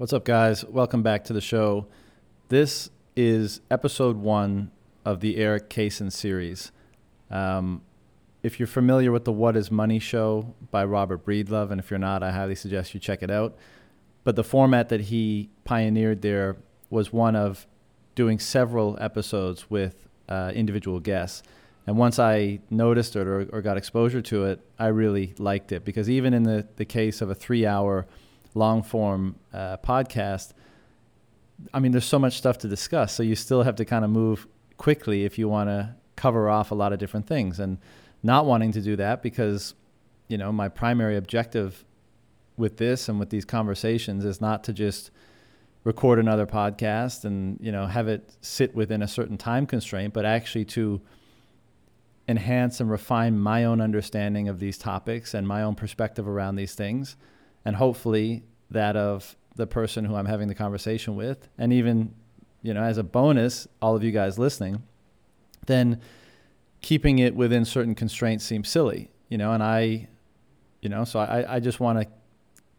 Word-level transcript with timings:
What's 0.00 0.14
up, 0.14 0.24
guys? 0.24 0.64
Welcome 0.64 1.02
back 1.02 1.24
to 1.24 1.34
the 1.34 1.42
show. 1.42 1.86
This 2.48 2.88
is 3.16 3.60
episode 3.70 4.16
one 4.16 4.70
of 5.04 5.20
the 5.20 5.36
Erik 5.36 5.68
Cason 5.68 6.10
series. 6.10 6.72
Um, 7.30 7.82
if 8.42 8.58
you're 8.58 8.66
familiar 8.66 9.12
with 9.12 9.26
the 9.26 9.32
What 9.32 9.58
is 9.58 9.70
Money 9.70 9.98
show 9.98 10.54
by 10.70 10.86
Robert 10.86 11.26
Breedlove, 11.26 11.70
and 11.70 11.78
if 11.78 11.90
you're 11.90 11.98
not, 11.98 12.22
I 12.22 12.30
highly 12.30 12.54
suggest 12.54 12.94
you 12.94 12.98
check 12.98 13.22
it 13.22 13.30
out. 13.30 13.58
But 14.24 14.36
the 14.36 14.42
format 14.42 14.88
that 14.88 15.02
he 15.02 15.50
pioneered 15.64 16.22
there 16.22 16.56
was 16.88 17.12
one 17.12 17.36
of 17.36 17.66
doing 18.14 18.38
several 18.38 18.96
episodes 19.02 19.68
with 19.68 20.08
uh, 20.30 20.50
individual 20.54 21.00
guests. 21.00 21.42
And 21.86 21.98
once 21.98 22.18
I 22.18 22.60
noticed 22.70 23.16
it 23.16 23.26
or, 23.26 23.50
or, 23.52 23.60
got 23.60 23.76
exposure 23.76 24.22
to 24.22 24.44
it, 24.46 24.60
I 24.78 24.86
really 24.86 25.34
liked 25.36 25.72
it 25.72 25.84
because 25.84 26.08
even 26.08 26.32
in 26.32 26.44
the, 26.44 26.66
the 26.76 26.86
case 26.86 27.20
of 27.20 27.28
a 27.28 27.34
three 27.34 27.66
hour 27.66 28.06
long 28.54 28.82
form 28.82 29.36
uh, 29.52 29.76
podcast, 29.78 30.52
I 31.72 31.80
mean, 31.80 31.92
there's 31.92 32.04
so 32.04 32.18
much 32.18 32.36
stuff 32.36 32.58
to 32.58 32.68
discuss. 32.68 33.12
So 33.14 33.22
you 33.22 33.34
still 33.34 33.62
have 33.62 33.76
to 33.76 33.84
kind 33.84 34.04
of 34.04 34.10
move 34.10 34.46
quickly 34.76 35.24
if 35.24 35.38
you 35.38 35.48
want 35.48 35.68
to 35.68 35.94
cover 36.16 36.48
off 36.48 36.70
a 36.70 36.74
lot 36.74 36.92
of 36.92 36.98
different 36.98 37.26
things. 37.26 37.60
And 37.60 37.78
not 38.22 38.46
wanting 38.46 38.72
to 38.72 38.80
do 38.80 38.96
that 38.96 39.22
because, 39.22 39.74
you 40.28 40.36
know, 40.36 40.52
my 40.52 40.68
primary 40.68 41.16
objective 41.16 41.84
with 42.56 42.76
this 42.76 43.08
and 43.08 43.18
with 43.18 43.30
these 43.30 43.44
conversations 43.44 44.24
is 44.24 44.40
not 44.40 44.64
to 44.64 44.72
just 44.72 45.10
record 45.84 46.18
another 46.18 46.46
podcast 46.46 47.24
and, 47.24 47.58
you 47.60 47.72
know, 47.72 47.86
have 47.86 48.08
it 48.08 48.36
sit 48.42 48.74
within 48.74 49.00
a 49.02 49.08
certain 49.08 49.38
time 49.38 49.66
constraint, 49.66 50.12
but 50.12 50.26
actually 50.26 50.66
to 50.66 51.00
enhance 52.28 52.80
and 52.80 52.90
refine 52.90 53.38
my 53.38 53.64
own 53.64 53.80
understanding 53.80 54.48
of 54.48 54.60
these 54.60 54.76
topics 54.76 55.32
and 55.32 55.48
my 55.48 55.62
own 55.62 55.74
perspective 55.74 56.28
around 56.28 56.56
these 56.56 56.74
things 56.74 57.16
and 57.64 57.76
hopefully 57.76 58.42
that 58.70 58.96
of 58.96 59.36
the 59.56 59.66
person 59.66 60.04
who 60.04 60.14
I'm 60.14 60.26
having 60.26 60.48
the 60.48 60.54
conversation 60.54 61.16
with, 61.16 61.48
and 61.58 61.72
even, 61.72 62.14
you 62.62 62.72
know, 62.72 62.82
as 62.82 62.98
a 62.98 63.02
bonus, 63.02 63.66
all 63.82 63.96
of 63.96 64.04
you 64.04 64.10
guys 64.10 64.38
listening, 64.38 64.82
then 65.66 66.00
keeping 66.80 67.18
it 67.18 67.34
within 67.34 67.64
certain 67.64 67.94
constraints 67.94 68.44
seems 68.44 68.68
silly, 68.68 69.10
you 69.28 69.36
know, 69.36 69.52
and 69.52 69.62
I, 69.62 70.08
you 70.80 70.88
know, 70.88 71.04
so 71.04 71.18
I, 71.18 71.56
I 71.56 71.60
just 71.60 71.80
want 71.80 72.00
to 72.00 72.06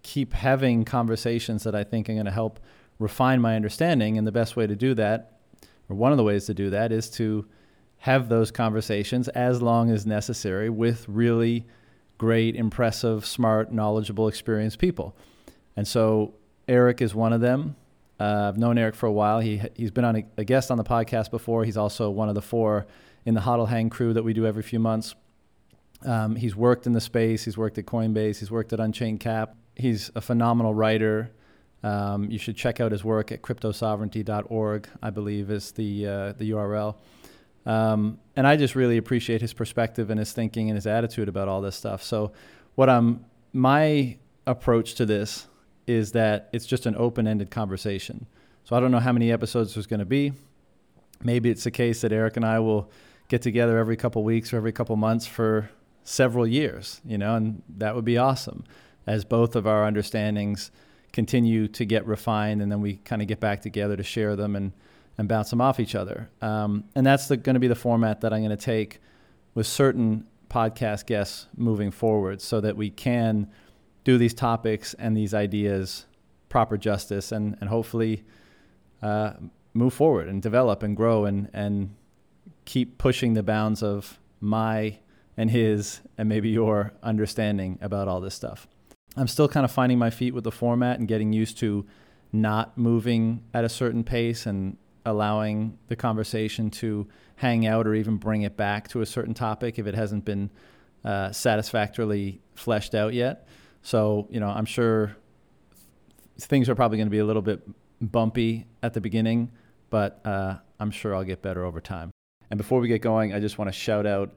keep 0.04 0.34
having 0.34 0.84
conversations 0.84 1.64
that 1.64 1.76
I 1.76 1.84
think 1.84 2.10
are 2.10 2.14
going 2.14 2.26
to 2.26 2.32
help 2.32 2.60
refine 2.98 3.42
my 3.42 3.56
understanding. 3.56 4.18
And 4.18 4.26
the 4.26 4.32
best 4.32 4.56
way 4.56 4.66
to 4.66 4.76
do 4.76 4.94
that, 4.96 5.40
or 5.90 5.96
one 5.96 6.12
of 6.12 6.18
the 6.18 6.24
ways 6.24 6.46
to 6.46 6.54
do 6.54 6.70
that, 6.72 6.92
is 6.92 7.10
to 7.12 7.46
have 7.98 8.30
those 8.30 8.50
conversations 8.50 9.28
as 9.28 9.62
long 9.62 9.92
as 9.92 10.06
necessary 10.08 10.70
with 10.70 11.08
really 11.08 11.68
great, 12.22 12.56
impressive, 12.56 13.26
smart, 13.26 13.74
knowledgeable, 13.74 14.28
experienced 14.28 14.78
people. 14.78 15.16
And 15.76 15.88
so 15.88 16.36
Eric 16.68 17.02
is 17.02 17.16
one 17.16 17.34
of 17.34 17.42
them. 17.42 17.76
Uh, 18.20 18.48
I've 18.48 18.60
known 18.60 18.78
Eric 18.78 18.94
for 18.94 19.08
a 19.08 19.12
while. 19.12 19.40
He 19.40 19.60
he's 19.76 19.90
been 19.90 20.06
on 20.06 20.18
a, 20.18 20.24
a, 20.38 20.44
guest 20.44 20.70
on 20.70 20.78
the 20.78 20.84
podcast 20.84 21.32
before. 21.32 21.66
He's 21.66 21.78
also 21.78 22.12
one 22.12 22.30
of 22.30 22.36
the 22.36 22.42
four 22.44 22.86
in 23.26 23.34
the 23.34 23.42
Hodl 23.42 23.68
Hang 23.68 23.90
crew 23.90 24.14
that 24.14 24.22
we 24.22 24.34
do 24.34 24.46
every 24.46 24.62
few 24.62 24.78
months. 24.78 25.16
Um, 26.06 26.36
he's 26.36 26.56
worked 26.56 26.86
in 26.86 26.94
the 26.94 27.02
space. 27.02 27.44
He's 27.44 27.58
worked 27.58 27.80
at 27.80 27.88
Coinbase. 27.88 28.38
He's 28.38 28.52
worked 28.52 28.72
at 28.72 28.80
Unchained 28.80 29.20
Cap. 29.20 29.56
He's 29.76 30.12
a 30.14 30.22
phenomenal 30.22 30.76
writer. 30.76 31.32
Um, 31.82 32.30
you 32.30 32.38
should 32.38 32.56
check 32.56 32.80
out 32.80 32.92
his 32.92 33.04
work 33.04 33.32
at 33.32 33.42
cryptosovereignty.org. 33.42 34.90
I 35.02 35.10
believe 35.10 35.50
is 35.50 35.72
the 35.72 36.06
uh, 36.06 36.34
the 36.34 36.52
URL. 36.52 36.98
Um, 37.66 38.20
and 38.36 38.48
I 38.48 38.56
just 38.56 38.76
really 38.76 38.98
appreciate 38.98 39.42
his 39.42 39.54
perspective 39.54 40.10
and 40.10 40.20
his 40.20 40.32
thinking 40.32 40.70
and 40.70 40.76
his 40.76 40.88
attitude 40.88 41.30
about 41.30 41.48
all 41.48 41.62
this 41.62 41.76
stuff. 41.76 42.02
So, 42.02 42.32
what 42.76 42.90
I'm 42.90 43.26
my 43.54 44.18
approach 44.48 44.96
to 44.96 45.06
this 45.06 45.48
is 45.88 46.14
that 46.14 46.50
it's 46.54 46.66
just 46.66 46.86
an 46.86 46.96
open-ended 46.96 47.52
conversation. 47.52 48.26
So 48.64 48.76
I 48.76 48.80
don't 48.80 48.92
know 48.92 49.00
how 49.00 49.12
many 49.12 49.32
episodes 49.32 49.74
there's 49.74 49.88
going 49.88 50.00
to 50.00 50.06
be. 50.06 50.34
Maybe 51.24 51.50
it's 51.50 51.64
the 51.64 51.72
case 51.72 52.02
that 52.02 52.12
Eric 52.12 52.38
and 52.38 52.46
I 52.46 52.60
will 52.60 52.90
get 53.28 53.42
together 53.42 53.78
every 53.78 53.98
couple 53.98 54.24
weeks 54.24 54.54
or 54.54 54.58
every 54.58 54.72
couple 54.72 54.96
months 54.96 55.28
for 55.28 55.70
several 56.04 56.48
years, 56.48 57.02
you 57.06 57.18
know, 57.18 57.36
and 57.36 57.62
that 57.78 57.96
would 57.96 58.06
be 58.06 58.18
awesome 58.18 58.64
as 59.06 59.26
both 59.26 59.56
of 59.56 59.68
our 59.68 59.86
understandings 59.86 60.72
continue 61.12 61.68
to 61.68 61.86
get 61.86 62.06
refined 62.06 62.62
and 62.62 62.72
then 62.72 62.82
we 62.82 62.96
kind 62.98 63.22
of 63.22 63.28
get 63.28 63.40
back 63.40 63.62
together 63.62 63.98
to 63.98 64.04
share 64.04 64.36
them 64.36 64.56
and 64.56 64.72
and 65.18 65.28
bounce 65.28 65.50
them 65.50 65.62
off 65.62 65.80
each 65.80 65.96
other. 65.96 66.30
Um, 66.42 66.86
and 66.96 67.06
that's 67.06 67.28
going 67.28 67.54
to 67.54 67.60
be 67.60 67.68
the 67.68 67.76
format 67.76 68.22
that 68.22 68.34
I'm 68.34 68.42
going 68.42 68.56
to 68.56 68.58
take 68.58 69.00
with 69.54 69.68
certain 69.68 70.26
podcast 70.50 71.06
guests 71.06 71.48
moving 71.56 71.92
forward 71.92 72.42
so 72.42 72.60
that 72.62 72.76
we 72.76 72.90
can 72.90 73.50
do 74.04 74.18
these 74.18 74.34
topics 74.34 74.94
and 74.96 75.16
these 75.16 75.34
ideas 75.34 76.06
proper 76.50 76.78
justice 76.78 77.32
and, 77.32 77.58
and 77.62 77.70
hopefully 77.70 78.24
uh, 79.02 79.34
move 79.74 79.94
forward 79.94 80.28
and 80.28 80.42
develop 80.42 80.84
and 80.84 80.98
grow 80.98 81.26
and, 81.26 81.50
and 81.54 81.96
keep 82.66 82.98
pushing 82.98 83.34
the 83.34 83.44
bounds 83.44 83.82
of 83.82 84.20
my 84.40 84.98
and 85.38 85.52
his 85.52 86.02
and 86.18 86.28
maybe 86.28 86.50
your 86.50 86.92
understanding 87.02 87.80
about 87.82 88.08
all 88.08 88.20
this 88.20 88.36
stuff. 88.36 88.68
I'm 89.16 89.28
still 89.28 89.48
kind 89.48 89.64
of 89.64 89.72
finding 89.72 89.98
my 89.98 90.10
feet 90.10 90.34
with 90.34 90.44
the 90.44 90.52
format 90.52 91.00
and 91.00 91.08
getting 91.08 91.34
used 91.34 91.58
to 91.60 91.86
not 92.32 92.78
moving 92.78 93.44
at 93.54 93.64
a 93.64 93.70
certain 93.70 94.04
pace 94.04 94.46
and 94.46 94.78
allowing 95.06 95.78
the 95.88 95.96
conversation 95.96 96.70
to 96.70 97.08
hang 97.36 97.66
out 97.66 97.88
or 97.88 97.96
even 97.96 98.18
bring 98.18 98.44
it 98.44 98.56
back 98.56 98.88
to 98.90 99.02
a 99.02 99.06
certain 99.06 99.34
topic 99.34 99.80
if 99.80 99.88
it 99.88 99.96
hasn't 99.96 100.26
been 100.26 100.50
uh, 101.04 101.32
satisfactorily 101.32 102.42
fleshed 102.54 102.94
out 102.94 103.14
yet. 103.14 103.48
So, 103.82 104.28
you 104.30 104.40
know, 104.40 104.50
I'm 104.50 104.66
sure 104.66 105.16
things 106.40 106.70
are 106.70 106.76
probably 106.76 106.98
going 106.98 107.08
to 107.08 107.12
be 107.12 107.20
a 107.20 107.26
little 107.26 107.42
bit 107.42 107.68
bumpy 108.00 108.68
at 108.84 108.94
the 108.94 109.02
beginning, 109.02 109.52
but 109.90 110.22
uh, 110.26 110.56
I'm 110.80 110.92
sure 110.92 111.16
I'll 111.16 111.24
get 111.24 111.42
better 111.42 111.66
over 111.66 111.82
time. 111.82 112.12
And 112.50 112.58
before 112.58 112.80
we 112.80 112.88
get 112.88 113.02
going, 113.02 113.34
I 113.34 113.40
just 113.40 113.58
want 113.58 113.70
to 113.70 113.74
shout 113.74 114.06
out 114.06 114.34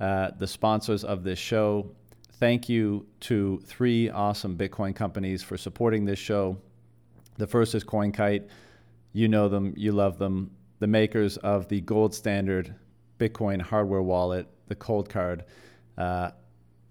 uh, 0.00 0.30
the 0.38 0.46
sponsors 0.46 1.04
of 1.04 1.22
this 1.22 1.38
show. 1.38 1.90
Thank 2.34 2.68
you 2.68 3.06
to 3.20 3.62
three 3.64 4.10
awesome 4.10 4.56
Bitcoin 4.56 4.94
companies 4.96 5.42
for 5.42 5.56
supporting 5.56 6.04
this 6.04 6.18
show. 6.18 6.58
The 7.38 7.46
first 7.46 7.74
is 7.74 7.84
CoinKite. 7.84 8.48
You 9.12 9.28
know 9.28 9.48
them, 9.48 9.74
you 9.76 9.92
love 9.92 10.18
them. 10.18 10.50
The 10.78 10.86
makers 10.86 11.36
of 11.38 11.68
the 11.68 11.80
gold 11.80 12.14
standard 12.14 12.74
Bitcoin 13.18 13.60
hardware 13.60 14.02
wallet, 14.02 14.48
the 14.66 14.74
Coldcard. 14.74 15.42
Uh, 15.96 16.30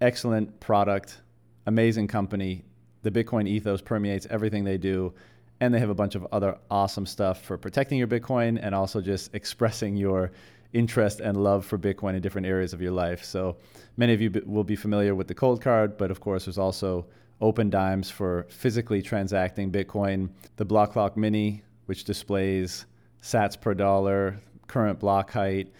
excellent 0.00 0.58
product, 0.60 1.20
amazing 1.66 2.08
company. 2.08 2.64
The 3.02 3.10
Bitcoin 3.10 3.48
ethos 3.48 3.82
permeates 3.82 4.26
everything 4.30 4.64
they 4.64 4.78
do. 4.78 5.12
And 5.60 5.72
they 5.72 5.78
have 5.78 5.90
a 5.90 5.94
bunch 5.94 6.14
of 6.14 6.26
other 6.32 6.58
awesome 6.70 7.06
stuff 7.06 7.42
for 7.42 7.56
protecting 7.56 7.98
your 7.98 8.08
Bitcoin 8.08 8.58
and 8.60 8.74
also 8.74 9.00
just 9.00 9.34
expressing 9.34 9.96
your 9.96 10.32
interest 10.72 11.20
and 11.20 11.36
love 11.36 11.64
for 11.64 11.78
Bitcoin 11.78 12.14
in 12.14 12.22
different 12.22 12.46
areas 12.46 12.72
of 12.72 12.80
your 12.80 12.92
life. 12.92 13.24
So 13.24 13.56
many 13.96 14.14
of 14.14 14.20
you 14.20 14.42
will 14.46 14.64
be 14.64 14.76
familiar 14.76 15.14
with 15.14 15.28
the 15.28 15.34
Coldcard, 15.34 15.98
but 15.98 16.10
of 16.10 16.20
course, 16.20 16.46
there's 16.46 16.58
also 16.58 17.06
Opendimes 17.40 18.10
for 18.10 18.46
physically 18.48 19.02
transacting 19.02 19.70
Bitcoin, 19.70 20.30
the 20.56 20.64
BlockClock 20.64 21.16
Mini, 21.16 21.62
which 21.92 22.04
displays 22.04 22.86
sats 23.20 23.60
per 23.60 23.74
dollar, 23.74 24.40
current 24.66 24.98
block 24.98 25.30
height, 25.30 25.70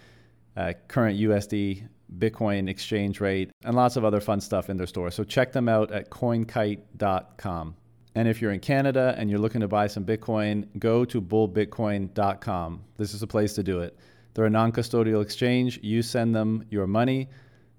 uh, 0.58 0.74
current 0.86 1.18
USD 1.18 1.88
Bitcoin 2.18 2.68
exchange 2.68 3.18
rate, 3.18 3.50
and 3.64 3.74
lots 3.74 3.96
of 3.96 4.04
other 4.04 4.20
fun 4.20 4.38
stuff 4.38 4.68
in 4.68 4.76
their 4.76 4.86
store. 4.86 5.10
So 5.10 5.24
check 5.24 5.52
them 5.52 5.70
out 5.70 5.90
at 5.90 6.10
coinkite.com. 6.10 7.74
And 8.14 8.28
if 8.28 8.42
you're 8.42 8.52
in 8.52 8.60
Canada 8.60 9.14
and 9.16 9.30
you're 9.30 9.38
looking 9.38 9.62
to 9.62 9.68
buy 9.68 9.86
some 9.86 10.04
Bitcoin, 10.04 10.66
go 10.78 11.06
to 11.06 11.18
bullbitcoin.com. 11.18 12.84
This 12.98 13.14
is 13.14 13.22
a 13.22 13.26
place 13.26 13.54
to 13.54 13.62
do 13.62 13.80
it. 13.80 13.98
They're 14.34 14.44
a 14.44 14.50
non 14.50 14.70
custodial 14.70 15.22
exchange. 15.22 15.80
You 15.82 16.02
send 16.02 16.34
them 16.34 16.66
your 16.68 16.86
money, 16.86 17.30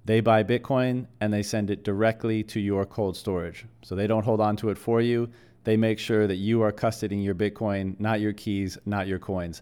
they 0.05 0.21
buy 0.21 0.43
Bitcoin, 0.43 1.05
and 1.21 1.31
they 1.31 1.43
send 1.43 1.69
it 1.69 1.83
directly 1.83 2.41
to 2.45 2.59
your 2.59 2.87
cold 2.87 3.15
storage. 3.15 3.67
So 3.83 3.93
they 3.93 4.07
don't 4.07 4.25
hold 4.25 4.41
on 4.41 4.55
to 4.55 4.69
it 4.69 4.77
for 4.79 5.01
you 5.01 5.29
they 5.63 5.77
make 5.77 5.99
sure 5.99 6.27
that 6.27 6.35
you 6.35 6.61
are 6.61 6.71
custodying 6.71 7.23
your 7.23 7.35
Bitcoin, 7.35 7.99
not 7.99 8.19
your 8.19 8.33
keys, 8.33 8.77
not 8.85 9.07
your 9.07 9.19
coins. 9.19 9.61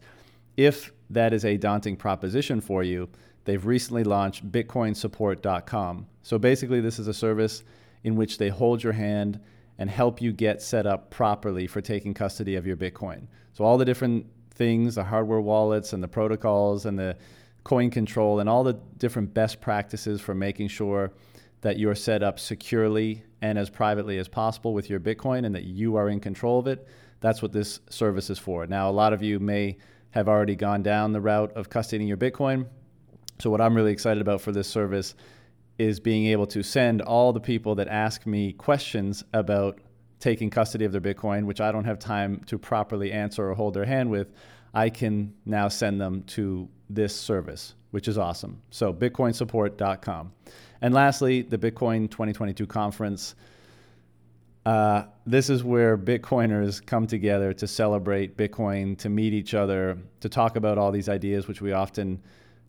If 0.57 0.91
that 1.09 1.33
is 1.33 1.45
a 1.45 1.57
daunting 1.57 1.95
proposition 1.95 2.61
for 2.61 2.83
you, 2.83 3.09
they've 3.45 3.65
recently 3.65 4.03
launched 4.03 4.51
bitcoinsupport.com. 4.51 6.07
So 6.23 6.37
basically, 6.37 6.81
this 6.81 6.99
is 6.99 7.07
a 7.07 7.13
service 7.13 7.63
in 8.03 8.15
which 8.15 8.37
they 8.37 8.49
hold 8.49 8.83
your 8.83 8.93
hand 8.93 9.39
and 9.77 9.89
help 9.89 10.21
you 10.21 10.31
get 10.31 10.61
set 10.61 10.85
up 10.85 11.09
properly 11.09 11.67
for 11.67 11.81
taking 11.81 12.13
custody 12.13 12.55
of 12.55 12.67
your 12.67 12.77
Bitcoin. 12.77 13.27
So, 13.53 13.63
all 13.63 13.77
the 13.77 13.85
different 13.85 14.25
things, 14.51 14.95
the 14.95 15.03
hardware 15.03 15.41
wallets 15.41 15.93
and 15.93 16.03
the 16.03 16.07
protocols 16.07 16.85
and 16.85 16.97
the 16.99 17.17
coin 17.63 17.89
control 17.89 18.39
and 18.39 18.49
all 18.49 18.63
the 18.63 18.73
different 18.97 19.33
best 19.33 19.61
practices 19.61 20.21
for 20.21 20.33
making 20.33 20.67
sure 20.67 21.11
that 21.61 21.77
you're 21.77 21.95
set 21.95 22.23
up 22.23 22.39
securely 22.39 23.23
and 23.41 23.57
as 23.57 23.69
privately 23.69 24.17
as 24.17 24.27
possible 24.27 24.73
with 24.73 24.89
your 24.89 24.99
Bitcoin 24.99 25.45
and 25.45 25.55
that 25.55 25.63
you 25.63 25.95
are 25.95 26.09
in 26.09 26.19
control 26.19 26.59
of 26.59 26.67
it. 26.67 26.87
That's 27.19 27.41
what 27.41 27.51
this 27.51 27.79
service 27.89 28.29
is 28.29 28.39
for. 28.39 28.65
Now, 28.65 28.89
a 28.89 28.91
lot 28.91 29.13
of 29.13 29.21
you 29.21 29.39
may 29.39 29.77
have 30.11 30.27
already 30.27 30.55
gone 30.55 30.83
down 30.83 31.13
the 31.13 31.21
route 31.21 31.53
of 31.53 31.69
custodying 31.69 32.07
your 32.07 32.17
Bitcoin. 32.17 32.67
So, 33.39 33.49
what 33.49 33.61
I'm 33.61 33.75
really 33.75 33.91
excited 33.91 34.21
about 34.21 34.41
for 34.41 34.51
this 34.51 34.67
service 34.67 35.15
is 35.77 35.99
being 35.99 36.27
able 36.27 36.45
to 36.47 36.61
send 36.61 37.01
all 37.01 37.33
the 37.33 37.39
people 37.39 37.75
that 37.75 37.87
ask 37.87 38.25
me 38.25 38.53
questions 38.53 39.23
about 39.33 39.79
taking 40.19 40.49
custody 40.49 40.85
of 40.85 40.91
their 40.91 41.01
Bitcoin, 41.01 41.45
which 41.45 41.59
I 41.61 41.71
don't 41.71 41.85
have 41.85 41.97
time 41.97 42.41
to 42.45 42.57
properly 42.59 43.11
answer 43.11 43.49
or 43.49 43.55
hold 43.55 43.73
their 43.73 43.85
hand 43.85 44.09
with, 44.11 44.31
I 44.73 44.89
can 44.89 45.33
now 45.45 45.67
send 45.67 45.99
them 45.99 46.23
to 46.23 46.69
this 46.95 47.15
service, 47.15 47.75
which 47.91 48.07
is 48.07 48.17
awesome. 48.17 48.61
So, 48.69 48.93
bitcoinsupport.com. 48.93 50.33
And 50.81 50.93
lastly, 50.93 51.41
the 51.41 51.57
Bitcoin 51.57 52.09
2022 52.09 52.65
conference. 52.65 53.35
Uh, 54.65 55.03
this 55.25 55.49
is 55.49 55.63
where 55.63 55.97
Bitcoiners 55.97 56.85
come 56.85 57.07
together 57.07 57.51
to 57.53 57.67
celebrate 57.67 58.37
Bitcoin, 58.37 58.97
to 58.99 59.09
meet 59.09 59.33
each 59.33 59.53
other, 59.55 59.97
to 60.19 60.29
talk 60.29 60.55
about 60.55 60.77
all 60.77 60.91
these 60.91 61.09
ideas, 61.09 61.47
which 61.47 61.61
we 61.61 61.71
often 61.71 62.21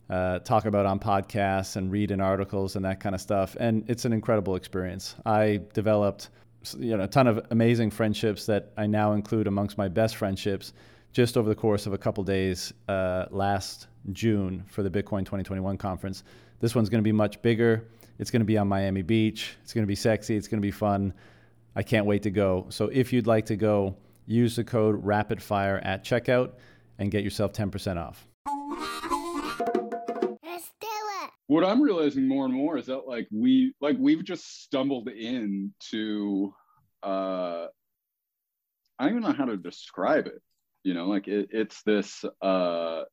uh, 0.09 0.39
talk 0.39 0.65
about 0.65 0.85
on 0.85 0.99
podcasts 0.99 1.75
and 1.75 1.91
read 1.91 2.11
in 2.11 2.19
articles 2.19 2.75
and 2.75 2.85
that 2.85 2.99
kind 2.99 3.13
of 3.13 3.21
stuff. 3.21 3.55
And 3.59 3.83
it's 3.87 4.05
an 4.05 4.13
incredible 4.13 4.55
experience. 4.55 5.15
I 5.25 5.61
developed 5.73 6.29
you 6.77 6.97
know, 6.97 7.03
a 7.03 7.07
ton 7.07 7.27
of 7.27 7.45
amazing 7.51 7.91
friendships 7.91 8.45
that 8.45 8.71
I 8.77 8.87
now 8.87 9.13
include 9.13 9.47
amongst 9.47 9.77
my 9.77 9.87
best 9.87 10.15
friendships 10.15 10.73
just 11.13 11.37
over 11.37 11.47
the 11.47 11.55
course 11.55 11.85
of 11.85 11.93
a 11.93 11.97
couple 11.97 12.23
days 12.23 12.73
uh, 12.89 13.25
last 13.29 13.87
June 14.11 14.65
for 14.67 14.83
the 14.83 14.89
Bitcoin 14.89 15.19
2021 15.19 15.77
conference. 15.77 16.23
This 16.59 16.75
one's 16.75 16.89
going 16.89 16.99
to 16.99 17.07
be 17.07 17.11
much 17.11 17.41
bigger. 17.41 17.87
It's 18.19 18.31
going 18.31 18.41
to 18.41 18.45
be 18.45 18.57
on 18.57 18.67
Miami 18.67 19.03
Beach. 19.03 19.55
It's 19.63 19.73
going 19.73 19.83
to 19.83 19.87
be 19.87 19.95
sexy. 19.95 20.35
It's 20.35 20.47
going 20.47 20.61
to 20.61 20.65
be 20.65 20.71
fun. 20.71 21.13
I 21.75 21.83
can't 21.83 22.05
wait 22.05 22.23
to 22.23 22.31
go. 22.31 22.65
So 22.69 22.89
if 22.91 23.13
you'd 23.13 23.27
like 23.27 23.45
to 23.47 23.55
go, 23.55 23.95
use 24.25 24.55
the 24.55 24.63
code 24.63 25.03
RAPIDFIRE 25.03 25.81
at 25.83 26.03
checkout 26.03 26.53
and 26.97 27.11
get 27.11 27.23
yourself 27.23 27.53
10% 27.53 27.97
off. 27.97 28.27
What 31.47 31.63
I'm 31.63 31.81
realizing 31.81 32.27
more 32.27 32.45
and 32.45 32.53
more 32.53 32.77
is 32.77 32.87
that 32.87 33.07
like 33.07 33.27
we 33.31 33.73
like 33.79 33.97
we've 33.99 34.23
just 34.23 34.63
stumbled 34.63 35.09
into 35.09 36.51
uh 37.03 37.67
I 38.97 39.03
don't 39.03 39.09
even 39.09 39.23
know 39.23 39.33
how 39.33 39.45
to 39.45 39.57
describe 39.57 40.25
it. 40.25 40.41
You 40.83 40.93
know, 40.93 41.07
like 41.07 41.27
it, 41.27 41.49
it's 41.51 41.81
this 41.83 42.25
uh 42.41 43.03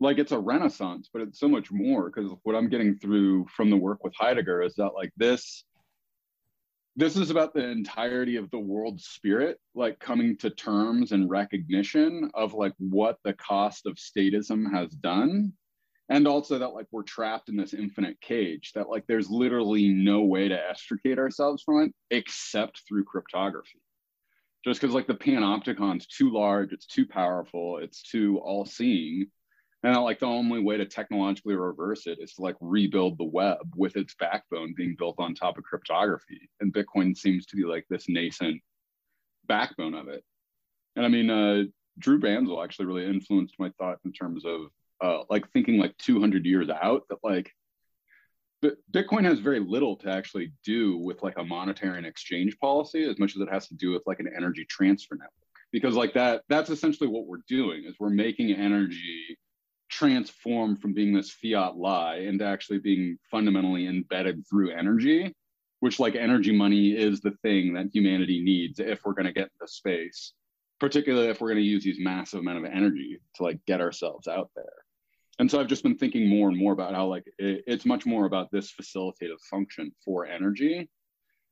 like 0.00 0.18
it's 0.18 0.32
a 0.32 0.38
renaissance, 0.38 1.08
but 1.12 1.22
it's 1.22 1.38
so 1.38 1.48
much 1.48 1.70
more 1.70 2.10
because 2.10 2.32
what 2.42 2.56
I'm 2.56 2.68
getting 2.68 2.96
through 2.96 3.46
from 3.54 3.70
the 3.70 3.76
work 3.76 4.02
with 4.04 4.14
Heidegger 4.18 4.62
is 4.62 4.74
that 4.76 4.92
like 4.94 5.12
this 5.16 5.64
this 6.96 7.16
is 7.16 7.30
about 7.30 7.54
the 7.54 7.68
entirety 7.68 8.36
of 8.36 8.48
the 8.50 8.58
world 8.58 9.00
spirit 9.00 9.58
like 9.74 9.98
coming 9.98 10.36
to 10.36 10.50
terms 10.50 11.10
and 11.10 11.28
recognition 11.28 12.30
of 12.34 12.54
like 12.54 12.72
what 12.78 13.18
the 13.24 13.32
cost 13.32 13.86
of 13.86 13.96
statism 13.96 14.72
has 14.72 14.90
done. 14.90 15.52
And 16.08 16.28
also 16.28 16.58
that 16.58 16.74
like 16.74 16.86
we're 16.92 17.02
trapped 17.02 17.48
in 17.48 17.56
this 17.56 17.74
infinite 17.74 18.20
cage 18.20 18.72
that 18.74 18.88
like 18.88 19.04
there's 19.08 19.30
literally 19.30 19.88
no 19.88 20.20
way 20.20 20.48
to 20.48 20.68
extricate 20.68 21.18
ourselves 21.18 21.62
from 21.64 21.82
it 21.82 21.92
except 22.10 22.82
through 22.86 23.04
cryptography 23.04 23.80
just 24.64 24.80
because 24.80 24.94
like 24.94 25.06
the 25.06 25.14
panopticon's 25.14 26.06
too 26.06 26.32
large 26.32 26.72
it's 26.72 26.86
too 26.86 27.06
powerful 27.06 27.78
it's 27.78 28.02
too 28.02 28.38
all-seeing 28.38 29.26
and 29.84 29.94
like 29.98 30.18
the 30.18 30.26
only 30.26 30.60
way 30.60 30.78
to 30.78 30.86
technologically 30.86 31.54
reverse 31.54 32.06
it 32.06 32.18
is 32.18 32.32
to 32.34 32.42
like 32.42 32.56
rebuild 32.62 33.18
the 33.18 33.24
web 33.24 33.58
with 33.76 33.96
its 33.96 34.14
backbone 34.14 34.72
being 34.74 34.96
built 34.98 35.16
on 35.18 35.34
top 35.34 35.58
of 35.58 35.64
cryptography. 35.64 36.48
And 36.60 36.72
Bitcoin 36.72 37.14
seems 37.14 37.44
to 37.46 37.56
be 37.56 37.64
like 37.64 37.84
this 37.90 38.08
nascent 38.08 38.62
backbone 39.46 39.92
of 39.92 40.08
it. 40.08 40.24
And 40.96 41.04
I 41.04 41.08
mean, 41.08 41.28
uh, 41.28 41.64
Drew 41.98 42.18
Banzel 42.18 42.64
actually 42.64 42.86
really 42.86 43.04
influenced 43.04 43.56
my 43.58 43.70
thought 43.78 43.98
in 44.06 44.12
terms 44.12 44.46
of 44.46 44.68
uh, 45.02 45.24
like 45.28 45.50
thinking 45.52 45.76
like 45.76 45.94
200 45.98 46.46
years 46.46 46.70
out 46.70 47.02
that 47.10 47.18
like 47.22 47.52
Bitcoin 48.92 49.24
has 49.24 49.38
very 49.38 49.60
little 49.60 49.96
to 49.96 50.10
actually 50.10 50.52
do 50.64 50.96
with 50.98 51.22
like 51.22 51.38
a 51.38 51.44
monetary 51.44 51.98
and 51.98 52.06
exchange 52.06 52.56
policy 52.58 53.04
as 53.04 53.18
much 53.18 53.34
as 53.36 53.42
it 53.42 53.50
has 53.50 53.68
to 53.68 53.74
do 53.74 53.90
with 53.90 54.02
like 54.06 54.20
an 54.20 54.30
energy 54.36 54.64
transfer 54.68 55.14
network. 55.14 55.30
Because 55.72 55.94
like 55.94 56.14
that, 56.14 56.42
that's 56.48 56.70
essentially 56.70 57.08
what 57.08 57.26
we're 57.26 57.42
doing 57.48 57.84
is 57.84 57.96
we're 57.98 58.10
making 58.10 58.52
energy 58.52 59.36
transform 59.90 60.76
from 60.76 60.92
being 60.92 61.12
this 61.12 61.30
fiat 61.30 61.76
lie 61.76 62.16
into 62.16 62.44
actually 62.44 62.78
being 62.78 63.18
fundamentally 63.30 63.86
embedded 63.86 64.44
through 64.48 64.70
energy, 64.70 65.32
which 65.80 66.00
like 66.00 66.14
energy 66.14 66.56
money 66.56 66.90
is 66.90 67.20
the 67.20 67.32
thing 67.42 67.74
that 67.74 67.90
humanity 67.92 68.42
needs 68.42 68.78
if 68.80 69.00
we're 69.04 69.12
going 69.12 69.26
to 69.26 69.32
get 69.32 69.50
into 69.60 69.72
space, 69.72 70.32
particularly 70.80 71.28
if 71.28 71.40
we're 71.40 71.48
going 71.48 71.62
to 71.62 71.68
use 71.68 71.84
these 71.84 71.98
massive 71.98 72.40
amount 72.40 72.58
of 72.58 72.64
energy 72.64 73.18
to 73.34 73.42
like 73.42 73.58
get 73.66 73.80
ourselves 73.80 74.28
out 74.28 74.50
there. 74.54 74.83
And 75.38 75.50
so 75.50 75.60
I've 75.60 75.68
just 75.68 75.82
been 75.82 75.98
thinking 75.98 76.28
more 76.28 76.48
and 76.48 76.56
more 76.56 76.72
about 76.72 76.94
how 76.94 77.06
like 77.06 77.24
it, 77.38 77.64
it's 77.66 77.84
much 77.84 78.06
more 78.06 78.26
about 78.26 78.50
this 78.52 78.72
facilitative 78.72 79.40
function 79.50 79.92
for 80.04 80.26
energy, 80.26 80.88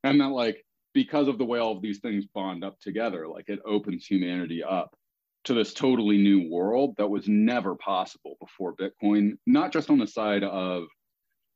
and 0.03 0.21
that 0.21 0.29
like 0.29 0.63
because 0.93 1.27
of 1.27 1.37
the 1.37 1.45
way 1.45 1.59
all 1.59 1.75
of 1.75 1.81
these 1.81 1.99
things 1.99 2.25
bond 2.27 2.63
up 2.63 2.79
together, 2.79 3.27
like 3.27 3.49
it 3.49 3.59
opens 3.65 4.05
humanity 4.05 4.63
up 4.63 4.95
to 5.45 5.53
this 5.53 5.73
totally 5.73 6.17
new 6.17 6.49
world 6.49 6.95
that 6.97 7.09
was 7.09 7.27
never 7.27 7.75
possible 7.75 8.37
before 8.39 8.75
Bitcoin, 8.75 9.33
not 9.45 9.73
just 9.73 9.89
on 9.89 9.97
the 9.97 10.07
side 10.07 10.43
of 10.43 10.85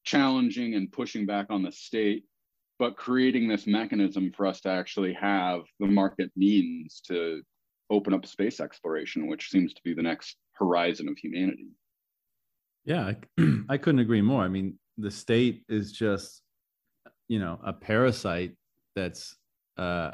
challenging 0.03 0.75
and 0.75 0.91
pushing 0.91 1.25
back 1.25 1.47
on 1.49 1.63
the 1.63 1.71
state, 1.71 2.25
but 2.79 2.97
creating 2.97 3.47
this 3.47 3.65
mechanism 3.65 4.31
for 4.35 4.45
us 4.45 4.59
to 4.61 4.69
actually 4.69 5.13
have 5.13 5.61
the 5.79 5.87
market 5.87 6.31
means 6.35 7.01
to 7.07 7.41
open 7.89 8.13
up 8.13 8.25
space 8.25 8.59
exploration, 8.59 9.27
which 9.27 9.49
seems 9.49 9.73
to 9.73 9.81
be 9.83 9.93
the 9.93 10.01
next 10.01 10.35
horizon 10.53 11.07
of 11.07 11.17
humanity. 11.17 11.69
Yeah, 12.87 13.11
I, 13.37 13.43
I 13.69 13.77
couldn't 13.77 13.99
agree 13.99 14.21
more. 14.21 14.41
I 14.41 14.47
mean, 14.47 14.79
the 14.97 15.11
state 15.11 15.63
is 15.69 15.91
just, 15.91 16.41
you 17.27 17.37
know, 17.37 17.59
a 17.63 17.73
parasite 17.73 18.55
that's 18.95 19.35
uh, 19.77 20.11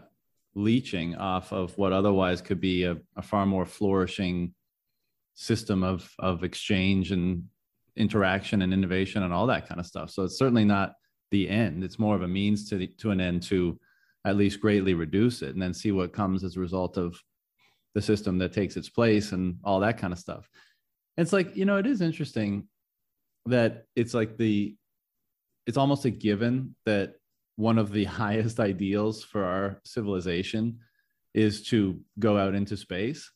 leeching 0.55 1.15
off 1.15 1.53
of 1.53 1.77
what 1.77 1.93
otherwise 1.93 2.41
could 2.41 2.59
be 2.59 2.83
a, 2.83 2.97
a 3.15 3.21
far 3.21 3.45
more 3.45 3.65
flourishing 3.65 4.53
system 5.35 5.83
of 5.83 6.07
of 6.19 6.43
exchange 6.43 7.11
and 7.11 7.43
interaction 7.95 8.61
and 8.61 8.73
innovation 8.73 9.23
and 9.23 9.33
all 9.33 9.47
that 9.47 9.67
kind 9.67 9.79
of 9.79 9.85
stuff. 9.85 10.09
So 10.09 10.23
it's 10.23 10.37
certainly 10.37 10.65
not 10.65 10.93
the 11.31 11.47
end. 11.47 11.83
It's 11.83 11.99
more 11.99 12.15
of 12.15 12.23
a 12.23 12.27
means 12.27 12.67
to 12.69 12.77
the, 12.77 12.87
to 12.97 13.11
an 13.11 13.21
end 13.21 13.43
to 13.43 13.79
at 14.25 14.35
least 14.35 14.61
greatly 14.61 14.95
reduce 14.95 15.41
it 15.43 15.53
and 15.53 15.61
then 15.61 15.73
see 15.73 15.91
what 15.91 16.13
comes 16.13 16.43
as 16.43 16.55
a 16.55 16.59
result 16.59 16.97
of 16.97 17.19
the 17.93 18.01
system 18.01 18.39
that 18.39 18.53
takes 18.53 18.77
its 18.77 18.89
place 18.89 19.31
and 19.31 19.57
all 19.63 19.79
that 19.79 19.99
kind 19.99 20.11
of 20.11 20.19
stuff. 20.19 20.49
It's 21.17 21.33
like, 21.33 21.55
you 21.55 21.65
know, 21.65 21.77
it 21.77 21.85
is 21.85 22.01
interesting 22.01 22.67
that 23.45 23.85
it's 23.95 24.13
like 24.13 24.37
the 24.37 24.75
it's 25.65 25.77
almost 25.77 26.05
a 26.05 26.09
given 26.09 26.75
that 26.85 27.15
one 27.55 27.77
of 27.77 27.91
the 27.91 28.03
highest 28.21 28.59
ideals 28.59 29.23
for 29.23 29.43
our 29.43 29.81
civilization 29.85 30.79
is 31.33 31.63
to 31.67 31.99
go 32.19 32.37
out 32.37 32.55
into 32.55 32.77
space. 32.77 33.31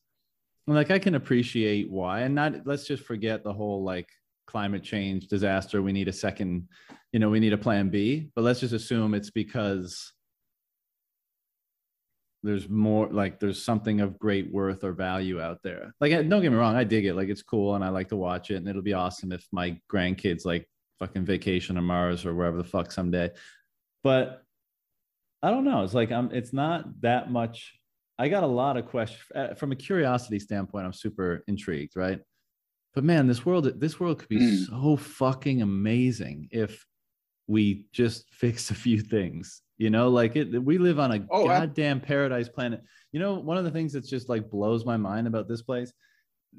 And 0.68 0.76
like 0.76 0.92
I 0.92 1.00
can 1.00 1.16
appreciate 1.16 1.90
why, 1.90 2.22
and 2.22 2.36
not 2.36 2.66
let's 2.66 2.86
just 2.86 3.04
forget 3.04 3.44
the 3.44 3.54
whole 3.54 3.84
like 3.84 4.10
climate 4.48 4.84
change 4.84 5.28
disaster. 5.28 5.82
We 5.82 5.94
need 5.94 6.08
a 6.08 6.14
second, 6.14 6.68
you 7.12 7.20
know, 7.20 7.30
we 7.30 7.40
need 7.40 7.54
a 7.54 7.58
plan 7.58 7.90
B, 7.90 8.30
but 8.36 8.44
let's 8.44 8.60
just 8.60 8.74
assume 8.74 9.14
it's 9.14 9.30
because 9.30 10.12
there's 12.48 12.70
more 12.70 13.08
like 13.08 13.40
there's 13.40 13.64
something 13.64 14.02
of 14.02 14.18
great 14.18 14.52
worth 14.52 14.84
or 14.84 14.94
value 14.94 15.42
out 15.42 15.60
there. 15.64 15.94
Like 16.00 16.12
don't 16.12 16.42
get 16.42 16.52
me 16.52 16.58
wrong, 16.58 16.76
I 16.76 16.84
dig 16.84 17.06
it. 17.06 17.16
Like 17.16 17.30
it's 17.30 17.44
cool 17.44 17.76
and 17.76 17.84
I 17.84 17.90
like 17.90 18.10
to 18.10 18.16
watch 18.16 18.52
it 18.52 18.56
and 18.56 18.68
it'll 18.68 18.82
be 18.82 18.94
awesome 18.94 19.32
if 19.32 19.46
my 19.52 19.80
grandkids 19.92 20.46
like 20.46 20.68
fucking 21.00 21.26
vacation 21.26 21.78
on 21.78 21.84
Mars 21.84 22.26
or 22.26 22.34
wherever 22.34 22.58
the 22.58 22.64
fuck 22.64 22.92
someday 22.92 23.30
but 24.04 24.44
I 25.44 25.52
don't 25.52 25.66
know. 25.66 25.84
It's 25.84 25.94
like 25.94 26.12
I'm. 26.12 26.32
It's 26.32 26.54
not 26.54 27.02
that 27.02 27.32
much. 27.32 27.78
I 28.18 28.30
got 28.30 28.44
a 28.44 28.48
lot 28.48 28.78
of 28.78 28.88
questions 28.88 29.22
uh, 29.36 29.54
from 29.54 29.72
a 29.72 29.76
curiosity 29.76 30.40
standpoint. 30.40 30.86
I'm 30.86 30.94
super 30.94 31.44
intrigued, 31.48 31.96
right? 31.96 32.20
But 32.96 33.04
man, 33.04 33.28
this 33.28 33.46
world, 33.46 33.70
this 33.80 34.00
world 34.00 34.20
could 34.20 34.30
be 34.30 34.40
mm. 34.40 34.66
so 34.66 34.96
fucking 34.96 35.62
amazing 35.62 36.48
if 36.52 36.86
we 37.48 37.86
just 37.92 38.30
fix 38.32 38.72
a 38.72 38.76
few 38.76 39.02
things. 39.02 39.62
You 39.78 39.90
know, 39.90 40.10
like 40.10 40.36
it. 40.36 40.64
We 40.64 40.78
live 40.78 41.00
on 41.00 41.12
a 41.12 41.26
oh, 41.30 41.46
goddamn 41.48 42.02
I- 42.04 42.08
paradise 42.08 42.50
planet. 42.50 42.82
You 43.12 43.20
know, 43.20 43.36
one 43.36 43.58
of 43.58 43.64
the 43.64 43.72
things 43.72 43.94
that's 43.94 44.10
just 44.10 44.30
like 44.30 44.50
blows 44.50 44.86
my 44.86 44.98
mind 44.98 45.28
about 45.28 45.48
this 45.48 45.62
place, 45.62 45.94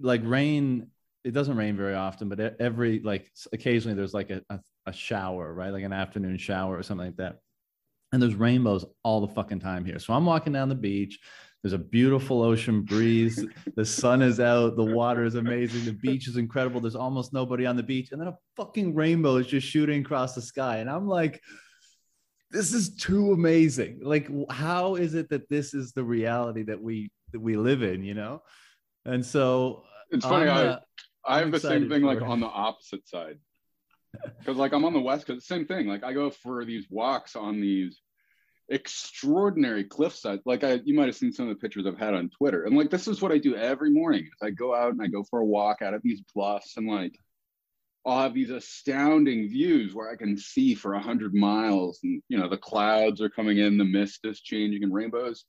like 0.00 0.22
rain. 0.25 0.88
It 1.25 1.32
doesn't 1.32 1.56
rain 1.56 1.76
very 1.76 1.94
often, 1.94 2.28
but 2.28 2.56
every 2.60 3.00
like 3.00 3.30
occasionally 3.52 3.96
there's 3.96 4.14
like 4.14 4.30
a, 4.30 4.40
a 4.50 4.60
a 4.88 4.92
shower, 4.92 5.52
right? 5.52 5.70
Like 5.70 5.84
an 5.84 5.92
afternoon 5.92 6.38
shower 6.38 6.76
or 6.76 6.82
something 6.82 7.06
like 7.06 7.16
that. 7.16 7.38
And 8.12 8.20
there's 8.20 8.34
rainbows 8.34 8.84
all 9.04 9.20
the 9.20 9.34
fucking 9.34 9.60
time 9.60 9.84
here. 9.84 9.98
So 9.98 10.14
I'm 10.14 10.25
walking 10.25 10.52
down 10.52 10.68
the 10.68 10.75
beach. 10.75 11.20
There's 11.62 11.75
a 11.75 11.78
beautiful 11.78 12.42
ocean 12.42 12.82
breeze. 12.82 13.44
the 13.76 13.84
sun 13.84 14.22
is 14.22 14.40
out. 14.40 14.76
The 14.76 14.84
water 14.84 15.25
is 15.25 15.34
amazing. 15.34 15.84
The 15.84 15.92
beach 15.92 16.26
is 16.26 16.37
incredible. 16.37 16.80
There's 16.80 16.96
almost 16.96 17.32
nobody 17.32 17.66
on 17.66 17.76
the 17.76 17.82
beach. 17.82 18.12
And 18.12 18.20
then 18.20 18.28
a 18.28 18.38
fucking 18.56 18.94
rainbow 18.94 19.37
is 19.37 19.46
just 19.46 19.66
shooting 19.66 20.00
across 20.00 20.34
the 20.34 20.40
sky. 20.40 20.78
And 20.78 20.88
I'm 20.88 21.06
like, 21.06 21.42
this 22.50 22.73
is 22.73 22.95
too 22.97 23.33
amazing. 23.33 24.00
Like, 24.02 24.28
how 24.50 24.95
is 24.95 25.14
it 25.14 25.28
that 25.31 25.49
this 25.49 25.75
is 25.75 25.93
the 25.93 26.05
reality 26.05 26.62
that 26.64 26.81
we 26.81 27.11
that 27.33 27.40
we 27.40 27.57
live 27.57 27.83
in, 27.83 28.02
you 28.02 28.14
know? 28.14 28.43
And 29.05 29.25
so 29.25 29.85
it's 30.11 30.25
funny. 30.25 30.49
Uh, 30.49 30.78
I, 31.26 31.37
I 31.37 31.38
have 31.40 31.52
the 31.52 31.61
same 31.61 31.88
thing 31.88 32.02
like 32.02 32.23
on 32.23 32.40
the 32.40 32.47
opposite 32.47 33.07
side 33.07 33.38
because 34.38 34.57
like 34.57 34.73
I'm 34.73 34.85
on 34.85 34.93
the 34.93 35.00
west 35.00 35.26
coast, 35.26 35.47
same 35.47 35.67
thing. 35.67 35.87
Like 35.87 36.05
I 36.05 36.12
go 36.12 36.31
for 36.31 36.64
these 36.64 36.87
walks 36.90 37.37
on 37.37 37.61
these 37.61 38.00
extraordinary 38.71 39.85
cliff 39.85 40.12
cliffside. 40.12 40.40
Like 40.45 40.64
I, 40.64 40.81
you 40.85 40.95
might 40.95 41.07
have 41.07 41.17
seen 41.17 41.33
some 41.33 41.49
of 41.49 41.57
the 41.57 41.61
pictures 41.61 41.87
I've 41.87 41.99
had 41.99 42.14
on 42.14 42.31
Twitter, 42.31 42.64
and 42.64 42.76
like 42.76 42.90
this 42.90 43.09
is 43.09 43.21
what 43.21 43.33
I 43.33 43.38
do 43.38 43.57
every 43.57 43.90
morning. 43.90 44.25
Is 44.25 44.38
I 44.43 44.50
go 44.50 44.75
out 44.75 44.93
and 44.93 45.02
I 45.02 45.07
go 45.07 45.25
for 45.28 45.40
a 45.40 45.45
walk 45.45 45.83
out 45.83 45.95
of 45.95 46.02
these 46.02 46.23
bluffs, 46.35 46.76
and 46.76 46.87
like 46.87 47.19
I'll 48.08 48.22
have 48.22 48.34
these 48.34 48.50
astounding 48.50 49.48
views 49.48 49.94
where 49.94 50.10
I 50.10 50.16
can 50.16 50.36
see 50.36 50.74
for 50.74 50.94
a 50.94 51.00
hundred 51.00 51.34
miles, 51.34 52.00
and 52.02 52.22
you 52.28 52.38
know 52.38 52.48
the 52.48 52.56
clouds 52.56 53.20
are 53.20 53.28
coming 53.28 53.58
in, 53.58 53.76
the 53.76 53.84
mist 53.84 54.20
is 54.24 54.40
changing, 54.40 54.82
and 54.82 54.94
rainbows. 54.94 55.44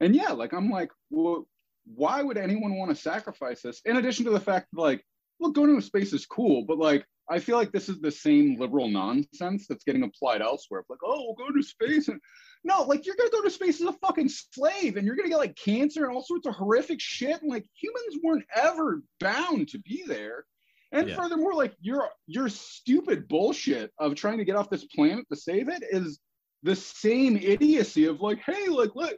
And 0.00 0.14
yeah, 0.14 0.30
like 0.30 0.52
I'm 0.52 0.70
like, 0.70 0.90
well, 1.10 1.46
why 1.94 2.22
would 2.22 2.38
anyone 2.38 2.76
want 2.76 2.90
to 2.90 2.96
sacrifice 2.96 3.62
this? 3.62 3.80
In 3.84 3.96
addition 3.96 4.24
to 4.26 4.30
the 4.30 4.40
fact 4.40 4.68
that 4.72 4.80
like, 4.80 5.04
well, 5.40 5.50
going 5.50 5.74
to 5.74 5.82
space 5.82 6.12
is 6.12 6.26
cool, 6.26 6.64
but 6.64 6.78
like 6.78 7.04
I 7.30 7.40
feel 7.40 7.56
like 7.56 7.72
this 7.72 7.88
is 7.88 8.00
the 8.00 8.10
same 8.10 8.58
liberal 8.58 8.88
nonsense 8.88 9.66
that's 9.66 9.84
getting 9.84 10.02
applied 10.02 10.40
elsewhere. 10.40 10.84
Like, 10.88 11.00
oh, 11.04 11.22
we'll 11.24 11.48
go 11.48 11.52
to 11.52 11.62
space 11.62 12.08
and 12.08 12.20
no, 12.64 12.82
like 12.82 13.06
you're 13.06 13.16
gonna 13.16 13.30
go 13.30 13.42
to 13.42 13.50
space 13.50 13.80
as 13.80 13.88
a 13.88 13.92
fucking 13.92 14.30
slave 14.30 14.96
and 14.96 15.06
you're 15.06 15.16
gonna 15.16 15.28
get 15.28 15.38
like 15.38 15.56
cancer 15.56 16.04
and 16.04 16.14
all 16.14 16.22
sorts 16.22 16.46
of 16.46 16.54
horrific 16.54 17.00
shit. 17.00 17.40
And 17.42 17.50
like 17.50 17.66
humans 17.74 18.22
weren't 18.22 18.46
ever 18.54 19.02
bound 19.20 19.68
to 19.68 19.78
be 19.78 20.04
there. 20.06 20.44
And 20.92 21.08
yeah. 21.08 21.16
furthermore, 21.16 21.54
like 21.54 21.74
your 21.80 22.08
your 22.26 22.48
stupid 22.48 23.28
bullshit 23.28 23.92
of 23.98 24.14
trying 24.14 24.38
to 24.38 24.44
get 24.44 24.56
off 24.56 24.70
this 24.70 24.84
planet 24.84 25.26
to 25.30 25.36
save 25.36 25.68
it 25.68 25.82
is 25.90 26.18
the 26.62 26.74
same 26.74 27.36
idiocy 27.36 28.06
of 28.06 28.20
like, 28.20 28.38
hey, 28.44 28.68
like 28.68 28.94
look, 28.94 29.16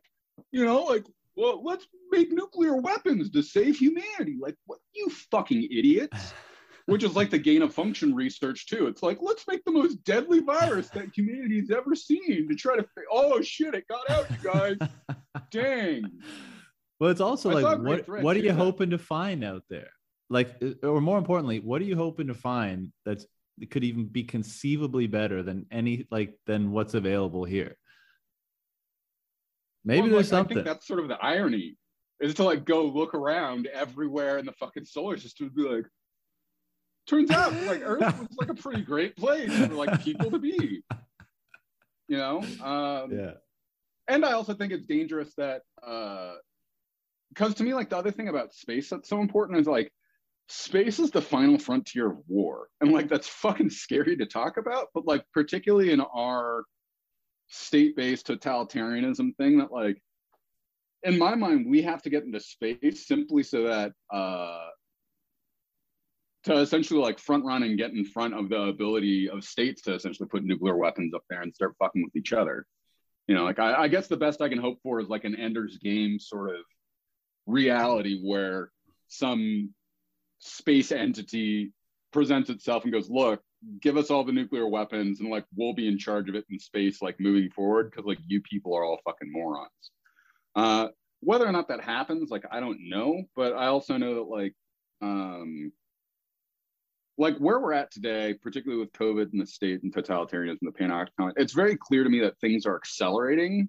you 0.52 0.64
know, 0.64 0.82
like 0.82 1.04
well, 1.36 1.62
let's 1.64 1.86
make 2.10 2.32
nuclear 2.32 2.76
weapons 2.76 3.30
to 3.30 3.42
save 3.42 3.76
humanity. 3.76 4.36
Like, 4.40 4.56
what 4.66 4.78
you 4.94 5.08
fucking 5.30 5.68
idiots? 5.70 6.34
which 6.90 7.04
is 7.04 7.14
like 7.14 7.30
the 7.30 7.38
gain 7.38 7.62
of 7.62 7.72
function 7.72 8.12
research 8.14 8.66
too. 8.66 8.88
It's 8.88 9.02
like 9.02 9.18
let's 9.20 9.46
make 9.46 9.64
the 9.64 9.70
most 9.70 10.02
deadly 10.04 10.40
virus 10.40 10.88
that 10.90 11.06
humanity's 11.16 11.70
ever 11.70 11.94
seen 11.94 12.48
to 12.48 12.54
try 12.56 12.76
to. 12.76 12.84
Oh 13.12 13.40
shit! 13.42 13.74
It 13.74 13.84
got 13.86 14.10
out, 14.10 14.26
you 14.30 14.50
guys. 14.50 14.76
Dang. 15.52 16.02
Well, 16.98 17.10
it's 17.10 17.20
also 17.20 17.50
I 17.50 17.60
like 17.60 17.78
what 17.78 18.22
what 18.22 18.36
are 18.36 18.40
you 18.40 18.52
hoping 18.52 18.90
to 18.90 18.98
find 18.98 19.44
out 19.44 19.62
there? 19.70 19.90
Like, 20.30 20.56
uh, 20.62 20.86
or 20.86 21.00
more 21.00 21.18
importantly, 21.18 21.58
what 21.60 21.82
are 21.82 21.84
you 21.84 21.96
hoping 21.96 22.28
to 22.28 22.34
find 22.34 22.92
that's 23.04 23.26
could 23.68 23.84
even 23.84 24.06
be 24.06 24.22
conceivably 24.22 25.06
better 25.06 25.42
than 25.42 25.66
any 25.70 26.06
like 26.10 26.38
than 26.46 26.70
what's 26.70 26.94
available 26.94 27.44
here? 27.44 27.76
Maybe 29.84 30.02
well, 30.02 30.10
there's 30.10 30.32
like, 30.32 30.38
something. 30.38 30.58
I 30.58 30.62
think 30.62 30.66
that's 30.66 30.86
sort 30.86 31.00
of 31.00 31.08
the 31.08 31.18
irony 31.20 31.76
is 32.20 32.34
to 32.34 32.44
like 32.44 32.64
go 32.64 32.84
look 32.84 33.14
around 33.14 33.66
everywhere 33.66 34.38
in 34.38 34.46
the 34.46 34.52
fucking 34.52 34.84
solar 34.84 35.18
system 35.18 35.46
and 35.46 35.54
be 35.54 35.62
like, 35.62 35.86
turns 37.06 37.30
out 37.30 37.52
like 37.64 37.80
Earth 37.82 38.00
was 38.20 38.28
like 38.38 38.50
a 38.50 38.54
pretty 38.54 38.82
great 38.82 39.16
place 39.16 39.52
for 39.52 39.74
like 39.74 40.02
people 40.04 40.30
to 40.30 40.38
be. 40.38 40.82
You 42.08 42.16
know? 42.16 42.38
Um, 42.62 43.12
yeah. 43.12 43.32
And 44.06 44.24
I 44.24 44.32
also 44.32 44.54
think 44.54 44.72
it's 44.72 44.86
dangerous 44.86 45.32
that 45.36 45.62
uh 45.82 46.34
because 47.30 47.54
to 47.54 47.62
me, 47.62 47.74
like 47.74 47.90
the 47.90 47.96
other 47.96 48.10
thing 48.10 48.28
about 48.28 48.52
space 48.52 48.90
that's 48.90 49.08
so 49.08 49.20
important 49.20 49.58
is 49.58 49.66
like 49.66 49.92
space 50.50 50.98
is 50.98 51.12
the 51.12 51.22
final 51.22 51.58
frontier 51.58 52.10
of 52.10 52.18
war. 52.26 52.68
And 52.80 52.92
like 52.92 53.08
that's 53.08 53.28
fucking 53.28 53.70
scary 53.70 54.16
to 54.16 54.26
talk 54.26 54.56
about, 54.56 54.88
but 54.92 55.06
like 55.06 55.24
particularly 55.32 55.92
in 55.92 56.00
our 56.00 56.64
state-based 57.48 58.26
totalitarianism 58.26 59.36
thing 59.36 59.58
that 59.58 59.72
like 59.72 60.00
in 61.02 61.18
my 61.18 61.34
mind 61.34 61.66
we 61.68 61.82
have 61.82 62.02
to 62.02 62.10
get 62.10 62.24
into 62.24 62.38
space 62.38 63.08
simply 63.08 63.42
so 63.42 63.64
that 63.64 63.92
uh 64.12 64.68
to 66.44 66.54
essentially 66.58 67.00
like 67.00 67.18
front 67.18 67.44
run 67.44 67.64
and 67.64 67.76
get 67.76 67.90
in 67.90 68.04
front 68.04 68.34
of 68.34 68.48
the 68.48 68.60
ability 68.60 69.28
of 69.28 69.44
states 69.44 69.82
to 69.82 69.94
essentially 69.94 70.28
put 70.28 70.44
nuclear 70.44 70.76
weapons 70.76 71.12
up 71.12 71.22
there 71.28 71.42
and 71.42 71.54
start 71.54 71.74
fucking 71.78 72.02
with 72.02 72.16
each 72.16 72.32
other. 72.32 72.66
You 73.26 73.34
know, 73.34 73.44
like 73.44 73.58
I, 73.58 73.82
I 73.82 73.88
guess 73.88 74.06
the 74.06 74.16
best 74.16 74.40
I 74.40 74.48
can 74.48 74.58
hope 74.58 74.78
for 74.82 75.00
is 75.00 75.08
like 75.08 75.24
an 75.24 75.36
Ender's 75.36 75.76
Game 75.78 76.18
sort 76.18 76.50
of 76.50 76.62
reality 77.46 78.20
where 78.22 78.70
some 79.08 79.74
space 80.40 80.90
entity 80.90 81.72
presents 82.12 82.50
itself 82.50 82.84
and 82.84 82.92
goes, 82.92 83.08
look, 83.08 83.40
give 83.80 83.96
us 83.96 84.10
all 84.10 84.24
the 84.24 84.32
nuclear 84.32 84.66
weapons 84.66 85.20
and 85.20 85.30
like 85.30 85.44
we'll 85.54 85.74
be 85.74 85.86
in 85.86 85.98
charge 85.98 86.28
of 86.28 86.34
it 86.34 86.44
in 86.50 86.58
space, 86.58 87.00
like 87.00 87.20
moving 87.20 87.50
forward, 87.50 87.90
because 87.90 88.06
like 88.06 88.18
you 88.26 88.40
people 88.42 88.74
are 88.74 88.84
all 88.84 89.00
fucking 89.04 89.30
morons. 89.30 89.90
Uh, 90.56 90.88
whether 91.20 91.46
or 91.46 91.52
not 91.52 91.68
that 91.68 91.82
happens, 91.82 92.30
like 92.30 92.44
I 92.50 92.60
don't 92.60 92.88
know, 92.88 93.22
but 93.36 93.52
I 93.52 93.66
also 93.66 93.96
know 93.96 94.14
that 94.14 94.22
like 94.22 94.54
um, 95.02 95.72
like 97.18 97.36
where 97.36 97.60
we're 97.60 97.74
at 97.74 97.90
today, 97.90 98.34
particularly 98.42 98.80
with 98.80 98.92
COVID 98.92 99.32
and 99.32 99.40
the 99.40 99.46
state 99.46 99.82
and 99.82 99.94
totalitarianism, 99.94 100.58
the 100.62 100.72
panopticon, 100.72 101.32
it's 101.36 101.52
very 101.52 101.76
clear 101.76 102.02
to 102.02 102.10
me 102.10 102.20
that 102.20 102.38
things 102.40 102.64
are 102.64 102.76
accelerating 102.76 103.68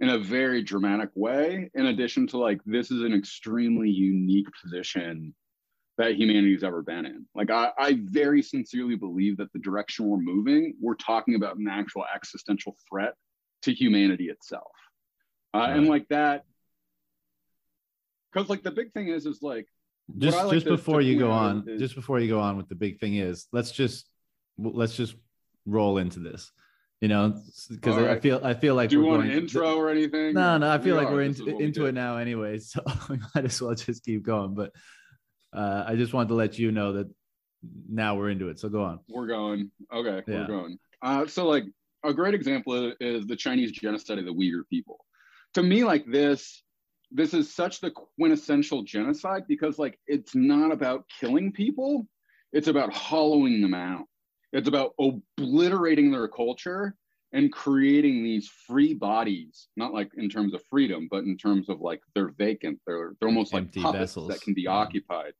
in 0.00 0.10
a 0.10 0.18
very 0.18 0.62
dramatic 0.62 1.08
way. 1.14 1.70
In 1.74 1.86
addition 1.86 2.26
to 2.28 2.38
like, 2.38 2.60
this 2.66 2.90
is 2.90 3.02
an 3.02 3.14
extremely 3.14 3.88
unique 3.88 4.48
position 4.62 5.34
that 6.00 6.16
humanity's 6.16 6.64
ever 6.64 6.80
been 6.80 7.04
in. 7.04 7.26
Like, 7.34 7.50
I, 7.50 7.72
I 7.78 8.00
very 8.04 8.40
sincerely 8.40 8.96
believe 8.96 9.36
that 9.36 9.52
the 9.52 9.58
direction 9.58 10.06
we're 10.06 10.16
moving, 10.16 10.74
we're 10.80 10.94
talking 10.94 11.34
about 11.34 11.56
an 11.56 11.68
actual 11.68 12.06
existential 12.14 12.74
threat 12.88 13.12
to 13.62 13.74
humanity 13.74 14.30
itself. 14.30 14.72
Uh, 15.54 15.58
right. 15.58 15.76
And 15.76 15.88
like 15.88 16.08
that, 16.08 16.44
because 18.32 18.48
like 18.48 18.62
the 18.62 18.70
big 18.70 18.94
thing 18.94 19.08
is, 19.08 19.26
is 19.26 19.42
like 19.42 19.66
just 20.16 20.38
like 20.38 20.52
just 20.52 20.66
before 20.66 21.02
you 21.02 21.18
go 21.18 21.30
on 21.30 21.64
is, 21.68 21.78
just 21.78 21.94
before 21.94 22.18
you 22.18 22.28
go 22.28 22.40
on 22.40 22.56
with 22.56 22.68
the 22.68 22.74
big 22.74 22.98
thing 22.98 23.16
is 23.16 23.46
let's 23.52 23.70
just 23.70 24.08
let's 24.58 24.96
just 24.96 25.14
roll 25.66 25.98
into 25.98 26.18
this 26.18 26.50
you 27.00 27.06
know 27.06 27.40
because 27.70 27.96
right. 27.96 28.10
i 28.10 28.18
feel 28.18 28.40
i 28.42 28.52
feel 28.52 28.74
like 28.74 28.90
do 28.90 28.98
you 28.98 29.06
want 29.06 29.22
an 29.22 29.30
intro 29.30 29.76
or 29.76 29.88
anything 29.88 30.34
no 30.34 30.58
no 30.58 30.68
i 30.68 30.78
feel 30.78 30.96
we 30.96 31.04
like 31.04 31.12
are. 31.12 31.14
we're 31.14 31.22
in, 31.22 31.60
into 31.60 31.86
it 31.86 31.92
now 31.92 32.16
anyway 32.16 32.58
so 32.58 32.82
we 33.08 33.20
might 33.36 33.44
as 33.44 33.62
well 33.62 33.72
just 33.72 34.04
keep 34.04 34.24
going 34.24 34.52
but 34.52 34.72
uh, 35.52 35.84
i 35.86 35.94
just 35.96 36.12
wanted 36.12 36.28
to 36.28 36.34
let 36.34 36.58
you 36.58 36.72
know 36.72 36.92
that 36.92 37.08
now 37.88 38.14
we're 38.14 38.30
into 38.30 38.48
it. 38.48 38.58
So 38.58 38.68
go 38.68 38.82
on. 38.82 39.00
We're 39.08 39.26
going. 39.26 39.70
Okay 39.92 40.22
yeah. 40.26 40.40
we're 40.40 40.46
going. 40.46 40.78
Uh, 41.02 41.26
so 41.26 41.46
like 41.46 41.64
a 42.04 42.14
great 42.14 42.34
example 42.34 42.92
is 43.00 43.26
the 43.26 43.36
chinese 43.36 43.72
genocide 43.72 44.18
of 44.18 44.24
the 44.24 44.32
uyghur 44.32 44.62
people. 44.70 45.04
To 45.54 45.62
me 45.62 45.84
like 45.84 46.06
this 46.06 46.62
this 47.12 47.34
is 47.34 47.52
such 47.52 47.80
the 47.80 47.90
quintessential 47.90 48.82
genocide 48.84 49.42
because 49.48 49.78
like 49.78 49.98
it's 50.06 50.34
not 50.34 50.72
about 50.72 51.04
killing 51.20 51.52
people. 51.52 52.06
It's 52.52 52.68
about 52.68 52.92
hollowing 52.92 53.60
them 53.60 53.74
out. 53.74 54.04
It's 54.52 54.68
about 54.68 54.94
obliterating 54.98 56.10
their 56.10 56.28
culture 56.28 56.94
and 57.32 57.52
creating 57.52 58.22
these 58.22 58.48
free 58.66 58.94
bodies 58.94 59.68
not 59.76 59.92
like 59.92 60.10
in 60.16 60.28
terms 60.28 60.54
of 60.54 60.62
freedom 60.68 61.08
but 61.10 61.24
in 61.24 61.36
terms 61.36 61.68
of 61.68 61.80
like 61.80 62.00
they're 62.14 62.32
vacant 62.38 62.78
they're 62.86 63.12
they're 63.20 63.28
almost 63.28 63.54
Empty 63.54 63.80
like 63.80 63.86
puppets 63.86 64.14
vessels. 64.14 64.28
that 64.28 64.40
can 64.40 64.54
be 64.54 64.62
yeah. 64.62 64.70
occupied 64.70 65.32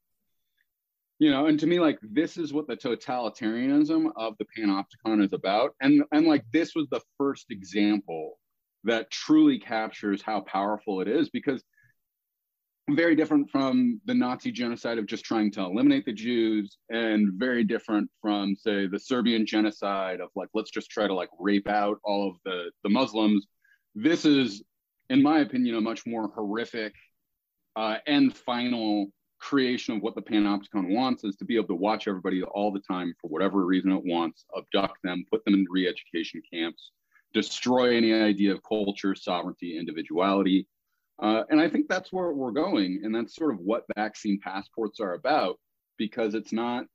you 1.18 1.30
know 1.30 1.46
and 1.46 1.58
to 1.60 1.66
me 1.66 1.80
like 1.80 1.98
this 2.02 2.36
is 2.36 2.52
what 2.52 2.66
the 2.66 2.76
totalitarianism 2.76 4.10
of 4.16 4.34
the 4.38 4.46
panopticon 4.56 5.24
is 5.24 5.32
about 5.32 5.74
and 5.80 6.02
and 6.12 6.26
like 6.26 6.44
this 6.52 6.74
was 6.74 6.86
the 6.90 7.00
first 7.18 7.46
example 7.50 8.38
that 8.84 9.10
truly 9.10 9.58
captures 9.58 10.22
how 10.22 10.40
powerful 10.40 11.00
it 11.00 11.08
is 11.08 11.28
because 11.28 11.62
very 12.94 13.14
different 13.14 13.50
from 13.50 14.00
the 14.04 14.14
Nazi 14.14 14.50
genocide 14.50 14.98
of 14.98 15.06
just 15.06 15.24
trying 15.24 15.50
to 15.52 15.60
eliminate 15.60 16.04
the 16.04 16.12
Jews, 16.12 16.78
and 16.88 17.32
very 17.34 17.64
different 17.64 18.10
from, 18.20 18.54
say, 18.56 18.86
the 18.86 18.98
Serbian 18.98 19.44
genocide 19.46 20.20
of 20.20 20.30
like, 20.34 20.48
let's 20.54 20.70
just 20.70 20.90
try 20.90 21.06
to 21.06 21.14
like 21.14 21.30
rape 21.38 21.68
out 21.68 21.98
all 22.04 22.28
of 22.28 22.36
the, 22.44 22.70
the 22.84 22.90
Muslims. 22.90 23.46
This 23.94 24.24
is, 24.24 24.62
in 25.08 25.22
my 25.22 25.40
opinion, 25.40 25.76
a 25.76 25.80
much 25.80 26.06
more 26.06 26.28
horrific 26.34 26.94
uh, 27.76 27.96
and 28.06 28.34
final 28.34 29.08
creation 29.40 29.96
of 29.96 30.02
what 30.02 30.14
the 30.14 30.22
Panopticon 30.22 30.94
wants 30.94 31.24
is 31.24 31.36
to 31.36 31.44
be 31.44 31.56
able 31.56 31.68
to 31.68 31.74
watch 31.74 32.06
everybody 32.06 32.42
all 32.42 32.70
the 32.70 32.80
time 32.80 33.14
for 33.20 33.28
whatever 33.28 33.64
reason 33.64 33.90
it 33.90 34.04
wants, 34.04 34.44
abduct 34.56 34.98
them, 35.02 35.24
put 35.30 35.44
them 35.44 35.54
in 35.54 35.66
re 35.70 35.88
education 35.88 36.42
camps, 36.52 36.92
destroy 37.32 37.96
any 37.96 38.12
idea 38.12 38.52
of 38.52 38.62
culture, 38.62 39.14
sovereignty, 39.14 39.78
individuality. 39.78 40.66
Uh, 41.20 41.44
and 41.50 41.60
I 41.60 41.68
think 41.68 41.88
that's 41.88 42.12
where 42.12 42.32
we're 42.32 42.50
going. 42.50 43.02
And 43.04 43.14
that's 43.14 43.36
sort 43.36 43.52
of 43.52 43.60
what 43.60 43.84
vaccine 43.94 44.40
passports 44.42 45.00
are 45.00 45.14
about, 45.14 45.58
because 45.98 46.34
it's 46.34 46.52
not, 46.52 46.86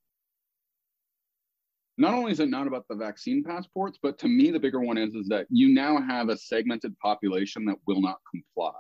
not 1.98 2.13
only 2.13 2.32
is 2.32 2.39
it 2.39 2.50
not 2.50 2.67
about 2.67 2.86
the 2.89 2.96
vaccine 2.96 3.44
passports, 3.44 4.00
but 4.01 4.17
to 4.20 4.27
me, 4.27 4.51
the 4.51 4.60
bigger 4.60 4.82
one 4.82 4.98
is, 4.98 5.13
is 5.13 5.27
that 5.27 5.46
you 5.50 5.74
now 5.74 6.01
have 6.01 6.29
a 6.29 6.38
segmented 6.38 6.98
population 7.00 7.65
that 7.65 7.77
will 7.86 8.01
not 8.01 8.17
comply. 8.32 8.79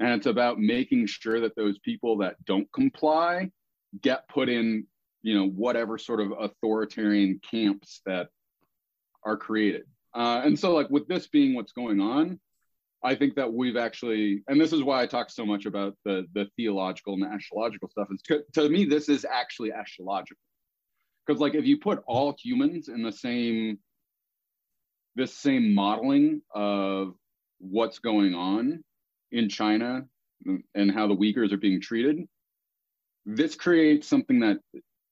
And 0.00 0.10
it's 0.10 0.26
about 0.26 0.58
making 0.58 1.06
sure 1.06 1.40
that 1.40 1.56
those 1.56 1.78
people 1.78 2.18
that 2.18 2.44
don't 2.44 2.70
comply 2.72 3.50
get 4.00 4.28
put 4.28 4.48
in, 4.48 4.86
you 5.22 5.34
know, 5.34 5.48
whatever 5.48 5.96
sort 5.96 6.20
of 6.20 6.32
authoritarian 6.38 7.40
camps 7.48 8.00
that 8.04 8.28
are 9.24 9.36
created. 9.36 9.82
Uh, 10.14 10.42
and 10.44 10.58
so, 10.58 10.72
like 10.74 10.90
with 10.90 11.08
this 11.08 11.26
being 11.26 11.54
what's 11.54 11.72
going 11.72 12.00
on, 12.00 12.38
I 13.04 13.14
think 13.14 13.36
that 13.36 13.52
we've 13.52 13.76
actually, 13.76 14.42
and 14.48 14.60
this 14.60 14.72
is 14.72 14.82
why 14.82 15.02
I 15.02 15.06
talk 15.06 15.30
so 15.30 15.46
much 15.46 15.66
about 15.66 15.96
the 16.04 16.26
the 16.34 16.48
theological 16.56 17.14
and 17.14 17.22
the 17.22 17.28
astrological 17.28 17.88
stuff. 17.88 18.08
Is 18.12 18.20
to, 18.22 18.42
to 18.54 18.68
me, 18.68 18.84
this 18.84 19.08
is 19.08 19.24
actually 19.24 19.72
astrological, 19.72 20.40
because 21.26 21.40
like 21.40 21.54
if 21.54 21.64
you 21.64 21.78
put 21.78 22.02
all 22.06 22.36
humans 22.42 22.88
in 22.88 23.02
the 23.02 23.12
same 23.12 23.78
this 25.14 25.34
same 25.34 25.74
modeling 25.74 26.42
of 26.54 27.14
what's 27.58 27.98
going 27.98 28.34
on 28.34 28.84
in 29.32 29.48
China 29.48 30.04
and 30.74 30.92
how 30.92 31.06
the 31.08 31.16
Uyghurs 31.16 31.52
are 31.52 31.56
being 31.56 31.80
treated, 31.80 32.24
this 33.26 33.56
creates 33.56 34.06
something 34.06 34.38
that, 34.40 34.58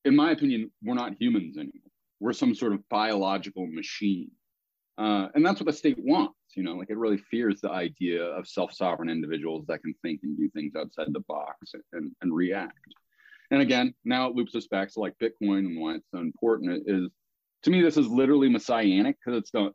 in 0.05 0.15
my 0.15 0.31
opinion, 0.31 0.71
we're 0.81 0.93
not 0.93 1.13
humans 1.19 1.57
anymore. 1.57 1.91
We're 2.21 2.33
some 2.33 2.55
sort 2.55 2.73
of 2.73 2.87
biological 2.89 3.67
machine. 3.67 4.31
Uh, 4.97 5.27
and 5.35 5.45
that's 5.45 5.59
what 5.59 5.67
the 5.67 5.73
state 5.73 5.99
wants, 5.99 6.36
you 6.57 6.63
know, 6.63 6.73
like 6.73 6.89
it 6.89 6.97
really 6.97 7.17
fears 7.17 7.61
the 7.61 7.69
idea 7.69 8.23
of 8.23 8.47
self-sovereign 8.47 9.09
individuals 9.09 9.65
that 9.67 9.81
can 9.83 9.93
think 10.01 10.21
and 10.23 10.35
do 10.35 10.49
things 10.49 10.75
outside 10.75 11.07
the 11.13 11.19
box 11.21 11.73
and, 11.93 12.11
and 12.21 12.35
react. 12.35 12.79
And 13.51 13.61
again, 13.61 13.93
now 14.03 14.27
it 14.27 14.35
loops 14.35 14.55
us 14.55 14.67
back 14.67 14.91
to 14.93 14.99
like 14.99 15.13
Bitcoin 15.21 15.59
and 15.59 15.79
why 15.79 15.95
it's 15.95 16.07
so 16.11 16.19
important 16.19 16.83
is 16.87 17.09
to 17.63 17.69
me, 17.69 17.81
this 17.81 17.97
is 17.97 18.07
literally 18.07 18.49
messianic 18.49 19.17
because 19.23 19.39
it's 19.39 19.51
the 19.51 19.71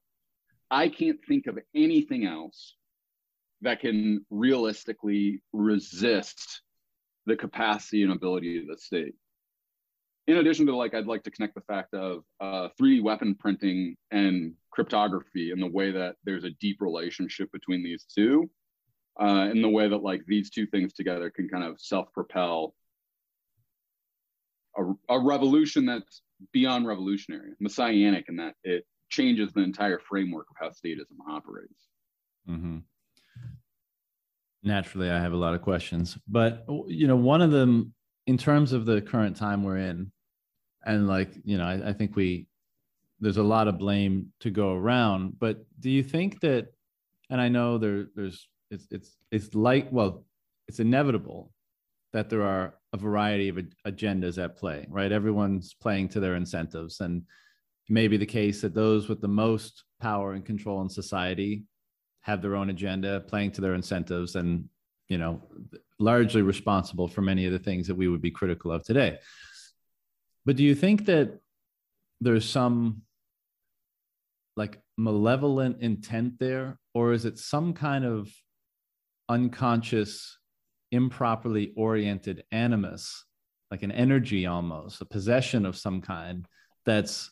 I 0.71 0.89
can't 0.89 1.19
think 1.29 1.47
of 1.47 1.59
anything 1.75 2.27
else 2.27 2.75
that 3.61 3.81
can 3.81 4.25
realistically 4.31 5.43
resist 5.53 6.63
the 7.27 7.37
capacity 7.37 8.03
and 8.03 8.13
ability 8.13 8.59
of 8.59 8.67
the 8.67 8.77
state. 8.77 9.15
In 10.29 10.37
addition 10.37 10.67
to 10.67 10.77
like, 10.77 10.95
I'd 10.95 11.07
like 11.07 11.25
to 11.25 11.31
connect 11.31 11.55
the 11.55 11.63
fact 11.63 11.95
of 11.95 12.23
uh, 12.41 12.69
3D 12.81 13.03
weapon 13.03 13.35
printing 13.35 13.97
and 14.11 14.55
cryptography 14.71 15.51
and 15.51 15.61
the 15.61 15.67
way 15.67 15.91
that 15.91 16.17
there's 16.25 16.45
a 16.45 16.51
deep 16.61 16.81
relationship 16.81 17.51
between 17.53 17.83
these 17.83 18.05
two, 18.05 18.49
uh, 19.21 19.49
and 19.51 19.63
the 19.63 19.69
way 19.69 19.89
that 19.89 20.03
like 20.03 20.23
these 20.27 20.51
two 20.51 20.67
things 20.67 20.93
together 20.93 21.31
can 21.31 21.49
kind 21.49 21.65
of 21.65 21.81
self-propel 21.81 22.75
a, 24.77 24.83
a 25.09 25.19
revolution 25.19 25.87
that's 25.87 26.23
beyond 26.53 26.87
revolutionary, 26.87 27.51
messianic 27.61 28.29
in 28.29 28.37
that 28.37 28.55
it 28.65 28.87
changes 29.09 29.53
the 29.53 29.61
entire 29.61 29.99
framework 29.99 30.47
of 30.51 30.57
how 30.59 30.69
statism 30.69 31.19
operates. 31.29 31.89
Mm-hmm. 32.49 32.79
Naturally, 34.65 35.11
I 35.11 35.21
have 35.21 35.33
a 35.33 35.37
lot 35.37 35.55
of 35.55 35.63
questions, 35.63 36.17
but 36.27 36.65
you 36.87 37.07
know, 37.07 37.17
one 37.17 37.43
of 37.43 37.51
them, 37.51 37.95
in 38.27 38.39
terms 38.39 38.73
of 38.73 38.87
the 38.87 39.01
current 39.01 39.37
time 39.37 39.65
we're 39.65 39.79
in, 39.79 40.13
and 40.85 41.09
like 41.09 41.31
you 41.45 41.59
know, 41.59 41.65
I, 41.65 41.91
I 41.91 41.93
think 41.93 42.17
we 42.17 42.47
there's 43.21 43.37
a 43.37 43.43
lot 43.43 43.69
of 43.69 43.79
blame 43.79 44.33
to 44.41 44.51
go 44.51 44.75
around. 44.75 45.39
But 45.39 45.65
do 45.81 45.91
you 45.91 46.03
think 46.03 46.41
that? 46.41 46.69
And 47.31 47.41
I 47.41 47.49
know 47.49 47.79
there 47.79 48.07
there's 48.15 48.49
it's 48.71 48.87
it's 48.91 49.17
it's 49.31 49.55
like 49.55 49.89
well, 49.91 50.25
it's 50.69 50.81
inevitable 50.81 51.53
that 52.13 52.29
there 52.29 52.43
are 52.43 52.75
a 52.93 52.99
variety 52.99 53.49
of 53.49 53.59
agendas 53.87 54.43
at 54.43 54.57
play, 54.57 54.87
right? 54.91 55.13
Everyone's 55.13 55.73
playing 55.75 56.09
to 56.11 56.21
their 56.21 56.35
incentives, 56.35 57.01
and 57.01 57.23
may 57.89 58.09
be 58.09 58.17
the 58.17 58.27
case 58.27 58.61
that 58.63 58.75
those 58.75 59.09
with 59.09 59.21
the 59.21 59.29
most 59.29 59.85
power 60.01 60.33
and 60.33 60.45
control 60.45 60.81
in 60.83 60.89
society 60.89 61.65
have 62.21 62.41
their 62.41 62.57
own 62.57 62.71
agenda 62.71 63.21
playing 63.21 63.51
to 63.51 63.61
their 63.61 63.75
incentives 63.75 64.37
and 64.37 64.69
you 65.09 65.19
know 65.19 65.43
largely 66.03 66.43
responsible 66.43 67.09
for 67.09 67.23
many 67.23 67.47
of 67.47 67.53
the 67.53 67.59
things 67.59 67.87
that 67.87 67.95
we 67.95 68.09
would 68.09 68.21
be 68.21 68.31
critical 68.31 68.73
of 68.73 68.83
today. 68.85 69.19
But 70.45 70.57
do 70.57 70.65
you 70.65 70.75
think 70.75 71.07
that 71.07 71.39
there's 72.21 72.49
some 72.49 73.03
like 74.57 74.81
malevolent 74.99 75.81
intent 75.81 76.39
there? 76.39 76.79
Or 76.95 77.13
is 77.13 77.25
it 77.25 77.39
some 77.39 77.73
kind 77.73 78.05
of 78.05 78.29
unconscious 79.29 80.39
improperly 80.91 81.73
oriented 81.77 82.45
animus 82.53 83.25
like 83.71 83.83
an 83.83 83.93
energy 83.93 84.45
almost 84.45 85.01
a 85.01 85.07
possession 85.07 85.65
of 85.65 85.75
some 85.75 86.03
kind 86.03 86.47
that's 86.85 87.31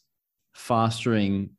fostering 0.55 1.51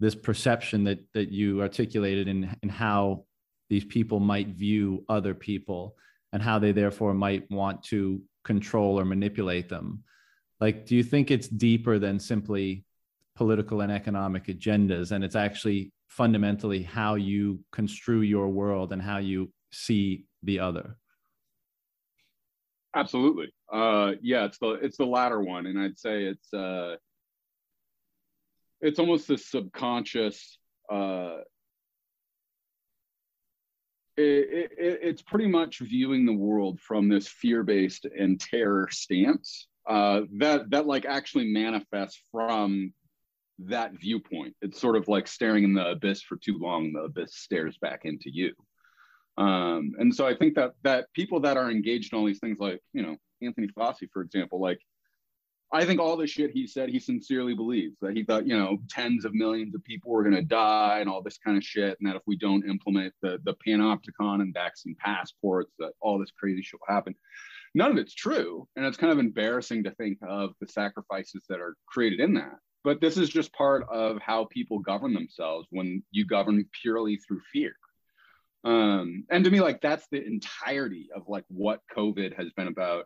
this 0.00 0.14
perception 0.14 0.84
that 0.84 0.98
that 1.12 1.30
you 1.30 1.60
articulated 1.60 2.26
in 2.28 2.50
in 2.62 2.70
how 2.70 3.24
these 3.68 3.84
people 3.84 4.18
might 4.18 4.48
view 4.48 5.04
other 5.10 5.34
people 5.34 5.94
and 6.32 6.42
how 6.42 6.58
they 6.58 6.72
therefore 6.72 7.14
might 7.14 7.50
want 7.50 7.82
to 7.84 8.22
control 8.44 8.98
or 8.98 9.04
manipulate 9.04 9.68
them. 9.68 10.02
Like 10.60 10.86
do 10.86 10.94
you 10.96 11.02
think 11.02 11.30
it's 11.30 11.48
deeper 11.48 11.98
than 11.98 12.18
simply 12.18 12.84
political 13.36 13.80
and 13.80 13.92
economic 13.92 14.46
agendas? 14.46 15.12
And 15.12 15.24
it's 15.24 15.36
actually 15.36 15.92
fundamentally 16.08 16.82
how 16.82 17.14
you 17.14 17.60
construe 17.72 18.22
your 18.22 18.48
world 18.48 18.92
and 18.92 19.00
how 19.00 19.18
you 19.18 19.52
see 19.70 20.26
the 20.42 20.60
other. 20.60 20.96
Absolutely. 22.94 23.52
Uh 23.72 24.12
yeah 24.20 24.44
it's 24.44 24.58
the 24.58 24.70
it's 24.82 24.96
the 24.96 25.06
latter 25.06 25.40
one. 25.40 25.66
And 25.66 25.78
i'd 25.78 25.98
say 25.98 26.24
it's 26.24 26.52
uh 26.52 26.96
it's 28.80 28.98
almost 28.98 29.28
this 29.28 29.46
subconscious 29.46 30.58
uh 30.90 31.36
it, 34.20 34.72
it, 34.78 34.98
it's 35.02 35.22
pretty 35.22 35.46
much 35.46 35.78
viewing 35.80 36.26
the 36.26 36.32
world 36.32 36.80
from 36.80 37.08
this 37.08 37.28
fear-based 37.28 38.06
and 38.18 38.40
terror 38.40 38.88
stance 38.90 39.68
uh, 39.88 40.22
that 40.38 40.70
that 40.70 40.86
like 40.86 41.04
actually 41.04 41.52
manifests 41.52 42.22
from 42.30 42.92
that 43.58 43.92
viewpoint. 44.00 44.54
It's 44.62 44.80
sort 44.80 44.96
of 44.96 45.08
like 45.08 45.26
staring 45.26 45.64
in 45.64 45.74
the 45.74 45.90
abyss 45.90 46.22
for 46.22 46.36
too 46.36 46.58
long. 46.58 46.92
The 46.92 47.00
abyss 47.00 47.34
stares 47.34 47.76
back 47.78 48.02
into 48.04 48.30
you. 48.30 48.54
Um, 49.36 49.92
and 49.98 50.14
so 50.14 50.26
I 50.26 50.34
think 50.34 50.54
that 50.54 50.72
that 50.82 51.06
people 51.14 51.40
that 51.40 51.56
are 51.56 51.70
engaged 51.70 52.12
in 52.12 52.18
all 52.18 52.26
these 52.26 52.40
things, 52.40 52.58
like 52.60 52.80
you 52.92 53.02
know 53.02 53.16
Anthony 53.42 53.68
Fauci, 53.68 54.08
for 54.12 54.22
example, 54.22 54.60
like 54.60 54.80
I 55.72 55.84
think 55.84 56.00
all 56.00 56.16
the 56.16 56.26
shit 56.26 56.50
he 56.50 56.66
said, 56.66 56.88
he 56.88 56.98
sincerely 56.98 57.54
believes 57.54 57.96
that 58.00 58.16
he 58.16 58.24
thought, 58.24 58.46
you 58.46 58.58
know, 58.58 58.78
tens 58.88 59.24
of 59.24 59.34
millions 59.34 59.74
of 59.74 59.84
people 59.84 60.10
were 60.10 60.24
going 60.24 60.34
to 60.34 60.42
die 60.42 60.98
and 61.00 61.08
all 61.08 61.22
this 61.22 61.38
kind 61.38 61.56
of 61.56 61.62
shit. 61.62 61.96
And 62.00 62.08
that 62.08 62.16
if 62.16 62.22
we 62.26 62.36
don't 62.36 62.68
implement 62.68 63.14
the, 63.22 63.38
the 63.44 63.54
panopticon 63.66 64.42
and 64.42 64.52
vaccine 64.52 64.96
passports, 64.98 65.72
that 65.78 65.92
all 66.00 66.18
this 66.18 66.32
crazy 66.32 66.62
shit 66.62 66.80
will 66.80 66.92
happen. 66.92 67.14
None 67.74 67.92
of 67.92 67.98
it's 67.98 68.14
true. 68.14 68.66
And 68.74 68.84
it's 68.84 68.96
kind 68.96 69.12
of 69.12 69.20
embarrassing 69.20 69.84
to 69.84 69.92
think 69.92 70.18
of 70.28 70.50
the 70.60 70.66
sacrifices 70.66 71.44
that 71.48 71.60
are 71.60 71.76
created 71.86 72.18
in 72.18 72.34
that. 72.34 72.56
But 72.82 73.00
this 73.00 73.16
is 73.16 73.28
just 73.28 73.52
part 73.52 73.84
of 73.88 74.18
how 74.20 74.46
people 74.50 74.80
govern 74.80 75.14
themselves 75.14 75.68
when 75.70 76.02
you 76.10 76.26
govern 76.26 76.64
purely 76.82 77.16
through 77.16 77.42
fear. 77.52 77.74
Um, 78.64 79.24
and 79.30 79.44
to 79.44 79.50
me, 79.50 79.60
like 79.60 79.80
that's 79.80 80.06
the 80.10 80.24
entirety 80.24 81.10
of 81.14 81.28
like 81.28 81.44
what 81.48 81.80
COVID 81.96 82.36
has 82.36 82.50
been 82.56 82.66
about 82.66 83.04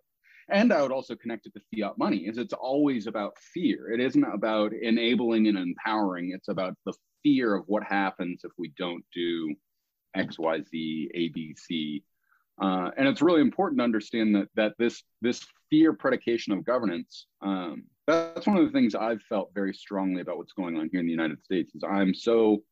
and 0.48 0.72
I 0.72 0.82
would 0.82 0.92
also 0.92 1.14
connect 1.14 1.46
it 1.46 1.54
to 1.54 1.60
fiat 1.74 1.98
money, 1.98 2.18
is 2.18 2.38
it's 2.38 2.52
always 2.52 3.06
about 3.06 3.38
fear. 3.38 3.92
It 3.92 4.00
isn't 4.00 4.24
about 4.24 4.72
enabling 4.72 5.48
and 5.48 5.58
empowering. 5.58 6.32
It's 6.34 6.48
about 6.48 6.74
the 6.84 6.94
fear 7.22 7.54
of 7.54 7.64
what 7.66 7.82
happens 7.82 8.42
if 8.44 8.52
we 8.58 8.72
don't 8.76 9.04
do 9.14 9.54
X, 10.14 10.38
Y, 10.38 10.60
Z, 10.62 11.10
A, 11.14 11.28
B, 11.28 11.54
C. 11.54 12.04
Uh, 12.60 12.90
and 12.96 13.08
it's 13.08 13.22
really 13.22 13.40
important 13.40 13.80
to 13.80 13.84
understand 13.84 14.34
that 14.34 14.48
that 14.54 14.74
this 14.78 15.02
this 15.22 15.44
fear 15.70 15.92
predication 15.92 16.52
of 16.52 16.64
governance. 16.64 17.26
Um, 17.42 17.84
that's 18.06 18.46
one 18.46 18.58
of 18.58 18.66
the 18.66 18.72
things 18.72 18.94
I've 18.94 19.22
felt 19.22 19.50
very 19.54 19.72
strongly 19.72 20.20
about 20.20 20.36
what's 20.36 20.52
going 20.52 20.76
on 20.76 20.88
here 20.90 21.00
in 21.00 21.06
the 21.06 21.12
United 21.12 21.42
States. 21.42 21.74
Is 21.74 21.82
I'm 21.82 22.14
so 22.14 22.62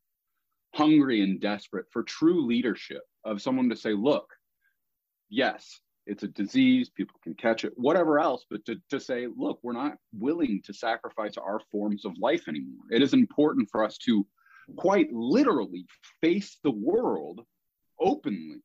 hungry 0.74 1.22
and 1.22 1.40
desperate 1.40 1.86
for 1.90 2.02
true 2.02 2.46
leadership 2.46 3.02
of 3.24 3.42
someone 3.42 3.68
to 3.70 3.76
say, 3.76 3.92
look, 3.92 4.26
yes, 5.28 5.80
it's 6.06 6.22
a 6.22 6.28
disease, 6.28 6.90
people 6.90 7.18
can 7.22 7.34
catch 7.34 7.64
it, 7.64 7.72
whatever 7.76 8.18
else, 8.18 8.44
but 8.50 8.64
to, 8.66 8.76
to 8.90 8.98
say, 8.98 9.28
look, 9.36 9.60
we're 9.62 9.72
not 9.72 9.96
willing 10.18 10.60
to 10.64 10.74
sacrifice 10.74 11.36
our 11.36 11.60
forms 11.70 12.04
of 12.04 12.12
life 12.18 12.48
anymore. 12.48 12.84
It 12.90 13.02
is 13.02 13.12
important 13.12 13.68
for 13.70 13.84
us 13.84 13.98
to 13.98 14.26
quite 14.76 15.12
literally 15.12 15.86
face 16.20 16.58
the 16.64 16.70
world 16.70 17.40
openly 18.00 18.62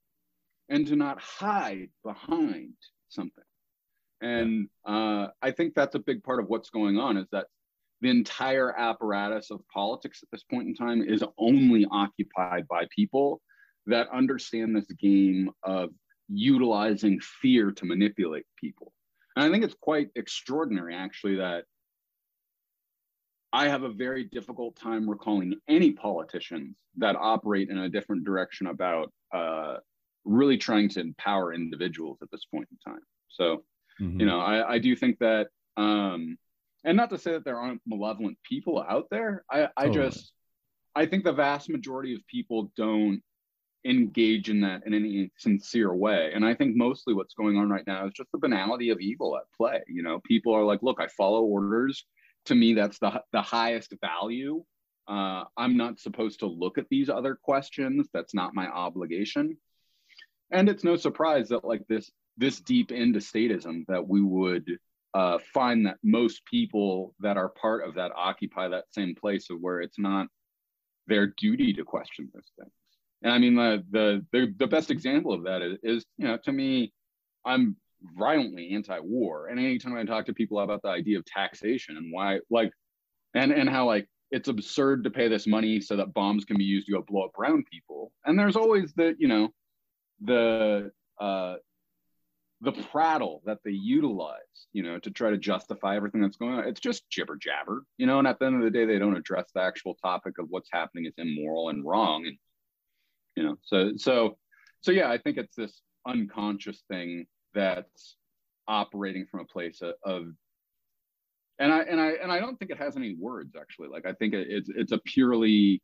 and 0.69 0.87
to 0.87 0.95
not 0.95 1.21
hide 1.21 1.89
behind 2.03 2.73
something. 3.09 3.43
And 4.21 4.67
uh, 4.85 5.27
I 5.41 5.51
think 5.51 5.75
that's 5.75 5.95
a 5.95 5.99
big 5.99 6.23
part 6.23 6.39
of 6.39 6.47
what's 6.47 6.71
going 6.71 6.97
on 6.97 7.17
is 7.17 7.27
that 7.31 7.47
the 8.01 8.09
entire 8.09 8.77
apparatus 8.77 9.51
of 9.51 9.61
politics 9.73 10.21
at 10.23 10.29
this 10.31 10.43
point 10.43 10.67
in 10.67 10.75
time 10.75 11.01
is 11.01 11.23
only 11.37 11.85
occupied 11.89 12.67
by 12.67 12.85
people 12.95 13.41
that 13.85 14.09
understand 14.09 14.75
this 14.75 14.87
game 14.99 15.49
of 15.63 15.89
utilizing 16.29 17.19
fear 17.19 17.71
to 17.71 17.85
manipulate 17.85 18.45
people. 18.59 18.93
And 19.35 19.45
I 19.45 19.51
think 19.51 19.63
it's 19.63 19.75
quite 19.79 20.09
extraordinary, 20.15 20.95
actually, 20.95 21.37
that 21.37 21.65
I 23.53 23.69
have 23.69 23.83
a 23.83 23.89
very 23.89 24.25
difficult 24.25 24.75
time 24.75 25.09
recalling 25.09 25.55
any 25.67 25.91
politicians 25.91 26.75
that 26.97 27.15
operate 27.15 27.69
in 27.69 27.77
a 27.77 27.89
different 27.89 28.25
direction 28.25 28.67
about 28.67 29.11
uh, 29.33 29.77
really 30.25 30.57
trying 30.57 30.89
to 30.89 30.99
empower 30.99 31.53
individuals 31.53 32.17
at 32.21 32.29
this 32.31 32.45
point 32.45 32.67
in 32.71 32.91
time. 32.91 33.01
So, 33.29 33.63
mm-hmm. 34.01 34.19
you 34.19 34.25
know, 34.25 34.39
I, 34.39 34.73
I, 34.73 34.79
do 34.79 34.95
think 34.95 35.19
that, 35.19 35.47
um, 35.77 36.37
and 36.83 36.97
not 36.97 37.09
to 37.11 37.17
say 37.17 37.31
that 37.31 37.45
there 37.45 37.59
aren't 37.59 37.81
malevolent 37.85 38.37
people 38.43 38.83
out 38.87 39.07
there. 39.09 39.45
I, 39.49 39.69
I 39.77 39.87
totally. 39.87 40.09
just, 40.09 40.33
I 40.95 41.05
think 41.05 41.23
the 41.23 41.33
vast 41.33 41.69
majority 41.69 42.15
of 42.15 42.25
people 42.27 42.71
don't 42.75 43.21
engage 43.85 44.49
in 44.49 44.61
that 44.61 44.85
in 44.85 44.93
any 44.93 45.31
sincere 45.37 45.93
way. 45.93 46.31
And 46.33 46.45
I 46.45 46.53
think 46.53 46.75
mostly 46.75 47.13
what's 47.13 47.33
going 47.35 47.57
on 47.57 47.69
right 47.69 47.87
now 47.87 48.05
is 48.05 48.13
just 48.13 48.31
the 48.31 48.37
banality 48.39 48.89
of 48.89 48.99
evil 48.99 49.37
at 49.37 49.43
play. 49.55 49.81
You 49.87 50.03
know, 50.03 50.19
people 50.25 50.53
are 50.53 50.63
like, 50.63 50.83
look, 50.83 50.99
I 50.99 51.07
follow 51.07 51.41
orders. 51.43 52.05
To 52.45 52.55
me, 52.55 52.73
that's 52.73 52.99
the, 52.99 53.21
the 53.31 53.41
highest 53.41 53.93
value 54.01 54.63
Uh, 55.07 55.45
I'm 55.55 55.77
not 55.77 55.99
supposed 55.99 56.39
to 56.39 56.47
look 56.47 56.77
at 56.77 56.89
these 56.89 57.09
other 57.09 57.35
questions. 57.35 58.09
That's 58.13 58.33
not 58.33 58.53
my 58.53 58.67
obligation. 58.67 59.57
And 60.51 60.69
it's 60.69 60.83
no 60.83 60.95
surprise 60.97 61.49
that 61.49 61.63
like 61.65 61.87
this 61.87 62.11
this 62.37 62.59
deep 62.59 62.91
into 62.91 63.19
statism 63.19 63.85
that 63.87 64.07
we 64.07 64.21
would 64.21 64.77
uh, 65.13 65.39
find 65.53 65.85
that 65.85 65.97
most 66.03 66.45
people 66.45 67.15
that 67.19 67.37
are 67.37 67.49
part 67.49 67.87
of 67.87 67.95
that 67.95 68.11
occupy 68.15 68.67
that 68.67 68.85
same 68.91 69.15
place 69.15 69.49
of 69.49 69.59
where 69.59 69.81
it's 69.81 69.97
not 69.97 70.27
their 71.07 71.27
duty 71.27 71.73
to 71.73 71.83
question 71.83 72.29
those 72.33 72.51
things. 72.59 72.71
And 73.23 73.33
I 73.33 73.37
mean, 73.39 73.55
the 73.55 73.83
the 73.89 74.25
the, 74.31 74.53
the 74.57 74.67
best 74.67 74.91
example 74.91 75.33
of 75.33 75.43
that 75.43 75.61
is, 75.61 75.77
is, 75.83 76.05
you 76.17 76.27
know, 76.27 76.37
to 76.43 76.51
me, 76.51 76.93
I'm 77.45 77.75
violently 78.15 78.71
anti-war, 78.75 79.47
and 79.47 79.59
anytime 79.59 79.95
I 79.95 80.03
talk 80.03 80.27
to 80.27 80.33
people 80.33 80.59
about 80.59 80.81
the 80.83 80.89
idea 80.89 81.17
of 81.17 81.25
taxation 81.25 81.97
and 81.97 82.13
why, 82.13 82.39
like, 82.49 82.71
and 83.33 83.51
and 83.51 83.67
how 83.69 83.87
like 83.87 84.07
it's 84.29 84.49
absurd 84.49 85.03
to 85.03 85.09
pay 85.09 85.29
this 85.29 85.47
money 85.47 85.81
so 85.81 85.95
that 85.95 86.13
bombs 86.13 86.45
can 86.45 86.57
be 86.57 86.63
used 86.63 86.85
to 86.87 86.93
go 86.93 87.01
blow 87.01 87.25
up 87.25 87.33
brown 87.33 87.63
people, 87.71 88.11
and 88.25 88.37
there's 88.37 88.55
always 88.55 88.93
the, 88.93 89.15
you 89.17 89.27
know, 89.27 89.49
the 90.21 90.91
uh, 91.19 91.55
the 92.61 92.71
prattle 92.71 93.41
that 93.45 93.59
they 93.63 93.71
utilize, 93.71 94.67
you 94.73 94.83
know, 94.83 94.99
to 94.99 95.09
try 95.11 95.31
to 95.31 95.37
justify 95.37 95.95
everything 95.95 96.21
that's 96.21 96.37
going 96.37 96.53
on. 96.53 96.67
It's 96.67 96.79
just 96.79 97.09
jibber 97.09 97.35
jabber, 97.35 97.83
you 97.97 98.05
know, 98.05 98.19
and 98.19 98.27
at 98.27 98.37
the 98.37 98.45
end 98.45 98.55
of 98.57 98.61
the 98.61 98.71
day, 98.71 98.85
they 98.85 98.99
don't 98.99 99.17
address 99.17 99.45
the 99.55 99.61
actual 99.61 99.95
topic 100.03 100.37
of 100.37 100.47
what's 100.49 100.69
happening 100.71 101.05
is 101.05 101.13
immoral 101.17 101.69
and 101.69 101.85
wrong. 101.85 102.27
And, 102.27 102.37
you 103.37 103.43
know, 103.43 103.55
so, 103.61 103.91
so, 103.97 104.37
so 104.81 104.91
yeah, 104.91 105.09
I 105.09 105.17
think 105.17 105.37
it's 105.37 105.55
this 105.55 105.81
unconscious 106.07 106.83
thing 106.89 107.27
that's 107.53 108.17
operating 108.67 109.25
from 109.29 109.41
a 109.41 109.45
place 109.45 109.81
of, 109.81 109.93
of 110.03 110.27
and 111.59 111.71
I, 111.73 111.79
and 111.81 111.99
I, 112.01 112.09
and 112.21 112.31
I 112.31 112.39
don't 112.39 112.57
think 112.57 112.71
it 112.71 112.77
has 112.77 112.97
any 112.97 113.15
words 113.15 113.55
actually. 113.59 113.89
Like, 113.89 114.05
I 114.05 114.13
think 114.13 114.33
it's, 114.33 114.69
it's 114.75 114.91
a 114.91 114.99
purely 114.99 115.81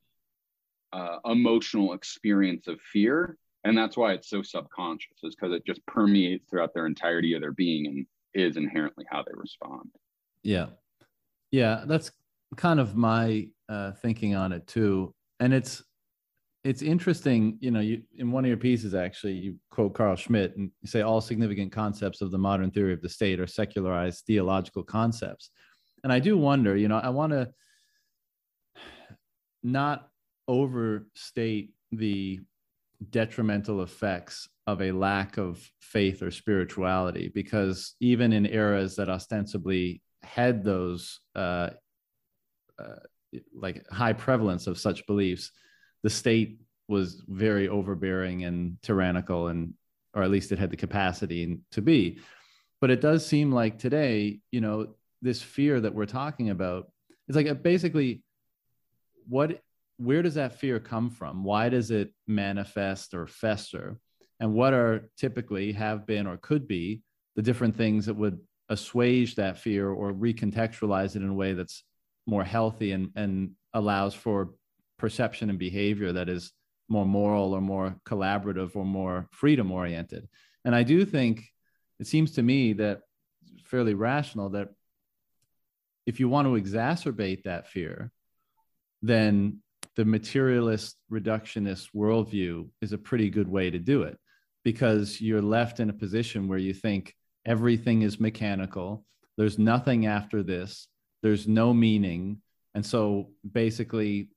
uh, 0.91 1.17
emotional 1.25 1.93
experience 1.93 2.67
of 2.67 2.79
fear 2.81 3.37
and 3.63 3.77
that's 3.77 3.95
why 3.95 4.13
it's 4.13 4.29
so 4.29 4.41
subconscious 4.41 5.17
is 5.23 5.35
because 5.35 5.53
it 5.53 5.65
just 5.65 5.85
permeates 5.85 6.49
throughout 6.49 6.73
their 6.73 6.85
entirety 6.85 7.33
of 7.33 7.41
their 7.41 7.51
being 7.51 7.87
and 7.87 8.05
is 8.33 8.57
inherently 8.57 9.05
how 9.09 9.23
they 9.23 9.31
respond 9.33 9.89
yeah 10.43 10.67
yeah 11.51 11.83
that's 11.87 12.11
kind 12.57 12.79
of 12.79 12.95
my 12.95 13.47
uh, 13.69 13.91
thinking 13.91 14.35
on 14.35 14.51
it 14.51 14.67
too 14.67 15.13
and 15.39 15.53
it's 15.53 15.83
it's 16.63 16.81
interesting 16.81 17.57
you 17.59 17.71
know 17.71 17.79
you 17.79 18.01
in 18.17 18.31
one 18.31 18.45
of 18.45 18.47
your 18.47 18.57
pieces 18.57 18.95
actually 18.95 19.33
you 19.33 19.55
quote 19.69 19.93
carl 19.93 20.15
Schmitt 20.15 20.55
and 20.55 20.71
you 20.81 20.87
say 20.87 21.01
all 21.01 21.21
significant 21.21 21.71
concepts 21.71 22.21
of 22.21 22.31
the 22.31 22.37
modern 22.37 22.71
theory 22.71 22.93
of 22.93 23.01
the 23.01 23.09
state 23.09 23.39
are 23.39 23.47
secularized 23.47 24.23
theological 24.25 24.83
concepts. 24.83 25.49
And 26.03 26.11
i 26.11 26.19
do 26.19 26.37
wonder 26.37 26.75
you 26.75 26.87
know 26.87 26.99
i 26.99 27.09
want 27.09 27.31
to 27.31 27.49
not 29.63 30.09
overstate 30.47 31.73
the 31.91 32.39
detrimental 33.09 33.81
effects 33.81 34.47
of 34.67 34.81
a 34.81 34.91
lack 34.91 35.37
of 35.37 35.69
faith 35.81 36.21
or 36.21 36.31
spirituality 36.31 37.29
because 37.33 37.95
even 37.99 38.31
in 38.31 38.45
eras 38.45 38.95
that 38.95 39.09
ostensibly 39.09 40.01
had 40.21 40.63
those 40.63 41.19
uh, 41.35 41.69
uh, 42.79 42.95
like 43.53 43.85
high 43.89 44.13
prevalence 44.13 44.67
of 44.67 44.77
such 44.77 45.05
beliefs 45.05 45.51
the 46.03 46.09
state 46.09 46.59
was 46.87 47.23
very 47.27 47.67
overbearing 47.69 48.43
and 48.43 48.77
tyrannical 48.81 49.47
and 49.47 49.73
or 50.13 50.21
at 50.21 50.29
least 50.29 50.51
it 50.51 50.59
had 50.59 50.69
the 50.69 50.77
capacity 50.77 51.59
to 51.71 51.81
be 51.81 52.19
but 52.81 52.91
it 52.91 53.01
does 53.01 53.25
seem 53.25 53.51
like 53.51 53.79
today 53.79 54.39
you 54.51 54.61
know 54.61 54.95
this 55.21 55.41
fear 55.41 55.79
that 55.79 55.95
we're 55.95 56.05
talking 56.05 56.49
about 56.49 56.91
it's 57.27 57.35
like 57.35 57.47
uh, 57.47 57.53
basically 57.53 58.21
what 59.27 59.61
where 59.97 60.21
does 60.21 60.35
that 60.35 60.59
fear 60.59 60.79
come 60.79 61.09
from? 61.09 61.43
Why 61.43 61.69
does 61.69 61.91
it 61.91 62.13
manifest 62.27 63.13
or 63.13 63.27
fester? 63.27 63.97
And 64.39 64.53
what 64.53 64.73
are 64.73 65.09
typically 65.17 65.71
have 65.73 66.05
been 66.05 66.27
or 66.27 66.37
could 66.37 66.67
be 66.67 67.01
the 67.35 67.41
different 67.41 67.75
things 67.75 68.07
that 68.07 68.15
would 68.15 68.39
assuage 68.69 69.35
that 69.35 69.59
fear 69.59 69.89
or 69.89 70.13
recontextualize 70.13 71.15
it 71.15 71.21
in 71.21 71.29
a 71.29 71.33
way 71.33 71.53
that's 71.53 71.83
more 72.25 72.43
healthy 72.43 72.91
and, 72.91 73.09
and 73.15 73.51
allows 73.73 74.13
for 74.13 74.53
perception 75.03 75.49
and 75.49 75.59
behavior 75.59 76.13
that 76.13 76.29
is 76.29 76.53
more 76.87 77.05
moral 77.05 77.53
or 77.53 77.59
more 77.59 77.93
collaborative 78.07 78.73
or 78.73 78.85
more 78.85 79.27
freedom 79.31 79.69
oriented. 79.69 80.29
And 80.63 80.73
I 80.73 80.83
do 80.83 81.03
think 81.03 81.43
it 81.99 82.07
seems 82.07 82.31
to 82.35 82.41
me 82.41 82.71
that 82.71 83.01
fairly 83.65 83.95
rational 83.95 84.51
that 84.51 84.69
if 86.05 86.21
you 86.21 86.29
want 86.29 86.47
to 86.47 86.53
exacerbate 86.53 87.43
that 87.43 87.67
fear, 87.67 88.13
then 89.01 89.59
the 89.97 90.05
materialist 90.05 90.95
reductionist 91.11 91.89
worldview 91.93 92.69
is 92.81 92.93
a 92.93 92.97
pretty 92.97 93.29
good 93.29 93.49
way 93.49 93.69
to 93.69 93.79
do 93.79 94.03
it 94.03 94.17
because 94.63 95.19
you're 95.19 95.41
left 95.41 95.81
in 95.81 95.89
a 95.89 95.99
position 96.03 96.47
where 96.47 96.57
you 96.67 96.73
think 96.73 97.13
everything 97.45 98.03
is 98.03 98.21
mechanical 98.21 99.03
there's 99.37 99.59
nothing 99.59 100.05
after 100.05 100.41
this 100.41 100.87
there's 101.21 101.45
no 101.45 101.73
meaning 101.73 102.41
and 102.73 102.85
so 102.85 103.29
basically 103.51 104.29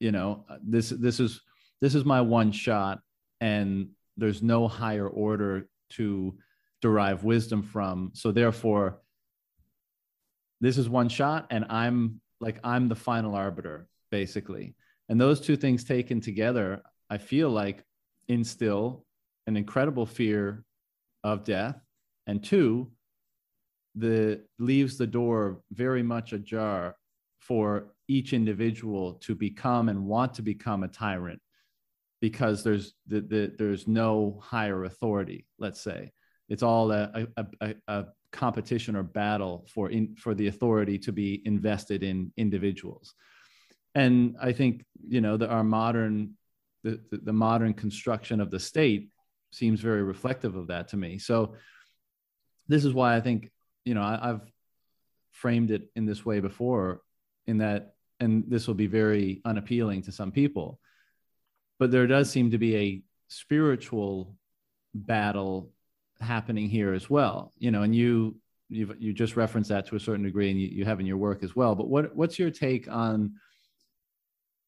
you 0.00 0.12
know 0.12 0.44
uh, 0.48 0.56
this 0.62 0.90
this 0.90 1.20
is 1.20 1.40
this 1.80 1.94
is 1.94 2.04
my 2.04 2.20
one 2.20 2.52
shot 2.52 3.00
and 3.40 3.88
there's 4.16 4.42
no 4.42 4.66
higher 4.68 5.08
order 5.08 5.68
to 5.90 6.36
derive 6.80 7.24
wisdom 7.24 7.62
from 7.62 8.10
so 8.14 8.32
therefore 8.32 9.00
this 10.60 10.78
is 10.78 10.88
one 10.88 11.08
shot 11.08 11.46
and 11.50 11.64
i'm 11.68 12.20
like 12.40 12.58
i'm 12.64 12.88
the 12.88 12.94
final 12.94 13.34
arbiter 13.34 13.88
basically 14.10 14.74
and 15.08 15.20
those 15.20 15.40
two 15.40 15.56
things 15.56 15.84
taken 15.84 16.20
together, 16.20 16.82
I 17.08 17.18
feel 17.18 17.50
like 17.50 17.84
instill 18.28 19.04
an 19.46 19.56
incredible 19.56 20.06
fear 20.06 20.64
of 21.22 21.44
death. 21.44 21.76
And 22.26 22.42
two, 22.42 22.90
the 23.94 24.42
leaves 24.58 24.98
the 24.98 25.06
door 25.06 25.62
very 25.72 26.02
much 26.02 26.32
ajar 26.32 26.96
for 27.38 27.94
each 28.08 28.32
individual 28.32 29.14
to 29.14 29.34
become 29.34 29.88
and 29.88 30.04
want 30.04 30.34
to 30.34 30.42
become 30.42 30.82
a 30.82 30.88
tyrant 30.88 31.40
because 32.20 32.64
there's 32.64 32.94
the, 33.06 33.20
the, 33.20 33.54
there's 33.58 33.86
no 33.86 34.38
higher 34.42 34.84
authority 34.84 35.46
let's 35.58 35.80
say 35.80 36.12
it's 36.48 36.62
all 36.62 36.92
a, 36.92 37.26
a, 37.36 37.46
a, 37.60 37.74
a 37.88 38.04
competition 38.32 38.96
or 38.96 39.02
battle 39.02 39.66
for 39.72 39.90
in, 39.90 40.14
for 40.16 40.34
the 40.34 40.46
authority 40.46 40.98
to 40.98 41.12
be 41.12 41.42
invested 41.44 42.02
in 42.02 42.32
individuals 42.36 43.14
and 43.96 44.36
I 44.40 44.52
think 44.52 44.84
you 45.08 45.20
know 45.20 45.36
that 45.38 45.48
our 45.48 45.64
modern 45.64 46.34
the, 46.84 47.00
the, 47.10 47.18
the 47.18 47.32
modern 47.32 47.74
construction 47.74 48.40
of 48.40 48.50
the 48.50 48.60
state 48.60 49.08
seems 49.50 49.80
very 49.80 50.02
reflective 50.02 50.54
of 50.54 50.68
that 50.68 50.88
to 50.88 50.96
me. 50.96 51.18
So 51.18 51.54
this 52.68 52.84
is 52.84 52.92
why 52.92 53.16
I 53.16 53.20
think 53.20 53.50
you 53.84 53.94
know 53.94 54.02
I, 54.02 54.30
I've 54.30 54.52
framed 55.32 55.70
it 55.70 55.90
in 55.96 56.06
this 56.06 56.24
way 56.24 56.40
before, 56.40 57.00
in 57.46 57.58
that, 57.58 57.94
and 58.20 58.44
this 58.48 58.66
will 58.66 58.74
be 58.74 58.86
very 58.86 59.40
unappealing 59.44 60.02
to 60.02 60.12
some 60.12 60.32
people, 60.32 60.80
but 61.78 61.90
there 61.90 62.06
does 62.06 62.30
seem 62.30 62.50
to 62.50 62.58
be 62.58 62.76
a 62.76 63.02
spiritual 63.28 64.36
battle 64.94 65.70
happening 66.20 66.68
here 66.68 66.94
as 66.94 67.10
well. 67.10 67.52
You 67.58 67.70
know, 67.70 67.82
and 67.82 67.94
you 67.94 68.36
you 68.68 68.94
you 68.98 69.12
just 69.12 69.36
referenced 69.36 69.70
that 69.70 69.86
to 69.88 69.96
a 69.96 70.00
certain 70.00 70.24
degree, 70.24 70.50
and 70.50 70.60
you, 70.60 70.68
you 70.68 70.84
have 70.84 71.00
in 71.00 71.06
your 71.06 71.18
work 71.18 71.42
as 71.42 71.54
well. 71.54 71.74
But 71.74 71.88
what 71.88 72.16
what's 72.16 72.38
your 72.38 72.50
take 72.50 72.90
on 72.90 73.34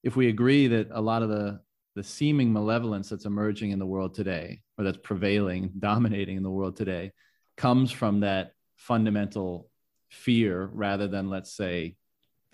if 0.02 0.16
we 0.16 0.28
agree 0.28 0.68
that 0.68 0.88
a 0.90 1.00
lot 1.00 1.22
of 1.22 1.28
the 1.28 1.60
the 1.94 2.04
seeming 2.04 2.52
malevolence 2.52 3.08
that's 3.08 3.24
emerging 3.24 3.72
in 3.72 3.78
the 3.80 3.86
world 3.86 4.14
today 4.14 4.60
or 4.76 4.84
that's 4.84 4.98
prevailing 4.98 5.72
dominating 5.78 6.36
in 6.36 6.42
the 6.42 6.50
world 6.50 6.76
today 6.76 7.12
comes 7.56 7.90
from 7.90 8.20
that 8.20 8.52
fundamental 8.76 9.68
fear 10.08 10.70
rather 10.72 11.08
than 11.08 11.28
let's 11.28 11.52
say 11.52 11.96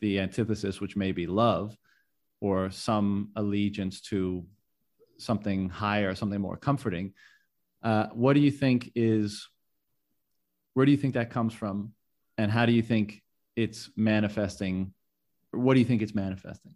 the 0.00 0.20
antithesis 0.20 0.80
which 0.80 0.96
may 0.96 1.12
be 1.12 1.26
love 1.26 1.76
or 2.40 2.70
some 2.70 3.30
allegiance 3.36 4.00
to 4.00 4.44
something 5.18 5.68
higher 5.68 6.14
something 6.14 6.40
more 6.40 6.56
comforting 6.56 7.12
uh, 7.84 8.06
what 8.14 8.32
do 8.32 8.40
you 8.40 8.50
think 8.50 8.90
is 8.94 9.48
where 10.72 10.86
do 10.86 10.92
you 10.92 10.98
think 10.98 11.14
that 11.14 11.30
comes 11.30 11.54
from? 11.54 11.92
And 12.36 12.50
how 12.50 12.66
do 12.66 12.72
you 12.72 12.82
think 12.82 13.22
it's 13.56 13.90
manifesting? 13.96 14.92
What 15.52 15.74
do 15.74 15.80
you 15.80 15.86
think 15.86 16.02
it's 16.02 16.14
manifesting? 16.14 16.74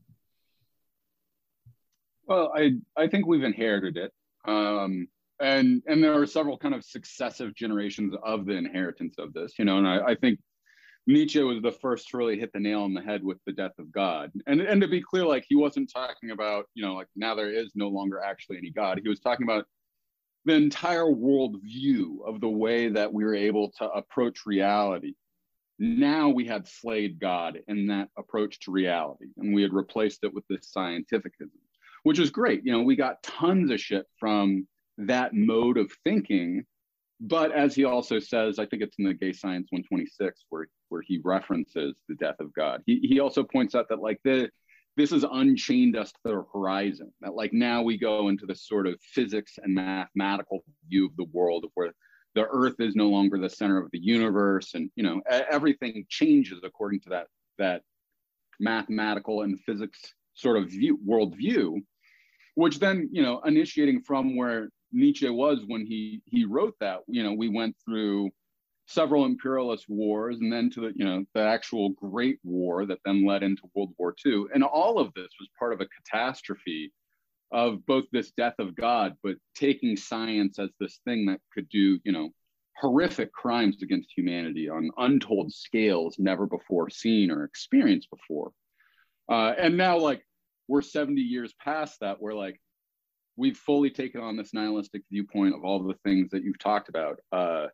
Well, 2.27 2.53
I 2.55 2.73
I 2.97 3.09
think 3.09 3.27
we've 3.27 3.43
inherited 3.43 3.97
it, 3.97 4.13
um, 4.45 5.09
and 5.41 5.83
and 5.87 6.05
there 6.05 6.21
are 6.21 6.27
several 6.27 6.59
kind 6.59 6.75
of 6.75 6.85
successive 6.85 7.55
generations 7.55 8.15
of 8.23 8.45
the 8.45 8.53
inheritance 8.53 9.17
of 9.19 9.33
this, 9.33 9.59
you 9.59 9.65
know. 9.65 9.79
And 9.79 9.89
I, 9.89 10.09
I 10.09 10.15
think 10.15 10.39
Nietzsche 11.07 11.43
was 11.43 11.63
the 11.63 11.73
first 11.73 12.09
to 12.09 12.19
really 12.19 12.39
hit 12.39 12.53
the 12.53 12.61
nail 12.61 12.83
on 12.83 12.93
the 12.93 13.01
head 13.01 13.25
with 13.25 13.39
the 13.47 13.53
death 13.53 13.79
of 13.79 13.91
God. 13.91 14.31
And 14.47 14.61
and 14.61 14.81
to 14.83 14.89
be 14.89 15.01
clear, 15.01 15.25
like 15.25 15.47
he 15.49 15.57
wasn't 15.57 15.91
talking 15.93 16.31
about, 16.31 16.67
you 16.75 16.85
know, 16.85 16.95
like 16.95 17.09
now 17.17 17.35
there 17.35 17.51
is 17.51 17.73
no 17.75 17.89
longer 17.89 18.21
actually 18.21 18.59
any 18.59 18.71
God. 18.71 19.01
He 19.03 19.09
was 19.09 19.21
talking 19.21 19.45
about 19.45 19.65
the 20.45 20.55
entire 20.55 21.11
world 21.11 21.57
view 21.63 22.23
of 22.27 22.41
the 22.41 22.49
way 22.49 22.89
that 22.89 23.13
we 23.13 23.25
were 23.25 23.35
able 23.35 23.71
to 23.79 23.89
approach 23.91 24.47
reality 24.47 25.15
now 25.79 26.29
we 26.29 26.45
had 26.45 26.67
slayed 26.67 27.21
God 27.21 27.61
in 27.69 27.87
that 27.87 28.09
approach 28.17 28.59
to 28.61 28.73
reality, 28.73 29.27
and 29.37 29.55
we 29.55 29.63
had 29.63 29.73
replaced 29.73 30.25
it 30.25 30.35
with 30.35 30.45
this 30.49 30.73
scientificism, 30.77 31.51
which 32.03 32.19
is 32.19 32.31
great. 32.31 32.65
You 32.65 32.73
know, 32.73 32.83
we 32.83 32.97
got 32.97 33.23
tons 33.23 33.71
of 33.71 33.81
shit 33.81 34.07
from 34.19 34.67
that 34.99 35.35
mode 35.35 35.79
of 35.79 35.93
thinking. 36.05 36.65
But 37.21 37.53
as 37.53 37.75
he 37.75 37.85
also 37.85 38.21
says, 38.21 38.59
I 38.59 38.67
think 38.67 38.83
it's 38.83 38.97
in 38.99 39.05
the 39.05 39.15
Gay 39.15 39.33
Science 39.33 39.69
126 39.71 40.45
where 40.51 40.69
where 40.89 41.03
he 41.03 41.21
references 41.25 41.97
the 42.09 42.15
death 42.15 42.41
of 42.41 42.53
God. 42.55 42.83
He 42.87 43.01
he 43.03 43.21
also 43.21 43.43
points 43.43 43.75
out 43.75 43.89
that 43.89 44.01
like 44.01 44.21
the 44.25 44.51
this 44.97 45.11
has 45.11 45.25
unchained 45.31 45.97
us 45.97 46.11
to 46.11 46.19
the 46.25 46.45
horizon. 46.53 47.13
That 47.21 47.35
like 47.35 47.53
now 47.53 47.83
we 47.83 47.99
go 47.99 48.29
into 48.29 48.47
this 48.47 48.67
sort 48.67 48.87
of 48.87 49.01
physics 49.01 49.59
and 49.63 49.75
mathematical 49.75 50.65
view 50.89 51.07
of 51.07 51.17
the 51.17 51.27
world 51.33 51.65
of 51.65 51.71
where 51.75 51.93
the 52.35 52.47
earth 52.51 52.77
is 52.79 52.95
no 52.95 53.09
longer 53.09 53.39
the 53.39 53.51
center 53.51 53.79
of 53.79 53.91
the 53.91 53.99
universe 53.99 54.75
and 54.75 54.91
you 54.95 55.03
know 55.03 55.21
everything 55.29 56.05
changes 56.09 56.61
according 56.63 57.01
to 57.01 57.09
that 57.09 57.27
that 57.59 57.83
mathematical 58.61 59.43
and 59.43 59.59
physics 59.61 60.15
sort 60.35 60.57
of 60.57 60.69
view 60.69 60.99
worldview 61.07 61.81
which 62.55 62.79
then 62.79 63.09
you 63.11 63.23
know 63.23 63.41
initiating 63.41 64.01
from 64.01 64.37
where 64.37 64.69
nietzsche 64.93 65.29
was 65.29 65.61
when 65.67 65.87
he 65.87 66.23
he 66.27 66.45
wrote 66.45 66.75
that. 66.81 67.01
You 67.07 67.23
know 67.23 67.33
we 67.33 67.49
went 67.49 67.77
through 67.85 68.31
several 68.87 69.27
imperialist 69.27 69.85
wars 69.89 70.39
and 70.41 70.53
then 70.53 70.71
to 70.71 70.81
the 70.81 70.93
you 70.97 71.05
know 71.05 71.25
the 71.35 71.43
actual 71.43 71.91
great 71.91 72.39
war 72.43 72.87
that 72.87 72.99
then 73.05 73.27
led 73.27 73.43
into 73.43 73.63
world 73.75 73.93
war 73.99 74.15
ii 74.27 74.45
and 74.55 74.65
all 74.65 74.99
of 74.99 75.13
this 75.15 75.29
was 75.39 75.49
part 75.59 75.75
of 75.75 75.81
a 75.83 75.87
catastrophe 75.87 76.91
of 77.53 77.85
both 77.85 78.05
this 78.13 78.31
death 78.31 78.55
of 78.59 78.75
god 78.75 79.15
but 79.23 79.37
taking 79.55 79.95
science 79.95 80.59
as 80.59 80.71
this 80.81 81.01
thing 81.05 81.27
that 81.27 81.39
could 81.53 81.69
do 81.69 81.99
you 82.03 82.13
know 82.13 82.31
horrific 82.81 83.33
crimes 83.33 83.83
against 83.83 84.13
humanity 84.17 84.69
on 84.69 84.91
untold 84.99 85.53
scales 85.53 86.17
never 86.19 86.47
before 86.47 86.89
seen 86.89 87.31
or 87.31 87.45
experienced 87.45 88.09
before. 88.11 88.53
Uh, 89.29 89.53
and 89.59 89.77
now 89.77 89.99
like 89.99 90.23
we're 90.69 90.83
70 90.83 91.21
years 91.21 91.53
past 91.63 92.01
that 92.01 92.21
we're 92.21 92.35
like 92.35 92.61
we've 93.39 93.57
fully 93.57 93.91
taken 93.91 94.21
on 94.21 94.37
this 94.37 94.53
nihilistic 94.53 95.03
viewpoint 95.11 95.55
of 95.55 95.65
all 95.65 95.83
the 95.83 95.95
things 96.05 96.31
that 96.31 96.43
you've 96.43 96.59
talked 96.59 96.89
about 96.89 97.19
uh, 97.33 97.67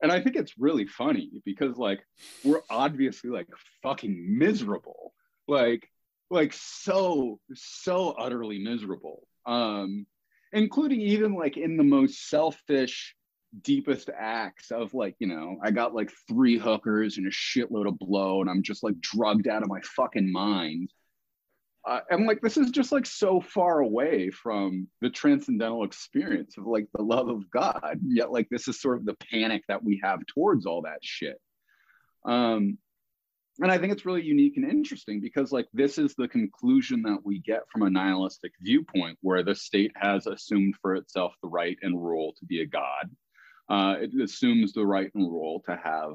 and 0.00 0.12
I 0.12 0.20
think 0.20 0.36
it's 0.36 0.58
really 0.58 0.86
funny 0.86 1.42
because 1.44 1.76
like 1.76 2.00
we're 2.44 2.62
obviously 2.70 3.30
like 3.30 3.48
fucking 3.82 4.38
miserable, 4.38 5.12
like 5.46 5.88
like 6.30 6.52
so 6.52 7.40
so 7.54 8.10
utterly 8.10 8.58
miserable. 8.58 9.26
Um, 9.46 10.06
including 10.52 11.00
even 11.00 11.34
like 11.34 11.56
in 11.56 11.76
the 11.76 11.84
most 11.84 12.28
selfish 12.28 13.14
deepest 13.62 14.10
acts 14.14 14.70
of 14.70 14.92
like 14.92 15.14
you 15.20 15.26
know 15.26 15.56
i 15.62 15.70
got 15.70 15.94
like 15.94 16.12
three 16.28 16.58
hookers 16.58 17.16
and 17.16 17.26
a 17.26 17.30
shitload 17.30 17.88
of 17.88 17.98
blow 17.98 18.42
and 18.42 18.50
i'm 18.50 18.62
just 18.62 18.82
like 18.82 19.00
drugged 19.00 19.48
out 19.48 19.62
of 19.62 19.70
my 19.70 19.80
fucking 19.80 20.30
mind 20.30 20.90
uh, 21.88 22.00
and 22.10 22.26
like 22.26 22.42
this 22.42 22.58
is 22.58 22.70
just 22.70 22.92
like 22.92 23.06
so 23.06 23.40
far 23.40 23.80
away 23.80 24.28
from 24.28 24.86
the 25.00 25.08
transcendental 25.08 25.84
experience 25.84 26.58
of 26.58 26.66
like 26.66 26.86
the 26.94 27.02
love 27.02 27.28
of 27.28 27.50
god 27.50 27.98
yet 28.06 28.30
like 28.30 28.46
this 28.50 28.68
is 28.68 28.80
sort 28.80 28.98
of 28.98 29.06
the 29.06 29.16
panic 29.30 29.62
that 29.68 29.82
we 29.82 29.98
have 30.04 30.20
towards 30.26 30.66
all 30.66 30.82
that 30.82 30.98
shit. 31.02 31.40
Um 32.26 32.76
and 33.60 33.72
i 33.72 33.78
think 33.78 33.92
it's 33.92 34.04
really 34.04 34.22
unique 34.22 34.58
and 34.58 34.70
interesting 34.70 35.18
because 35.20 35.50
like 35.50 35.66
this 35.72 35.96
is 35.96 36.14
the 36.14 36.28
conclusion 36.28 37.00
that 37.02 37.18
we 37.24 37.40
get 37.40 37.62
from 37.72 37.82
a 37.82 37.90
nihilistic 37.90 38.52
viewpoint 38.60 39.16
where 39.22 39.42
the 39.42 39.54
state 39.54 39.92
has 39.96 40.26
assumed 40.26 40.74
for 40.82 40.94
itself 40.94 41.32
the 41.42 41.48
right 41.48 41.78
and 41.80 42.00
role 42.00 42.34
to 42.38 42.44
be 42.44 42.60
a 42.60 42.66
god. 42.66 43.10
Uh, 43.70 43.96
it 44.00 44.10
assumes 44.22 44.72
the 44.72 44.86
right 44.86 45.10
and 45.14 45.32
role 45.32 45.62
to 45.66 45.76
have 45.82 46.12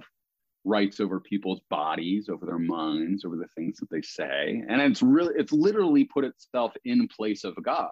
rights 0.65 0.99
over 0.99 1.19
people's 1.19 1.61
bodies, 1.69 2.29
over 2.29 2.45
their 2.45 2.59
minds, 2.59 3.25
over 3.25 3.35
the 3.35 3.47
things 3.55 3.77
that 3.79 3.89
they 3.89 4.01
say. 4.01 4.63
And 4.67 4.81
it's 4.81 5.01
really, 5.01 5.33
it's 5.37 5.51
literally 5.51 6.05
put 6.05 6.23
itself 6.23 6.73
in 6.85 7.07
place 7.07 7.43
of 7.43 7.55
God. 7.61 7.89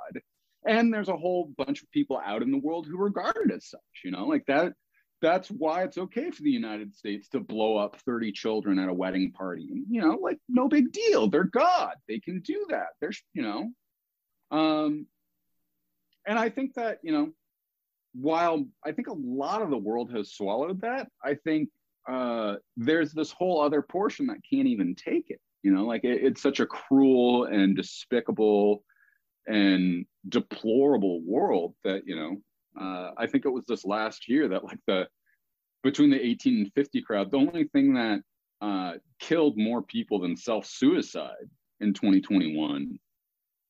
And 0.66 0.94
there's 0.94 1.10
a 1.10 1.18
whole 1.18 1.52
bunch 1.58 1.82
of 1.82 1.92
people 1.92 2.22
out 2.24 2.44
in 2.44 2.52
the 2.52 2.58
world 2.58 2.88
who 2.88 2.98
regard 2.98 3.36
it 3.46 3.52
as 3.52 3.68
such, 3.68 3.80
you 4.04 4.12
know, 4.12 4.26
like 4.26 4.46
that. 4.46 4.74
That's 5.22 5.50
why 5.50 5.84
it's 5.84 5.98
okay 5.98 6.32
for 6.32 6.42
the 6.42 6.50
United 6.50 6.96
States 6.96 7.30
to 7.30 7.40
blow 7.40 7.78
up 7.78 7.98
30 8.06 8.32
children 8.32 8.80
at 8.80 8.90
a 8.90 8.94
wedding 8.94 9.32
party. 9.32 9.84
You 9.90 10.02
know, 10.02 10.18
like 10.22 10.40
no 10.50 10.68
big 10.68 10.92
deal. 10.92 11.30
They're 11.30 11.44
God. 11.44 11.94
They 12.08 12.20
can 12.20 12.42
do 12.42 12.66
that. 12.70 12.88
They're, 13.00 13.12
you 13.34 13.44
know, 13.44 13.70
um, 14.52 15.06
and 16.26 16.38
I 16.38 16.50
think 16.50 16.76
that, 16.76 17.00
you 17.04 17.12
know, 17.12 17.32
while 18.14 18.66
I 18.86 18.92
think 18.92 19.08
a 19.08 19.14
lot 19.14 19.62
of 19.62 19.70
the 19.70 19.78
world 19.78 20.12
has 20.12 20.34
swallowed 20.34 20.82
that, 20.82 21.08
I 21.24 21.36
think 21.36 21.70
uh, 22.08 22.56
there's 22.78 23.12
this 23.12 23.32
whole 23.32 23.62
other 23.62 23.82
portion 23.82 24.28
that 24.28 24.38
can't 24.50 24.68
even 24.68 24.96
take 24.96 25.30
it. 25.30 25.40
You 25.64 25.74
know, 25.74 25.86
like 25.86 26.04
it, 26.04 26.24
it's 26.24 26.42
such 26.42 26.60
a 26.60 26.66
cruel 26.66 27.46
and 27.46 27.76
despicable 27.76 28.84
and 29.48 30.06
deplorable 30.30 31.22
world 31.22 31.76
that 31.84 32.04
you 32.06 32.16
know. 32.16 32.38
Uh, 32.80 33.12
I 33.18 33.28
think 33.28 33.46
it 33.46 33.50
was 33.50 33.66
this 33.68 33.84
last 33.84 34.30
year 34.30 34.48
that 34.48 34.64
like 34.64 34.80
the 34.88 35.08
between 35.84 36.10
the 36.10 36.26
18 36.26 36.58
and 36.58 36.74
50 36.74 37.02
crowd, 37.02 37.32
the 37.32 37.38
only 37.38 37.66
thing 37.66 37.94
that 37.96 38.22
uh, 38.62 38.94
killed 39.20 39.58
more 39.58 39.82
people 39.82 40.20
than 40.20 40.38
self 40.38 40.66
suicide 40.66 41.50
in 41.80 41.94
2021 41.94 43.00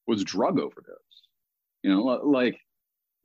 was 0.08 0.24
drug 0.24 0.60
overdose. 0.60 0.98
You 1.84 1.91
know, 1.91 2.02
like 2.04 2.60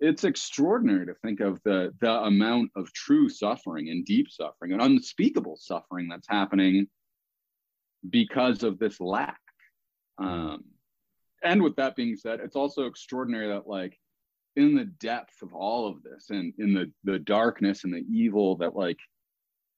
it's 0.01 0.25
extraordinary 0.25 1.07
to 1.07 1.15
think 1.15 1.41
of 1.41 1.61
the 1.65 1.93
the 2.01 2.23
amount 2.23 2.71
of 2.77 2.93
true 2.93 3.29
suffering 3.29 3.89
and 3.89 4.05
deep 4.05 4.31
suffering 4.31 4.73
and 4.73 4.83
unspeakable 4.83 5.57
suffering 5.57 6.09
that's 6.09 6.29
happening 6.29 6.87
because 8.09 8.63
of 8.63 8.79
this 8.79 9.01
lack. 9.01 9.41
Um, 10.19 10.65
and 11.43 11.63
with 11.63 11.77
that 11.77 11.97
being 11.97 12.17
said 12.17 12.41
it's 12.41 12.57
also 12.57 12.87
extraordinary 12.87 13.49
that 13.49 13.67
like 13.67 13.99
in 14.57 14.75
the 14.75 14.85
depth 14.85 15.43
of 15.43 15.55
all 15.55 15.89
of 15.89 16.03
this 16.03 16.31
and 16.31 16.53
in 16.59 16.73
the 16.75 16.91
the 17.05 17.19
darkness 17.19 17.85
and 17.85 17.93
the 17.93 18.05
evil 18.11 18.57
that 18.57 18.75
like 18.75 18.99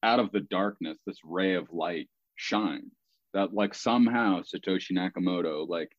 out 0.03 0.21
of 0.21 0.31
the 0.33 0.41
darkness 0.41 0.99
this 1.07 1.19
ray 1.25 1.55
of 1.55 1.73
light 1.73 2.09
shines 2.37 2.93
that 3.35 3.53
like 3.53 3.75
somehow 3.75 4.41
satoshi 4.41 4.93
nakamoto 4.93 5.69
like 5.69 5.91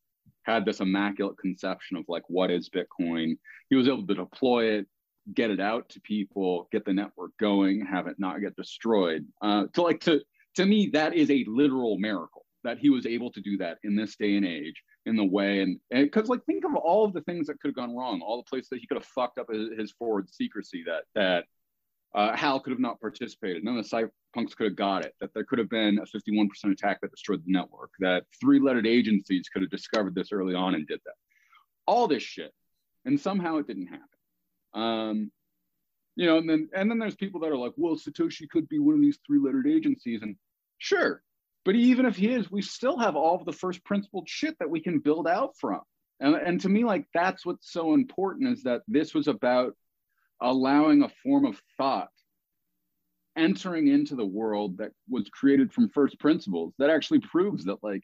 had 0.44 0.64
this 0.64 0.80
immaculate 0.80 1.38
conception 1.38 1.96
of 1.96 2.04
like 2.08 2.24
what 2.28 2.50
is 2.50 2.70
Bitcoin. 2.70 3.38
He 3.68 3.76
was 3.76 3.88
able 3.88 4.06
to 4.06 4.14
deploy 4.14 4.64
it, 4.64 4.86
get 5.34 5.50
it 5.50 5.60
out 5.60 5.88
to 5.90 6.00
people, 6.00 6.68
get 6.72 6.84
the 6.84 6.92
network 6.92 7.32
going, 7.38 7.84
have 7.84 8.06
it 8.06 8.16
not 8.18 8.40
get 8.40 8.56
destroyed. 8.56 9.26
Uh, 9.42 9.66
to 9.74 9.82
like 9.82 10.00
to 10.00 10.20
to 10.56 10.66
me, 10.66 10.90
that 10.92 11.14
is 11.14 11.30
a 11.30 11.44
literal 11.46 11.98
miracle 11.98 12.44
that 12.64 12.78
he 12.78 12.90
was 12.90 13.06
able 13.06 13.30
to 13.32 13.40
do 13.40 13.56
that 13.58 13.78
in 13.84 13.96
this 13.96 14.16
day 14.16 14.36
and 14.36 14.44
age 14.44 14.82
in 15.06 15.16
the 15.16 15.24
way 15.24 15.62
and 15.62 15.78
because 15.90 16.28
like 16.28 16.44
think 16.44 16.62
of 16.64 16.74
all 16.74 17.06
of 17.06 17.14
the 17.14 17.22
things 17.22 17.46
that 17.46 17.58
could 17.60 17.68
have 17.68 17.76
gone 17.76 17.96
wrong, 17.96 18.20
all 18.20 18.36
the 18.36 18.50
places 18.50 18.68
that 18.68 18.80
he 18.80 18.86
could 18.86 18.98
have 18.98 19.06
fucked 19.06 19.38
up 19.38 19.46
his, 19.50 19.68
his 19.78 19.92
forward 19.92 20.28
secrecy 20.28 20.84
that 20.86 21.04
that 21.14 21.44
uh, 22.14 22.36
Hal 22.36 22.60
could 22.60 22.72
have 22.72 22.80
not 22.80 23.00
participated. 23.00 23.62
None 23.62 23.78
of 23.78 23.88
the 23.88 23.96
cypherpunks 23.96 24.56
could 24.56 24.66
have 24.66 24.76
got 24.76 25.04
it. 25.04 25.14
That 25.20 25.32
there 25.32 25.44
could 25.44 25.58
have 25.58 25.70
been 25.70 25.98
a 25.98 26.02
51% 26.02 26.48
attack 26.72 27.00
that 27.00 27.10
destroyed 27.10 27.44
the 27.44 27.52
network. 27.52 27.90
That 28.00 28.24
three-lettered 28.40 28.86
agencies 28.86 29.48
could 29.48 29.62
have 29.62 29.70
discovered 29.70 30.14
this 30.14 30.32
early 30.32 30.54
on 30.54 30.74
and 30.74 30.86
did 30.86 31.00
that. 31.04 31.14
All 31.86 32.08
this 32.08 32.22
shit, 32.22 32.52
and 33.04 33.20
somehow 33.20 33.58
it 33.58 33.66
didn't 33.66 33.86
happen. 33.86 34.02
Um, 34.74 35.32
you 36.16 36.26
know, 36.26 36.38
and 36.38 36.48
then 36.48 36.68
and 36.74 36.90
then 36.90 36.98
there's 36.98 37.16
people 37.16 37.40
that 37.40 37.50
are 37.50 37.56
like, 37.56 37.72
well, 37.76 37.96
Satoshi 37.96 38.48
could 38.48 38.68
be 38.68 38.78
one 38.78 38.94
of 38.94 39.00
these 39.00 39.18
three-lettered 39.26 39.66
agencies, 39.66 40.22
and 40.22 40.36
sure, 40.78 41.22
but 41.64 41.74
even 41.74 42.06
if 42.06 42.16
he 42.16 42.28
is, 42.28 42.50
we 42.50 42.62
still 42.62 42.98
have 42.98 43.16
all 43.16 43.36
of 43.36 43.44
the 43.44 43.52
first 43.52 43.84
principled 43.84 44.28
shit 44.28 44.58
that 44.58 44.70
we 44.70 44.80
can 44.80 44.98
build 44.98 45.28
out 45.28 45.56
from. 45.58 45.80
And, 46.18 46.34
and 46.34 46.60
to 46.60 46.68
me, 46.68 46.84
like 46.84 47.06
that's 47.14 47.44
what's 47.44 47.72
so 47.72 47.94
important 47.94 48.48
is 48.48 48.62
that 48.64 48.82
this 48.88 49.14
was 49.14 49.28
about 49.28 49.74
allowing 50.40 51.02
a 51.02 51.10
form 51.22 51.44
of 51.44 51.60
thought 51.76 52.08
entering 53.36 53.88
into 53.88 54.16
the 54.16 54.26
world 54.26 54.78
that 54.78 54.92
was 55.08 55.28
created 55.30 55.72
from 55.72 55.88
first 55.88 56.18
principles 56.18 56.74
that 56.78 56.90
actually 56.90 57.20
proves 57.20 57.64
that 57.64 57.82
like 57.82 58.02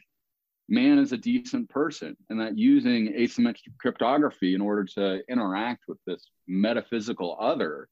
man 0.69 0.99
is 0.99 1.13
a 1.13 1.17
decent 1.17 1.69
person 1.69 2.17
and 2.31 2.41
that 2.41 2.59
using 2.59 3.13
asymmetric 3.13 3.77
cryptography 3.81 4.55
in 4.55 4.61
order 4.61 4.85
to 4.85 5.21
interact 5.29 5.83
with 5.89 5.99
this 6.07 6.31
metaphysical 6.47 7.37
other 7.41 7.89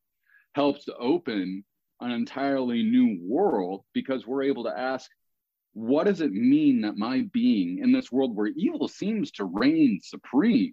helps 0.54 0.84
to 0.84 0.96
open 0.96 1.64
an 2.00 2.10
entirely 2.10 2.82
new 2.82 3.18
world 3.22 3.84
because 3.92 4.26
we're 4.26 4.42
able 4.42 4.64
to 4.64 4.78
ask 4.78 5.10
what 5.72 6.04
does 6.04 6.20
it 6.20 6.32
mean 6.32 6.80
that 6.80 6.96
my 6.96 7.22
being 7.32 7.78
in 7.78 7.92
this 7.92 8.12
world 8.12 8.34
where 8.34 8.52
evil 8.56 8.86
seems 8.86 9.32
to 9.32 9.44
reign 9.44 9.98
supreme 10.02 10.72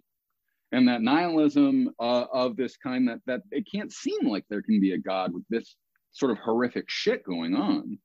and 0.72 0.88
that 0.88 1.02
nihilism 1.02 1.90
uh, 2.00 2.24
of 2.32 2.56
this 2.56 2.76
kind 2.76 3.08
that 3.08 3.20
that 3.26 3.42
it 3.50 3.66
can't 3.72 3.92
seem 3.92 4.26
like 4.26 4.44
there 4.48 4.62
can 4.62 4.80
be 4.80 4.92
a 4.92 4.98
god 4.98 5.32
with 5.32 5.44
this 5.48 5.76
sort 6.12 6.32
of 6.32 6.38
horrific 6.38 6.84
shit 6.88 7.24
going 7.24 7.54
on 7.54 7.98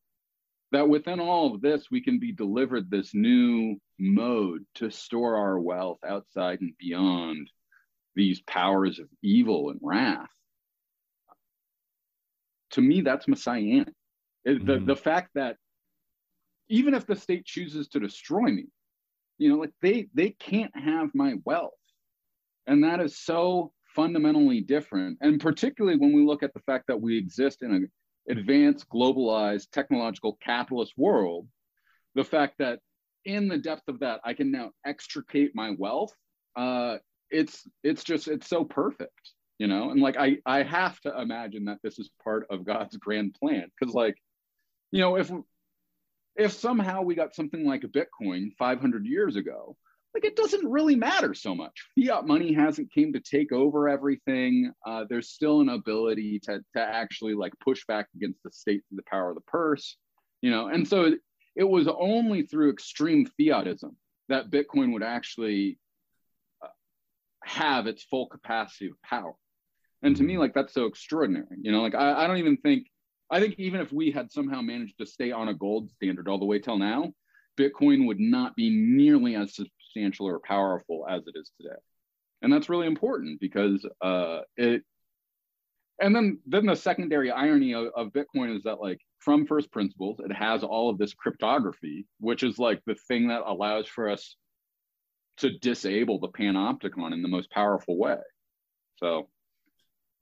that 0.71 0.87
within 0.87 1.19
all 1.19 1.53
of 1.53 1.61
this 1.61 1.87
we 1.89 2.01
can 2.01 2.19
be 2.19 2.31
delivered 2.31 2.89
this 2.89 3.11
new 3.13 3.75
mode 3.99 4.65
to 4.75 4.89
store 4.89 5.35
our 5.35 5.59
wealth 5.59 5.99
outside 6.07 6.59
and 6.61 6.73
beyond 6.77 7.49
these 8.15 8.41
powers 8.41 8.99
of 8.99 9.07
evil 9.23 9.69
and 9.69 9.79
wrath 9.81 10.27
to 12.71 12.81
me 12.81 13.01
that's 13.01 13.27
messianic—the 13.27 14.51
mm-hmm. 14.51 14.85
the 14.85 14.95
fact 14.95 15.29
that 15.35 15.55
even 16.69 16.93
if 16.93 17.05
the 17.05 17.15
state 17.15 17.45
chooses 17.45 17.87
to 17.89 17.99
destroy 17.99 18.47
me, 18.47 18.65
you 19.37 19.49
know, 19.49 19.57
like 19.57 19.71
they 19.81 20.07
they 20.13 20.31
can't 20.31 20.75
have 20.75 21.09
my 21.13 21.35
wealth. 21.45 21.73
And 22.67 22.83
that 22.83 22.99
is 22.99 23.17
so 23.17 23.71
fundamentally 23.95 24.61
different. 24.61 25.17
And 25.21 25.39
particularly 25.39 25.97
when 25.97 26.13
we 26.13 26.23
look 26.23 26.43
at 26.43 26.53
the 26.53 26.59
fact 26.61 26.85
that 26.87 27.01
we 27.01 27.17
exist 27.17 27.63
in 27.63 27.73
an 27.73 27.91
advanced, 28.29 28.87
globalized, 28.89 29.71
technological 29.71 30.37
capitalist 30.43 30.93
world, 30.97 31.47
the 32.13 32.23
fact 32.23 32.55
that 32.59 32.79
in 33.25 33.47
the 33.47 33.57
depth 33.57 33.87
of 33.87 33.99
that, 33.99 34.19
I 34.23 34.33
can 34.33 34.51
now 34.51 34.71
extricate 34.85 35.51
my 35.55 35.75
wealth. 35.77 36.13
Uh, 36.55 36.97
it's 37.29 37.67
it's 37.83 38.03
just 38.03 38.27
it's 38.27 38.47
so 38.47 38.63
perfect, 38.63 39.31
you 39.59 39.67
know. 39.67 39.91
And 39.91 40.01
like 40.01 40.17
I 40.17 40.37
I 40.45 40.63
have 40.63 40.99
to 41.01 41.19
imagine 41.19 41.65
that 41.65 41.79
this 41.83 41.99
is 41.99 42.09
part 42.23 42.47
of 42.49 42.65
God's 42.65 42.97
grand 43.05 43.35
plan 43.39 43.69
because 43.79 43.93
like, 43.93 44.17
you 44.91 45.01
know, 45.01 45.17
if 45.17 45.31
if 46.35 46.53
somehow 46.53 47.01
we 47.01 47.15
got 47.15 47.35
something 47.35 47.65
like 47.65 47.83
a 47.83 47.87
Bitcoin 47.87 48.51
500 48.57 49.05
years 49.05 49.35
ago, 49.35 49.75
like 50.17 50.25
it 50.25 50.35
doesn't 50.35 50.67
really 50.67 50.95
matter 50.95 51.35
so 51.35 51.53
much. 51.53 51.85
Fiat 51.95 52.25
money 52.25 52.51
hasn't 52.51 52.91
came 52.91 53.13
to 53.13 53.19
take 53.19 53.51
over 53.51 53.87
everything. 53.87 54.71
Uh, 54.83 55.05
there's 55.07 55.29
still 55.29 55.61
an 55.61 55.69
ability 55.69 56.39
to 56.45 56.59
to 56.75 56.81
actually 56.81 57.35
like 57.35 57.53
push 57.63 57.85
back 57.87 58.07
against 58.15 58.41
the 58.43 58.51
state 58.51 58.81
through 58.89 58.95
the 58.95 59.09
power 59.09 59.29
of 59.29 59.35
the 59.35 59.41
purse, 59.41 59.95
you 60.41 60.49
know. 60.49 60.67
And 60.67 60.87
so 60.87 61.13
it 61.55 61.63
was 61.63 61.87
only 61.87 62.43
through 62.43 62.71
extreme 62.71 63.29
fiatism 63.39 63.95
that 64.29 64.49
Bitcoin 64.49 64.91
would 64.93 65.03
actually 65.03 65.77
uh, 66.63 66.69
have 67.43 67.85
its 67.85 68.03
full 68.03 68.27
capacity 68.27 68.87
of 68.87 69.01
power. 69.03 69.33
And 70.01 70.15
to 70.15 70.23
me, 70.23 70.33
mm-hmm. 70.33 70.41
like 70.41 70.53
that's 70.55 70.73
so 70.73 70.85
extraordinary. 70.85 71.57
You 71.61 71.71
know, 71.71 71.83
like 71.83 71.95
I, 71.95 72.23
I 72.23 72.27
don't 72.27 72.37
even 72.37 72.57
think 72.57 72.87
I 73.29 73.39
think 73.39 73.53
even 73.59 73.81
if 73.81 73.93
we 73.93 74.09
had 74.09 74.31
somehow 74.31 74.61
managed 74.61 74.97
to 74.97 75.05
stay 75.05 75.31
on 75.31 75.49
a 75.49 75.53
gold 75.53 75.91
standard 75.91 76.27
all 76.27 76.39
the 76.39 76.45
way 76.45 76.57
till 76.57 76.79
now, 76.79 77.13
Bitcoin 77.57 78.05
would 78.05 78.19
not 78.19 78.55
be 78.55 78.69
nearly 78.69 79.35
as 79.35 79.53
substantial 79.97 80.27
or 80.27 80.39
powerful 80.39 81.05
as 81.09 81.23
it 81.27 81.33
is 81.35 81.51
today. 81.59 81.75
And 82.41 82.53
that's 82.53 82.69
really 82.69 82.87
important 82.87 83.39
because 83.39 83.85
uh, 84.01 84.41
it. 84.55 84.83
And 85.99 86.15
then, 86.15 86.39
then 86.45 86.67
the 86.67 86.75
secondary 86.75 87.31
irony 87.31 87.73
of, 87.73 87.87
of 87.95 88.13
Bitcoin 88.13 88.55
is 88.55 88.63
that, 88.63 88.79
like, 88.79 88.99
from 89.17 89.47
first 89.47 89.71
principles, 89.71 90.19
it 90.19 90.31
has 90.31 90.63
all 90.63 90.91
of 90.91 90.99
this 90.99 91.15
cryptography, 91.15 92.05
which 92.19 92.43
is 92.43 92.59
like 92.59 92.81
the 92.85 92.93
thing 93.07 93.29
that 93.29 93.41
allows 93.43 93.87
for 93.87 94.07
us 94.07 94.35
to 95.37 95.57
disable 95.57 96.19
the 96.19 96.27
panopticon 96.27 97.13
in 97.13 97.23
the 97.23 97.27
most 97.27 97.49
powerful 97.49 97.97
way. 97.97 98.19
So 98.97 99.27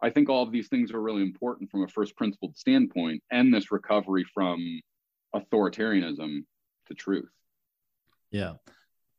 I 0.01 0.09
think 0.11 0.29
all 0.29 0.43
of 0.43 0.51
these 0.53 0.69
things 0.69 0.93
are 0.93 1.01
really 1.01 1.23
important 1.23 1.69
from 1.69 1.83
a 1.83 1.89
first 1.89 2.15
principled 2.15 2.55
standpoint 2.55 3.21
and 3.29 3.53
this 3.53 3.69
recovery 3.69 4.25
from 4.33 4.81
authoritarianism 5.35 6.45
to 6.87 6.93
truth. 6.93 7.29
Yeah. 8.31 8.53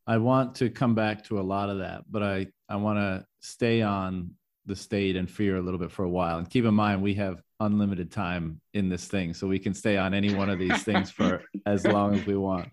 I 0.07 0.19
want 0.19 0.57
to 0.57 0.71
come 0.71 0.95
back 0.95 1.25
to 1.25 1.41
a 1.41 1.43
lot 1.43 1.69
of 1.69 1.79
that, 1.79 2.05
but 2.11 2.23
I, 2.23 2.47
I 2.69 2.77
want 2.77 2.99
to 2.99 3.27
stay 3.41 3.83
on 3.83 4.33
the 4.67 4.77
state 4.77 5.17
and 5.17 5.31
fear 5.31 5.57
a 5.57 5.63
little 5.63 5.79
bit 5.79 5.91
for 5.91 6.05
a 6.05 6.09
while. 6.09 6.39
And 6.39 6.49
keep 6.49 6.65
in 6.65 6.75
mind, 6.75 7.03
we 7.03 7.15
have 7.15 7.41
unlimited 7.61 8.11
time 8.11 8.61
in 8.75 8.89
this 8.89 9.07
thing, 9.07 9.35
so 9.35 9.47
we 9.47 9.59
can 9.59 9.75
stay 9.75 9.97
on 9.97 10.15
any 10.15 10.35
one 10.35 10.51
of 10.51 10.59
these 10.59 10.83
things 10.83 11.11
for 11.11 11.43
as 11.67 11.85
long 11.85 12.15
as 12.15 12.27
we 12.27 12.37
want. 12.37 12.69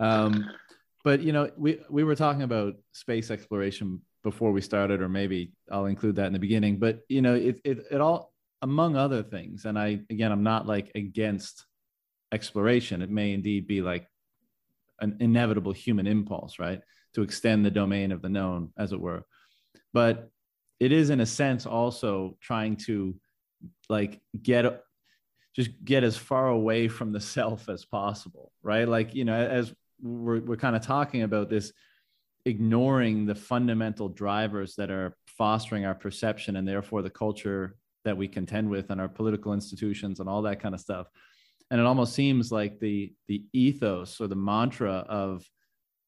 Um, 0.00 0.50
but 1.04 1.20
you 1.20 1.32
know, 1.32 1.50
we 1.56 1.80
we 1.90 2.02
were 2.02 2.16
talking 2.16 2.42
about 2.42 2.74
space 2.92 3.30
exploration 3.30 4.00
before 4.22 4.52
we 4.52 4.60
started, 4.60 5.02
or 5.02 5.08
maybe 5.08 5.52
I'll 5.70 5.86
include 5.86 6.16
that 6.16 6.26
in 6.26 6.32
the 6.32 6.38
beginning. 6.38 6.78
But 6.78 7.00
you 7.08 7.22
know, 7.22 7.34
it 7.34 7.60
it, 7.64 7.78
it 7.90 8.00
all 8.00 8.32
among 8.62 8.96
other 8.96 9.22
things, 9.22 9.64
and 9.66 9.78
I 9.78 10.00
again, 10.10 10.32
I'm 10.32 10.42
not 10.42 10.66
like 10.66 10.90
against 10.94 11.66
exploration. 12.32 13.02
It 13.02 13.10
may 13.10 13.32
indeed 13.32 13.66
be 13.66 13.82
like 13.82 14.08
an 15.00 15.16
inevitable 15.20 15.72
human 15.72 16.06
impulse, 16.06 16.58
right, 16.58 16.80
to 17.14 17.22
extend 17.22 17.64
the 17.64 17.70
domain 17.70 18.12
of 18.12 18.22
the 18.22 18.28
known, 18.28 18.70
as 18.78 18.92
it 18.92 19.00
were. 19.00 19.24
But 19.92 20.30
it 20.80 20.92
is, 20.92 21.10
in 21.10 21.20
a 21.20 21.26
sense, 21.26 21.66
also 21.66 22.36
trying 22.40 22.76
to 22.88 23.14
like 23.88 24.20
get 24.42 24.82
just 25.54 25.70
get 25.84 26.02
as 26.02 26.16
far 26.16 26.48
away 26.48 26.88
from 26.88 27.12
the 27.12 27.20
self 27.36 27.68
as 27.68 27.84
possible, 27.84 28.52
right? 28.62 28.88
Like 28.88 29.14
you 29.14 29.24
know, 29.24 29.34
as 29.34 29.72
we're 30.02 30.40
we're 30.40 30.56
kind 30.56 30.76
of 30.76 30.82
talking 30.82 31.22
about 31.22 31.48
this 31.48 31.72
ignoring 32.44 33.24
the 33.24 33.34
fundamental 33.34 34.08
drivers 34.08 34.74
that 34.76 34.90
are 34.90 35.16
fostering 35.26 35.86
our 35.86 35.94
perception 35.94 36.56
and 36.56 36.68
therefore 36.68 37.00
the 37.00 37.10
culture 37.10 37.76
that 38.04 38.16
we 38.16 38.28
contend 38.28 38.68
with 38.68 38.90
and 38.90 39.00
our 39.00 39.08
political 39.08 39.54
institutions 39.54 40.20
and 40.20 40.28
all 40.28 40.42
that 40.42 40.60
kind 40.60 40.74
of 40.74 40.80
stuff 40.80 41.06
and 41.70 41.80
it 41.80 41.86
almost 41.86 42.14
seems 42.14 42.52
like 42.52 42.78
the 42.78 43.12
the 43.28 43.44
ethos 43.52 44.20
or 44.20 44.28
the 44.28 44.36
mantra 44.36 45.04
of 45.08 45.44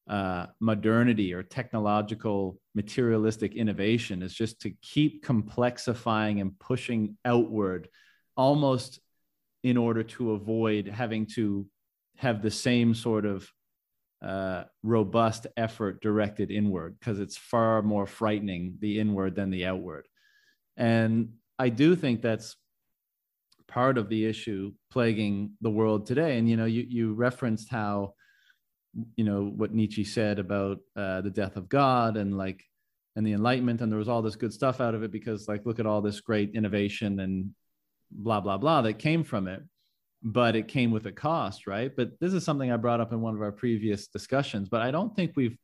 uh, 0.09 0.45
modernity 0.61 1.33
or 1.33 1.43
technological 1.43 2.57
materialistic 2.73 3.55
innovation 3.55 4.23
is 4.23 4.33
just 4.33 4.61
to 4.61 4.71
keep 4.81 5.25
complexifying 5.25 6.39
and 6.39 6.57
pushing 6.59 7.17
outward 7.25 7.89
almost 8.37 8.99
in 9.63 9.75
order 9.75 10.03
to 10.03 10.31
avoid 10.31 10.87
having 10.87 11.25
to 11.25 11.67
have 12.15 12.41
the 12.41 12.51
same 12.51 12.93
sort 12.93 13.25
of 13.25 13.51
uh, 14.21 14.63
robust 14.81 15.45
effort 15.57 16.01
directed 16.01 16.51
inward 16.51 16.95
because 16.99 17.19
it's 17.19 17.37
far 17.37 17.81
more 17.81 18.07
frightening 18.07 18.75
the 18.79 18.99
inward 18.99 19.35
than 19.35 19.49
the 19.49 19.65
outward. 19.65 20.07
And 20.77 21.33
I 21.59 21.69
do 21.69 21.95
think 21.95 22.21
that's 22.21 22.55
part 23.67 23.97
of 23.97 24.09
the 24.09 24.25
issue 24.25 24.71
plaguing 24.91 25.51
the 25.61 25.69
world 25.69 26.05
today. 26.05 26.37
And 26.37 26.49
you 26.49 26.57
know, 26.57 26.65
you 26.65 26.85
you 26.87 27.13
referenced 27.13 27.69
how 27.69 28.13
you 29.15 29.23
know 29.23 29.45
what 29.45 29.73
Nietzsche 29.73 30.03
said 30.03 30.39
about 30.39 30.79
uh, 30.95 31.21
the 31.21 31.29
death 31.29 31.55
of 31.57 31.69
God 31.69 32.17
and 32.17 32.37
like 32.37 32.63
and 33.15 33.25
the 33.25 33.33
Enlightenment, 33.33 33.81
and 33.81 33.91
there 33.91 33.99
was 33.99 34.09
all 34.09 34.21
this 34.21 34.35
good 34.35 34.53
stuff 34.53 34.79
out 34.79 34.95
of 34.95 35.03
it 35.03 35.11
because 35.11 35.47
like 35.47 35.65
look 35.65 35.79
at 35.79 35.85
all 35.85 36.01
this 36.01 36.21
great 36.21 36.51
innovation 36.53 37.19
and 37.19 37.51
blah 38.11 38.39
blah 38.39 38.57
blah 38.57 38.81
that 38.81 38.99
came 38.99 39.23
from 39.23 39.47
it 39.47 39.61
but 40.23 40.55
it 40.55 40.67
came 40.67 40.91
with 40.91 41.05
a 41.05 41.11
cost, 41.11 41.67
right? 41.67 41.95
But 41.95 42.19
this 42.19 42.33
is 42.33 42.43
something 42.43 42.71
I 42.71 42.77
brought 42.77 42.99
up 42.99 43.13
in 43.13 43.21
one 43.21 43.35
of 43.35 43.41
our 43.41 43.51
previous 43.51 44.07
discussions, 44.07 44.67
but 44.69 44.81
I 44.81 44.91
don't 44.91 45.15
think 45.15 45.33
we've 45.35 45.57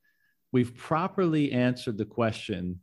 we've 0.52 0.76
properly 0.78 1.52
answered 1.52 1.98
the 1.98 2.06
question 2.06 2.80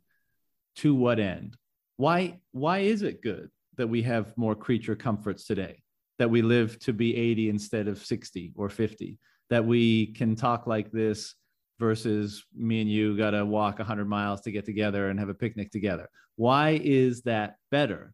to 0.77 0.93
what 0.93 1.19
end? 1.19 1.55
Why 1.97 2.39
why 2.51 2.79
is 2.79 3.01
it 3.01 3.21
good 3.21 3.49
that 3.77 3.87
we 3.87 4.01
have 4.03 4.37
more 4.37 4.55
creature 4.55 4.95
comforts 4.95 5.45
today? 5.45 5.81
That 6.19 6.29
we 6.29 6.41
live 6.41 6.77
to 6.79 6.93
be 6.93 7.15
80 7.15 7.49
instead 7.49 7.87
of 7.87 8.03
60 8.03 8.53
or 8.55 8.69
50? 8.69 9.17
That 9.49 9.65
we 9.65 10.07
can 10.07 10.35
talk 10.35 10.67
like 10.67 10.91
this 10.91 11.35
versus 11.79 12.45
me 12.55 12.81
and 12.81 12.89
you 12.89 13.17
got 13.17 13.31
to 13.31 13.43
walk 13.43 13.79
100 13.79 14.05
miles 14.05 14.41
to 14.41 14.51
get 14.51 14.65
together 14.65 15.09
and 15.09 15.19
have 15.19 15.29
a 15.29 15.33
picnic 15.33 15.71
together. 15.71 16.09
Why 16.35 16.79
is 16.81 17.23
that 17.23 17.55
better? 17.71 18.13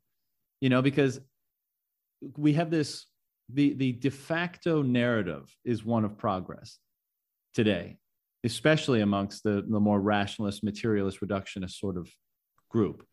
You 0.61 0.69
know, 0.69 0.81
because 0.81 1.19
we 2.37 2.53
have 2.53 2.71
this 2.71 3.05
the 3.53 3.73
the 3.73 3.93
de 3.93 4.09
facto 4.09 4.81
narrative 4.81 5.53
is 5.63 5.85
one 5.85 6.03
of 6.03 6.17
progress 6.17 6.79
today, 7.53 7.97
especially 8.43 9.01
amongst 9.01 9.43
the, 9.43 9.65
the 9.67 9.79
more 9.79 9.99
rationalist, 9.99 10.63
materialist, 10.63 11.21
reductionist 11.21 11.71
sort 11.71 11.97
of 11.97 12.09
group. 12.69 13.05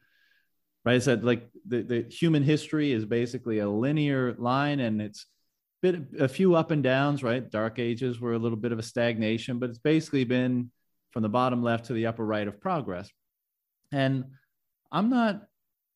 Right? 0.84 0.96
I 0.96 0.98
said 0.98 1.24
like 1.24 1.48
the, 1.66 1.82
the 1.82 2.02
human 2.10 2.42
history 2.42 2.92
is 2.92 3.04
basically 3.04 3.58
a 3.58 3.68
linear 3.68 4.34
line 4.38 4.80
and 4.80 5.00
it's 5.00 5.26
bit 5.82 6.00
a 6.18 6.28
few 6.28 6.54
up 6.54 6.70
and 6.70 6.82
downs, 6.82 7.22
right? 7.22 7.50
Dark 7.50 7.78
ages 7.78 8.20
were 8.20 8.32
a 8.32 8.38
little 8.38 8.56
bit 8.56 8.72
of 8.72 8.78
a 8.78 8.82
stagnation, 8.82 9.58
but 9.58 9.70
it's 9.70 9.78
basically 9.78 10.24
been 10.24 10.70
from 11.10 11.22
the 11.22 11.28
bottom 11.28 11.62
left 11.62 11.86
to 11.86 11.92
the 11.92 12.06
upper 12.06 12.24
right 12.24 12.48
of 12.48 12.60
progress. 12.60 13.10
And 13.92 14.24
I'm 14.90 15.10
not 15.10 15.42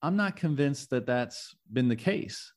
I'm 0.02 0.16
not 0.16 0.36
convinced 0.36 0.90
that 0.90 1.06
that's 1.06 1.56
been 1.72 1.88
the 1.88 1.96
case. 1.96 2.52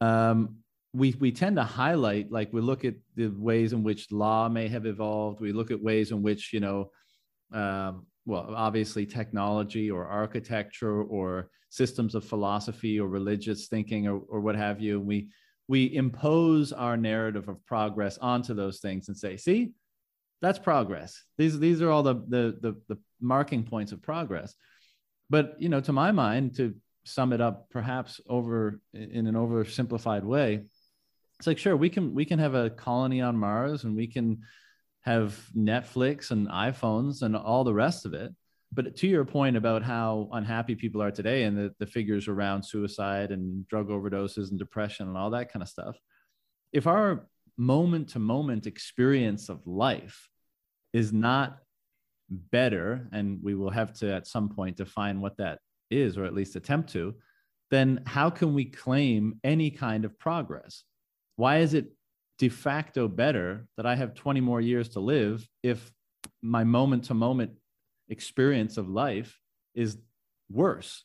Um, 0.00 0.58
we 0.92 1.14
we 1.18 1.32
tend 1.32 1.56
to 1.56 1.64
highlight 1.64 2.30
like 2.30 2.52
we 2.52 2.60
look 2.60 2.84
at 2.84 2.94
the 3.14 3.28
ways 3.28 3.72
in 3.72 3.82
which 3.82 4.10
law 4.10 4.48
may 4.48 4.68
have 4.68 4.86
evolved 4.86 5.40
we 5.40 5.52
look 5.52 5.70
at 5.70 5.82
ways 5.82 6.12
in 6.12 6.22
which 6.22 6.52
you 6.52 6.60
know 6.60 6.90
um, 7.52 8.06
well 8.28 8.52
obviously 8.54 9.04
technology 9.04 9.90
or 9.90 10.06
architecture 10.06 11.02
or 11.02 11.50
systems 11.70 12.14
of 12.14 12.24
philosophy 12.24 13.00
or 13.00 13.08
religious 13.08 13.66
thinking 13.68 14.06
or, 14.06 14.20
or 14.28 14.40
what 14.40 14.54
have 14.54 14.80
you 14.80 15.00
we 15.00 15.28
we 15.66 15.94
impose 15.94 16.72
our 16.72 16.96
narrative 16.96 17.48
of 17.48 17.64
progress 17.66 18.18
onto 18.18 18.54
those 18.54 18.78
things 18.80 19.08
and 19.08 19.16
say 19.16 19.36
see 19.36 19.72
that's 20.40 20.58
progress. 20.58 21.24
These 21.36 21.58
these 21.58 21.82
are 21.82 21.90
all 21.90 22.02
the 22.02 22.14
the 22.14 22.58
the, 22.60 22.76
the 22.88 22.98
marking 23.20 23.64
points 23.64 23.92
of 23.92 24.02
progress. 24.02 24.54
But 25.30 25.56
you 25.58 25.68
know 25.68 25.80
to 25.80 25.92
my 25.92 26.12
mind 26.12 26.56
to 26.56 26.74
sum 27.04 27.32
it 27.32 27.40
up 27.40 27.68
perhaps 27.70 28.20
over 28.28 28.80
in 28.92 29.26
an 29.26 29.34
oversimplified 29.34 30.22
way 30.22 30.62
it's 31.38 31.46
like 31.46 31.56
sure 31.56 31.74
we 31.74 31.88
can 31.88 32.12
we 32.12 32.26
can 32.26 32.38
have 32.38 32.54
a 32.54 32.68
colony 32.68 33.22
on 33.22 33.34
mars 33.34 33.84
and 33.84 33.96
we 33.96 34.06
can 34.06 34.42
have 35.02 35.38
netflix 35.56 36.30
and 36.30 36.48
iphones 36.48 37.22
and 37.22 37.36
all 37.36 37.64
the 37.64 37.74
rest 37.74 38.04
of 38.04 38.14
it 38.14 38.32
but 38.70 38.96
to 38.96 39.06
your 39.06 39.24
point 39.24 39.56
about 39.56 39.82
how 39.82 40.28
unhappy 40.32 40.74
people 40.74 41.00
are 41.00 41.10
today 41.10 41.44
and 41.44 41.56
the, 41.56 41.74
the 41.78 41.86
figures 41.86 42.28
around 42.28 42.62
suicide 42.62 43.30
and 43.30 43.66
drug 43.68 43.88
overdoses 43.88 44.50
and 44.50 44.58
depression 44.58 45.08
and 45.08 45.16
all 45.16 45.30
that 45.30 45.50
kind 45.52 45.62
of 45.62 45.68
stuff 45.68 45.96
if 46.72 46.86
our 46.86 47.26
moment 47.56 48.10
to 48.10 48.18
moment 48.18 48.66
experience 48.66 49.48
of 49.48 49.66
life 49.66 50.28
is 50.92 51.12
not 51.12 51.58
better, 52.30 53.08
and 53.12 53.42
we 53.42 53.54
will 53.54 53.70
have 53.70 53.92
to 53.94 54.12
at 54.12 54.26
some 54.26 54.48
point 54.48 54.76
define 54.76 55.20
what 55.20 55.36
that 55.38 55.58
is, 55.90 56.16
or 56.16 56.24
at 56.24 56.34
least 56.34 56.56
attempt 56.56 56.90
to, 56.92 57.14
then 57.70 58.00
how 58.06 58.30
can 58.30 58.54
we 58.54 58.64
claim 58.64 59.38
any 59.44 59.70
kind 59.70 60.04
of 60.04 60.18
progress? 60.18 60.84
Why 61.36 61.58
is 61.58 61.74
it 61.74 61.92
de 62.38 62.48
facto 62.48 63.08
better 63.08 63.66
that 63.76 63.86
I 63.86 63.96
have 63.96 64.14
20 64.14 64.40
more 64.40 64.60
years 64.60 64.90
to 64.90 65.00
live 65.00 65.46
if 65.62 65.92
my 66.40 66.64
moment 66.64 67.04
to 67.04 67.14
moment 67.14 67.52
experience 68.08 68.76
of 68.76 68.88
life 68.88 69.38
is 69.74 69.98
worse, 70.50 71.04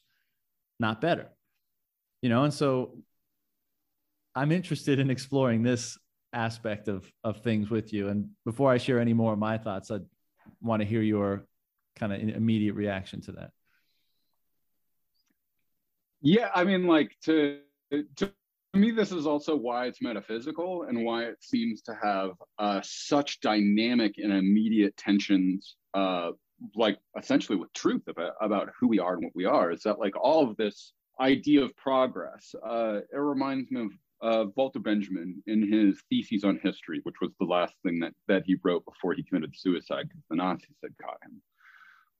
not 0.80 1.02
better? 1.02 1.30
You 2.22 2.30
know, 2.30 2.44
and 2.44 2.54
so 2.54 2.98
I'm 4.36 4.52
interested 4.52 5.00
in 5.00 5.10
exploring 5.10 5.64
this 5.64 5.98
aspect 6.32 6.88
of 6.88 7.12
of 7.24 7.42
things 7.42 7.70
with 7.70 7.94
you. 7.94 8.08
And 8.10 8.30
before 8.46 8.72
I 8.72 8.78
share 8.78 9.00
any 9.00 9.14
more 9.14 9.34
of 9.34 9.40
my 9.40 9.58
thoughts, 9.58 9.92
I 9.92 10.00
want 10.62 10.82
to 10.82 10.88
hear 10.88 11.02
your 11.02 11.46
kind 11.96 12.14
of 12.14 12.20
immediate 12.22 12.74
reaction 12.74 13.22
to 13.22 13.34
that. 13.34 13.52
Yeah, 16.22 16.50
I 16.54 16.64
mean, 16.64 16.88
like 16.88 17.16
to 17.24 17.60
to 18.16 18.32
me, 18.74 18.92
this 18.92 19.12
is 19.12 19.28
also 19.28 19.56
why 19.56 19.86
it's 19.86 20.02
metaphysical 20.02 20.84
and 20.84 21.06
why 21.06 21.26
it 21.26 21.38
seems 21.42 21.82
to 21.84 21.96
have 22.02 22.32
uh, 22.58 22.82
such 22.84 23.40
dynamic 23.40 24.16
and 24.18 24.34
immediate 24.34 24.98
tensions, 24.98 25.76
uh, 25.94 26.32
like 26.76 26.98
essentially 27.18 27.58
with 27.58 27.72
truth 27.74 28.02
about, 28.08 28.34
about 28.42 28.70
who 28.80 28.88
we 28.88 29.00
are 29.00 29.14
and 29.14 29.24
what 29.24 29.36
we 29.36 29.46
are. 29.46 29.72
Is 29.72 29.84
that 29.84 30.00
like 30.00 30.16
all 30.20 30.50
of 30.50 30.58
this 30.58 30.94
idea 31.20 31.64
of 31.64 31.76
progress? 31.76 32.56
Uh, 32.66 33.02
it 33.12 33.18
reminds 33.18 33.70
me 33.70 33.82
of 33.82 33.92
uh, 34.24 34.50
Walter 34.56 34.80
Benjamin 34.80 35.44
in 35.46 35.72
his 35.72 36.02
theses 36.10 36.44
on 36.44 36.60
history, 36.64 37.00
which 37.04 37.16
was 37.22 37.32
the 37.40 37.46
last 37.46 37.76
thing 37.84 38.00
that, 38.00 38.14
that 38.28 38.44
he 38.46 38.56
wrote 38.64 38.86
before 38.86 39.14
he 39.14 39.24
committed 39.24 39.54
suicide 39.56 40.08
because 40.08 40.24
the 40.30 40.36
Nazis 40.36 40.78
had 40.82 40.98
caught 41.00 41.20
him. 41.24 41.42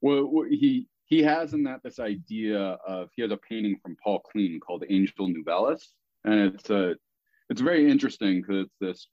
Well, 0.02 0.30
he 0.50 0.88
he 1.06 1.22
has 1.24 1.54
in 1.54 1.64
that 1.64 1.82
this 1.84 2.00
idea 2.00 2.60
of 2.88 3.10
he 3.16 3.22
has 3.22 3.32
a 3.32 3.38
painting 3.38 3.78
from 3.82 3.96
Paul 4.04 4.22
Klee 4.36 4.60
called 4.60 4.84
Angelus 4.90 5.32
Novus, 5.34 5.94
and 6.26 6.56
it's 6.56 6.70
a 6.70 6.96
it's 7.50 7.62
very 7.62 7.90
interesting 7.90 8.42
because 8.42 8.66
it's 8.66 8.76
this 8.80 9.08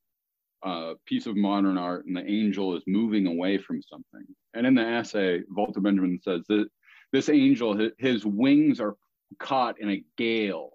uh, 0.62 0.94
piece 1.06 1.26
of 1.26 1.36
modern 1.36 1.78
art, 1.78 2.06
and 2.06 2.16
the 2.16 2.26
angel 2.26 2.76
is 2.76 2.82
moving 2.86 3.26
away 3.26 3.58
from 3.58 3.82
something. 3.82 4.24
And 4.54 4.66
in 4.66 4.74
the 4.74 4.82
essay, 4.84 5.42
Walter 5.50 5.80
Benjamin 5.80 6.20
says 6.22 6.44
that 6.48 6.68
this 7.12 7.28
angel, 7.28 7.90
his 7.98 8.24
wings 8.24 8.80
are 8.80 8.96
caught 9.38 9.80
in 9.80 9.90
a 9.90 10.04
gale 10.16 10.70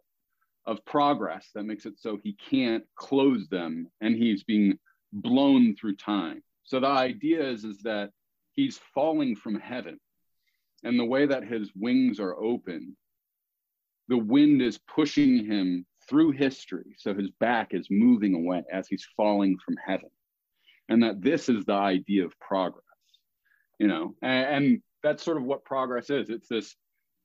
of 0.66 0.84
progress 0.86 1.50
that 1.54 1.64
makes 1.64 1.86
it 1.86 2.00
so 2.00 2.18
he 2.24 2.34
can't 2.34 2.84
close 2.96 3.48
them 3.50 3.88
and 4.02 4.16
he's 4.16 4.44
being 4.44 4.78
blown 5.14 5.76
through 5.76 5.96
time. 5.96 6.44
So 6.64 6.80
the 6.80 6.88
idea 6.88 7.48
is, 7.48 7.64
is 7.64 7.80
that 7.84 8.10
he's 8.54 8.80
falling 8.94 9.36
from 9.36 9.60
heaven. 9.60 10.00
And 10.84 11.00
the 11.00 11.06
way 11.06 11.26
that 11.26 11.44
his 11.44 11.72
wings 11.76 12.20
are 12.20 12.36
open, 12.36 12.98
the 14.08 14.18
wind 14.18 14.62
is 14.62 14.80
pushing 14.94 15.46
him 15.46 15.86
through 16.08 16.32
history. 16.32 16.95
So 16.97 17.14
his 17.14 17.30
back 17.39 17.74
is 17.74 17.88
moving 17.89 18.36
away 18.36 18.64
as 18.72 18.88
he's 18.88 19.08
falling 19.18 19.58
from 19.64 19.76
heaven. 19.86 20.10
And 20.89 21.01
that 21.03 21.22
this 21.22 21.49
is 21.49 21.66
the 21.66 21.74
idea 21.74 22.26
of 22.26 22.39
progress, 22.39 22.84
you 23.80 23.88
know, 23.88 24.14
and, 24.22 24.66
and 24.66 24.82
that's 25.01 25.24
sort 25.24 25.38
of 25.38 25.43
what 25.43 25.66
progress 25.66 26.12
is. 26.12 26.30
It's 26.30 26.47
this 26.47 26.76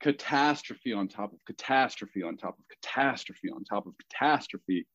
catastrophe 0.01 0.93
on 0.93 1.09
top 1.09 1.33
of 1.33 1.39
catastrophe 1.47 2.22
on 2.22 2.37
top 2.37 2.59
of 2.59 2.64
catastrophe 2.68 3.51
on 3.55 3.64
top 3.64 3.87
of 3.87 3.93
catastrophe 3.99 4.87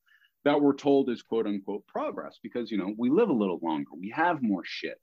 that 0.44 0.60
we're 0.60 0.76
told 0.76 1.10
is 1.10 1.22
quote 1.22 1.46
unquote 1.46 1.86
progress 1.88 2.40
because 2.42 2.72
you 2.72 2.78
know 2.78 2.94
we 2.98 3.10
live 3.10 3.30
a 3.30 3.34
little 3.34 3.60
longer 3.62 3.92
we 4.00 4.10
have 4.10 4.42
more 4.42 4.64
shit 4.66 5.00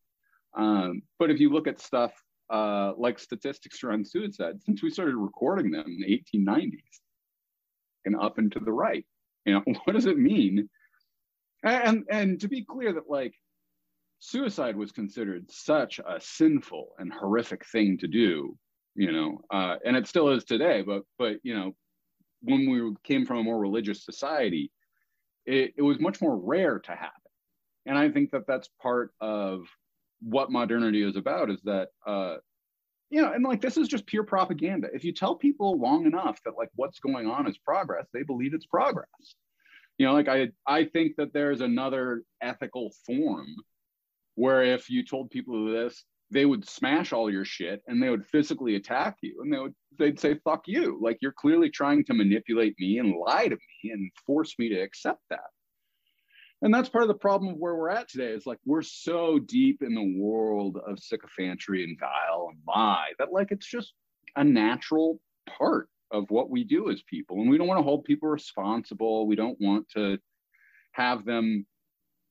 um, 0.57 1.03
but 1.18 1.30
if 1.30 1.39
you 1.39 1.51
look 1.51 1.68
at 1.68 1.80
stuff 1.80 2.12
uh, 2.51 2.93
like 2.99 3.18
statistics 3.18 3.83
around 3.85 4.07
suicide 4.07 4.61
since 4.61 4.83
we 4.83 4.91
started 4.91 5.14
recording 5.14 5.70
them 5.70 5.87
in 5.87 6.01
the 6.01 6.39
1890s 6.39 7.01
and 8.05 8.16
up 8.16 8.38
and 8.38 8.53
to 8.53 8.61
the 8.61 8.72
right 8.72 9.05
you 9.44 9.53
know 9.53 9.62
what 9.84 9.94
does 9.94 10.07
it 10.07 10.18
mean 10.18 10.68
and 11.64 12.05
and 12.11 12.40
to 12.40 12.48
be 12.48 12.64
clear 12.64 12.92
that 12.92 13.09
like 13.09 13.34
suicide 14.18 14.76
was 14.76 14.92
considered 14.92 15.50
such 15.50 15.98
a 15.98 16.20
sinful 16.20 16.90
and 16.98 17.12
horrific 17.12 17.66
thing 17.66 17.98
to 17.98 18.07
do 18.07 18.57
you 18.94 19.12
know, 19.12 19.40
uh, 19.50 19.76
and 19.84 19.96
it 19.96 20.07
still 20.07 20.30
is 20.30 20.44
today. 20.44 20.82
But 20.82 21.03
but 21.18 21.36
you 21.42 21.57
know, 21.57 21.72
when 22.42 22.70
we 22.70 22.94
came 23.05 23.24
from 23.24 23.38
a 23.38 23.42
more 23.42 23.59
religious 23.59 24.05
society, 24.05 24.70
it, 25.46 25.74
it 25.76 25.82
was 25.82 25.98
much 25.98 26.20
more 26.20 26.36
rare 26.36 26.78
to 26.80 26.92
happen. 26.92 27.11
And 27.86 27.98
I 27.98 28.11
think 28.11 28.30
that 28.30 28.46
that's 28.46 28.68
part 28.80 29.12
of 29.20 29.62
what 30.20 30.53
modernity 30.53 31.03
is 31.03 31.16
about. 31.16 31.50
Is 31.50 31.61
that 31.64 31.88
uh, 32.07 32.36
you 33.13 33.21
know, 33.21 33.31
and 33.31 33.45
like 33.45 33.61
this 33.61 33.77
is 33.77 33.89
just 33.89 34.07
pure 34.07 34.25
propaganda. 34.25 34.89
If 34.95 35.05
you 35.05 35.13
tell 35.13 35.37
people 35.37 35.79
long 35.79 36.07
enough 36.07 36.41
that 36.45 36.57
like 36.57 36.71
what's 36.77 36.99
going 36.99 37.27
on 37.27 37.47
is 37.47 37.59
progress, 37.59 38.07
they 38.15 38.23
believe 38.23 38.55
it's 38.55 38.65
progress. 38.65 39.07
You 39.99 40.07
know, 40.07 40.15
like 40.15 40.29
I 40.29 40.49
I 40.67 40.87
think 40.87 41.17
that 41.17 41.35
there's 41.35 41.61
another 41.61 42.23
ethical 42.41 42.91
form 43.05 43.49
where 44.37 44.63
if 44.63 44.89
you 44.89 45.05
told 45.05 45.31
people 45.31 45.67
this 45.67 46.05
they 46.31 46.47
would 46.47 46.67
smash 46.67 47.13
all 47.13 47.31
your 47.31 47.45
shit 47.45 47.83
and 47.87 48.03
they 48.03 48.09
would 48.09 48.25
physically 48.25 48.77
attack 48.77 49.19
you 49.21 49.43
and 49.43 49.53
they 49.53 49.59
would 49.59 49.75
they'd 49.99 50.19
say 50.19 50.35
fuck 50.43 50.63
you 50.67 50.99
like 51.03 51.19
you're 51.21 51.35
clearly 51.39 51.69
trying 51.69 52.03
to 52.03 52.15
manipulate 52.15 52.75
me 52.81 52.99
and 52.99 53.15
lie 53.15 53.47
to 53.47 53.57
me 53.57 53.91
and 53.91 54.11
force 54.25 54.55
me 54.59 54.71
to 54.71 54.81
accept 54.81 55.21
that 55.29 55.51
and 56.63 56.73
that's 56.73 56.89
part 56.89 57.03
of 57.03 57.09
the 57.09 57.15
problem 57.15 57.53
of 57.53 57.59
where 57.59 57.75
we're 57.75 57.91
at 57.91 58.09
today 58.09 58.31
is 58.31 58.47
like 58.47 58.59
we're 58.65 58.83
so 58.83 59.39
deep 59.41 59.83
in 59.83 59.95
the 59.95 60.15
world 60.17 60.79
of 60.87 60.99
sycophantry 60.99 61.83
and 61.83 61.99
guile 61.99 62.49
and 62.51 62.59
lie 62.67 63.11
that 63.19 63.33
like 63.33 63.51
it's 63.51 63.67
just 63.67 63.93
a 64.37 64.45
natural 64.45 65.21
part 65.59 65.89
of 66.13 66.31
what 66.31 66.51
we 66.51 66.63
do 66.63 66.91
as 66.91 67.03
people. 67.03 67.41
And 67.41 67.51
we 67.51 67.59
don't 67.59 67.67
want 67.67 67.79
to 67.79 67.85
hold 67.85 68.05
people 68.05 68.29
responsible. 68.29 69.27
We 69.27 69.35
don't 69.35 69.61
want 69.61 69.89
to 69.97 70.19
have 70.93 71.25
them 71.25 71.67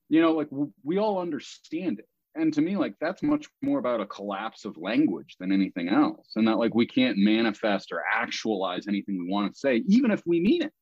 you 0.08 0.22
know 0.22 0.34
like 0.34 0.50
we 0.84 0.98
all 0.98 1.20
understand 1.20 2.00
it. 2.00 2.08
And 2.36 2.54
to 2.54 2.62
me 2.62 2.78
like 2.78 2.94
that's 3.02 3.24
much 3.24 3.48
more 3.62 3.80
about 3.80 4.00
a 4.00 4.06
collapse 4.06 4.64
of 4.64 4.78
language 4.78 5.36
than 5.42 5.52
anything 5.52 5.90
else. 5.90 6.30
And 6.38 6.48
that 6.48 6.58
like 6.58 6.74
we 6.74 6.88
can't 6.88 7.18
manifest 7.18 7.92
or 7.92 8.02
actualize 8.10 8.88
anything 8.88 9.20
we 9.20 9.30
want 9.30 9.52
to 9.52 9.60
say 9.60 9.84
even 9.88 10.10
if 10.10 10.22
we 10.26 10.40
mean 10.40 10.64
it 10.64 10.74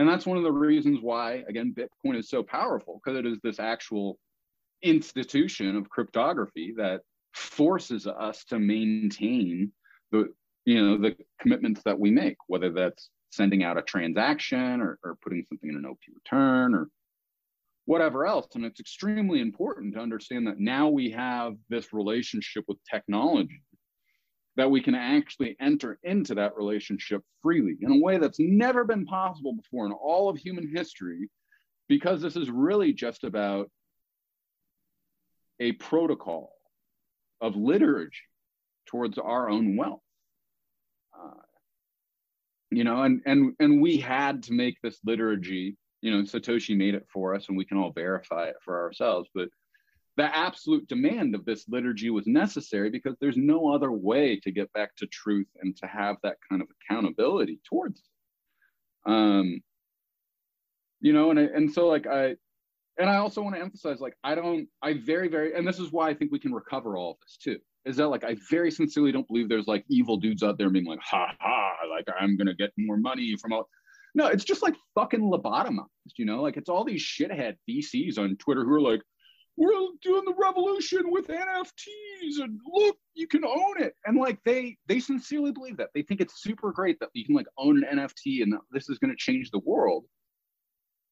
and 0.00 0.08
that's 0.08 0.26
one 0.26 0.36
of 0.36 0.42
the 0.42 0.50
reasons 0.50 0.98
why 1.00 1.44
again 1.48 1.74
bitcoin 1.76 2.18
is 2.18 2.28
so 2.28 2.42
powerful 2.42 3.00
because 3.02 3.18
it 3.18 3.26
is 3.26 3.38
this 3.42 3.60
actual 3.60 4.18
institution 4.82 5.76
of 5.76 5.88
cryptography 5.90 6.74
that 6.76 7.02
forces 7.34 8.06
us 8.06 8.44
to 8.44 8.58
maintain 8.58 9.70
the 10.10 10.32
you 10.64 10.82
know 10.82 10.98
the 10.98 11.14
commitments 11.40 11.82
that 11.84 11.98
we 11.98 12.10
make 12.10 12.36
whether 12.48 12.70
that's 12.72 13.10
sending 13.30 13.62
out 13.62 13.78
a 13.78 13.82
transaction 13.82 14.80
or, 14.80 14.98
or 15.04 15.16
putting 15.22 15.44
something 15.48 15.70
in 15.70 15.76
an 15.76 15.86
op 15.86 15.98
return 16.12 16.74
or 16.74 16.88
whatever 17.90 18.26
else. 18.26 18.46
And 18.54 18.64
it's 18.64 18.80
extremely 18.80 19.40
important 19.40 19.94
to 19.94 20.00
understand 20.00 20.46
that 20.46 20.60
now 20.60 20.88
we 20.88 21.10
have 21.10 21.54
this 21.68 21.92
relationship 21.92 22.64
with 22.68 22.78
technology 22.88 23.62
that 24.56 24.70
we 24.70 24.82
can 24.82 24.94
actually 24.94 25.56
enter 25.60 25.98
into 26.02 26.34
that 26.34 26.56
relationship 26.56 27.22
freely 27.42 27.76
in 27.80 27.92
a 27.92 28.00
way 28.00 28.18
that's 28.18 28.40
never 28.40 28.84
been 28.84 29.06
possible 29.06 29.54
before 29.54 29.86
in 29.86 29.92
all 29.92 30.28
of 30.28 30.36
human 30.36 30.70
history, 30.74 31.30
because 31.88 32.20
this 32.20 32.36
is 32.36 32.50
really 32.50 32.92
just 32.92 33.24
about 33.24 33.70
a 35.60 35.72
protocol 35.72 36.52
of 37.40 37.56
liturgy 37.56 38.16
towards 38.86 39.18
our 39.18 39.48
own 39.48 39.76
wealth. 39.76 40.00
Uh, 41.16 41.40
you 42.70 42.84
know, 42.84 43.02
and 43.02 43.22
and 43.26 43.54
and 43.60 43.80
we 43.80 43.98
had 43.98 44.42
to 44.44 44.52
make 44.52 44.76
this 44.82 44.98
liturgy 45.04 45.76
you 46.02 46.10
know 46.10 46.22
satoshi 46.22 46.76
made 46.76 46.94
it 46.94 47.06
for 47.12 47.34
us 47.34 47.48
and 47.48 47.56
we 47.56 47.64
can 47.64 47.76
all 47.76 47.92
verify 47.92 48.44
it 48.44 48.56
for 48.64 48.80
ourselves 48.80 49.28
but 49.34 49.48
the 50.16 50.36
absolute 50.36 50.86
demand 50.88 51.34
of 51.34 51.44
this 51.44 51.68
liturgy 51.68 52.10
was 52.10 52.26
necessary 52.26 52.90
because 52.90 53.16
there's 53.20 53.36
no 53.36 53.72
other 53.72 53.92
way 53.92 54.38
to 54.40 54.50
get 54.50 54.72
back 54.72 54.94
to 54.96 55.06
truth 55.06 55.46
and 55.62 55.76
to 55.76 55.86
have 55.86 56.16
that 56.22 56.36
kind 56.48 56.62
of 56.62 56.68
accountability 56.82 57.60
towards 57.68 58.00
it. 58.00 59.10
um 59.10 59.60
you 61.00 61.12
know 61.12 61.30
and 61.30 61.38
and 61.38 61.72
so 61.72 61.86
like 61.86 62.06
i 62.06 62.34
and 62.98 63.08
i 63.08 63.16
also 63.16 63.40
want 63.40 63.54
to 63.54 63.60
emphasize 63.60 64.00
like 64.00 64.16
i 64.24 64.34
don't 64.34 64.68
i 64.82 64.92
very 64.94 65.28
very 65.28 65.54
and 65.54 65.66
this 65.66 65.78
is 65.78 65.92
why 65.92 66.08
i 66.08 66.14
think 66.14 66.32
we 66.32 66.38
can 66.38 66.52
recover 66.52 66.96
all 66.96 67.12
of 67.12 67.16
this 67.22 67.36
too 67.36 67.58
is 67.86 67.96
that 67.96 68.08
like 68.08 68.24
i 68.24 68.36
very 68.50 68.70
sincerely 68.70 69.12
don't 69.12 69.26
believe 69.28 69.48
there's 69.48 69.68
like 69.68 69.84
evil 69.88 70.16
dudes 70.16 70.42
out 70.42 70.58
there 70.58 70.70
being 70.70 70.84
like 70.84 71.00
ha 71.00 71.32
ha 71.40 71.72
like 71.88 72.06
i'm 72.20 72.36
gonna 72.36 72.54
get 72.54 72.70
more 72.76 72.96
money 72.96 73.36
from 73.36 73.52
all 73.52 73.68
no, 74.14 74.26
it's 74.26 74.44
just 74.44 74.62
like 74.62 74.74
fucking 74.94 75.20
lobotomized, 75.20 75.86
you 76.16 76.24
know? 76.24 76.42
Like 76.42 76.56
it's 76.56 76.68
all 76.68 76.84
these 76.84 77.02
shithead 77.02 77.56
VCs 77.68 78.18
on 78.18 78.36
Twitter 78.36 78.64
who 78.64 78.74
are 78.74 78.80
like, 78.80 79.02
we're 79.60 79.72
doing 80.02 80.24
the 80.24 80.34
revolution 80.38 81.02
with 81.10 81.28
NFTs 81.28 82.42
and 82.42 82.58
look, 82.72 82.96
you 83.14 83.26
can 83.28 83.44
own 83.44 83.74
it. 83.78 83.94
And 84.06 84.18
like 84.18 84.38
they 84.44 84.78
they 84.88 85.00
sincerely 85.00 85.52
believe 85.52 85.76
that. 85.76 85.90
They 85.94 86.02
think 86.02 86.20
it's 86.22 86.42
super 86.42 86.72
great 86.72 86.98
that 87.00 87.10
you 87.12 87.26
can 87.26 87.34
like 87.34 87.46
own 87.58 87.84
an 87.84 87.98
NFT 87.98 88.42
and 88.42 88.54
this 88.70 88.88
is 88.88 88.98
going 88.98 89.10
to 89.10 89.16
change 89.16 89.50
the 89.50 89.60
world. 89.60 90.04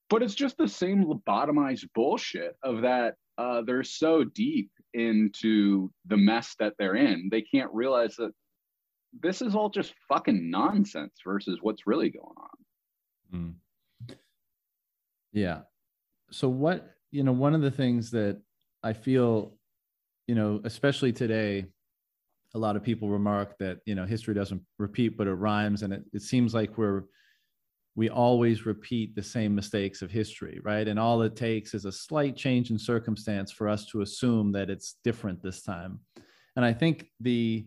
but 0.09 0.23
it's 0.23 0.35
just 0.35 0.57
the 0.57 0.69
same 0.69 1.05
lobotomized 1.05 1.89
bullshit 1.95 2.57
of 2.63 2.83
that 2.83 3.15
uh, 3.37 3.63
they're 3.63 3.85
so 3.85 4.25
deep 4.25 4.71
into 4.95 5.91
the 6.07 6.17
mess 6.17 6.55
that 6.59 6.73
they're 6.79 6.97
in 6.97 7.29
they 7.31 7.43
can't 7.43 7.73
realize 7.73 8.17
that 8.17 8.33
this 9.23 9.43
is 9.43 9.55
all 9.55 9.69
just 9.69 9.93
fucking 10.09 10.51
nonsense 10.51 11.13
versus 11.25 11.59
what's 11.61 11.87
really 11.87 12.09
going 12.09 12.35
on 13.35 13.55
mm. 14.09 14.17
yeah 15.33 15.61
so 16.31 16.49
what 16.49 16.98
you 17.11 17.23
know 17.23 17.33
one 17.33 17.55
of 17.55 17.61
the 17.61 17.71
things 17.71 18.11
that 18.11 18.41
i 18.83 18.93
feel 18.93 19.55
you 20.27 20.35
know 20.35 20.61
especially 20.65 21.13
today 21.13 21.65
a 22.55 22.59
lot 22.59 22.77
of 22.77 22.83
people 22.83 23.09
remark 23.09 23.57
that 23.59 23.79
you 23.87 23.95
know 23.95 24.07
history 24.07 24.35
doesn't 24.35 24.63
repeat 24.79 25.17
but 25.17 25.27
it 25.27 25.35
rhymes 25.35 25.83
and 25.83 25.93
it, 25.93 26.03
it 26.13 26.23
seems 26.23 26.55
like 26.55 26.79
we're 26.79 27.05
we 27.95 28.09
always 28.09 28.65
repeat 28.65 29.17
the 29.17 29.23
same 29.23 29.53
mistakes 29.55 30.03
of 30.03 30.11
history 30.11 30.61
right? 30.63 30.87
And 30.87 31.01
all 31.01 31.23
it 31.23 31.35
takes 31.35 31.75
is 31.75 31.85
a 31.85 31.91
slight 31.91 32.37
change 32.37 32.71
in 32.71 32.79
circumstance 32.79 33.51
for 33.51 33.69
us 33.69 33.87
to 33.87 34.03
assume 34.03 34.53
that 34.53 34.71
it's 34.71 34.99
different 35.03 35.43
this 35.43 35.63
time. 35.63 35.99
And 36.57 36.65
i 36.65 36.73
think 36.73 37.07
the 37.21 37.67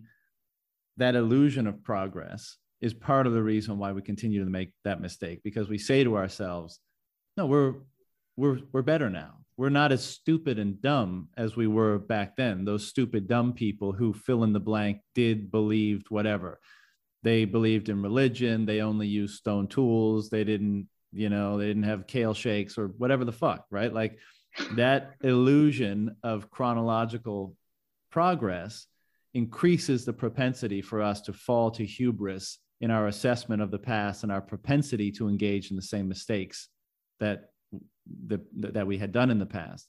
that 0.97 1.15
illusion 1.15 1.67
of 1.67 1.83
progress 1.83 2.57
is 2.81 2.93
part 2.93 3.27
of 3.27 3.33
the 3.33 3.43
reason 3.43 3.77
why 3.77 3.91
we 3.91 4.01
continue 4.01 4.43
to 4.43 4.49
make 4.49 4.71
that 4.83 5.01
mistake 5.01 5.41
because 5.43 5.69
we 5.69 5.77
say 5.77 6.03
to 6.03 6.17
ourselves 6.17 6.79
no 7.37 7.45
we're 7.45 7.75
we're 8.41 8.59
we're 8.71 8.81
better 8.81 9.09
now. 9.09 9.35
We're 9.55 9.69
not 9.69 9.91
as 9.91 10.03
stupid 10.03 10.57
and 10.57 10.81
dumb 10.81 11.29
as 11.37 11.55
we 11.55 11.67
were 11.67 11.99
back 11.99 12.35
then. 12.35 12.65
Those 12.65 12.87
stupid 12.87 13.27
dumb 13.27 13.53
people 13.53 13.91
who 13.91 14.13
fill 14.13 14.43
in 14.43 14.53
the 14.53 14.59
blank 14.59 15.01
did 15.13 15.51
believed 15.51 16.09
whatever. 16.09 16.59
They 17.21 17.45
believed 17.45 17.89
in 17.89 18.01
religion. 18.01 18.65
They 18.65 18.81
only 18.81 19.07
used 19.07 19.35
stone 19.35 19.67
tools. 19.67 20.29
They 20.29 20.43
didn't 20.43 20.87
you 21.13 21.29
know 21.29 21.57
they 21.57 21.67
didn't 21.67 21.83
have 21.83 22.07
kale 22.07 22.33
shakes 22.33 22.77
or 22.77 22.87
whatever 22.87 23.25
the 23.25 23.31
fuck 23.31 23.65
right? 23.69 23.93
Like 23.93 24.17
that 24.75 25.13
illusion 25.23 26.15
of 26.23 26.49
chronological 26.49 27.55
progress 28.09 28.87
increases 29.33 30.03
the 30.03 30.13
propensity 30.13 30.81
for 30.81 31.01
us 31.01 31.21
to 31.21 31.33
fall 31.33 31.69
to 31.71 31.85
hubris 31.85 32.57
in 32.81 32.89
our 32.89 33.07
assessment 33.07 33.61
of 33.61 33.69
the 33.69 33.79
past 33.79 34.23
and 34.23 34.31
our 34.31 34.41
propensity 34.41 35.11
to 35.11 35.29
engage 35.29 35.69
in 35.69 35.75
the 35.75 35.81
same 35.81 36.07
mistakes 36.07 36.69
that 37.19 37.50
the, 38.27 38.41
that 38.55 38.87
we 38.87 38.97
had 38.97 39.11
done 39.11 39.29
in 39.29 39.39
the 39.39 39.45
past. 39.45 39.87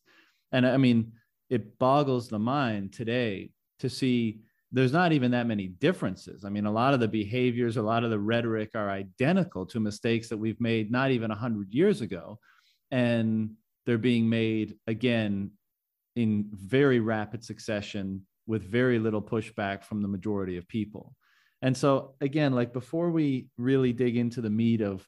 And 0.53 0.67
i 0.67 0.77
mean 0.77 1.13
it 1.51 1.79
boggles 1.79 2.29
the 2.29 2.39
mind 2.39 2.93
today 2.93 3.51
to 3.81 3.89
see 3.89 4.41
there's 4.75 4.93
not 4.93 5.13
even 5.13 5.33
that 5.33 5.47
many 5.47 5.67
differences. 5.67 6.45
I 6.45 6.49
mean 6.49 6.65
a 6.65 6.73
lot 6.73 6.95
of 6.95 7.01
the 7.01 7.09
behaviors 7.09 7.77
a 7.77 7.83
lot 7.83 8.05
of 8.05 8.11
the 8.11 8.19
rhetoric 8.19 8.71
are 8.75 8.91
identical 8.91 9.67
to 9.67 9.81
mistakes 9.81 10.29
that 10.29 10.39
we've 10.39 10.61
made 10.61 10.91
not 10.91 11.11
even 11.11 11.29
100 11.29 11.75
years 11.75 12.01
ago. 12.01 12.39
And 12.91 13.53
they're 13.85 13.99
being 13.99 14.29
made 14.29 14.77
again 14.87 15.51
in 16.17 16.49
very 16.53 17.01
rapid 17.01 17.45
succession 17.45 18.27
with 18.47 18.71
very 18.71 18.99
little 18.99 19.23
pushback 19.23 19.85
from 19.85 20.03
the 20.03 20.09
majority 20.09 20.57
of 20.57 20.69
people. 20.69 21.15
And 21.63 21.77
so 21.77 22.15
again, 22.21 22.53
like 22.53 22.73
before 22.73 23.11
we 23.11 23.49
really 23.57 23.93
dig 23.93 24.17
into 24.17 24.41
the 24.41 24.51
meat 24.51 24.81
of 24.81 25.07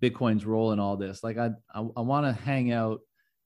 Bitcoin's 0.00 0.44
role 0.44 0.72
in 0.72 0.78
all 0.78 0.96
this, 0.96 1.22
like 1.22 1.38
I 1.38 1.50
I, 1.74 1.80
I 1.96 2.00
want 2.00 2.26
to 2.26 2.42
hang 2.42 2.72
out 2.72 3.00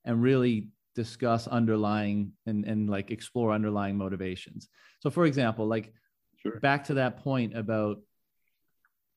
and 0.04 0.22
really 0.22 0.68
discuss 0.94 1.46
underlying 1.46 2.32
and 2.46 2.64
and 2.64 2.88
like 2.88 3.10
explore 3.10 3.52
underlying 3.52 3.96
motivations. 3.96 4.68
So 5.00 5.10
for 5.10 5.26
example, 5.26 5.66
like 5.66 5.92
sure. 6.42 6.60
back 6.60 6.84
to 6.84 6.94
that 6.94 7.18
point 7.18 7.56
about 7.56 7.98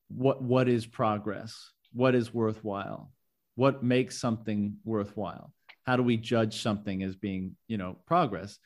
what 0.08 0.42
what 0.42 0.68
is 0.68 0.86
progress? 0.86 1.70
What 1.92 2.14
is 2.14 2.32
worthwhile? 2.32 3.12
What 3.54 3.82
makes 3.82 4.18
something 4.18 4.76
worthwhile? 4.84 5.52
How 5.84 5.96
do 5.96 6.02
we 6.02 6.16
judge 6.16 6.62
something 6.62 7.02
as 7.02 7.16
being, 7.16 7.56
you 7.68 7.76
know, 7.76 7.98
progress? 8.06 8.58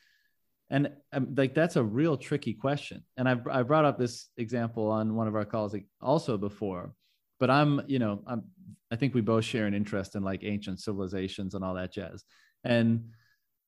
and 0.71 0.91
um, 1.13 1.35
like 1.37 1.55
that's 1.55 1.77
a 1.77 1.83
real 1.83 2.17
tricky 2.17 2.53
question 2.53 3.03
and 3.17 3.29
I've, 3.29 3.47
i 3.47 3.63
brought 3.63 3.85
up 3.85 3.99
this 3.99 4.29
example 4.37 4.91
on 4.91 5.15
one 5.15 5.29
of 5.29 5.35
our 5.35 5.45
calls 5.45 5.75
also 6.01 6.37
before 6.37 6.93
but 7.39 7.51
i'm 7.51 7.83
you 7.87 7.99
know 7.99 8.23
i'm 8.27 8.45
i 8.91 8.97
think 8.97 9.15
we 9.15 9.21
both 9.21 9.45
share 9.45 9.67
an 9.67 9.75
interest 9.75 10.17
in 10.17 10.23
like 10.23 10.45
ancient 10.45 10.81
civilizations 10.81 11.55
and 11.55 11.65
all 11.65 11.75
that 11.75 11.93
jazz 11.93 12.25
and 12.65 13.09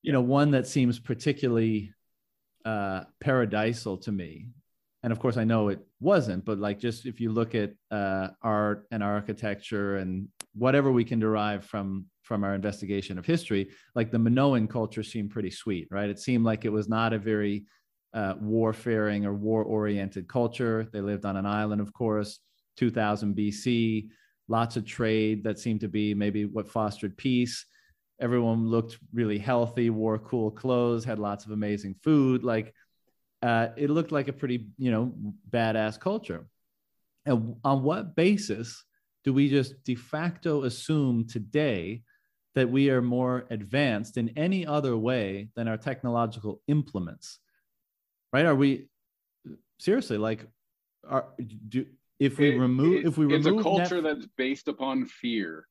you 0.01 0.11
know 0.11 0.21
one 0.21 0.51
that 0.51 0.67
seems 0.67 0.99
particularly 0.99 1.91
uh 2.65 3.03
paradisal 3.23 4.01
to 4.01 4.11
me 4.11 4.49
and 5.03 5.11
of 5.11 5.19
course 5.19 5.37
i 5.37 5.43
know 5.43 5.69
it 5.69 5.79
wasn't 5.99 6.43
but 6.45 6.57
like 6.57 6.79
just 6.79 7.05
if 7.05 7.19
you 7.19 7.31
look 7.31 7.55
at 7.55 7.73
uh 7.91 8.27
art 8.41 8.85
and 8.91 9.03
architecture 9.03 9.97
and 9.97 10.27
whatever 10.53 10.91
we 10.91 11.03
can 11.03 11.19
derive 11.19 11.65
from 11.65 12.05
from 12.29 12.43
our 12.43 12.53
investigation 12.53 13.17
of 13.17 13.25
history, 13.25 13.71
like 13.95 14.11
the 14.11 14.19
Minoan 14.19 14.67
culture 14.67 15.01
seemed 15.01 15.31
pretty 15.31 15.49
sweet, 15.49 15.87
right? 15.89 16.11
It 16.11 16.19
seemed 16.19 16.45
like 16.45 16.63
it 16.63 16.71
was 16.71 16.87
not 16.87 17.11
a 17.11 17.17
very 17.17 17.65
uh, 18.13 18.35
warfaring 18.39 19.25
or 19.25 19.33
war 19.33 19.63
oriented 19.63 20.27
culture. 20.27 20.87
They 20.93 21.01
lived 21.01 21.25
on 21.25 21.37
an 21.37 21.47
island, 21.47 21.81
of 21.81 21.91
course, 21.91 22.39
2000 22.77 23.35
BC, 23.35 24.09
lots 24.49 24.75
of 24.75 24.85
trade 24.85 25.43
that 25.43 25.59
seemed 25.59 25.79
to 25.81 25.87
be 25.87 26.13
maybe 26.13 26.45
what 26.45 26.67
fostered 26.67 27.15
peace. 27.17 27.65
Everyone 28.19 28.67
looked 28.67 28.97
really 29.13 29.37
healthy, 29.37 29.89
wore 29.89 30.19
cool 30.19 30.51
clothes, 30.51 31.05
had 31.05 31.19
lots 31.19 31.45
of 31.45 31.51
amazing 31.51 31.95
food. 32.03 32.43
Like 32.43 32.73
uh, 33.41 33.69
it 33.77 33.89
looked 33.89 34.11
like 34.11 34.27
a 34.27 34.33
pretty, 34.33 34.67
you 34.77 34.91
know, 34.91 35.13
badass 35.49 35.97
culture. 35.99 36.47
And 37.25 37.55
on 37.63 37.83
what 37.83 38.15
basis 38.15 38.83
do 39.23 39.33
we 39.33 39.49
just 39.49 39.83
de 39.83 39.95
facto 39.95 40.63
assume 40.63 41.27
today 41.27 42.01
that 42.55 42.69
we 42.69 42.89
are 42.89 43.01
more 43.01 43.45
advanced 43.51 44.17
in 44.17 44.29
any 44.37 44.65
other 44.65 44.97
way 44.97 45.49
than 45.55 45.67
our 45.67 45.77
technological 45.77 46.61
implements 46.67 47.39
right 48.33 48.45
are 48.45 48.55
we 48.55 48.87
seriously 49.79 50.17
like 50.17 50.45
are 51.07 51.27
do 51.67 51.85
if 52.19 52.37
we 52.37 52.55
it, 52.55 52.59
remove 52.59 52.99
it, 52.99 53.05
if 53.05 53.17
we 53.17 53.25
remove 53.25 53.47
it's 53.47 53.59
a 53.59 53.63
culture 53.63 54.01
that's 54.01 54.27
based 54.37 54.67
upon 54.67 55.05
fear 55.05 55.65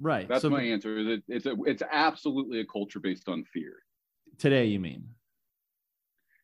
right 0.00 0.28
that's 0.28 0.42
so, 0.42 0.50
my 0.50 0.62
answer 0.62 0.98
it, 0.98 1.22
it's 1.28 1.46
a 1.46 1.56
it's 1.64 1.82
absolutely 1.90 2.60
a 2.60 2.64
culture 2.64 3.00
based 3.00 3.28
on 3.28 3.44
fear 3.52 3.74
today 4.38 4.64
you 4.66 4.78
mean 4.78 5.04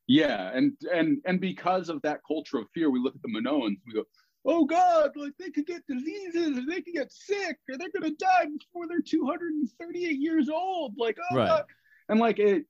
yeah 0.07 0.51
and 0.53 0.73
and 0.93 1.19
and 1.25 1.41
because 1.41 1.89
of 1.89 2.03
that 2.03 2.21
culture 2.27 2.59
of 2.59 2.67
fear 2.75 2.91
we 2.91 2.99
look 2.99 3.15
at 3.15 3.23
the 3.23 3.29
minoans 3.29 3.77
we 3.87 3.95
go 3.95 4.05
oh 4.45 4.65
God, 4.65 5.13
like 5.17 5.33
they 5.39 5.51
could 5.51 5.67
get 5.67 5.87
diseases 5.87 6.59
or 6.59 6.67
they 6.69 6.81
could 6.81 6.95
get 6.95 7.13
sick 7.13 7.59
or 7.69 7.79
they're 7.79 7.89
gonna 7.91 8.15
die 8.15 8.47
before 8.59 8.87
they're 8.87 9.01
238 9.01 10.19
years 10.19 10.49
old. 10.49 10.95
Like, 10.97 11.17
oh 11.31 11.37
right. 11.37 11.49
God. 11.49 11.65
and 12.09 12.21
like 12.21 12.39
it, 12.39 12.65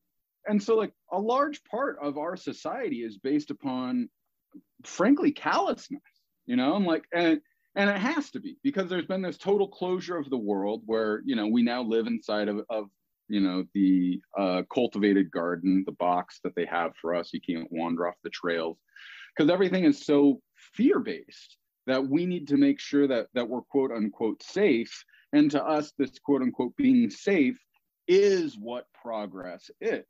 and 0.47 0.63
so 0.63 0.77
like 0.77 0.93
a 1.13 1.19
large 1.19 1.65
part 1.65 1.99
of 2.01 2.19
our 2.19 2.37
society 2.37 3.03
is 3.03 3.19
based 3.19 3.51
upon 3.51 4.09
frankly 4.85 5.33
callousness, 5.33 6.03
you 6.47 6.57
know, 6.57 6.75
i'm 6.75 6.85
like 6.85 7.05
and 7.13 7.41
and 7.77 7.91
it 7.91 7.97
has 7.97 8.31
to 8.31 8.41
be 8.41 8.57
because 8.63 8.89
there's 8.89 9.07
been 9.07 9.23
this 9.23 9.39
total 9.39 9.69
closure 9.69 10.17
of 10.17 10.31
the 10.31 10.37
world 10.37 10.83
where 10.87 11.23
you 11.25 11.37
know 11.37 11.47
we 11.47 11.63
now 11.63 11.83
live 11.83 12.07
inside 12.07 12.49
of, 12.49 12.61
of 12.71 12.89
you 13.29 13.41
know 13.41 13.65
the 13.75 14.21
uh, 14.39 14.63
cultivated 14.73 15.31
garden 15.31 15.83
the 15.87 15.93
box 15.93 16.41
that 16.45 16.55
they 16.55 16.67
have 16.67 16.93
for 17.01 17.15
us. 17.15 17.33
You 17.33 17.41
can't 17.41 17.71
wander 17.71 18.07
off 18.07 18.15
the 18.23 18.31
trails 18.31 18.79
because 19.37 19.51
everything 19.51 19.85
is 19.85 20.05
so 20.05 20.41
fear 20.57 21.01
based 21.01 21.57
that 21.87 22.07
we 22.07 22.27
need 22.27 22.49
to 22.49 22.57
make 22.57 22.81
sure 22.81 23.07
that 23.07 23.29
that 23.35 23.49
we're 23.49 23.63
quote 23.63 23.91
unquote 23.91 24.43
safe. 24.43 25.05
And 25.33 25.51
to 25.51 25.65
us 25.65 25.93
this 25.99 26.19
quote 26.25 26.43
unquote 26.43 26.77
being 26.77 27.11
safe 27.11 27.59
is 28.07 28.57
what 28.57 28.87
progress 29.03 29.71
is. 29.81 30.05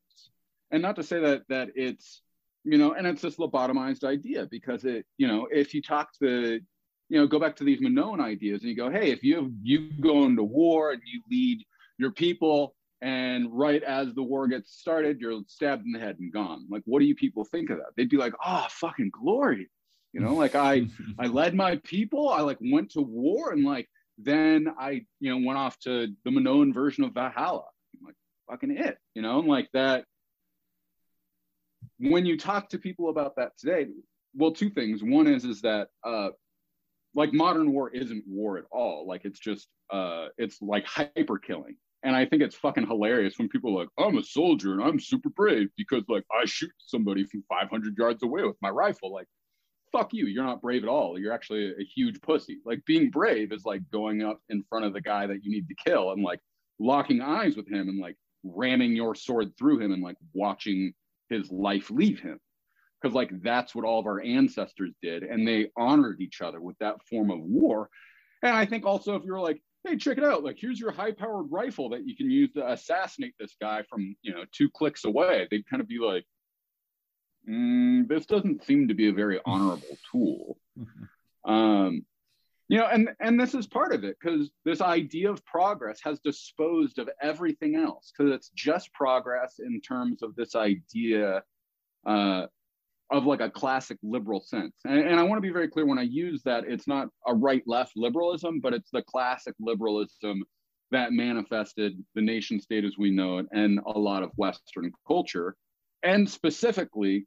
And 0.71 0.83
not 0.83 0.97
to 0.97 1.03
say 1.03 1.21
that 1.21 1.43
that 1.49 1.71
it's 1.77 2.21
you 2.65 2.79
know 2.79 2.95
and 2.95 3.07
it's 3.07 3.23
this 3.23 3.37
lobotomized 3.37 4.05
idea 4.05 4.47
because 4.51 4.85
it 4.85 5.05
you 5.19 5.29
know 5.29 5.47
if 5.51 5.75
you 5.75 5.83
talk 5.83 6.13
to 6.19 6.61
you 7.09 7.19
know 7.21 7.27
go 7.27 7.39
back 7.39 7.55
to 7.57 7.65
these 7.65 7.81
minoan 7.81 8.21
ideas 8.21 8.63
and 8.63 8.71
you 8.71 8.77
go 8.77 8.91
hey 8.91 9.11
if 9.11 9.23
you 9.23 9.53
you 9.63 9.91
go 10.01 10.25
into 10.25 10.43
war 10.43 10.93
and 10.93 11.03
you 11.05 11.23
lead 11.31 11.63
your 11.99 12.11
people 12.11 12.75
and 13.05 13.49
right 13.53 13.83
as 13.83 14.15
the 14.15 14.23
war 14.23 14.49
gets 14.49 14.73
started 14.73 15.21
you're 15.21 15.43
stabbed 15.47 15.85
in 15.85 15.93
the 15.93 15.99
head 15.99 16.17
and 16.19 16.33
gone. 16.33 16.67
Like 16.71 16.83
what 16.87 17.01
do 17.01 17.05
you 17.05 17.15
people 17.15 17.45
think 17.45 17.69
of 17.71 17.77
that? 17.77 17.91
They'd 17.97 18.09
be 18.09 18.17
like 18.17 18.33
oh 18.45 18.67
fucking 18.71 19.11
glory. 19.13 19.71
You 20.13 20.21
know 20.21 20.35
like 20.35 20.55
i 20.55 20.87
i 21.19 21.27
led 21.27 21.55
my 21.55 21.77
people 21.85 22.29
i 22.31 22.41
like 22.41 22.59
went 22.61 22.93
to 22.93 23.03
war 23.03 23.53
and 23.53 23.65
like 23.65 23.89
then 24.17 24.69
i 24.79 25.05
you 25.21 25.31
know 25.31 25.47
went 25.47 25.59
off 25.59 25.79
to 25.81 26.09
the 26.25 26.31
minoan 26.31 26.73
version 26.73 27.05
of 27.05 27.13
valhalla. 27.13 27.65
I'm 27.95 28.07
like 28.07 28.15
fucking 28.49 28.77
it 28.77 28.97
you 29.15 29.23
know 29.23 29.41
and 29.41 29.49
like 29.49 29.69
that 29.73 30.05
when 31.99 32.27
you 32.27 32.37
talk 32.37 32.69
to 32.69 32.79
people 32.79 33.09
about 33.09 33.37
that 33.37 33.53
today 33.59 33.87
well 34.35 34.53
two 34.53 34.71
things 34.71 35.03
one 35.03 35.27
is 35.27 35.45
is 35.45 35.61
that 35.61 35.89
uh 36.05 36.29
like 37.15 37.33
modern 37.33 37.73
war 37.73 37.91
isn't 37.91 38.25
war 38.27 38.59
at 38.59 38.65
all 38.73 39.07
like 39.07 39.25
it's 39.25 39.39
just 39.39 39.69
uh 39.91 40.27
it's 40.39 40.61
like 40.61 40.85
hyper 40.87 41.39
killing 41.39 41.77
and 42.05 42.15
I 42.15 42.27
think 42.27 42.43
it's 42.43 42.55
fucking 42.55 42.87
hilarious 42.87 43.39
when 43.39 43.49
people 43.49 43.75
are 43.75 43.81
like, 43.81 43.89
I'm 43.99 44.19
a 44.19 44.23
soldier 44.23 44.75
and 44.75 44.83
I'm 44.83 45.01
super 45.01 45.31
brave 45.31 45.71
because 45.77 46.05
like 46.07 46.25
I 46.31 46.45
shoot 46.45 46.71
somebody 46.79 47.25
from 47.25 47.43
500 47.49 47.97
yards 47.97 48.23
away 48.23 48.43
with 48.43 48.57
my 48.61 48.69
rifle. 48.69 49.11
Like, 49.11 49.27
fuck 49.91 50.13
you, 50.13 50.27
you're 50.27 50.45
not 50.45 50.61
brave 50.61 50.83
at 50.83 50.89
all. 50.89 51.19
You're 51.19 51.33
actually 51.33 51.69
a, 51.69 51.71
a 51.71 51.85
huge 51.97 52.21
pussy. 52.21 52.59
Like 52.67 52.85
being 52.85 53.11
brave 53.11 53.53
is 53.53 53.65
like 53.65 53.81
going 53.91 54.23
up 54.23 54.39
in 54.51 54.63
front 54.69 54.85
of 54.85 54.93
the 54.93 55.01
guy 55.01 55.27
that 55.27 55.43
you 55.43 55.51
need 55.51 55.67
to 55.69 55.75
kill 55.83 56.13
and 56.13 56.23
like 56.23 56.41
locking 56.79 57.23
eyes 57.23 57.57
with 57.57 57.69
him 57.69 57.89
and 57.89 57.99
like 57.99 58.17
ramming 58.43 58.95
your 58.95 59.15
sword 59.15 59.53
through 59.59 59.81
him 59.81 59.93
and 59.93 60.03
like 60.03 60.17
watching 60.35 60.93
his 61.35 61.51
life 61.51 61.91
leave 61.91 62.21
him. 62.21 62.39
Because 63.01 63.15
like 63.15 63.31
that's 63.43 63.75
what 63.75 63.85
all 63.85 64.01
of 64.01 64.07
our 64.07 64.21
ancestors 64.21 64.93
did 65.03 65.23
and 65.23 65.47
they 65.47 65.71
honored 65.77 66.21
each 66.21 66.41
other 66.41 66.61
with 66.61 66.79
that 66.79 67.03
form 67.09 67.31
of 67.31 67.41
war. 67.41 67.91
And 68.43 68.55
i 68.55 68.65
think 68.65 68.87
also 68.87 69.15
if 69.17 69.25
you're 69.25 69.41
like 69.41 69.61
hey 69.85 69.97
check 69.97 70.19
it 70.19 70.25
out. 70.25 70.43
Like 70.43 70.57
here's 70.59 70.81
your 70.81 70.93
high 70.93 71.13
powered 71.13 71.51
rifle 71.51 71.91
that 71.91 72.07
you 72.07 72.17
can 72.17 72.31
use 72.31 72.51
to 72.53 72.73
assassinate 72.73 73.35
this 73.39 73.55
guy 73.61 73.83
from 73.89 74.17
you 74.23 74.33
know 74.33 74.45
two 74.53 74.71
clicks 74.71 75.05
away 75.05 75.47
they'd 75.51 75.69
kind 75.69 75.83
of 75.83 75.89
be 75.89 75.99
like 75.99 76.25
mm, 77.49 78.09
this 78.09 78.27
doesn't 78.27 78.65
seem 78.65 78.89
to 78.89 78.95
be 78.95 79.09
a 79.09 79.13
very 79.13 79.41
honorable 79.45 79.99
tool. 80.11 80.59
Um 81.47 82.07
you 82.69 82.79
know 82.79 82.87
and 82.87 83.11
and 83.21 83.39
this 83.39 83.55
is 83.55 83.67
part 83.67 83.93
of 83.93 84.05
it 84.05 84.17
because 84.21 84.51
this 84.65 84.81
idea 84.81 85.31
of 85.31 85.45
progress 85.45 86.01
has 86.03 86.19
disposed 86.21 86.99
of 86.99 87.09
everything 87.21 87.77
else 87.77 88.13
because 88.17 88.33
it's 88.33 88.51
just 88.51 88.93
progress 88.93 89.57
in 89.59 89.81
terms 89.81 90.23
of 90.23 90.35
this 90.37 90.55
idea 90.55 91.43
uh, 92.07 92.47
of 93.11 93.27
like 93.27 93.41
a 93.41 93.51
classic 93.51 93.99
liberal 94.03 94.41
sense. 94.41 94.75
And, 94.85 94.99
and 94.99 95.21
I 95.21 95.23
want 95.23 95.39
to 95.39 95.47
be 95.47 95.53
very 95.53 95.69
clear 95.69 95.87
when 95.87 95.99
I 95.99 96.03
use 96.03 96.43
that, 96.45 96.65
it's 96.67 96.89
not 96.89 97.09
a 97.27 97.35
right 97.35 97.63
left 97.67 97.93
liberalism, 97.97 98.61
but 98.61 98.75
it's 98.75 98.91
the 98.91 99.03
classic 99.03 99.55
liberalism 99.61 100.43
that 100.91 101.13
manifested 101.13 102.03
the 102.15 102.23
nation 102.23 102.61
state 102.61 102.85
as 102.85 102.97
we 102.99 103.11
know 103.11 103.39
it 103.39 103.47
and 103.53 103.81
a 103.87 103.99
lot 103.99 104.23
of 104.23 104.31
Western 104.37 104.93
culture. 105.07 105.57
And 106.03 106.29
specifically, 106.29 107.27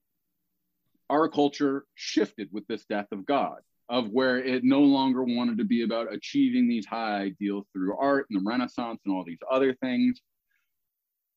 our 1.09 1.29
culture 1.29 1.85
shifted 1.95 2.49
with 2.51 2.67
this 2.67 2.85
death 2.85 3.07
of 3.11 3.25
God, 3.25 3.59
of 3.89 4.09
where 4.09 4.37
it 4.37 4.63
no 4.63 4.81
longer 4.81 5.23
wanted 5.23 5.57
to 5.57 5.63
be 5.63 5.83
about 5.83 6.13
achieving 6.13 6.67
these 6.67 6.85
high 6.85 7.21
ideals 7.21 7.65
through 7.73 7.97
art 7.97 8.27
and 8.29 8.39
the 8.39 8.49
Renaissance 8.49 8.99
and 9.05 9.13
all 9.13 9.23
these 9.23 9.39
other 9.49 9.73
things. 9.75 10.21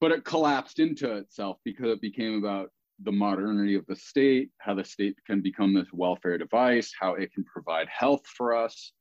But 0.01 0.13
it 0.13 0.25
collapsed 0.25 0.79
into 0.79 1.17
itself 1.17 1.59
because 1.65 1.91
it 1.93 2.01
became 2.01 2.39
about 2.39 2.71
the 3.03 3.13
modernity 3.13 3.77
of 3.77 3.87
the 3.87 3.97
state, 3.97 4.51
how 4.59 4.75
the 4.75 4.85
state 4.85 5.17
can 5.27 5.41
become 5.41 5.73
this 5.73 5.93
welfare 5.93 6.39
device, 6.39 6.93
how 6.99 7.15
it 7.15 7.33
can 7.33 7.45
provide 7.45 7.89
health 7.89 8.27
for 8.27 8.55
us. 8.55 8.93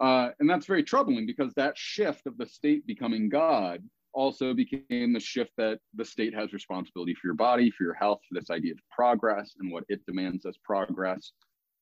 Uh, 0.00 0.30
and 0.40 0.48
that's 0.48 0.66
very 0.66 0.82
troubling 0.82 1.26
because 1.26 1.52
that 1.54 1.76
shift 1.76 2.26
of 2.26 2.36
the 2.38 2.46
state 2.46 2.86
becoming 2.86 3.28
God 3.28 3.82
also 4.14 4.52
became 4.54 5.12
the 5.12 5.20
shift 5.20 5.52
that 5.56 5.78
the 5.94 6.04
state 6.04 6.34
has 6.34 6.52
responsibility 6.52 7.14
for 7.14 7.26
your 7.26 7.34
body, 7.34 7.70
for 7.70 7.84
your 7.84 7.94
health, 7.94 8.20
for 8.28 8.38
this 8.38 8.50
idea 8.50 8.72
of 8.72 8.78
progress 8.90 9.54
and 9.58 9.72
what 9.72 9.84
it 9.88 10.04
demands 10.06 10.44
as 10.46 10.56
progress. 10.64 11.32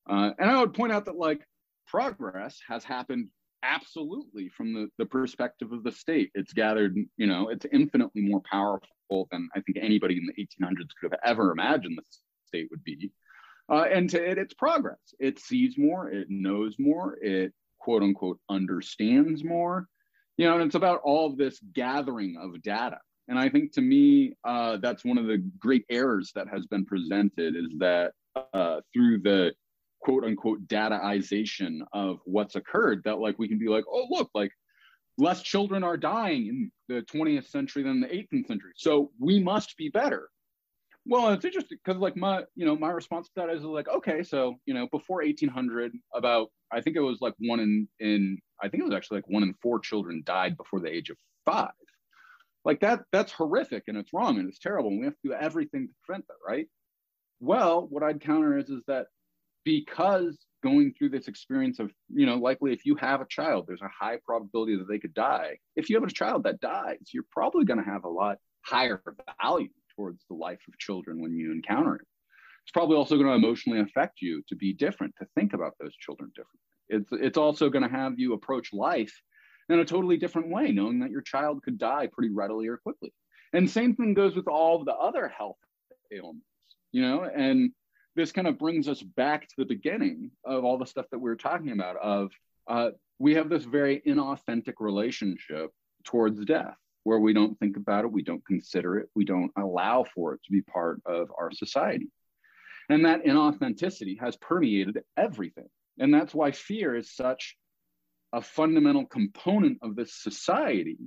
Uh, 0.09 0.31
and 0.39 0.49
I 0.49 0.59
would 0.59 0.73
point 0.73 0.91
out 0.91 1.05
that 1.05 1.17
like 1.17 1.41
progress 1.87 2.59
has 2.67 2.83
happened 2.83 3.27
absolutely 3.63 4.49
from 4.49 4.73
the, 4.73 4.87
the 4.97 5.05
perspective 5.05 5.71
of 5.71 5.83
the 5.83 5.91
state. 5.91 6.31
It's 6.33 6.53
gathered, 6.53 6.95
you 7.17 7.27
know, 7.27 7.49
it's 7.49 7.65
infinitely 7.71 8.21
more 8.21 8.41
powerful 8.49 9.27
than 9.31 9.49
I 9.55 9.61
think 9.61 9.77
anybody 9.79 10.17
in 10.17 10.25
the 10.25 10.33
1800s 10.33 10.89
could 10.99 11.11
have 11.11 11.19
ever 11.23 11.51
imagined 11.51 11.97
the 11.97 12.03
state 12.45 12.67
would 12.71 12.83
be. 12.83 13.11
Uh, 13.69 13.85
and 13.91 14.09
to 14.09 14.23
it, 14.23 14.37
it's 14.37 14.53
progress. 14.53 14.99
It 15.19 15.39
sees 15.39 15.77
more, 15.77 16.09
it 16.09 16.27
knows 16.29 16.75
more, 16.79 17.17
it 17.21 17.53
quote 17.79 18.03
unquote 18.03 18.39
understands 18.49 19.43
more. 19.43 19.87
You 20.37 20.47
know, 20.47 20.55
and 20.55 20.63
it's 20.63 20.75
about 20.75 21.01
all 21.03 21.27
of 21.27 21.37
this 21.37 21.59
gathering 21.73 22.37
of 22.41 22.61
data. 22.63 22.97
And 23.27 23.37
I 23.37 23.49
think 23.49 23.73
to 23.73 23.81
me, 23.81 24.33
uh, 24.43 24.77
that's 24.77 25.05
one 25.05 25.17
of 25.17 25.27
the 25.27 25.37
great 25.59 25.85
errors 25.89 26.31
that 26.35 26.47
has 26.47 26.65
been 26.65 26.85
presented 26.85 27.55
is 27.55 27.67
that 27.77 28.13
uh, 28.53 28.81
through 28.93 29.19
the 29.19 29.53
quote 30.01 30.23
unquote 30.23 30.67
dataization 30.67 31.79
of 31.93 32.19
what's 32.25 32.55
occurred, 32.55 33.01
that 33.05 33.19
like 33.19 33.37
we 33.39 33.47
can 33.47 33.59
be 33.59 33.67
like, 33.67 33.85
oh, 33.91 34.07
look, 34.09 34.29
like 34.33 34.51
less 35.17 35.41
children 35.41 35.83
are 35.83 35.97
dying 35.97 36.47
in 36.47 36.71
the 36.87 37.01
20th 37.03 37.47
century 37.47 37.83
than 37.83 38.01
the 38.01 38.07
18th 38.07 38.47
century. 38.47 38.71
So 38.75 39.11
we 39.19 39.39
must 39.39 39.77
be 39.77 39.89
better. 39.89 40.29
Well, 41.05 41.29
it's 41.33 41.45
interesting 41.45 41.79
because 41.83 41.99
like 41.99 42.15
my, 42.15 42.43
you 42.55 42.65
know, 42.65 42.75
my 42.75 42.91
response 42.91 43.27
to 43.27 43.33
that 43.37 43.49
is 43.49 43.63
like, 43.63 43.87
okay, 43.87 44.21
so, 44.23 44.55
you 44.65 44.73
know, 44.73 44.87
before 44.91 45.23
1800, 45.23 45.93
about, 46.13 46.49
I 46.71 46.81
think 46.81 46.95
it 46.95 47.01
was 47.01 47.21
like 47.21 47.33
one 47.39 47.59
in, 47.59 47.87
in, 47.99 48.37
I 48.61 48.69
think 48.69 48.81
it 48.81 48.85
was 48.85 48.93
actually 48.93 49.17
like 49.17 49.29
one 49.29 49.43
in 49.43 49.55
four 49.61 49.79
children 49.79 50.21
died 50.25 50.57
before 50.57 50.79
the 50.79 50.89
age 50.93 51.09
of 51.09 51.17
five. 51.43 51.71
Like 52.63 52.81
that, 52.81 53.01
that's 53.11 53.31
horrific 53.31 53.83
and 53.87 53.97
it's 53.97 54.13
wrong 54.13 54.37
and 54.37 54.47
it's 54.47 54.59
terrible. 54.59 54.91
And 54.91 54.99
we 54.99 55.05
have 55.05 55.15
to 55.15 55.29
do 55.29 55.33
everything 55.33 55.87
to 55.87 55.93
prevent 56.05 56.27
that, 56.27 56.35
right? 56.47 56.67
Well, 57.39 57.87
what 57.89 58.03
I'd 58.03 58.21
counter 58.21 58.59
is, 58.59 58.69
is 58.69 58.83
that 58.87 59.07
because 59.63 60.37
going 60.63 60.93
through 60.93 61.09
this 61.09 61.27
experience 61.27 61.79
of, 61.79 61.91
you 62.09 62.25
know, 62.25 62.35
likely 62.35 62.71
if 62.73 62.85
you 62.85 62.95
have 62.95 63.21
a 63.21 63.27
child, 63.27 63.65
there's 63.67 63.81
a 63.81 63.89
high 63.89 64.17
probability 64.25 64.75
that 64.77 64.87
they 64.87 64.99
could 64.99 65.13
die. 65.13 65.57
If 65.75 65.89
you 65.89 65.95
have 65.95 66.07
a 66.07 66.13
child 66.13 66.43
that 66.43 66.59
dies, 66.59 66.99
you're 67.13 67.25
probably 67.31 67.65
going 67.65 67.83
to 67.83 67.89
have 67.89 68.03
a 68.03 68.09
lot 68.09 68.37
higher 68.63 69.01
value 69.41 69.69
towards 69.95 70.23
the 70.29 70.35
life 70.35 70.59
of 70.67 70.77
children 70.77 71.21
when 71.21 71.35
you 71.35 71.51
encounter 71.51 71.95
it. 71.95 72.07
It's 72.63 72.71
probably 72.71 72.95
also 72.95 73.15
going 73.15 73.27
to 73.27 73.33
emotionally 73.33 73.79
affect 73.79 74.21
you 74.21 74.43
to 74.49 74.55
be 74.55 74.73
different, 74.73 75.15
to 75.19 75.27
think 75.35 75.53
about 75.53 75.73
those 75.79 75.95
children 75.95 76.31
differently. 76.35 76.59
It's, 76.89 77.09
it's 77.11 77.37
also 77.37 77.69
going 77.69 77.83
to 77.83 77.95
have 77.95 78.19
you 78.19 78.33
approach 78.33 78.71
life 78.71 79.13
in 79.69 79.79
a 79.79 79.85
totally 79.85 80.17
different 80.17 80.49
way, 80.49 80.71
knowing 80.71 80.99
that 80.99 81.09
your 81.09 81.21
child 81.21 81.63
could 81.63 81.77
die 81.77 82.07
pretty 82.11 82.31
readily 82.31 82.67
or 82.67 82.77
quickly. 82.77 83.11
And 83.53 83.69
same 83.69 83.95
thing 83.95 84.13
goes 84.13 84.35
with 84.35 84.47
all 84.47 84.83
the 84.83 84.93
other 84.93 85.27
health 85.27 85.57
ailments, 86.13 86.45
you 86.91 87.01
know, 87.01 87.23
and 87.23 87.71
this 88.15 88.31
kind 88.31 88.47
of 88.47 88.59
brings 88.59 88.87
us 88.87 89.01
back 89.01 89.47
to 89.47 89.55
the 89.57 89.65
beginning 89.65 90.31
of 90.43 90.63
all 90.63 90.77
the 90.77 90.85
stuff 90.85 91.05
that 91.11 91.19
we 91.19 91.29
were 91.29 91.35
talking 91.35 91.71
about 91.71 91.97
of 91.97 92.31
uh, 92.67 92.89
we 93.19 93.35
have 93.35 93.49
this 93.49 93.63
very 93.63 94.01
inauthentic 94.05 94.75
relationship 94.79 95.71
towards 96.03 96.43
death 96.45 96.75
where 97.03 97.19
we 97.19 97.33
don't 97.33 97.57
think 97.59 97.77
about 97.77 98.03
it 98.03 98.11
we 98.11 98.23
don't 98.23 98.45
consider 98.45 98.97
it 98.97 99.09
we 99.15 99.25
don't 99.25 99.51
allow 99.57 100.03
for 100.03 100.33
it 100.33 100.41
to 100.43 100.51
be 100.51 100.61
part 100.61 101.01
of 101.05 101.31
our 101.37 101.51
society. 101.51 102.07
And 102.89 103.05
that 103.05 103.23
inauthenticity 103.23 104.19
has 104.19 104.35
permeated 104.37 104.99
everything. 105.15 105.69
And 105.99 106.13
that's 106.13 106.33
why 106.33 106.51
fear 106.51 106.95
is 106.95 107.15
such 107.15 107.55
a 108.33 108.41
fundamental 108.41 109.05
component 109.05 109.77
of 109.81 109.95
this 109.95 110.13
society 110.13 110.97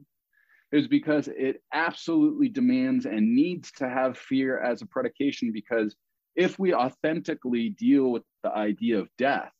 is 0.73 0.89
because 0.89 1.29
it 1.29 1.63
absolutely 1.73 2.49
demands 2.49 3.07
and 3.07 3.35
needs 3.35 3.71
to 3.73 3.89
have 3.89 4.19
fear 4.19 4.59
as 4.59 4.83
a 4.83 4.87
predication 4.87 5.53
because 5.53 5.95
if 6.37 6.59
we 6.59 6.75
authentically 6.75 7.71
deal 7.71 8.11
with 8.11 8.23
the 8.43 8.53
idea 8.53 8.99
of 8.99 9.09
death, 9.19 9.53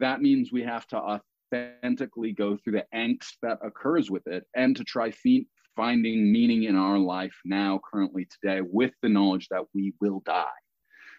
that 0.00 0.20
means 0.20 0.52
we 0.52 0.62
have 0.62 0.86
to 0.88 1.20
authentically 1.52 2.32
go 2.32 2.56
through 2.56 2.74
the 2.74 2.86
angst 2.94 3.36
that 3.42 3.58
occurs 3.62 4.10
with 4.10 4.26
it 4.26 4.44
and 4.54 4.76
to 4.76 4.84
try 4.84 5.10
fe- 5.10 5.46
finding 5.74 6.32
meaning 6.32 6.64
in 6.64 6.76
our 6.76 6.98
life 6.98 7.34
now, 7.44 7.80
currently, 7.90 8.26
today, 8.26 8.60
with 8.62 8.92
the 9.02 9.08
knowledge 9.08 9.48
that 9.50 9.64
we 9.74 9.94
will 10.00 10.22
die. 10.24 10.46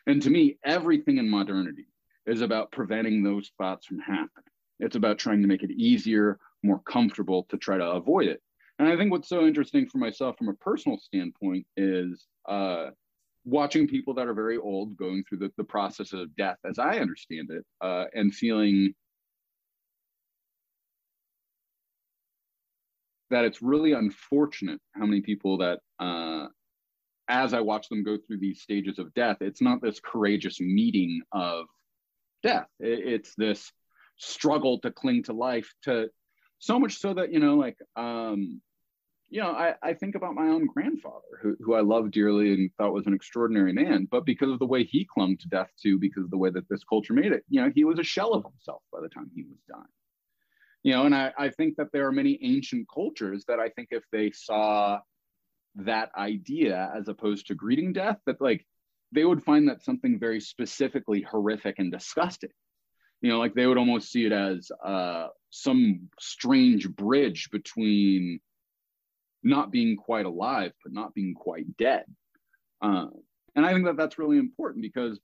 And 0.08 0.22
to 0.22 0.30
me, 0.30 0.58
everything 0.66 1.18
in 1.18 1.30
modernity 1.30 1.88
is 2.26 2.42
about 2.42 2.72
preventing 2.72 3.24
those 3.24 3.52
thoughts 3.58 3.86
from 3.86 4.00
happening. 4.00 4.30
It's 4.80 4.96
about 4.96 5.18
trying 5.18 5.42
to 5.42 5.48
make 5.48 5.64
it 5.64 5.72
easier, 5.72 6.40
more 6.64 6.80
comfortable 6.80 7.46
to 7.50 7.58
try 7.58 7.78
to 7.78 7.86
avoid 7.86 8.28
it. 8.28 8.42
And 8.80 8.88
I 8.88 8.96
think 8.96 9.12
what's 9.12 9.30
so 9.30 9.46
interesting 9.46 9.88
for 9.88 9.98
myself 9.98 10.38
from 10.38 10.50
a 10.50 10.54
personal 10.54 11.00
standpoint 11.00 11.66
is 11.78 12.28
uh, 12.48 12.88
watching 13.48 13.88
people 13.88 14.14
that 14.14 14.28
are 14.28 14.34
very 14.34 14.58
old 14.58 14.98
going 14.98 15.24
through 15.24 15.38
the, 15.38 15.52
the 15.58 15.64
process 15.64 16.14
of 16.14 16.36
death 16.36 16.58
as 16.66 16.78
i 16.80 16.98
understand 16.98 17.50
it 17.50 17.64
uh, 17.82 18.06
and 18.14 18.34
feeling 18.34 18.94
that 23.30 23.46
it's 23.46 23.62
really 23.62 23.94
unfortunate 23.94 24.80
how 24.96 25.06
many 25.06 25.22
people 25.22 25.58
that 25.58 25.80
uh, 26.00 26.48
as 27.30 27.54
i 27.54 27.60
watch 27.60 27.88
them 27.90 28.04
go 28.04 28.18
through 28.18 28.38
these 28.38 28.62
stages 28.62 29.00
of 29.00 29.14
death 29.14 29.38
it's 29.42 29.62
not 29.62 29.82
this 29.82 30.00
courageous 30.00 30.60
meeting 30.60 31.22
of 31.32 31.66
death. 32.44 32.68
It's 32.80 33.34
this 33.36 33.72
struggle 34.18 34.80
to 34.80 34.92
cling 34.92 35.24
to 35.24 35.34
life 35.34 35.72
to 35.84 36.10
so 36.60 36.80
much 36.80 36.98
so 36.98 37.14
that 37.14 37.32
you 37.32 37.40
know 37.40 37.56
like 37.56 37.78
um 37.96 38.62
you 39.30 39.42
know, 39.42 39.52
I, 39.52 39.76
I 39.84 39.94
think 39.94 40.16
about 40.16 40.36
my 40.36 40.48
own 40.48 40.68
grandfather, 40.68 41.40
who, 41.42 41.58
who 41.60 41.74
I 41.74 41.82
love 41.82 42.12
dearly 42.12 42.54
and 42.54 42.70
thought 42.78 42.94
was 42.94 43.08
an 43.08 43.14
extraordinary 43.14 43.74
man. 43.74 44.08
But 44.10 44.26
because 44.26 44.52
of 44.52 44.60
the 44.60 44.66
way 44.66 44.84
he 44.84 45.06
clung 45.06 45.38
to 45.38 45.50
death 45.50 45.70
too, 45.82 46.00
because 46.00 46.24
of 46.24 46.32
the 46.32 46.38
way 46.38 46.50
that 46.50 46.70
this 46.70 46.84
culture 46.86 47.14
made 47.14 47.34
it, 47.34 47.44
you 47.50 47.62
know, 47.62 47.72
he 47.74 47.84
was 47.84 48.00
a 48.00 48.04
shell 48.04 48.34
of 48.34 48.44
himself 48.44 48.82
by 48.92 49.02
the 49.02 49.10
time 49.10 49.30
he 49.36 49.44
was 49.44 49.58
dying. 49.70 49.84
You 50.84 50.94
know, 50.94 51.06
and 51.06 51.16
I, 51.16 51.34
I 51.38 51.50
think 51.50 51.76
that 51.76 51.88
there 51.92 52.08
are 52.08 52.12
many 52.12 52.40
ancient 52.42 52.88
cultures 52.94 53.44
that 53.48 53.60
I 53.60 53.70
think 53.70 53.90
if 53.92 54.04
they 54.12 54.32
saw 54.32 55.00
that 55.76 56.10
idea 56.18 56.90
as 56.96 57.10
opposed 57.10 57.48
to 57.48 57.56
greeting 57.56 57.92
death, 57.92 58.20
that 58.26 58.40
like 58.40 58.66
they 59.12 59.26
would 59.26 59.44
find 59.44 59.68
that 59.68 59.84
something 59.84 60.20
very 60.20 60.40
specifically 60.40 61.22
horrific 61.22 61.80
and 61.80 61.92
disgusting. 61.92 62.52
You 63.22 63.32
know, 63.32 63.40
like 63.40 63.56
they 63.56 63.68
would 63.68 63.78
almost 63.78 64.12
see 64.12 64.26
it 64.26 64.32
as 64.32 64.72
uh, 64.86 65.28
some 65.50 66.08
strange 66.20 66.88
bridge 66.88 67.50
between 67.52 68.40
not 69.44 69.72
being 69.72 69.96
quite 69.96 70.26
alive, 70.26 70.72
but 70.84 70.94
not 70.94 71.14
being 71.14 71.34
quite 71.34 71.66
dead. 71.78 72.06
Uh, 72.82 73.08
and 73.56 73.66
I 73.66 73.74
think 73.74 73.86
that 73.86 73.98
that's 73.98 74.20
really 74.20 74.38
important 74.38 74.84
because 74.84 75.20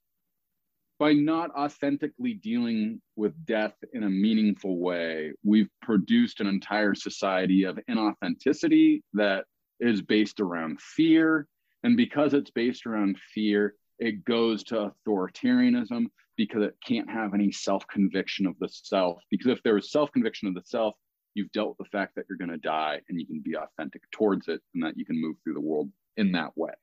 by 1.00 1.14
not 1.14 1.52
authentically 1.52 2.36
dealing 2.36 3.02
with 3.16 3.34
death 3.46 3.76
in 3.94 4.04
a 4.04 4.10
meaningful 4.10 4.78
way, 4.80 5.34
we've 5.44 5.70
produced 5.82 6.40
an 6.40 6.48
entire 6.48 6.96
society 6.96 7.64
of 7.64 7.80
inauthenticity 7.90 9.02
that 9.14 9.46
is 9.80 10.02
based 10.02 10.40
around 10.40 10.80
fear. 10.82 11.48
And 11.84 11.98
because 11.98 12.34
it's 12.34 12.52
based 12.52 12.86
around 12.86 13.18
fear, 13.34 13.76
it 14.00 14.24
goes 14.24 14.64
to 14.66 14.92
authoritarianism 15.06 16.06
because 16.38 16.64
it 16.64 16.76
can't 16.86 17.10
have 17.10 17.34
any 17.34 17.52
self 17.52 17.86
conviction 17.88 18.46
of 18.46 18.58
the 18.60 18.70
self. 18.70 19.22
Because 19.30 19.48
if 19.48 19.62
there 19.64 19.78
is 19.78 19.92
self 19.92 20.12
conviction 20.12 20.48
of 20.48 20.54
the 20.54 20.64
self, 20.66 20.96
you've 21.34 21.52
dealt 21.52 21.70
with 21.70 21.78
the 21.80 21.98
fact 21.98 22.16
that 22.16 22.26
you're 22.30 22.38
going 22.38 22.50
to 22.52 22.58
die 22.58 23.02
and 23.10 23.20
you 23.20 23.26
can 23.26 23.40
be 23.40 23.56
authentic 23.56 24.10
towards 24.12 24.48
it 24.48 24.62
and 24.74 24.84
that 24.84 24.98
you 24.98 25.06
can 25.06 25.20
move 25.20 25.36
through 25.44 25.54
the 25.54 25.62
world 25.62 25.90
in 26.18 26.32
that 26.34 26.56
way. 26.56 26.74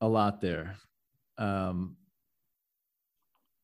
A 0.00 0.08
lot 0.08 0.40
there. 0.40 0.76
Um, 1.38 1.96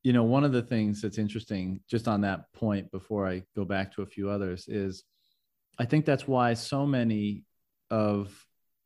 you 0.02 0.12
know, 0.12 0.24
one 0.24 0.44
of 0.44 0.52
the 0.52 0.62
things 0.62 1.02
that's 1.02 1.18
interesting 1.18 1.80
just 1.88 2.08
on 2.08 2.20
that 2.22 2.52
point 2.52 2.90
before 2.90 3.26
I 3.28 3.42
go 3.56 3.64
back 3.64 3.92
to 3.94 4.02
a 4.02 4.06
few 4.06 4.30
others 4.30 4.68
is 4.68 5.04
I 5.78 5.84
think 5.84 6.04
that's 6.04 6.26
why 6.26 6.54
so 6.54 6.86
many 6.86 7.44
of 7.90 8.32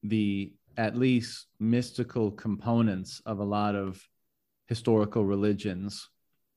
the 0.03 0.55
at 0.77 0.97
least 0.97 1.47
mystical 1.61 2.31
components 2.31 3.21
of 3.27 3.39
a 3.39 3.45
lot 3.45 3.75
of 3.75 4.03
historical 4.67 5.25
religions 5.25 6.09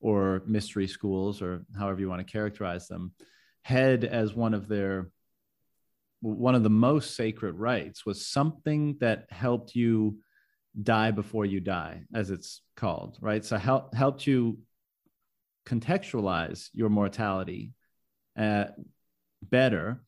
or 0.05 0.43
mystery 0.45 0.85
schools 0.85 1.41
or 1.41 1.65
however 1.75 1.99
you 1.99 2.07
want 2.07 2.25
to 2.25 2.31
characterize 2.31 2.87
them 2.87 3.11
had 3.63 4.03
as 4.03 4.35
one 4.35 4.53
of 4.53 4.67
their 4.67 5.09
one 6.21 6.53
of 6.53 6.61
the 6.61 6.69
most 6.69 7.15
sacred 7.15 7.55
rites 7.55 8.05
was 8.05 8.27
something 8.27 8.95
that 8.99 9.25
helped 9.31 9.73
you 9.73 10.19
die 10.83 11.09
before 11.09 11.43
you 11.43 11.59
die 11.59 12.03
as 12.13 12.29
it's 12.29 12.61
called 12.77 13.17
right? 13.19 13.43
So 13.43 13.57
help, 13.57 13.95
helped 13.95 14.27
you 14.27 14.59
contextualize 15.65 16.69
your 16.71 16.89
mortality 16.89 17.73
uh, 18.37 18.65
better 19.41 20.03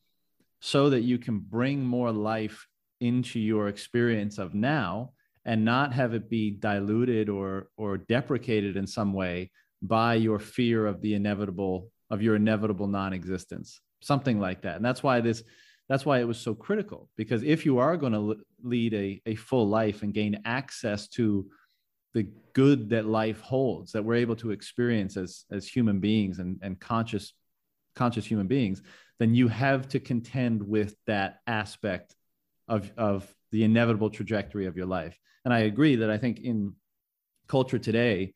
so 0.59 0.91
that 0.91 1.01
you 1.01 1.17
can 1.17 1.39
bring 1.39 1.83
more 1.83 2.11
life 2.11 2.67
into 3.01 3.39
your 3.39 3.67
experience 3.67 4.37
of 4.37 4.53
now 4.53 5.13
and 5.43 5.65
not 5.65 5.91
have 5.93 6.13
it 6.13 6.29
be 6.29 6.51
diluted 6.51 7.29
or 7.29 7.69
or 7.77 7.97
deprecated 7.97 8.77
in 8.77 8.85
some 8.85 9.13
way 9.13 9.49
by 9.81 10.15
your 10.15 10.39
fear 10.39 10.85
of 10.85 11.01
the 11.01 11.13
inevitable 11.13 11.91
of 12.09 12.21
your 12.21 12.35
inevitable 12.35 12.87
non-existence 12.87 13.81
something 14.01 14.39
like 14.39 14.61
that 14.61 14.75
and 14.75 14.85
that's 14.85 15.03
why 15.03 15.19
this 15.21 15.43
that's 15.89 16.05
why 16.05 16.19
it 16.19 16.27
was 16.27 16.37
so 16.37 16.53
critical 16.53 17.09
because 17.15 17.43
if 17.43 17.65
you 17.65 17.77
are 17.77 17.95
going 17.95 18.13
to 18.13 18.35
lead 18.63 18.93
a, 18.93 19.21
a 19.25 19.35
full 19.35 19.67
life 19.67 20.01
and 20.01 20.13
gain 20.13 20.41
access 20.45 21.07
to 21.07 21.47
the 22.13 22.27
good 22.53 22.89
that 22.89 23.05
life 23.05 23.39
holds 23.41 23.91
that 23.91 24.03
we're 24.03 24.15
able 24.15 24.35
to 24.35 24.51
experience 24.51 25.17
as 25.17 25.45
as 25.51 25.67
human 25.67 25.99
beings 25.99 26.39
and, 26.39 26.59
and 26.61 26.79
conscious 26.79 27.33
conscious 27.95 28.25
human 28.25 28.47
beings 28.47 28.81
then 29.19 29.33
you 29.33 29.47
have 29.47 29.87
to 29.87 29.99
contend 29.99 30.61
with 30.61 30.95
that 31.05 31.39
aspect 31.47 32.15
of 32.67 32.91
of 32.97 33.33
the 33.51 33.63
inevitable 33.63 34.09
trajectory 34.09 34.65
of 34.65 34.75
your 34.75 34.85
life. 34.85 35.17
And 35.45 35.53
I 35.53 35.59
agree 35.59 35.97
that 35.97 36.09
I 36.09 36.17
think 36.17 36.39
in 36.39 36.73
culture 37.47 37.79
today, 37.79 38.33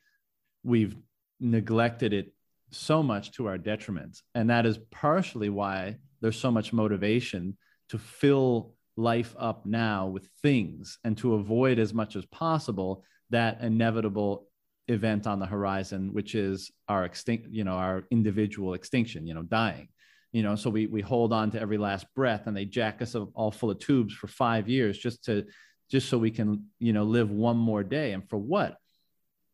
we've 0.64 0.96
neglected 1.42 2.14
it 2.14 2.34
so 2.70 3.04
much 3.04 3.32
to 3.34 3.48
our 3.48 3.58
detriment. 3.58 4.22
And 4.34 4.50
that 4.50 4.66
is 4.66 4.78
partially 4.92 5.50
why 5.50 5.98
there's 6.22 6.40
so 6.40 6.52
much 6.52 6.72
motivation 6.72 7.58
to 7.90 7.98
fill 7.98 8.76
life 8.96 9.36
up 9.38 9.66
now 9.66 10.08
with 10.08 10.30
things 10.42 10.98
and 11.04 11.18
to 11.18 11.34
avoid 11.34 11.80
as 11.80 11.94
much 11.94 12.16
as 12.16 12.26
possible 12.28 13.04
that 13.32 13.62
inevitable 13.62 14.48
event 14.88 15.28
on 15.28 15.40
the 15.40 15.46
horizon, 15.46 16.14
which 16.14 16.36
is 16.36 16.72
our 16.88 17.06
extinct, 17.06 17.48
you 17.50 17.64
know, 17.64 17.74
our 17.74 18.04
individual 18.12 18.74
extinction, 18.74 19.26
you 19.26 19.34
know, 19.34 19.44
dying. 19.44 19.90
You 20.32 20.44
know 20.44 20.56
so 20.56 20.70
we 20.70 20.88
we 20.88 21.02
hold 21.02 21.34
on 21.34 21.52
to 21.52 21.60
every 21.60 21.78
last 21.78 22.06
breath 22.16 22.48
and 22.48 22.56
they 22.56 22.64
jack 22.64 23.02
us 23.02 23.16
up 23.16 23.28
all 23.34 23.52
full 23.52 23.70
of 23.70 23.80
tubes 23.80 24.14
for 24.14 24.28
five 24.28 24.70
years 24.70 24.98
just 24.98 25.26
to 25.26 25.46
just 25.90 26.08
so 26.08 26.18
we 26.18 26.32
can 26.32 26.68
you 26.80 26.94
know 26.94 27.04
live 27.04 27.30
one 27.30 27.58
more 27.58 27.84
day. 27.84 28.14
And 28.14 28.28
for 28.30 28.38
what? 28.38 28.78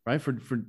Right? 0.05 0.21
For 0.21 0.39
for 0.39 0.65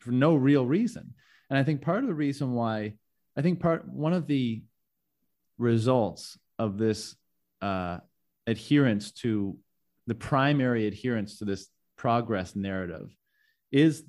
for 0.00 0.10
no 0.10 0.34
real 0.34 0.66
reason 0.66 1.14
and 1.48 1.58
i 1.58 1.62
think 1.62 1.80
part 1.80 2.02
of 2.02 2.08
the 2.08 2.14
reason 2.14 2.52
why 2.52 2.92
i 3.36 3.42
think 3.42 3.60
part 3.60 3.88
one 3.88 4.12
of 4.12 4.26
the 4.26 4.62
results 5.58 6.38
of 6.58 6.78
this 6.78 7.16
uh, 7.62 7.98
adherence 8.46 9.12
to 9.12 9.56
the 10.06 10.14
primary 10.14 10.86
adherence 10.86 11.38
to 11.38 11.44
this 11.44 11.68
progress 11.96 12.56
narrative 12.56 13.14
is 13.70 14.04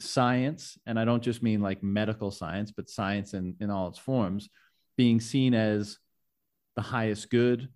science, 0.00 0.78
and 0.86 0.98
I 0.98 1.04
don't 1.04 1.22
just 1.22 1.42
mean 1.42 1.60
like 1.60 1.82
medical 1.82 2.30
science, 2.30 2.72
but 2.72 2.88
science 2.88 3.34
in, 3.34 3.54
in 3.60 3.70
all 3.70 3.88
its 3.88 3.98
forms, 3.98 4.48
being 4.96 5.20
seen 5.20 5.54
as 5.54 5.98
the 6.76 6.82
highest 6.82 7.30
good, 7.30 7.68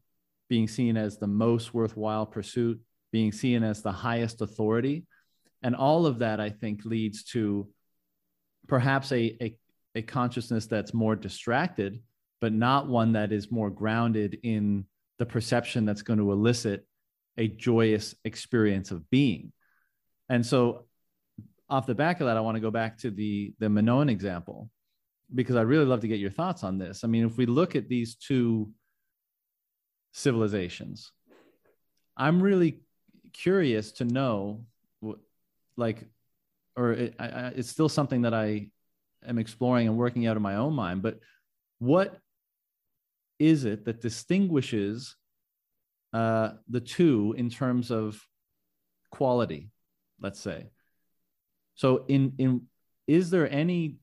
being 0.48 0.68
seen 0.68 0.96
as 0.96 1.18
the 1.18 1.26
most 1.26 1.74
worthwhile 1.74 2.26
pursuit, 2.26 2.80
being 3.12 3.32
seen 3.32 3.62
as 3.62 3.82
the 3.82 3.92
highest 3.92 4.40
authority. 4.40 5.06
And 5.62 5.76
all 5.76 6.06
of 6.06 6.18
that, 6.20 6.40
I 6.40 6.50
think, 6.50 6.84
leads 6.84 7.24
to 7.24 7.68
perhaps 8.66 9.12
a, 9.12 9.36
a, 9.42 9.56
a 9.94 10.02
consciousness 10.02 10.66
that's 10.66 10.94
more 10.94 11.16
distracted, 11.16 12.00
but 12.40 12.52
not 12.52 12.88
one 12.88 13.12
that 13.12 13.32
is 13.32 13.50
more 13.50 13.70
grounded 13.70 14.38
in 14.42 14.86
the 15.18 15.26
perception 15.26 15.84
that's 15.84 16.02
going 16.02 16.18
to 16.18 16.32
elicit 16.32 16.86
a 17.38 17.48
joyous 17.48 18.14
experience 18.24 18.90
of 18.90 19.08
being. 19.10 19.52
And 20.28 20.44
so 20.44 20.86
off 21.68 21.86
the 21.86 21.94
back 21.94 22.20
of 22.20 22.26
that, 22.26 22.36
I 22.36 22.40
want 22.40 22.56
to 22.56 22.60
go 22.60 22.70
back 22.70 22.98
to 22.98 23.10
the 23.10 23.54
the 23.58 23.68
Minoan 23.68 24.10
example 24.10 24.68
because 25.34 25.56
I'd 25.56 25.62
really 25.62 25.86
love 25.86 26.00
to 26.00 26.08
get 26.08 26.20
your 26.20 26.30
thoughts 26.30 26.62
on 26.62 26.78
this. 26.78 27.04
I 27.04 27.06
mean, 27.06 27.24
if 27.24 27.36
we 27.38 27.46
look 27.46 27.74
at 27.74 27.88
these 27.88 28.16
two 28.16 28.70
civilizations, 30.12 31.10
I'm 32.16 32.42
really 32.42 32.80
curious 33.32 33.92
to 33.92 34.04
know, 34.04 34.66
like, 35.76 36.04
or 36.76 36.92
it, 36.92 37.14
I, 37.18 37.52
it's 37.56 37.68
still 37.68 37.88
something 37.88 38.22
that 38.22 38.34
I 38.34 38.68
am 39.26 39.38
exploring 39.38 39.88
and 39.88 39.96
working 39.96 40.26
out 40.26 40.36
in 40.36 40.42
my 40.42 40.56
own 40.56 40.74
mind. 40.74 41.02
But 41.02 41.18
what 41.78 42.18
is 43.38 43.64
it 43.64 43.84
that 43.84 44.00
distinguishes 44.00 45.16
uh, 46.12 46.52
the 46.68 46.80
two 46.80 47.34
in 47.36 47.50
terms 47.50 47.90
of 47.90 48.20
quality? 49.10 49.70
Let's 50.20 50.40
say 50.40 50.70
so 51.74 52.04
in 52.08 52.32
in 52.38 52.62
is 53.06 53.30
there 53.30 53.50
any 53.50 53.96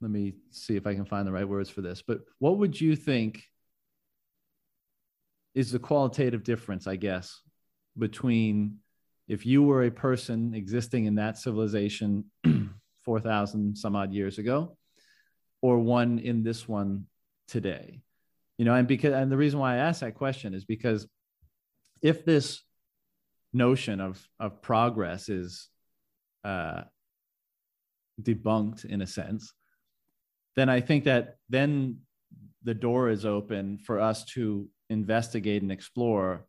let 0.00 0.10
me 0.10 0.32
see 0.50 0.76
if 0.76 0.86
I 0.86 0.94
can 0.94 1.04
find 1.04 1.26
the 1.26 1.32
right 1.32 1.46
words 1.46 1.68
for 1.68 1.82
this, 1.82 2.00
but 2.00 2.20
what 2.38 2.56
would 2.56 2.80
you 2.80 2.96
think 2.96 3.42
is 5.54 5.72
the 5.72 5.78
qualitative 5.78 6.42
difference, 6.42 6.86
I 6.86 6.96
guess, 6.96 7.42
between 7.98 8.78
if 9.30 9.46
you 9.46 9.62
were 9.62 9.84
a 9.84 9.92
person 9.92 10.54
existing 10.54 11.04
in 11.04 11.14
that 11.14 11.38
civilization 11.38 12.24
4,000 13.04 13.78
some 13.78 13.94
odd 13.94 14.12
years 14.12 14.38
ago 14.38 14.76
or 15.62 15.78
one 15.78 16.18
in 16.18 16.42
this 16.42 16.68
one 16.68 17.06
today? 17.46 18.02
You 18.58 18.64
know, 18.64 18.74
and 18.74 18.88
because, 18.88 19.14
and 19.14 19.30
the 19.30 19.36
reason 19.36 19.60
why 19.60 19.74
I 19.74 19.78
ask 19.78 20.00
that 20.00 20.16
question 20.16 20.52
is 20.52 20.64
because 20.64 21.06
if 22.02 22.24
this 22.24 22.60
notion 23.52 24.00
of 24.00 24.20
of 24.40 24.62
progress 24.62 25.28
is 25.28 25.68
uh, 26.44 26.82
debunked 28.20 28.84
in 28.84 29.00
a 29.00 29.06
sense, 29.06 29.52
then 30.56 30.68
I 30.68 30.80
think 30.80 31.04
that 31.04 31.36
then 31.48 31.98
the 32.64 32.74
door 32.74 33.10
is 33.10 33.24
open 33.24 33.78
for 33.78 34.00
us 34.00 34.24
to 34.34 34.68
investigate 34.88 35.62
and 35.62 35.70
explore 35.70 36.46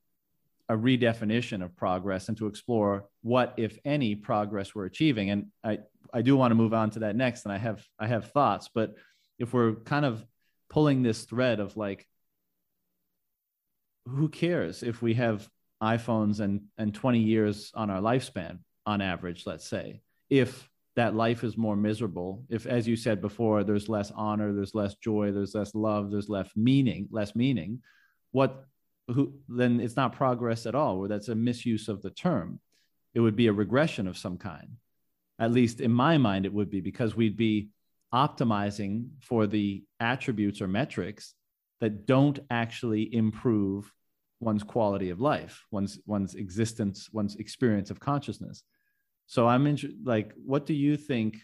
a 0.71 0.77
redefinition 0.77 1.61
of 1.61 1.75
progress 1.75 2.29
and 2.29 2.37
to 2.37 2.47
explore 2.47 3.03
what, 3.23 3.53
if 3.57 3.77
any, 3.83 4.15
progress 4.15 4.73
we're 4.73 4.85
achieving. 4.85 5.29
And 5.29 5.47
I, 5.65 5.79
I 6.13 6.21
do 6.21 6.37
want 6.37 6.51
to 6.51 6.55
move 6.55 6.73
on 6.73 6.91
to 6.91 6.99
that 6.99 7.17
next, 7.17 7.43
and 7.43 7.51
I 7.51 7.57
have 7.57 7.85
I 7.99 8.07
have 8.07 8.31
thoughts, 8.31 8.69
but 8.73 8.95
if 9.37 9.53
we're 9.53 9.75
kind 9.75 10.05
of 10.05 10.25
pulling 10.69 11.03
this 11.03 11.25
thread 11.25 11.59
of 11.59 11.75
like, 11.75 12.07
who 14.05 14.29
cares 14.29 14.81
if 14.81 15.01
we 15.01 15.15
have 15.15 15.47
iPhones 15.83 16.39
and 16.39 16.61
and 16.77 16.95
20 16.95 17.19
years 17.19 17.71
on 17.75 17.89
our 17.89 17.99
lifespan 17.99 18.59
on 18.85 19.01
average, 19.01 19.43
let's 19.45 19.67
say, 19.67 20.01
if 20.29 20.69
that 20.95 21.15
life 21.15 21.43
is 21.43 21.57
more 21.57 21.75
miserable, 21.75 22.45
if 22.49 22.65
as 22.65 22.87
you 22.87 22.95
said 22.95 23.19
before, 23.19 23.65
there's 23.65 23.89
less 23.89 24.09
honor, 24.15 24.53
there's 24.53 24.73
less 24.73 24.95
joy, 24.95 25.33
there's 25.33 25.53
less 25.53 25.75
love, 25.75 26.11
there's 26.11 26.29
less 26.29 26.49
meaning, 26.55 27.09
less 27.11 27.35
meaning, 27.35 27.81
what 28.31 28.65
who 29.13 29.33
then 29.47 29.79
it's 29.79 29.95
not 29.95 30.13
progress 30.13 30.65
at 30.65 30.75
all, 30.75 30.97
or 30.97 31.07
that's 31.07 31.29
a 31.29 31.35
misuse 31.35 31.87
of 31.87 32.01
the 32.01 32.11
term. 32.11 32.59
It 33.13 33.19
would 33.19 33.35
be 33.35 33.47
a 33.47 33.53
regression 33.53 34.07
of 34.07 34.17
some 34.17 34.37
kind. 34.37 34.77
At 35.39 35.51
least 35.51 35.81
in 35.81 35.91
my 35.91 36.17
mind, 36.17 36.45
it 36.45 36.53
would 36.53 36.69
be 36.69 36.81
because 36.81 37.15
we'd 37.15 37.37
be 37.37 37.69
optimizing 38.13 39.07
for 39.21 39.47
the 39.47 39.83
attributes 39.99 40.61
or 40.61 40.67
metrics 40.67 41.33
that 41.79 42.05
don't 42.05 42.39
actually 42.49 43.13
improve 43.13 43.91
one's 44.39 44.63
quality 44.63 45.09
of 45.09 45.19
life, 45.21 45.65
one's 45.71 45.99
one's 46.05 46.35
existence, 46.35 47.09
one's 47.11 47.35
experience 47.35 47.89
of 47.91 47.99
consciousness. 47.99 48.63
So 49.27 49.47
I'm 49.47 49.65
in, 49.67 49.77
like, 50.03 50.33
what 50.45 50.65
do 50.65 50.73
you 50.73 50.97
think 50.97 51.37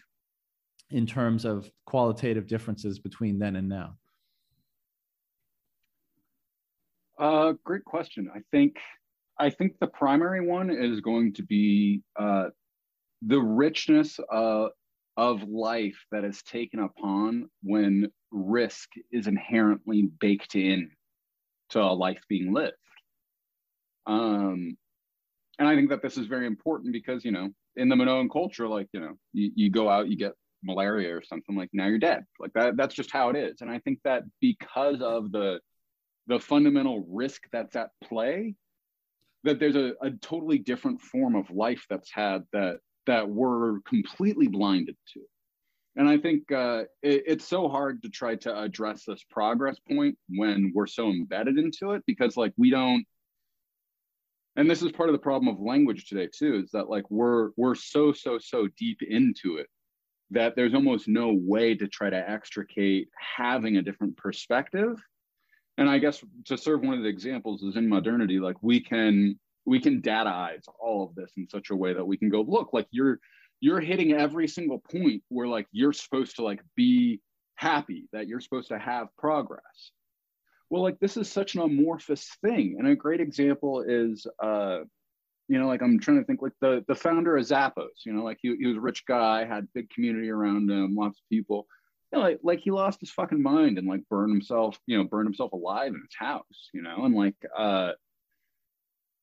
in 0.90 1.06
terms 1.06 1.44
of 1.44 1.70
qualitative 1.86 2.46
differences 2.46 2.98
between 2.98 3.38
then 3.38 3.56
and 3.56 3.68
now? 3.68 3.96
Uh, 7.18 7.54
great 7.64 7.84
question. 7.84 8.30
I 8.34 8.40
think 8.52 8.76
I 9.38 9.50
think 9.50 9.78
the 9.78 9.86
primary 9.86 10.46
one 10.46 10.70
is 10.70 11.00
going 11.00 11.34
to 11.34 11.42
be 11.42 12.02
uh, 12.18 12.46
the 13.22 13.40
richness 13.40 14.18
uh, 14.32 14.68
of 15.16 15.42
life 15.42 15.98
that 16.12 16.24
is 16.24 16.42
taken 16.42 16.80
upon 16.80 17.48
when 17.62 18.08
risk 18.30 18.88
is 19.10 19.26
inherently 19.26 20.10
baked 20.20 20.54
in 20.54 20.90
to 21.70 21.80
a 21.80 21.92
life 21.92 22.20
being 22.28 22.52
lived. 22.52 22.74
Um, 24.06 24.76
and 25.58 25.68
I 25.68 25.74
think 25.74 25.90
that 25.90 26.02
this 26.02 26.16
is 26.16 26.26
very 26.26 26.46
important 26.46 26.92
because, 26.92 27.24
you 27.24 27.32
know, 27.32 27.50
in 27.76 27.88
the 27.88 27.96
Minoan 27.96 28.28
culture, 28.28 28.68
like, 28.68 28.88
you 28.92 29.00
know, 29.00 29.14
you, 29.32 29.50
you 29.54 29.70
go 29.70 29.88
out, 29.88 30.08
you 30.08 30.16
get 30.16 30.32
malaria 30.62 31.16
or 31.16 31.22
something 31.22 31.56
like 31.56 31.70
now 31.72 31.86
you're 31.86 31.98
dead. 31.98 32.24
Like 32.40 32.52
that, 32.54 32.76
that's 32.76 32.94
just 32.94 33.10
how 33.12 33.28
it 33.30 33.36
is. 33.36 33.60
And 33.60 33.70
I 33.70 33.78
think 33.80 33.98
that 34.04 34.22
because 34.40 35.00
of 35.00 35.30
the 35.30 35.60
the 36.28 36.38
fundamental 36.38 37.04
risk 37.08 37.42
that's 37.50 37.74
at 37.74 37.90
play, 38.04 38.54
that 39.44 39.58
there's 39.58 39.76
a, 39.76 39.94
a 40.02 40.10
totally 40.20 40.58
different 40.58 41.00
form 41.00 41.34
of 41.34 41.50
life 41.50 41.84
that's 41.90 42.10
had 42.10 42.44
that 42.52 42.78
that 43.06 43.28
we're 43.28 43.80
completely 43.80 44.46
blinded 44.46 44.96
to. 45.14 45.20
And 45.96 46.08
I 46.08 46.18
think 46.18 46.52
uh, 46.52 46.84
it, 47.02 47.24
it's 47.26 47.48
so 47.48 47.68
hard 47.68 48.02
to 48.02 48.08
try 48.08 48.36
to 48.36 48.56
address 48.56 49.04
this 49.04 49.24
progress 49.28 49.78
point 49.90 50.16
when 50.28 50.70
we're 50.74 50.86
so 50.86 51.08
embedded 51.08 51.58
into 51.58 51.92
it 51.92 52.04
because, 52.06 52.36
like, 52.36 52.52
we 52.56 52.70
don't. 52.70 53.04
And 54.54 54.70
this 54.70 54.82
is 54.82 54.92
part 54.92 55.08
of 55.08 55.14
the 55.14 55.18
problem 55.18 55.48
of 55.52 55.60
language 55.60 56.06
today 56.08 56.28
too, 56.32 56.62
is 56.64 56.70
that 56.72 56.90
like 56.90 57.10
we're 57.10 57.50
we're 57.56 57.74
so 57.76 58.12
so 58.12 58.38
so 58.38 58.68
deep 58.76 58.98
into 59.02 59.56
it 59.56 59.68
that 60.30 60.56
there's 60.56 60.74
almost 60.74 61.08
no 61.08 61.32
way 61.32 61.74
to 61.74 61.88
try 61.88 62.10
to 62.10 62.30
extricate 62.30 63.08
having 63.36 63.76
a 63.76 63.82
different 63.82 64.16
perspective. 64.16 65.00
And 65.78 65.88
I 65.88 65.98
guess 65.98 66.22
to 66.46 66.58
serve 66.58 66.82
one 66.82 66.98
of 66.98 67.04
the 67.04 67.08
examples 67.08 67.62
is 67.62 67.76
in 67.76 67.88
modernity, 67.88 68.40
like 68.40 68.56
we 68.62 68.80
can 68.80 69.38
we 69.64 69.80
can 69.80 70.02
dataize 70.02 70.64
all 70.80 71.04
of 71.04 71.14
this 71.14 71.30
in 71.36 71.48
such 71.48 71.70
a 71.70 71.76
way 71.76 71.92
that 71.92 72.04
we 72.04 72.16
can 72.16 72.28
go 72.28 72.42
look 72.42 72.72
like 72.72 72.88
you're 72.90 73.20
you're 73.60 73.80
hitting 73.80 74.12
every 74.12 74.48
single 74.48 74.80
point 74.80 75.22
where 75.28 75.46
like 75.46 75.66
you're 75.70 75.92
supposed 75.92 76.36
to 76.36 76.42
like 76.42 76.60
be 76.74 77.20
happy 77.54 78.08
that 78.12 78.26
you're 78.26 78.40
supposed 78.40 78.68
to 78.68 78.78
have 78.78 79.08
progress. 79.16 79.92
Well 80.68 80.82
like 80.82 80.98
this 80.98 81.16
is 81.16 81.30
such 81.30 81.54
an 81.54 81.62
amorphous 81.62 82.28
thing. 82.42 82.76
And 82.78 82.88
a 82.88 82.96
great 82.96 83.20
example 83.20 83.84
is 83.86 84.26
uh 84.42 84.80
you 85.46 85.58
know 85.58 85.66
like 85.66 85.80
i'm 85.80 85.98
trying 85.98 86.18
to 86.18 86.24
think 86.24 86.42
like 86.42 86.52
the 86.60 86.84
the 86.88 86.94
founder 86.94 87.36
of 87.36 87.46
zappos 87.46 88.04
you 88.04 88.12
know 88.12 88.22
like 88.22 88.36
he, 88.42 88.54
he 88.60 88.66
was 88.66 88.76
a 88.76 88.80
rich 88.80 89.06
guy 89.06 89.46
had 89.46 89.66
big 89.72 89.88
community 89.88 90.28
around 90.28 90.70
him 90.70 90.94
lots 90.94 91.18
of 91.18 91.28
people 91.30 91.66
you 92.12 92.18
know, 92.18 92.24
like, 92.24 92.38
like 92.42 92.60
he 92.60 92.70
lost 92.70 93.00
his 93.00 93.10
fucking 93.10 93.42
mind 93.42 93.78
and 93.78 93.86
like 93.86 94.08
burned 94.08 94.32
himself 94.32 94.78
you 94.86 94.96
know 94.96 95.04
burned 95.04 95.26
himself 95.26 95.52
alive 95.52 95.88
in 95.88 96.00
his 96.00 96.16
house 96.18 96.70
you 96.72 96.82
know? 96.82 97.04
And 97.04 97.14
like 97.14 97.36
uh 97.56 97.92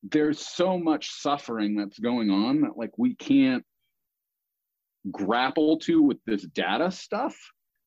there's 0.03 0.39
so 0.39 0.77
much 0.77 1.11
suffering 1.11 1.75
that's 1.75 1.97
going 1.97 2.29
on 2.29 2.61
that 2.61 2.77
like 2.77 2.91
we 2.97 3.15
can't 3.15 3.63
grapple 5.11 5.77
to 5.79 6.01
with 6.01 6.17
this 6.25 6.43
data 6.43 6.91
stuff 6.91 7.35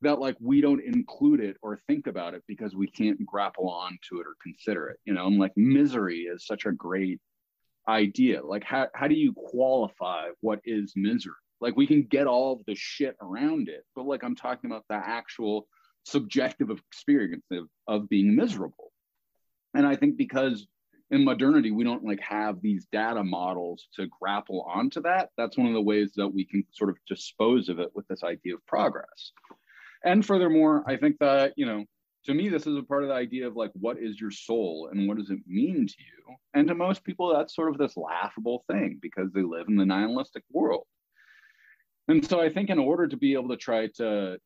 that 0.00 0.18
like 0.20 0.36
we 0.40 0.60
don't 0.60 0.82
include 0.82 1.40
it 1.40 1.56
or 1.62 1.80
think 1.88 2.06
about 2.06 2.34
it 2.34 2.42
because 2.46 2.74
we 2.74 2.88
can't 2.88 3.24
grapple 3.26 3.68
on 3.68 3.98
to 4.08 4.20
it 4.20 4.26
or 4.26 4.34
consider 4.42 4.88
it 4.88 4.98
you 5.04 5.14
know? 5.14 5.26
And 5.26 5.38
like 5.38 5.52
misery 5.56 6.22
is 6.22 6.46
such 6.46 6.66
a 6.66 6.72
great 6.72 7.20
idea. 7.88 8.44
Like 8.44 8.64
how, 8.64 8.88
how 8.94 9.08
do 9.08 9.14
you 9.14 9.32
qualify 9.32 10.28
what 10.40 10.60
is 10.64 10.92
misery 10.96 11.34
like 11.60 11.76
we 11.76 11.86
can 11.86 12.02
get 12.02 12.26
all 12.26 12.52
of 12.54 12.60
the 12.66 12.74
shit 12.74 13.16
around 13.20 13.68
it 13.68 13.84
but 13.94 14.06
like 14.06 14.22
i'm 14.22 14.36
talking 14.36 14.70
about 14.70 14.84
the 14.88 14.96
actual 14.96 15.66
subjective 16.04 16.70
experience 16.70 17.44
of, 17.52 17.68
of 17.86 18.08
being 18.08 18.34
miserable. 18.34 18.92
And 19.74 19.86
i 19.86 19.96
think 19.96 20.16
because 20.16 20.66
in 21.10 21.24
modernity 21.24 21.70
we 21.70 21.84
don't 21.84 22.04
like 22.04 22.20
have 22.20 22.60
these 22.60 22.86
data 22.92 23.22
models 23.22 23.88
to 23.94 24.06
grapple 24.20 24.62
onto 24.62 25.00
that 25.02 25.30
that's 25.36 25.56
one 25.56 25.66
of 25.66 25.74
the 25.74 25.80
ways 25.80 26.12
that 26.16 26.28
we 26.28 26.44
can 26.44 26.64
sort 26.72 26.90
of 26.90 26.96
dispose 27.06 27.68
of 27.68 27.78
it 27.78 27.90
with 27.94 28.06
this 28.08 28.22
idea 28.22 28.54
of 28.54 28.66
progress. 28.66 29.32
And 30.04 30.24
furthermore 30.24 30.84
i 30.86 30.96
think 30.96 31.18
that 31.20 31.52
you 31.56 31.66
know 31.66 31.84
to 32.24 32.34
me 32.34 32.48
this 32.48 32.66
is 32.66 32.76
a 32.76 32.82
part 32.82 33.02
of 33.02 33.08
the 33.08 33.14
idea 33.14 33.46
of 33.46 33.56
like 33.56 33.70
what 33.74 33.98
is 33.98 34.20
your 34.20 34.30
soul 34.30 34.88
and 34.92 35.08
what 35.08 35.16
does 35.16 35.30
it 35.30 35.38
mean 35.46 35.86
to 35.86 35.94
you? 35.98 36.36
And 36.52 36.68
to 36.68 36.74
most 36.74 37.04
people 37.04 37.32
that's 37.32 37.54
sort 37.54 37.70
of 37.70 37.78
this 37.78 37.96
laughable 37.96 38.64
thing 38.70 38.98
because 39.00 39.32
they 39.32 39.42
live 39.42 39.66
in 39.68 39.76
the 39.76 39.86
nihilistic 39.86 40.42
world 40.52 40.86
and 42.08 42.26
so 42.26 42.40
i 42.40 42.48
think 42.48 42.70
in 42.70 42.78
order 42.78 43.06
to 43.06 43.16
be 43.16 43.34
able 43.34 43.48
to 43.48 43.56
try 43.56 43.86
to 43.86 44.38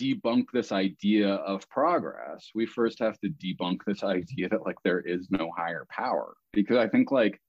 debunk 0.00 0.46
this 0.52 0.72
idea 0.72 1.34
of 1.34 1.68
progress, 1.68 2.50
we 2.54 2.66
first 2.66 2.98
have 2.98 3.18
to 3.20 3.28
debunk 3.28 3.78
this 3.86 4.02
idea 4.02 4.48
that 4.48 4.64
like 4.64 4.76
there 4.84 5.00
is 5.00 5.28
no 5.30 5.50
higher 5.56 5.86
power. 5.90 6.34
Because 6.52 6.76
I 6.76 6.88
think 6.88 7.10
like 7.10 7.40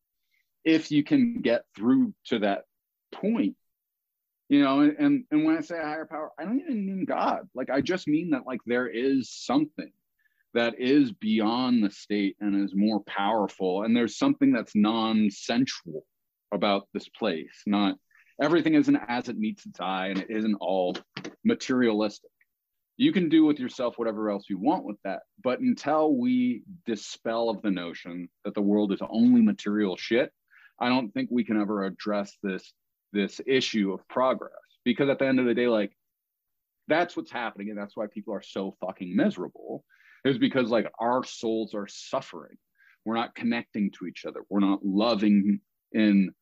if 0.64 0.92
you 0.92 1.04
can 1.04 1.42
get 1.42 1.64
through 1.76 2.14
to 2.26 2.40
that 2.40 2.64
point, 3.12 3.56
you 4.50 4.62
know, 4.62 4.82
and 4.82 5.26
and 5.32 5.46
when 5.46 5.58
I 5.58 5.62
say 5.62 5.78
higher 5.78 6.06
power, 6.06 6.32
I 6.40 6.46
don't 6.46 6.60
even 6.60 6.86
mean 6.86 7.06
God. 7.06 7.48
Like 7.54 7.70
I 7.70 7.82
just 7.82 8.08
mean 8.08 8.32
that 8.32 8.48
like 8.48 8.62
there 8.66 8.88
is 8.88 9.32
something 9.32 9.92
that 10.56 10.80
is 10.80 11.12
beyond 11.12 11.84
the 11.84 11.92
state 11.92 12.36
and 12.40 12.64
is 12.64 12.76
more 12.76 13.02
powerful. 13.02 13.84
And 13.84 13.96
there's 13.96 14.18
something 14.18 14.52
that's 14.52 14.76
non-sensual 14.76 16.04
about 16.52 16.88
this 16.92 17.08
place, 17.08 17.62
not 17.68 17.98
everything 18.42 18.76
isn't 18.76 19.00
as 19.08 19.30
it 19.30 19.38
meets 19.38 19.66
its 19.66 19.80
eye 19.80 20.08
and 20.08 20.20
it 20.20 20.30
isn't 20.30 20.56
all 20.56 20.98
materialistic. 21.44 22.32
You 22.98 23.14
can 23.14 23.30
do 23.30 23.46
with 23.46 23.60
yourself 23.60 23.98
whatever 23.98 24.30
else 24.30 24.46
you 24.50 24.58
want 24.58 24.84
with 24.84 24.98
that. 25.04 25.22
But 25.42 25.60
until 25.60 26.16
we 26.16 26.64
dispel 26.86 27.50
of 27.50 27.62
the 27.62 27.72
notion 27.72 28.30
that 28.44 28.54
the 28.54 28.62
world 28.62 28.92
is 28.92 29.00
only 29.10 29.42
material 29.42 29.96
shit, 29.96 30.32
I 30.80 30.90
don't 30.90 31.10
think 31.14 31.30
we 31.32 31.46
can 31.46 31.60
ever 31.60 31.86
address 31.86 32.38
this 32.44 32.74
this 33.12 33.42
issue 33.48 33.94
of 33.94 34.08
progress. 34.08 34.52
Because 34.84 35.10
at 35.10 35.20
the 35.20 35.28
end 35.28 35.40
of 35.40 35.46
the 35.46 35.54
day, 35.54 35.68
like 35.68 35.92
that's 36.88 37.16
what's 37.16 37.32
happening, 37.32 37.70
and 37.70 37.78
that's 37.78 37.96
why 37.96 38.08
people 38.08 38.34
are 38.34 38.42
so 38.42 38.76
fucking 38.82 39.16
miserable, 39.16 39.84
is 40.26 40.38
because 40.38 40.70
like 40.70 40.92
our 41.00 41.24
souls 41.24 41.74
are 41.74 41.88
suffering. 41.88 42.58
We're 43.06 43.16
not 43.16 43.36
connecting 43.36 43.92
to 43.92 44.08
each 44.08 44.26
other. 44.26 44.42
We're 44.50 44.60
not 44.60 44.86
loving 44.86 45.62
in 45.94 46.34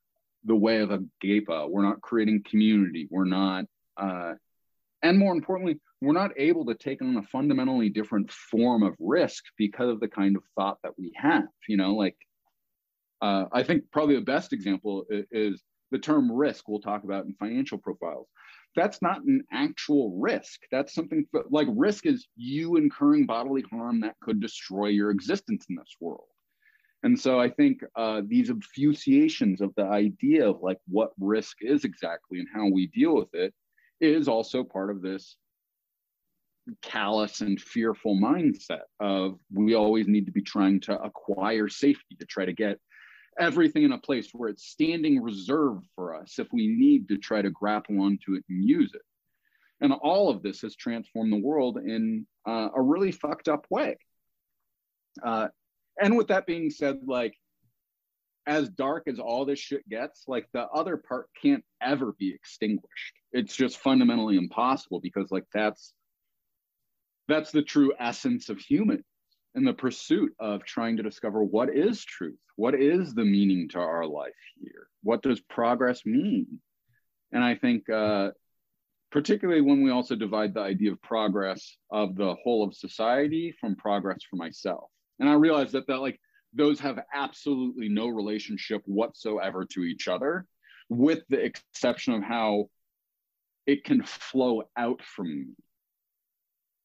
the 0.47 0.55
way 0.55 0.79
of 0.79 0.91
a 0.91 1.03
GEPA. 1.23 1.69
We're 1.69 1.83
not 1.83 2.01
creating 2.01 2.43
community. 2.49 3.07
We're 3.11 3.25
not, 3.25 3.65
uh, 3.97 4.33
and 5.03 5.19
more 5.19 5.33
importantly, 5.33 5.79
we're 6.01 6.13
not 6.13 6.31
able 6.37 6.65
to 6.65 6.75
take 6.75 7.01
on 7.01 7.17
a 7.17 7.23
fundamentally 7.23 7.89
different 7.89 8.31
form 8.31 8.83
of 8.83 8.95
risk 8.99 9.43
because 9.57 9.89
of 9.89 9.99
the 9.99 10.07
kind 10.07 10.35
of 10.35 10.43
thought 10.55 10.77
that 10.83 10.97
we 10.97 11.11
have. 11.15 11.47
You 11.67 11.77
know, 11.77 11.93
like 11.95 12.15
uh, 13.21 13.45
I 13.51 13.63
think 13.63 13.83
probably 13.91 14.15
the 14.15 14.21
best 14.21 14.53
example 14.53 15.05
is 15.09 15.61
the 15.91 15.99
term 15.99 16.31
risk 16.31 16.67
we'll 16.67 16.79
talk 16.79 17.03
about 17.03 17.25
in 17.25 17.33
financial 17.35 17.77
profiles. 17.77 18.27
That's 18.75 19.01
not 19.01 19.23
an 19.23 19.43
actual 19.51 20.19
risk. 20.19 20.61
That's 20.71 20.93
something 20.93 21.25
like 21.49 21.67
risk 21.71 22.05
is 22.05 22.27
you 22.35 22.75
incurring 22.75 23.25
bodily 23.25 23.63
harm 23.71 24.01
that 24.01 24.15
could 24.21 24.39
destroy 24.39 24.87
your 24.87 25.09
existence 25.09 25.65
in 25.69 25.75
this 25.75 25.95
world. 25.99 26.27
And 27.03 27.19
so 27.19 27.39
I 27.39 27.49
think 27.49 27.83
uh, 27.95 28.21
these 28.25 28.49
obfuscations 28.49 29.61
of 29.61 29.73
the 29.75 29.85
idea 29.85 30.49
of 30.49 30.61
like 30.61 30.79
what 30.87 31.11
risk 31.19 31.57
is 31.61 31.85
exactly 31.85 32.39
and 32.39 32.47
how 32.53 32.67
we 32.67 32.87
deal 32.87 33.15
with 33.15 33.33
it 33.33 33.53
is 34.01 34.27
also 34.27 34.63
part 34.63 34.89
of 34.89 35.01
this 35.01 35.37
callous 36.81 37.41
and 37.41 37.61
fearful 37.61 38.15
mindset 38.15 38.81
of 38.99 39.39
we 39.53 39.73
always 39.73 40.07
need 40.07 40.25
to 40.25 40.31
be 40.31 40.41
trying 40.41 40.79
to 40.81 40.99
acquire 41.01 41.69
safety 41.69 42.15
to 42.19 42.25
try 42.25 42.45
to 42.45 42.53
get 42.53 42.77
everything 43.39 43.83
in 43.83 43.91
a 43.91 43.97
place 43.97 44.29
where 44.33 44.49
it's 44.49 44.67
standing 44.67 45.21
reserved 45.21 45.85
for 45.95 46.15
us 46.15 46.39
if 46.39 46.47
we 46.51 46.67
need 46.67 47.07
to 47.07 47.17
try 47.17 47.41
to 47.41 47.51
grapple 47.51 48.01
onto 48.01 48.33
it 48.33 48.43
and 48.49 48.67
use 48.67 48.91
it. 48.93 49.01
And 49.79 49.93
all 49.93 50.29
of 50.29 50.41
this 50.41 50.61
has 50.61 50.75
transformed 50.75 51.31
the 51.31 51.37
world 51.37 51.77
in 51.77 52.25
uh, 52.47 52.69
a 52.75 52.81
really 52.81 53.11
fucked 53.11 53.47
up 53.47 53.67
way. 53.69 53.97
Uh, 55.23 55.49
and 56.01 56.17
with 56.17 56.27
that 56.27 56.45
being 56.45 56.69
said, 56.69 56.99
like 57.05 57.35
as 58.47 58.69
dark 58.69 59.03
as 59.07 59.19
all 59.19 59.45
this 59.45 59.59
shit 59.59 59.87
gets, 59.89 60.23
like 60.27 60.47
the 60.53 60.65
other 60.67 60.97
part 60.97 61.27
can't 61.41 61.63
ever 61.81 62.13
be 62.17 62.33
extinguished. 62.33 63.13
It's 63.33 63.55
just 63.55 63.77
fundamentally 63.77 64.37
impossible 64.37 65.01
because 65.01 65.29
like 65.31 65.43
that's 65.53 65.93
that's 67.27 67.51
the 67.51 67.61
true 67.61 67.93
essence 67.99 68.47
of 68.47 68.57
human 68.57 69.03
in 69.53 69.65
the 69.65 69.73
pursuit 69.73 70.33
of 70.39 70.63
trying 70.63 70.95
to 70.97 71.03
discover 71.03 71.43
what 71.43 71.75
is 71.75 72.03
truth, 72.05 72.39
what 72.55 72.73
is 72.73 73.13
the 73.13 73.25
meaning 73.25 73.67
to 73.69 73.79
our 73.79 74.05
life 74.05 74.31
here, 74.61 74.87
what 75.03 75.21
does 75.21 75.41
progress 75.41 76.05
mean, 76.05 76.59
and 77.31 77.43
I 77.43 77.55
think. 77.55 77.89
Uh, 77.89 78.31
particularly 79.09 79.61
when 79.61 79.81
we 79.81 79.89
also 79.89 80.17
divide 80.17 80.53
the 80.53 80.59
idea 80.59 80.91
of 80.91 81.01
progress 81.01 81.77
of 81.89 82.17
the 82.17 82.35
whole 82.43 82.61
of 82.61 82.75
society 82.75 83.55
from 83.57 83.73
progress 83.73 84.19
for 84.29 84.35
myself 84.35 84.89
and 85.19 85.29
I 85.29 85.33
realized 85.33 85.73
that 85.73 85.87
that 85.87 86.01
like 86.01 86.19
those 86.53 86.79
have 86.79 86.99
absolutely 87.13 87.89
no 87.89 88.07
relationship 88.07 88.81
whatsoever 88.85 89.65
to 89.65 89.83
each 89.83 90.07
other, 90.07 90.45
with 90.89 91.23
the 91.29 91.43
exception 91.43 92.13
of 92.13 92.23
how 92.23 92.69
it 93.65 93.83
can 93.83 94.03
flow 94.03 94.63
out 94.77 95.01
from 95.03 95.27
me. 95.27 95.55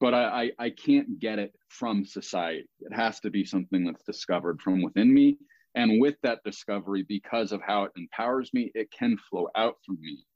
But 0.00 0.14
I, 0.14 0.24
I, 0.58 0.66
I 0.66 0.70
can't 0.70 1.18
get 1.20 1.38
it 1.38 1.52
from 1.68 2.04
society. 2.04 2.68
It 2.80 2.92
has 2.92 3.20
to 3.20 3.30
be 3.30 3.44
something 3.44 3.84
that's 3.84 4.02
discovered 4.02 4.60
from 4.60 4.82
within 4.82 5.14
me. 5.14 5.38
And 5.74 6.00
with 6.00 6.16
that 6.22 6.40
discovery, 6.44 7.04
because 7.08 7.52
of 7.52 7.62
how 7.62 7.84
it 7.84 7.92
empowers 7.96 8.52
me, 8.52 8.72
it 8.74 8.90
can 8.90 9.16
flow 9.30 9.48
out 9.54 9.76
from 9.86 9.98
me. 10.00 10.26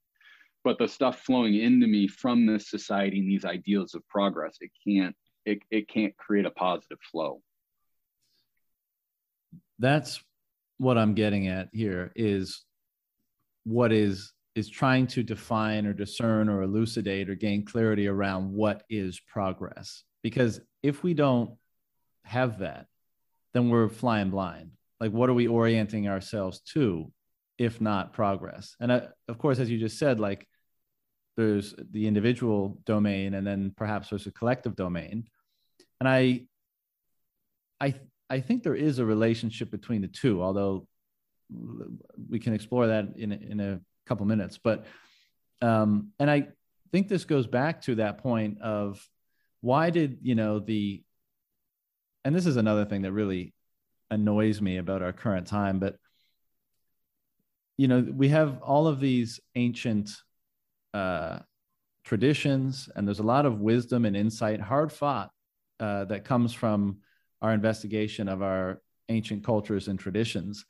But 0.62 0.78
the 0.78 0.88
stuff 0.88 1.20
flowing 1.20 1.56
into 1.56 1.86
me 1.86 2.08
from 2.08 2.46
this 2.46 2.70
society 2.70 3.18
and 3.18 3.28
these 3.28 3.44
ideals 3.44 3.94
of 3.94 4.06
progress, 4.08 4.56
it 4.60 4.70
can't 4.86 5.14
it, 5.44 5.60
it 5.70 5.88
can't 5.88 6.16
create 6.16 6.44
a 6.44 6.50
positive 6.50 6.98
flow. 7.10 7.40
That's 9.78 10.22
what 10.78 10.98
I'm 10.98 11.14
getting 11.14 11.48
at 11.48 11.68
here 11.72 12.12
is 12.14 12.64
what 13.64 13.92
is 13.92 14.32
is 14.54 14.70
trying 14.70 15.06
to 15.06 15.22
define 15.22 15.84
or 15.84 15.92
discern 15.92 16.48
or 16.48 16.62
elucidate 16.62 17.28
or 17.28 17.34
gain 17.34 17.62
clarity 17.62 18.08
around 18.08 18.50
what 18.50 18.82
is 18.88 19.20
progress. 19.20 20.02
Because 20.22 20.60
if 20.82 21.02
we 21.02 21.12
don't 21.12 21.50
have 22.24 22.60
that, 22.60 22.86
then 23.52 23.68
we're 23.68 23.90
flying 23.90 24.30
blind. 24.30 24.70
Like, 24.98 25.12
what 25.12 25.28
are 25.28 25.34
we 25.34 25.46
orienting 25.46 26.08
ourselves 26.08 26.60
to, 26.72 27.12
if 27.58 27.82
not 27.82 28.14
progress? 28.14 28.74
And 28.80 28.90
uh, 28.90 29.00
of 29.28 29.36
course, 29.36 29.58
as 29.58 29.70
you 29.70 29.78
just 29.78 29.98
said, 29.98 30.18
like, 30.18 30.48
there's 31.36 31.74
the 31.90 32.06
individual 32.06 32.78
domain, 32.86 33.34
and 33.34 33.46
then 33.46 33.74
perhaps 33.76 34.08
there's 34.08 34.26
a 34.26 34.32
collective 34.32 34.74
domain. 34.74 35.26
And 36.00 36.08
I, 36.08 36.46
I, 37.78 37.94
I 38.28 38.40
think 38.40 38.62
there 38.62 38.74
is 38.74 38.98
a 38.98 39.04
relationship 39.04 39.70
between 39.70 40.02
the 40.02 40.08
two, 40.08 40.42
although 40.42 40.86
we 42.28 42.38
can 42.38 42.54
explore 42.54 42.88
that 42.88 43.16
in 43.16 43.32
in 43.32 43.60
a 43.60 43.80
couple 44.06 44.26
minutes. 44.26 44.58
But 44.58 44.86
um, 45.62 46.12
and 46.18 46.30
I 46.30 46.48
think 46.92 47.08
this 47.08 47.24
goes 47.24 47.46
back 47.46 47.82
to 47.82 47.96
that 47.96 48.18
point 48.18 48.60
of 48.60 49.06
why 49.60 49.90
did 49.90 50.18
you 50.22 50.34
know 50.34 50.58
the 50.58 51.02
and 52.24 52.34
this 52.34 52.46
is 52.46 52.56
another 52.56 52.84
thing 52.84 53.02
that 53.02 53.12
really 53.12 53.52
annoys 54.10 54.60
me 54.60 54.76
about 54.76 55.02
our 55.02 55.12
current 55.12 55.46
time 55.46 55.78
but 55.78 55.96
you 57.76 57.88
know 57.88 58.00
we 58.00 58.28
have 58.28 58.62
all 58.62 58.86
of 58.86 59.00
these 59.00 59.40
ancient 59.54 60.10
uh, 60.94 61.38
traditions 62.04 62.88
and 62.94 63.06
there's 63.06 63.18
a 63.18 63.24
lot 63.24 63.46
of 63.46 63.60
wisdom 63.60 64.04
and 64.04 64.16
insight 64.16 64.60
hard 64.60 64.92
fought 64.92 65.30
uh, 65.80 66.04
that 66.04 66.24
comes 66.24 66.52
from 66.52 66.98
our 67.42 67.52
investigation 67.52 68.28
of 68.28 68.42
our 68.42 68.80
ancient 69.08 69.44
cultures 69.44 69.88
and 69.88 69.98
traditions 69.98 70.64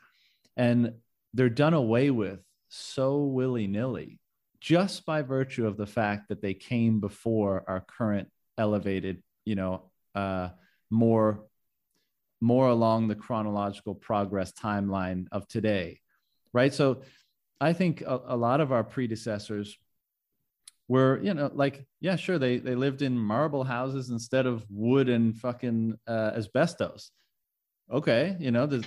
and 0.56 0.92
they're 1.34 1.48
done 1.48 1.74
away 1.74 2.10
with 2.10 2.40
so 2.68 3.18
willy 3.18 3.66
nilly 3.66 4.18
just 4.60 5.06
by 5.06 5.22
virtue 5.22 5.66
of 5.66 5.76
the 5.76 5.86
fact 5.86 6.28
that 6.28 6.42
they 6.42 6.54
came 6.54 6.98
before 6.98 7.64
our 7.68 7.80
current 7.80 8.28
elevated, 8.58 9.22
you 9.44 9.54
know, 9.54 9.90
uh, 10.14 10.48
more 10.90 11.44
more 12.40 12.68
along 12.68 13.08
the 13.08 13.14
chronological 13.14 13.94
progress 13.94 14.52
timeline 14.52 15.26
of 15.32 15.46
today, 15.48 16.00
right? 16.52 16.74
So, 16.74 17.02
I 17.60 17.72
think 17.72 18.02
a, 18.02 18.20
a 18.26 18.36
lot 18.36 18.60
of 18.60 18.72
our 18.72 18.82
predecessors 18.84 19.78
were, 20.88 21.20
you 21.22 21.34
know, 21.34 21.50
like 21.52 21.84
yeah, 22.00 22.16
sure, 22.16 22.38
they 22.38 22.58
they 22.58 22.74
lived 22.74 23.02
in 23.02 23.18
marble 23.18 23.64
houses 23.64 24.10
instead 24.10 24.46
of 24.46 24.64
wood 24.70 25.08
and 25.08 25.36
fucking 25.36 25.98
uh, 26.06 26.32
asbestos. 26.36 27.10
Okay, 27.90 28.36
you 28.40 28.50
know, 28.50 28.66
does, 28.66 28.84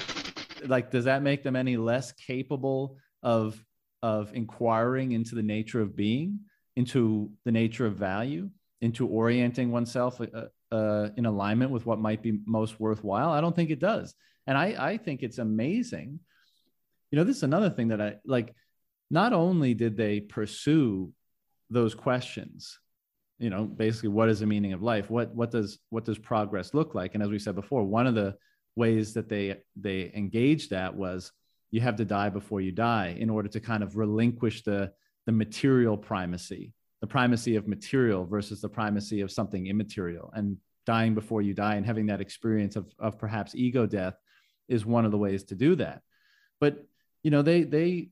like 0.65 0.91
does 0.91 1.05
that 1.05 1.21
make 1.21 1.43
them 1.43 1.55
any 1.55 1.77
less 1.77 2.11
capable 2.13 2.97
of 3.23 3.63
of 4.01 4.33
inquiring 4.33 5.11
into 5.11 5.35
the 5.35 5.43
nature 5.43 5.81
of 5.81 5.95
being, 5.95 6.39
into 6.75 7.31
the 7.45 7.51
nature 7.51 7.85
of 7.85 7.95
value, 7.95 8.49
into 8.81 9.07
orienting 9.07 9.71
oneself 9.71 10.21
uh, 10.21 10.45
uh, 10.73 11.09
in 11.17 11.25
alignment 11.25 11.71
with 11.71 11.85
what 11.85 11.99
might 11.99 12.21
be 12.21 12.39
most 12.45 12.79
worthwhile? 12.79 13.31
I 13.31 13.41
don't 13.41 13.55
think 13.55 13.71
it 13.71 13.79
does. 13.79 14.15
And 14.47 14.57
I, 14.57 14.75
I 14.79 14.97
think 14.97 15.21
it's 15.21 15.37
amazing. 15.37 16.19
You 17.11 17.17
know, 17.17 17.23
this 17.23 17.37
is 17.37 17.43
another 17.43 17.69
thing 17.69 17.89
that 17.89 18.01
I 18.01 18.15
like. 18.25 18.55
Not 19.11 19.33
only 19.33 19.73
did 19.73 19.97
they 19.97 20.19
pursue 20.19 21.11
those 21.69 21.95
questions, 21.95 22.79
you 23.37 23.49
know, 23.49 23.63
basically, 23.63 24.09
what 24.09 24.29
is 24.29 24.39
the 24.39 24.45
meaning 24.45 24.73
of 24.73 24.81
life? 24.81 25.09
What 25.09 25.33
what 25.33 25.51
does 25.51 25.79
what 25.89 26.05
does 26.05 26.17
progress 26.17 26.73
look 26.73 26.95
like? 26.95 27.13
And 27.13 27.23
as 27.23 27.29
we 27.29 27.39
said 27.39 27.55
before, 27.55 27.83
one 27.83 28.07
of 28.07 28.15
the 28.15 28.35
ways 28.75 29.13
that 29.13 29.29
they 29.29 29.57
they 29.75 30.11
engaged 30.15 30.71
that 30.71 30.95
was 30.95 31.31
you 31.71 31.81
have 31.81 31.97
to 31.97 32.05
die 32.05 32.29
before 32.29 32.61
you 32.61 32.71
die 32.71 33.15
in 33.19 33.29
order 33.29 33.49
to 33.49 33.59
kind 33.59 33.83
of 33.83 33.97
relinquish 33.97 34.63
the 34.63 34.91
the 35.25 35.31
material 35.31 35.97
primacy 35.97 36.73
the 37.01 37.07
primacy 37.07 37.55
of 37.55 37.67
material 37.67 38.25
versus 38.25 38.61
the 38.61 38.69
primacy 38.69 39.21
of 39.21 39.31
something 39.31 39.67
immaterial 39.67 40.31
and 40.33 40.57
dying 40.85 41.13
before 41.13 41.41
you 41.41 41.53
die 41.53 41.75
and 41.75 41.85
having 41.85 42.07
that 42.07 42.21
experience 42.21 42.75
of, 42.75 42.87
of 42.99 43.19
perhaps 43.19 43.53
ego 43.55 43.85
death 43.85 44.15
is 44.67 44.85
one 44.85 45.05
of 45.05 45.11
the 45.11 45.17
ways 45.17 45.43
to 45.43 45.55
do 45.55 45.75
that 45.75 46.01
but 46.59 46.85
you 47.23 47.31
know 47.31 47.41
they 47.41 47.63
they 47.63 48.09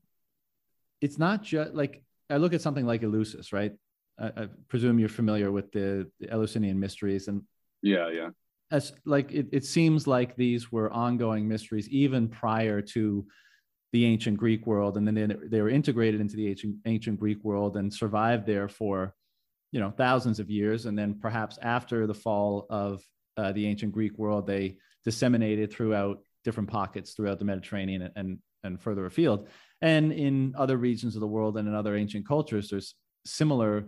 it's 1.00 1.18
not 1.18 1.42
just 1.42 1.74
like 1.74 2.02
i 2.30 2.36
look 2.36 2.52
at 2.52 2.62
something 2.62 2.86
like 2.86 3.02
eleusis 3.02 3.52
right 3.52 3.72
I, 4.18 4.26
I 4.26 4.48
presume 4.68 4.98
you're 4.98 5.08
familiar 5.08 5.50
with 5.50 5.70
the, 5.72 6.10
the 6.20 6.30
eleusinian 6.30 6.78
mysteries 6.78 7.28
and 7.28 7.42
yeah 7.82 8.08
yeah 8.08 8.30
as 8.70 8.92
like 9.04 9.32
it, 9.32 9.48
it 9.52 9.64
seems 9.64 10.06
like 10.06 10.36
these 10.36 10.70
were 10.70 10.92
ongoing 10.92 11.48
mysteries 11.48 11.88
even 11.88 12.28
prior 12.28 12.82
to 12.82 13.26
the 13.92 14.04
ancient 14.04 14.36
Greek 14.36 14.66
world, 14.66 14.96
and 14.96 15.06
then 15.06 15.14
they, 15.14 15.48
they 15.48 15.62
were 15.62 15.70
integrated 15.70 16.20
into 16.20 16.36
the 16.36 16.48
ancient 16.48 16.76
ancient 16.84 17.18
Greek 17.18 17.42
world 17.42 17.76
and 17.76 17.92
survived 17.92 18.46
there 18.46 18.68
for, 18.68 19.14
you 19.72 19.80
know, 19.80 19.90
thousands 19.90 20.38
of 20.38 20.50
years. 20.50 20.86
And 20.86 20.98
then 20.98 21.14
perhaps 21.14 21.58
after 21.62 22.06
the 22.06 22.14
fall 22.14 22.66
of 22.68 23.02
uh, 23.36 23.52
the 23.52 23.66
ancient 23.66 23.92
Greek 23.92 24.18
world, 24.18 24.46
they 24.46 24.76
disseminated 25.04 25.72
throughout 25.72 26.18
different 26.44 26.68
pockets 26.68 27.12
throughout 27.12 27.38
the 27.38 27.44
Mediterranean 27.44 28.02
and, 28.02 28.12
and 28.16 28.38
and 28.64 28.80
further 28.82 29.06
afield. 29.06 29.48
And 29.80 30.12
in 30.12 30.54
other 30.56 30.76
regions 30.76 31.14
of 31.14 31.20
the 31.20 31.26
world 31.26 31.56
and 31.56 31.68
in 31.68 31.74
other 31.74 31.96
ancient 31.96 32.26
cultures, 32.26 32.68
there's 32.68 32.94
similar 33.24 33.86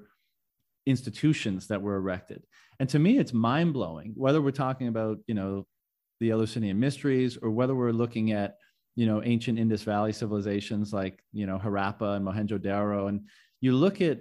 institutions 0.87 1.67
that 1.69 1.83
were 1.83 1.97
erected. 1.97 2.43
And 2.79 2.89
to 2.91 2.99
me, 2.99 3.19
it's 3.19 3.33
mind 3.33 3.73
blowing. 3.73 4.13
Whether 4.17 4.41
we're 4.41 4.53
talking 4.53 4.89
about 4.89 5.19
you 5.27 5.35
know 5.35 5.67
the 6.21 6.31
Eleusinian 6.31 6.79
mysteries 6.79 7.39
or 7.41 7.51
whether 7.51 7.75
we're 7.75 7.93
looking 7.93 8.33
at 8.33 8.57
you 8.97 9.07
know 9.07 9.23
ancient 9.25 9.59
Indus 9.59 9.83
Valley 9.83 10.13
civilizations 10.13 10.93
like 10.93 11.23
you 11.33 11.47
know 11.47 11.59
Harappa 11.59 12.17
and 12.17 12.27
Mohenjo-daro, 12.27 13.09
and 13.09 13.27
you 13.61 13.73
look 13.73 14.01
at 14.01 14.21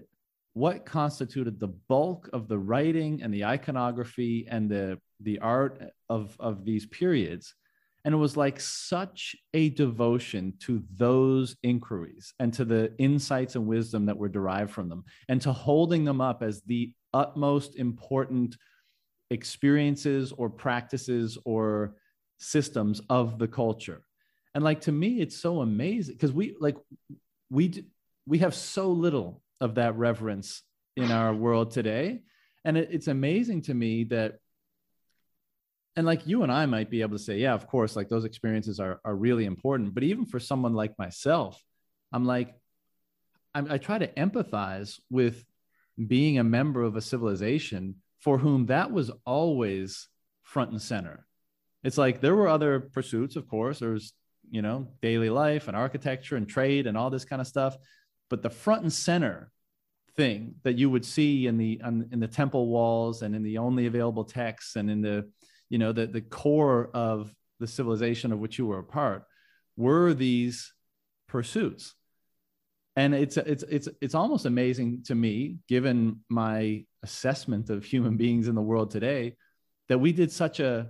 what 0.53 0.85
constituted 0.85 1.59
the 1.59 1.67
bulk 1.67 2.29
of 2.33 2.47
the 2.47 2.57
writing 2.57 3.21
and 3.21 3.33
the 3.33 3.45
iconography 3.45 4.47
and 4.49 4.69
the 4.69 4.99
the 5.21 5.39
art 5.39 5.81
of 6.09 6.35
of 6.39 6.65
these 6.65 6.85
periods 6.87 7.53
and 8.05 8.13
it 8.13 8.17
was 8.17 8.37
like 8.37 8.59
such 8.59 9.35
a 9.53 9.69
devotion 9.69 10.53
to 10.59 10.83
those 10.95 11.55
inquiries 11.63 12.33
and 12.39 12.53
to 12.53 12.65
the 12.65 12.93
insights 12.97 13.55
and 13.55 13.67
wisdom 13.67 14.05
that 14.05 14.17
were 14.17 14.29
derived 14.29 14.71
from 14.71 14.89
them 14.89 15.03
and 15.27 15.41
to 15.41 15.51
holding 15.51 16.05
them 16.05 16.21
up 16.21 16.41
as 16.41 16.61
the 16.61 16.93
utmost 17.13 17.75
important 17.75 18.55
experiences 19.31 20.31
or 20.31 20.49
practices 20.49 21.37
or 21.45 21.95
systems 22.37 23.01
of 23.09 23.37
the 23.37 23.47
culture. 23.47 24.01
And 24.55 24.63
like 24.63 24.81
to 24.81 24.91
me 24.91 25.19
it's 25.21 25.37
so 25.37 25.61
amazing 25.61 26.15
because 26.15 26.31
we 26.31 26.55
like 26.59 26.77
we 27.49 27.85
we 28.25 28.39
have 28.39 28.55
so 28.55 28.91
little 28.91 29.41
of 29.59 29.75
that 29.75 29.97
reverence 29.97 30.63
in 30.95 31.11
our 31.11 31.33
world 31.33 31.71
today. 31.71 32.21
And 32.65 32.77
it, 32.77 32.89
it's 32.91 33.07
amazing 33.07 33.63
to 33.63 33.73
me 33.73 34.05
that 34.05 34.39
and 35.99 36.07
like 36.07 36.25
you 36.25 36.43
and 36.43 36.51
i 36.51 36.65
might 36.65 36.89
be 36.89 37.01
able 37.01 37.17
to 37.17 37.23
say 37.23 37.37
yeah 37.37 37.53
of 37.53 37.67
course 37.67 37.95
like 37.95 38.09
those 38.09 38.25
experiences 38.25 38.79
are, 38.79 38.99
are 39.03 39.15
really 39.15 39.45
important. 39.45 39.93
But 39.93 40.03
even 40.03 40.25
for 40.25 40.39
someone 40.39 40.73
like 40.73 40.97
myself 40.97 41.61
i'm 42.11 42.25
like 42.25 42.55
I'm, 43.53 43.71
i 43.71 43.77
try 43.77 43.97
to 43.97 44.07
empathize 44.07 44.99
with 45.09 45.43
being 46.07 46.39
a 46.39 46.43
member 46.43 46.83
of 46.83 46.95
a 46.95 47.01
civilization 47.01 47.95
for 48.19 48.37
whom 48.37 48.67
that 48.67 48.91
was 48.91 49.11
always 49.25 50.07
front 50.43 50.71
and 50.71 50.81
center. 50.81 51.25
It's 51.83 51.97
like 51.97 52.21
there 52.21 52.35
were 52.35 52.47
other 52.47 52.79
pursuits 52.79 53.35
of 53.35 53.47
course. 53.47 53.79
There's 53.79 54.13
you 54.51 54.61
know, 54.61 54.87
daily 55.01 55.29
life 55.29 55.67
and 55.67 55.77
architecture 55.77 56.35
and 56.35 56.47
trade 56.47 56.87
and 56.87 56.97
all 56.97 57.09
this 57.09 57.25
kind 57.25 57.41
of 57.41 57.47
stuff. 57.47 57.77
But 58.29 58.41
the 58.41 58.49
front 58.49 58.83
and 58.83 58.93
center 58.93 59.51
thing 60.15 60.55
that 60.63 60.77
you 60.77 60.89
would 60.89 61.05
see 61.05 61.47
in 61.47 61.57
the 61.57 61.79
in 62.11 62.19
the 62.19 62.27
temple 62.27 62.67
walls 62.67 63.21
and 63.21 63.35
in 63.35 63.43
the 63.43 63.57
only 63.57 63.85
available 63.85 64.25
texts 64.25 64.75
and 64.75 64.89
in 64.89 65.01
the 65.01 65.29
you 65.69 65.77
know 65.77 65.91
the 65.91 66.07
the 66.07 66.21
core 66.21 66.89
of 66.93 67.33
the 67.59 67.67
civilization 67.67 68.31
of 68.31 68.39
which 68.39 68.57
you 68.57 68.65
were 68.65 68.79
a 68.79 68.83
part 68.83 69.23
were 69.77 70.13
these 70.13 70.73
pursuits. 71.27 71.93
And 72.95 73.13
it's 73.13 73.37
it's 73.37 73.63
it's 73.63 73.87
it's 74.01 74.15
almost 74.15 74.45
amazing 74.45 75.03
to 75.05 75.15
me 75.15 75.57
given 75.67 76.21
my 76.29 76.85
assessment 77.03 77.69
of 77.69 77.85
human 77.85 78.17
beings 78.17 78.47
in 78.47 78.55
the 78.55 78.61
world 78.61 78.91
today 78.91 79.35
that 79.87 79.99
we 79.99 80.11
did 80.11 80.31
such 80.31 80.59
a 80.59 80.89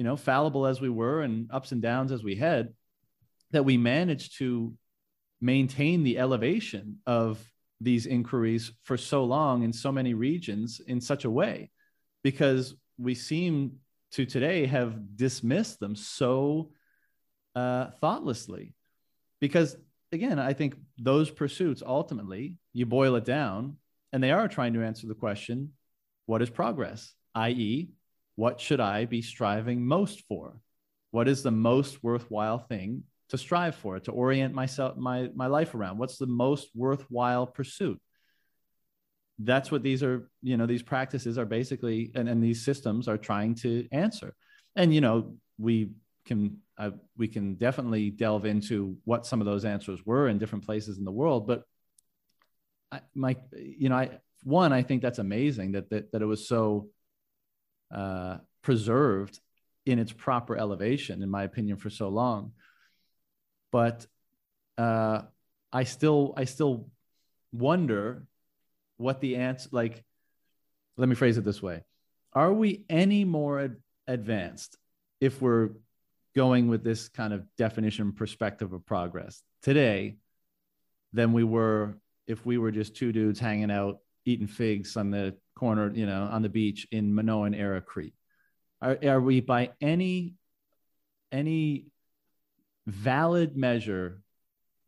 you 0.00 0.04
know, 0.04 0.16
fallible 0.16 0.64
as 0.64 0.80
we 0.80 0.88
were 0.88 1.20
and 1.20 1.50
ups 1.52 1.72
and 1.72 1.82
downs 1.82 2.10
as 2.10 2.24
we 2.24 2.34
had, 2.34 2.72
that 3.50 3.66
we 3.66 3.76
managed 3.76 4.38
to 4.38 4.72
maintain 5.42 6.04
the 6.04 6.18
elevation 6.18 6.96
of 7.06 7.38
these 7.82 8.06
inquiries 8.06 8.72
for 8.82 8.96
so 8.96 9.24
long 9.24 9.62
in 9.62 9.74
so 9.74 9.92
many 9.92 10.14
regions 10.14 10.80
in 10.86 11.02
such 11.02 11.26
a 11.26 11.30
way. 11.30 11.70
Because 12.22 12.74
we 12.96 13.14
seem 13.14 13.72
to 14.12 14.26
today 14.26 14.66
have 14.66 15.16
dismissed 15.16 15.80
them 15.80 15.94
so 15.94 16.70
uh, 17.54 17.86
thoughtlessly 18.00 18.74
because 19.40 19.76
again 20.12 20.38
i 20.38 20.52
think 20.52 20.74
those 20.98 21.30
pursuits 21.30 21.82
ultimately 21.84 22.56
you 22.72 22.86
boil 22.86 23.16
it 23.16 23.24
down 23.24 23.76
and 24.12 24.22
they 24.22 24.30
are 24.30 24.48
trying 24.48 24.72
to 24.74 24.82
answer 24.82 25.06
the 25.06 25.14
question 25.14 25.72
what 26.26 26.42
is 26.42 26.50
progress 26.50 27.14
i.e 27.34 27.90
what 28.36 28.60
should 28.60 28.80
i 28.80 29.04
be 29.04 29.22
striving 29.22 29.84
most 29.84 30.22
for 30.28 30.60
what 31.10 31.28
is 31.28 31.42
the 31.42 31.50
most 31.50 32.02
worthwhile 32.04 32.58
thing 32.58 33.02
to 33.30 33.38
strive 33.38 33.74
for, 33.74 33.98
to 34.00 34.12
orient 34.12 34.54
myself, 34.54 34.96
my, 34.96 35.30
my 35.34 35.46
life 35.46 35.74
around? 35.74 35.98
What's 35.98 36.18
the 36.18 36.26
most 36.26 36.68
worthwhile 36.74 37.46
pursuit? 37.46 38.00
That's 39.42 39.70
what 39.70 39.82
these 39.82 40.02
are, 40.02 40.28
you 40.42 40.56
know, 40.56 40.66
these 40.66 40.82
practices 40.82 41.38
are 41.38 41.46
basically, 41.46 42.10
and, 42.14 42.28
and 42.28 42.42
these 42.42 42.64
systems 42.64 43.08
are 43.08 43.18
trying 43.18 43.54
to 43.56 43.88
answer. 43.92 44.34
And, 44.76 44.94
you 44.94 45.00
know, 45.00 45.36
we 45.58 45.90
can, 46.26 46.58
uh, 46.78 46.90
we 47.16 47.28
can 47.28 47.54
definitely 47.54 48.10
delve 48.10 48.44
into 48.44 48.96
what 49.04 49.26
some 49.26 49.40
of 49.40 49.46
those 49.46 49.64
answers 49.64 50.04
were 50.04 50.28
in 50.28 50.38
different 50.38 50.66
places 50.66 50.98
in 50.98 51.04
the 51.04 51.12
world. 51.12 51.46
But 51.46 51.64
I, 52.92 53.00
my, 53.14 53.36
you 53.56 53.88
know, 53.88 53.96
I, 53.96 54.18
one, 54.42 54.72
I 54.72 54.82
think 54.82 55.02
that's 55.02 55.18
amazing 55.18 55.72
that, 55.72 55.90
that, 55.90 56.12
that 56.12 56.22
it 56.22 56.26
was 56.26 56.46
so 56.48 56.88
uh, 57.94 58.38
preserved 58.62 59.38
in 59.86 59.98
its 59.98 60.12
proper 60.12 60.56
elevation, 60.56 61.22
in 61.22 61.30
my 61.30 61.44
opinion, 61.44 61.76
for 61.78 61.90
so 61.90 62.08
long 62.08 62.52
but 63.70 64.06
uh, 64.78 65.22
I 65.72 65.84
still 65.84 66.34
I 66.36 66.44
still 66.44 66.88
wonder 67.52 68.26
what 69.00 69.20
the 69.20 69.36
answer 69.36 69.68
like. 69.72 70.04
Let 70.96 71.08
me 71.08 71.14
phrase 71.14 71.38
it 71.38 71.44
this 71.44 71.62
way: 71.62 71.82
Are 72.32 72.52
we 72.52 72.84
any 72.88 73.24
more 73.24 73.60
ad- 73.60 73.76
advanced 74.06 74.76
if 75.20 75.40
we're 75.40 75.70
going 76.36 76.68
with 76.68 76.84
this 76.84 77.08
kind 77.08 77.32
of 77.32 77.44
definition 77.56 78.12
perspective 78.12 78.72
of 78.72 78.86
progress 78.86 79.42
today 79.62 80.16
than 81.12 81.32
we 81.32 81.44
were 81.44 81.96
if 82.26 82.46
we 82.46 82.58
were 82.58 82.70
just 82.70 82.94
two 82.94 83.12
dudes 83.12 83.40
hanging 83.40 83.70
out 83.70 83.98
eating 84.24 84.46
figs 84.46 84.96
on 84.96 85.10
the 85.10 85.34
corner, 85.56 85.90
you 85.92 86.06
know, 86.06 86.28
on 86.30 86.42
the 86.42 86.48
beach 86.48 86.86
in 86.92 87.14
Minoan 87.14 87.54
era 87.54 87.80
Crete? 87.80 88.14
Are, 88.82 88.98
are 89.04 89.20
we 89.20 89.40
by 89.40 89.70
any 89.80 90.34
any 91.32 91.86
valid 92.86 93.56
measure 93.56 94.22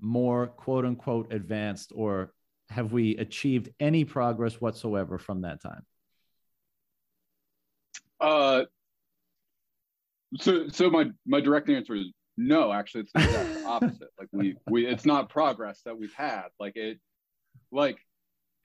more 0.00 0.48
quote 0.48 0.84
unquote 0.84 1.32
advanced 1.32 1.92
or 1.94 2.32
have 2.72 2.92
we 2.92 3.16
achieved 3.16 3.70
any 3.80 4.04
progress 4.04 4.60
whatsoever 4.60 5.18
from 5.18 5.42
that 5.42 5.60
time 5.62 5.84
uh 8.20 8.62
so 10.38 10.68
so 10.68 10.90
my 10.90 11.06
my 11.26 11.40
direct 11.40 11.68
answer 11.68 11.94
is 11.94 12.06
no 12.36 12.72
actually 12.72 13.02
it's 13.02 13.12
the 13.12 13.22
exact 13.22 13.48
opposite 13.66 14.08
like 14.18 14.28
we 14.32 14.56
we 14.68 14.86
it's 14.86 15.04
not 15.04 15.28
progress 15.28 15.80
that 15.84 15.96
we've 15.96 16.14
had 16.14 16.46
like 16.58 16.76
it 16.76 16.98
like 17.70 17.98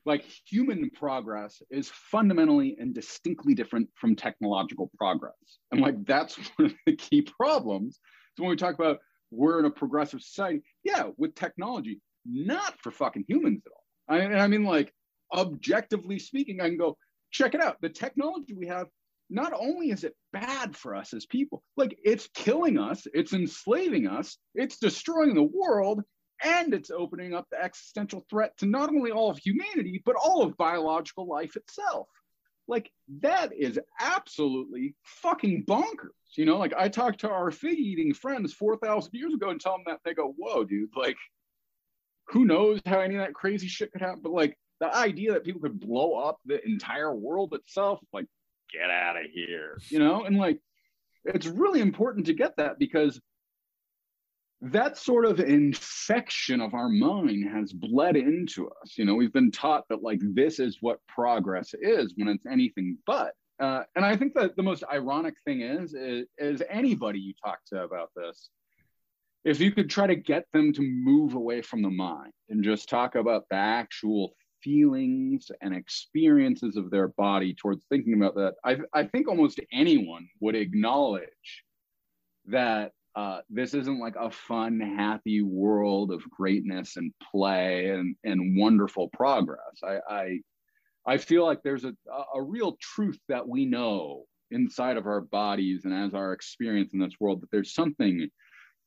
like 0.05 0.23
human 0.45 0.89
progress 0.91 1.61
is 1.69 1.89
fundamentally 1.89 2.77
and 2.79 2.95
distinctly 2.95 3.53
different 3.53 3.89
from 3.95 4.15
technological 4.15 4.89
progress 4.97 5.33
and 5.71 5.81
like 5.81 5.95
that's 6.05 6.37
one 6.55 6.67
of 6.67 6.73
the 6.85 6.95
key 6.95 7.21
problems 7.21 7.99
so 8.37 8.43
when 8.43 8.49
we 8.49 8.55
talk 8.55 8.75
about 8.75 8.99
we're 9.31 9.59
in 9.59 9.65
a 9.65 9.71
progressive 9.71 10.21
society. 10.21 10.61
Yeah, 10.83 11.09
with 11.17 11.35
technology, 11.35 12.01
not 12.25 12.79
for 12.81 12.91
fucking 12.91 13.25
humans 13.27 13.63
at 13.65 13.71
all. 13.71 13.83
I, 14.07 14.21
I 14.21 14.47
mean, 14.47 14.63
like, 14.63 14.93
objectively 15.33 16.19
speaking, 16.19 16.61
I 16.61 16.69
can 16.69 16.77
go, 16.77 16.97
check 17.31 17.53
it 17.53 17.61
out. 17.61 17.77
The 17.81 17.89
technology 17.89 18.53
we 18.53 18.67
have, 18.67 18.87
not 19.29 19.53
only 19.53 19.91
is 19.91 20.03
it 20.03 20.15
bad 20.31 20.75
for 20.75 20.95
us 20.95 21.13
as 21.13 21.25
people, 21.25 21.63
like, 21.75 21.97
it's 22.03 22.29
killing 22.33 22.77
us, 22.77 23.05
it's 23.13 23.33
enslaving 23.33 24.07
us, 24.07 24.37
it's 24.55 24.77
destroying 24.77 25.35
the 25.35 25.43
world, 25.43 26.01
and 26.43 26.73
it's 26.73 26.91
opening 26.91 27.33
up 27.33 27.47
the 27.49 27.61
existential 27.61 28.25
threat 28.29 28.55
to 28.57 28.65
not 28.65 28.89
only 28.89 29.11
all 29.11 29.29
of 29.29 29.37
humanity, 29.37 30.01
but 30.05 30.15
all 30.15 30.43
of 30.43 30.57
biological 30.57 31.27
life 31.27 31.55
itself. 31.55 32.07
Like 32.67 32.91
that 33.21 33.53
is 33.53 33.79
absolutely 33.99 34.95
fucking 35.03 35.65
bonkers. 35.65 36.11
You 36.35 36.45
know, 36.45 36.57
like 36.57 36.73
I 36.77 36.89
talked 36.89 37.21
to 37.21 37.29
our 37.29 37.49
fig 37.49 37.79
eating 37.79 38.13
friends 38.13 38.53
4,000 38.53 39.11
years 39.13 39.33
ago 39.33 39.49
and 39.49 39.59
tell 39.59 39.73
them 39.73 39.83
that 39.87 40.01
they 40.03 40.13
go, 40.13 40.35
whoa, 40.37 40.63
dude, 40.63 40.89
like 40.95 41.17
who 42.29 42.45
knows 42.45 42.79
how 42.85 42.99
any 42.99 43.15
of 43.15 43.21
that 43.21 43.33
crazy 43.33 43.67
shit 43.67 43.91
could 43.91 44.01
happen. 44.01 44.21
But 44.21 44.33
like 44.33 44.57
the 44.79 44.95
idea 44.95 45.33
that 45.33 45.43
people 45.43 45.61
could 45.61 45.79
blow 45.79 46.13
up 46.13 46.39
the 46.45 46.63
entire 46.65 47.13
world 47.15 47.53
itself, 47.53 47.99
like 48.13 48.25
get 48.71 48.89
out 48.89 49.17
of 49.17 49.23
here, 49.33 49.77
you 49.89 49.99
know? 49.99 50.23
And 50.23 50.37
like 50.37 50.59
it's 51.25 51.45
really 51.45 51.81
important 51.81 52.25
to 52.27 52.33
get 52.33 52.55
that 52.57 52.79
because 52.79 53.19
that 54.61 54.97
sort 54.97 55.25
of 55.25 55.39
infection 55.39 56.61
of 56.61 56.73
our 56.73 56.89
mind 56.89 57.47
has 57.49 57.71
bled 57.71 58.15
into 58.15 58.67
us. 58.67 58.97
You 58.97 59.05
know, 59.05 59.13
we've 59.13 59.33
been 59.33 59.51
taught 59.51 59.87
that 59.89 60.01
like 60.01 60.19
this 60.21 60.59
is 60.59 60.77
what 60.81 60.99
progress 61.07 61.73
is 61.79 62.13
when 62.15 62.27
it's 62.27 62.45
anything 62.45 62.97
but. 63.05 63.33
Uh, 63.59 63.83
and 63.95 64.05
I 64.05 64.15
think 64.15 64.33
that 64.35 64.55
the 64.55 64.63
most 64.63 64.83
ironic 64.91 65.35
thing 65.43 65.61
is, 65.61 65.93
is, 65.93 66.27
is 66.37 66.61
anybody 66.69 67.19
you 67.19 67.33
talk 67.43 67.59
to 67.67 67.83
about 67.83 68.11
this, 68.15 68.49
if 69.47 69.61
you 69.61 69.71
could 69.71 69.89
try 69.89 70.05
to 70.05 70.15
get 70.15 70.43
them 70.51 70.73
to 70.73 70.81
move 70.81 71.35
away 71.35 71.61
from 71.61 71.81
the 71.81 71.89
mind 71.89 72.33
and 72.49 72.61
just 72.61 72.89
talk 72.89 73.15
about 73.15 73.45
the 73.49 73.55
actual 73.55 74.33
feelings 74.61 75.49
and 75.61 75.73
experiences 75.73 76.75
of 76.75 76.91
their 76.91 77.07
body 77.07 77.53
towards 77.53 77.85
thinking 77.85 78.13
about 78.15 78.35
that, 78.35 78.55
I, 78.65 78.79
I 78.93 79.05
think 79.05 79.29
almost 79.29 79.61
anyone 79.71 80.27
would 80.41 80.55
acknowledge 80.55 81.63
that 82.47 82.91
uh, 83.15 83.39
this 83.49 83.73
isn't 83.73 84.01
like 84.01 84.15
a 84.19 84.29
fun, 84.29 84.81
happy 84.81 85.41
world 85.41 86.11
of 86.11 86.29
greatness 86.29 86.97
and 86.97 87.13
play 87.31 87.91
and, 87.91 88.17
and 88.25 88.59
wonderful 88.59 89.07
progress. 89.13 89.81
I, 89.81 89.99
I, 90.09 90.39
I 91.05 91.17
feel 91.17 91.45
like 91.45 91.63
there's 91.63 91.85
a, 91.85 91.95
a 92.35 92.41
real 92.41 92.75
truth 92.81 93.19
that 93.29 93.47
we 93.47 93.63
know 93.63 94.25
inside 94.51 94.97
of 94.97 95.07
our 95.07 95.21
bodies 95.21 95.85
and 95.85 95.93
as 95.93 96.13
our 96.13 96.33
experience 96.33 96.91
in 96.91 96.99
this 96.99 97.13
world 97.21 97.41
that 97.41 97.51
there's 97.51 97.73
something 97.73 98.29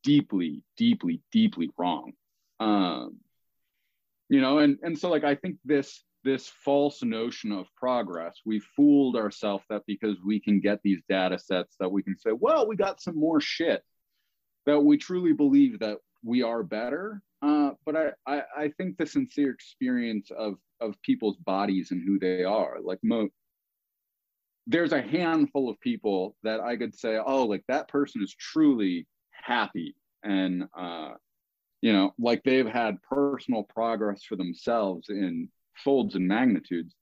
deeply, 0.03 0.63
deeply, 0.77 1.21
deeply 1.33 1.71
wrong. 1.77 2.13
Um, 2.59 3.19
you 4.29 4.41
know, 4.41 4.59
and 4.59 4.79
and 4.83 4.99
so 4.99 5.11
like 5.11 5.25
I 5.25 5.35
think 5.35 5.57
this 5.65 6.05
this 6.23 6.49
false 6.49 7.03
notion 7.03 7.51
of 7.51 7.67
progress, 7.77 8.41
we 8.45 8.61
fooled 8.61 9.17
ourselves 9.17 9.64
that 9.71 9.83
because 9.87 10.17
we 10.25 10.39
can 10.39 10.61
get 10.61 10.81
these 10.83 11.01
data 11.09 11.39
sets 11.39 11.77
that 11.81 11.91
we 11.91 12.03
can 12.03 12.17
say, 12.18 12.31
well, 12.33 12.68
we 12.68 12.77
got 12.77 13.01
some 13.01 13.18
more 13.18 13.41
shit 13.41 13.83
that 14.67 14.79
we 14.79 14.99
truly 14.99 15.33
believe 15.33 15.79
that 15.79 15.99
we 16.22 16.43
are 16.43 16.63
better. 16.63 17.22
Uh, 17.43 17.71
but 17.87 17.97
I, 17.97 18.11
I, 18.27 18.43
I 18.57 18.68
think 18.77 18.99
the 18.99 19.07
sincere 19.07 19.51
experience 19.51 20.31
of 20.31 20.57
of 20.81 21.01
people's 21.03 21.37
bodies 21.39 21.91
and 21.91 22.03
who 22.03 22.18
they 22.18 22.45
are, 22.45 22.77
like 22.83 22.99
mo, 23.03 23.29
there's 24.67 24.93
a 24.93 25.03
handful 25.03 25.68
of 25.68 25.81
people 25.81 26.37
that 26.43 26.61
I 26.61 26.77
could 26.77 26.95
say, 26.95 27.18
oh, 27.18 27.45
like 27.45 27.64
that 27.68 27.89
person 27.89 28.22
is 28.22 28.35
truly 28.35 29.07
happy 29.42 29.95
and 30.22 30.64
uh, 30.79 31.12
you 31.80 31.92
know, 31.92 32.12
like 32.18 32.42
they've 32.45 32.67
had 32.67 33.03
personal 33.03 33.62
progress 33.62 34.22
for 34.22 34.37
themselves 34.37 35.08
in 35.08 35.49
folds 35.76 36.14
and 36.14 36.29
magnitudes 36.29 36.95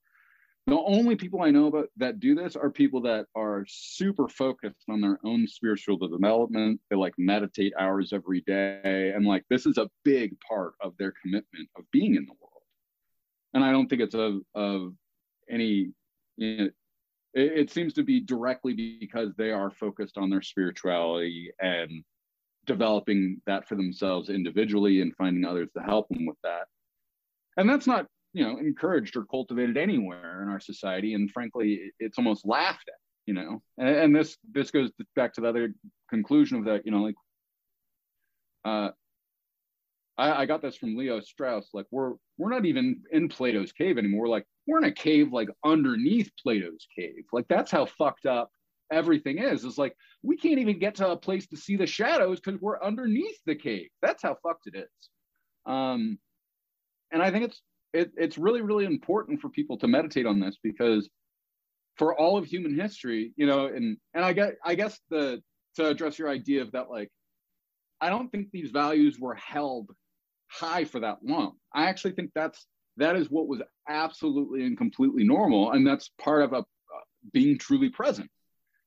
the 0.69 0.77
only 0.77 1.15
people 1.15 1.41
I 1.41 1.49
know 1.49 1.67
about 1.67 1.89
that 1.97 2.19
do 2.19 2.35
this 2.35 2.55
are 2.55 2.69
people 2.69 3.01
that 3.01 3.25
are 3.35 3.65
super 3.67 4.27
focused 4.27 4.83
on 4.87 5.01
their 5.01 5.17
own 5.23 5.47
spiritual 5.47 5.97
development. 5.97 6.79
They 6.89 6.95
like 6.95 7.15
meditate 7.17 7.73
hours 7.79 8.13
every 8.13 8.41
day. 8.41 9.11
And 9.15 9.25
like 9.25 9.43
this 9.49 9.65
is 9.65 9.79
a 9.79 9.89
big 10.03 10.37
part 10.47 10.73
of 10.79 10.93
their 10.97 11.13
commitment 11.23 11.69
of 11.75 11.89
being 11.91 12.15
in 12.15 12.25
the 12.25 12.33
world. 12.39 12.63
And 13.55 13.63
I 13.63 13.71
don't 13.71 13.87
think 13.87 14.01
it's 14.01 14.13
of, 14.13 14.41
of 14.53 14.93
any, 15.49 15.89
you 16.37 16.57
know, 16.57 16.69
it, 17.33 17.51
it 17.59 17.71
seems 17.71 17.93
to 17.93 18.03
be 18.03 18.19
directly 18.19 18.97
because 18.99 19.33
they 19.37 19.51
are 19.51 19.71
focused 19.71 20.19
on 20.19 20.29
their 20.29 20.43
spirituality 20.43 21.51
and 21.59 22.03
developing 22.69 23.41
that 23.47 23.67
for 23.67 23.75
themselves 23.75 24.29
individually 24.29 25.01
and 25.01 25.15
finding 25.17 25.43
others 25.43 25.69
to 25.75 25.83
help 25.83 26.07
them 26.09 26.25
with 26.27 26.37
that. 26.43 26.67
And 27.57 27.67
that's 27.69 27.87
not 27.87 28.05
you 28.31 28.43
know 28.43 28.57
encouraged 28.59 29.17
or 29.17 29.25
cultivated 29.25 29.75
anywhere 29.75 30.43
in 30.43 30.49
our 30.49 30.59
society. 30.59 31.15
And 31.15 31.29
frankly 31.31 31.91
it's 31.99 32.17
almost 32.17 32.45
laughed 32.45 32.87
at 32.87 32.99
you 33.25 33.33
know. 33.33 33.61
And, 33.77 33.89
and 33.89 34.15
this 34.15 34.37
this 34.53 34.71
goes 34.71 34.91
back 35.15 35.33
to 35.33 35.41
the 35.41 35.49
other 35.49 35.73
conclusion 36.09 36.59
of 36.59 36.65
that 36.65 36.85
you 36.85 36.91
know 36.91 37.01
like 37.01 37.15
uh 38.65 38.89
I, 40.17 40.41
I 40.41 40.45
got 40.45 40.61
this 40.61 40.77
from 40.77 40.95
leo 40.95 41.19
strauss 41.21 41.69
like 41.73 41.87
we're 41.89 42.13
we're 42.37 42.51
not 42.51 42.65
even 42.65 43.01
in 43.11 43.29
plato's 43.29 43.71
cave 43.71 43.97
anymore. 43.97 44.27
Like 44.27 44.45
we're 44.67 44.77
in 44.77 44.83
a 44.83 44.91
cave 44.91 45.33
like 45.33 45.49
underneath 45.65 46.29
plato's 46.41 46.87
cave. 46.95 47.23
Like 47.33 47.47
that's 47.49 47.71
how 47.71 47.85
fucked 47.85 48.27
up 48.27 48.51
everything 48.91 49.37
is 49.39 49.63
is 49.63 49.77
like 49.77 49.95
we 50.23 50.37
can't 50.37 50.59
even 50.59 50.79
get 50.79 50.95
to 50.95 51.09
a 51.09 51.17
place 51.17 51.47
to 51.47 51.57
see 51.57 51.75
the 51.75 51.87
shadows 51.87 52.39
because 52.39 52.59
we're 52.59 52.81
underneath 52.81 53.37
the 53.45 53.55
cave. 53.55 53.87
That's 54.01 54.23
how 54.23 54.37
fucked 54.43 54.67
it 54.67 54.75
is. 54.75 55.09
Um 55.65 56.17
and 57.11 57.23
i 57.23 57.31
think 57.31 57.45
it's 57.45 57.61
it, 57.91 58.11
it's 58.17 58.37
really 58.37 58.61
really 58.61 58.85
important 58.85 59.41
for 59.41 59.49
people 59.49 59.77
to 59.77 59.87
meditate 59.87 60.27
on 60.27 60.39
this 60.39 60.57
because 60.61 61.09
for 61.97 62.17
all 62.17 62.37
of 62.37 62.45
human 62.45 62.79
history 62.79 63.33
you 63.35 63.47
know 63.47 63.65
and 63.65 63.97
and 64.13 64.23
i 64.23 64.31
get 64.31 64.57
i 64.63 64.75
guess 64.75 64.99
the 65.09 65.41
to 65.75 65.87
address 65.87 66.19
your 66.19 66.29
idea 66.29 66.61
of 66.61 66.71
that 66.71 66.91
like 66.91 67.09
i 67.99 68.09
don't 68.09 68.29
think 68.29 68.51
these 68.51 68.69
values 68.69 69.17
were 69.19 69.33
held 69.33 69.89
high 70.49 70.83
for 70.83 70.99
that 70.99 71.17
long. 71.23 71.53
I 71.73 71.85
actually 71.85 72.13
think 72.13 72.31
that's 72.33 72.65
that 72.97 73.15
is 73.15 73.29
what 73.29 73.47
was 73.47 73.61
absolutely 73.87 74.65
and 74.65 74.77
completely 74.77 75.23
normal 75.23 75.71
and 75.71 75.87
that's 75.87 76.11
part 76.21 76.43
of 76.43 76.53
a 76.53 76.65
being 77.33 77.57
truly 77.57 77.89
present. 77.89 78.29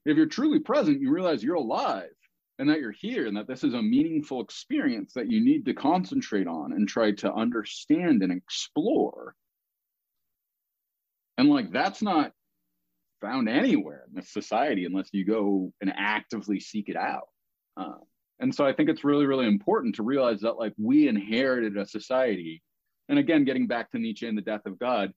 If 0.05 0.17
you're 0.17 0.27
truly 0.27 0.59
present, 0.59 1.01
you 1.01 1.13
realize 1.13 1.43
you're 1.43 1.55
alive 1.57 2.11
and 2.59 2.69
that 2.69 2.81
you're 2.81 2.93
here 2.93 3.27
and 3.27 3.37
that 3.37 3.47
this 3.47 3.65
is 3.65 3.75
a 3.75 3.83
meaningful 3.83 4.41
experience 4.41 5.13
that 5.15 5.31
you 5.31 5.45
need 5.45 5.65
to 5.67 5.75
concentrate 5.75 6.47
on 6.47 6.73
and 6.73 6.89
try 6.89 7.13
to 7.13 7.33
understand 7.33 8.23
and 8.23 8.33
explore. 8.33 9.35
And 11.39 11.49
like 11.49 11.73
that's 11.73 12.03
not 12.03 12.33
found 13.21 13.49
anywhere 13.49 14.05
in 14.09 14.15
this 14.15 14.33
society 14.33 14.85
unless 14.85 15.09
you 15.13 15.25
go 15.25 15.73
and 15.81 15.93
actively 15.97 16.61
seek 16.61 16.89
it 16.89 16.97
out. 16.97 17.29
Uh, 17.77 17.95
and 18.41 18.55
so 18.55 18.67
I 18.67 18.73
think 18.73 18.91
it's 18.91 19.05
really, 19.05 19.25
really 19.25 19.47
important 19.47 19.95
to 19.95 20.03
realize 20.03 20.41
that 20.41 20.59
like 20.59 20.75
we 20.77 21.09
inherited 21.09 21.77
a 21.77 21.87
society. 21.87 22.61
And 23.09 23.19
again, 23.19 23.45
getting 23.45 23.67
back 23.67 23.91
to 23.93 23.99
Nietzsche 23.99 24.27
and 24.27 24.37
the 24.37 24.43
death 24.43 24.67
of 24.67 24.79
God, 24.79 25.13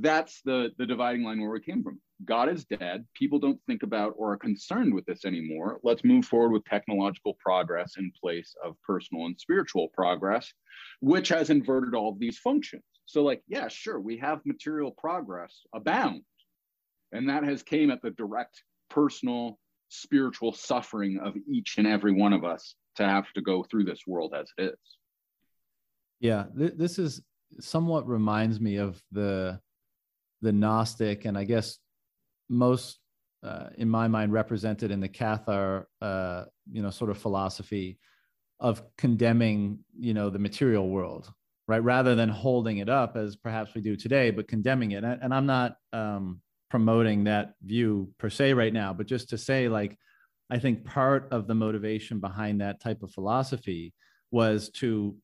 that's 0.00 0.40
the 0.44 0.70
the 0.78 0.86
dividing 0.86 1.22
line 1.22 1.40
where 1.40 1.50
we 1.50 1.60
came 1.60 1.82
from. 1.82 2.00
God 2.24 2.48
is 2.48 2.64
dead. 2.64 3.04
People 3.14 3.38
don't 3.38 3.60
think 3.66 3.82
about 3.82 4.14
or 4.16 4.32
are 4.32 4.38
concerned 4.38 4.94
with 4.94 5.04
this 5.04 5.24
anymore. 5.24 5.80
Let's 5.82 6.04
move 6.04 6.24
forward 6.24 6.52
with 6.52 6.64
technological 6.64 7.36
progress 7.44 7.94
in 7.98 8.10
place 8.18 8.54
of 8.64 8.76
personal 8.86 9.26
and 9.26 9.38
spiritual 9.38 9.88
progress 9.88 10.52
which 11.00 11.28
has 11.28 11.50
inverted 11.50 11.94
all 11.94 12.10
of 12.10 12.18
these 12.18 12.38
functions. 12.38 12.82
So 13.04 13.22
like 13.22 13.42
yeah 13.48 13.68
sure 13.68 14.00
we 14.00 14.16
have 14.18 14.40
material 14.46 14.92
progress 14.92 15.60
abound. 15.74 16.22
And 17.12 17.28
that 17.28 17.44
has 17.44 17.62
came 17.62 17.90
at 17.90 18.00
the 18.00 18.12
direct 18.12 18.62
personal 18.88 19.58
spiritual 19.90 20.52
suffering 20.52 21.18
of 21.22 21.34
each 21.52 21.74
and 21.76 21.86
every 21.86 22.12
one 22.12 22.32
of 22.32 22.44
us 22.44 22.76
to 22.96 23.04
have 23.04 23.30
to 23.34 23.42
go 23.42 23.62
through 23.64 23.84
this 23.84 24.00
world 24.06 24.32
as 24.34 24.48
it 24.56 24.70
is. 24.70 24.96
Yeah 26.20 26.46
th- 26.56 26.74
this 26.76 26.98
is 26.98 27.20
somewhat 27.60 28.08
reminds 28.08 28.58
me 28.60 28.76
of 28.76 29.02
the 29.12 29.60
the 30.42 30.52
Gnostic, 30.52 31.24
and 31.24 31.38
I 31.38 31.44
guess 31.44 31.78
most, 32.48 32.98
uh, 33.42 33.68
in 33.78 33.88
my 33.88 34.08
mind, 34.08 34.32
represented 34.32 34.90
in 34.90 35.00
the 35.00 35.08
Cathar, 35.08 35.84
uh, 36.00 36.44
you 36.70 36.82
know, 36.82 36.90
sort 36.90 37.10
of 37.10 37.18
philosophy 37.18 37.98
of 38.60 38.82
condemning, 38.96 39.78
you 39.98 40.14
know, 40.14 40.30
the 40.30 40.38
material 40.38 40.88
world, 40.88 41.32
right? 41.66 41.82
Rather 41.82 42.14
than 42.14 42.28
holding 42.28 42.78
it 42.78 42.88
up 42.88 43.16
as 43.16 43.36
perhaps 43.36 43.74
we 43.74 43.80
do 43.80 43.96
today, 43.96 44.30
but 44.30 44.48
condemning 44.48 44.92
it. 44.92 45.04
And, 45.04 45.20
and 45.22 45.34
I'm 45.34 45.46
not 45.46 45.76
um, 45.92 46.40
promoting 46.70 47.24
that 47.24 47.54
view 47.62 48.12
per 48.18 48.30
se 48.30 48.52
right 48.52 48.72
now, 48.72 48.92
but 48.92 49.06
just 49.06 49.30
to 49.30 49.38
say, 49.38 49.68
like, 49.68 49.96
I 50.50 50.58
think 50.58 50.84
part 50.84 51.28
of 51.30 51.46
the 51.46 51.54
motivation 51.54 52.20
behind 52.20 52.60
that 52.60 52.80
type 52.80 53.02
of 53.02 53.10
philosophy 53.10 53.94
was 54.30 54.70
to 54.70 55.16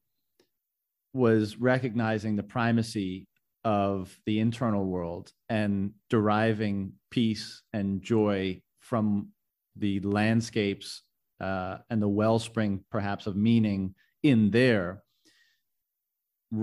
was 1.12 1.56
recognizing 1.56 2.36
the 2.36 2.42
primacy 2.42 3.26
of 3.68 4.18
the 4.24 4.40
internal 4.40 4.86
world 4.86 5.30
and 5.50 5.90
deriving 6.08 6.90
peace 7.10 7.60
and 7.74 8.00
joy 8.00 8.58
from 8.80 9.28
the 9.76 10.00
landscapes 10.00 11.02
uh, 11.42 11.76
and 11.90 12.00
the 12.00 12.08
wellspring, 12.08 12.82
perhaps, 12.90 13.26
of 13.26 13.36
meaning 13.36 13.94
in 14.22 14.50
there 14.50 15.02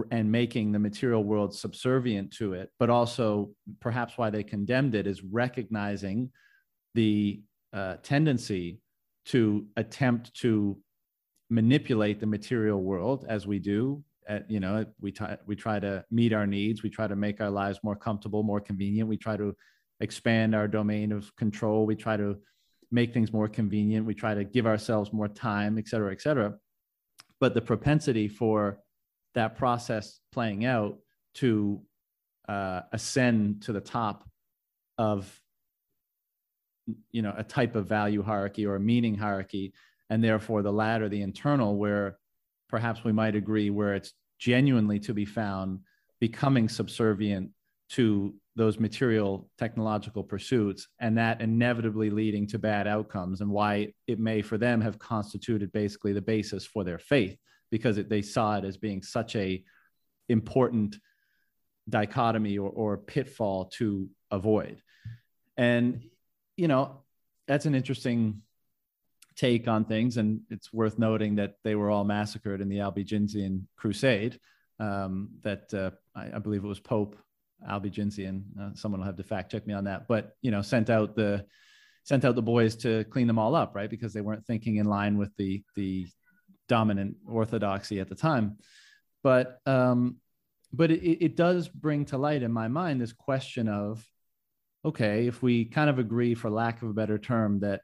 and 0.09 0.31
making 0.31 0.71
the 0.71 0.79
material 0.79 1.23
world 1.23 1.53
subservient 1.53 2.33
to 2.33 2.53
it, 2.53 2.71
but 2.79 2.89
also 2.89 3.51
perhaps 3.79 4.17
why 4.17 4.31
they 4.31 4.41
condemned 4.41 4.95
it 4.95 5.05
is 5.05 5.21
recognizing 5.21 6.31
the 6.95 7.39
uh, 7.71 7.97
tendency 8.01 8.79
to 9.25 9.67
attempt 9.77 10.33
to 10.33 10.75
manipulate 11.51 12.19
the 12.19 12.25
material 12.25 12.81
world 12.81 13.27
as 13.29 13.45
we 13.45 13.59
do 13.59 14.03
at, 14.27 14.49
you 14.49 14.59
know 14.59 14.85
we 14.99 15.11
try 15.11 15.37
we 15.45 15.55
try 15.55 15.79
to 15.79 16.03
meet 16.11 16.33
our 16.33 16.47
needs. 16.47 16.83
We 16.83 16.89
try 16.89 17.07
to 17.07 17.15
make 17.15 17.41
our 17.41 17.49
lives 17.49 17.79
more 17.83 17.95
comfortable 17.95 18.43
more 18.43 18.61
convenient. 18.61 19.09
We 19.09 19.17
try 19.17 19.37
to 19.37 19.55
expand 19.99 20.55
our 20.55 20.67
domain 20.67 21.11
of 21.11 21.35
control. 21.35 21.85
We 21.85 21.95
try 21.95 22.17
to 22.17 22.37
make 22.91 23.13
things 23.13 23.33
more 23.33 23.47
convenient. 23.47 24.05
We 24.05 24.13
try 24.13 24.33
to 24.33 24.43
give 24.43 24.65
ourselves 24.67 25.13
more 25.13 25.27
time 25.27 25.77
et 25.77 25.87
cetera 25.87 26.11
et 26.11 26.21
cetera. 26.21 26.55
But 27.39 27.53
the 27.53 27.61
propensity 27.61 28.27
for 28.27 28.79
that 29.33 29.57
process 29.57 30.19
playing 30.31 30.65
out 30.65 30.97
to 31.35 31.81
uh, 32.47 32.81
ascend 32.91 33.61
to 33.63 33.73
the 33.73 33.81
top 33.81 34.27
of 34.97 35.41
you 37.11 37.21
know 37.21 37.33
a 37.35 37.43
type 37.43 37.75
of 37.75 37.87
value 37.87 38.21
hierarchy 38.21 38.65
or 38.65 38.75
a 38.75 38.79
meaning 38.79 39.15
hierarchy 39.15 39.73
and 40.09 40.23
therefore 40.23 40.61
the 40.61 40.71
latter 40.71 41.09
the 41.09 41.21
internal 41.21 41.75
where 41.77 42.17
perhaps 42.69 43.03
we 43.03 43.11
might 43.11 43.35
agree, 43.35 43.69
where 43.69 43.93
it's 43.95 44.13
genuinely 44.39 44.99
to 44.99 45.13
be 45.13 45.25
found 45.25 45.79
becoming 46.19 46.69
subservient 46.69 47.51
to 47.89 48.33
those 48.55 48.79
material 48.79 49.49
technological 49.57 50.23
pursuits 50.23 50.87
and 50.99 51.17
that 51.17 51.41
inevitably 51.41 52.09
leading 52.09 52.47
to 52.47 52.57
bad 52.57 52.87
outcomes 52.87 53.41
and 53.41 53.49
why 53.49 53.91
it 54.07 54.17
may 54.17 54.41
for 54.41 54.57
them 54.57 54.79
have 54.79 54.97
constituted 54.97 55.71
basically 55.73 56.13
the 56.13 56.21
basis 56.21 56.65
for 56.65 56.83
their 56.83 56.97
faith 56.97 57.37
because 57.69 57.97
it, 57.97 58.09
they 58.09 58.21
saw 58.21 58.57
it 58.57 58.63
as 58.63 58.77
being 58.77 59.01
such 59.01 59.35
a 59.35 59.61
important 60.29 60.95
dichotomy 61.89 62.57
or, 62.57 62.69
or 62.69 62.97
pitfall 62.97 63.65
to 63.65 64.09
avoid. 64.31 64.81
And 65.57 66.03
you 66.57 66.67
know 66.67 67.01
that's 67.47 67.65
an 67.65 67.75
interesting 67.75 68.41
take 69.35 69.67
on 69.67 69.85
things. 69.85 70.17
And 70.17 70.41
it's 70.49 70.71
worth 70.71 70.97
noting 70.97 71.35
that 71.35 71.55
they 71.63 71.75
were 71.75 71.89
all 71.89 72.03
massacred 72.03 72.61
in 72.61 72.69
the 72.69 72.79
Albigensian 72.79 73.67
Crusade. 73.75 74.39
Um, 74.79 75.29
that 75.43 75.73
uh, 75.73 75.91
I, 76.15 76.35
I, 76.35 76.39
believe 76.39 76.63
it 76.63 76.67
was 76.67 76.81
Pope 76.81 77.15
Albigensian. 77.67 78.43
Uh, 78.59 78.69
someone 78.73 78.99
will 78.99 79.05
have 79.05 79.15
to 79.15 79.23
fact 79.23 79.51
check 79.51 79.65
me 79.65 79.73
on 79.73 79.85
that. 79.85 80.07
But 80.07 80.35
you 80.41 80.51
know, 80.51 80.61
sent 80.61 80.89
out 80.89 81.15
the 81.15 81.45
sent 82.03 82.25
out 82.25 82.35
the 82.35 82.41
boys 82.41 82.75
to 82.77 83.05
clean 83.05 83.25
them 83.25 83.39
all 83.39 83.55
up, 83.55 83.73
right? 83.73 83.89
Because 83.89 84.13
they 84.13 84.21
weren't 84.21 84.45
thinking 84.45 84.75
in 84.77 84.85
line 84.85 85.17
with 85.17 85.35
the 85.37 85.63
the 85.75 86.07
dominant 86.67 87.15
orthodoxy 87.25 88.01
at 88.01 88.09
the 88.09 88.15
time. 88.15 88.57
But 89.23 89.59
um, 89.65 90.17
but 90.73 90.91
it, 90.91 91.23
it 91.23 91.35
does 91.37 91.69
bring 91.69 92.05
to 92.05 92.17
light 92.17 92.43
in 92.43 92.51
my 92.51 92.67
mind 92.67 92.99
this 92.99 93.13
question 93.13 93.69
of 93.69 94.05
okay, 94.83 95.25
if 95.25 95.41
we 95.41 95.65
kind 95.65 95.89
of 95.89 95.97
agree, 95.97 96.35
for 96.35 96.49
lack 96.49 96.83
of 96.83 96.89
a 96.89 96.93
better 96.93 97.17
term, 97.17 97.61
that 97.61 97.81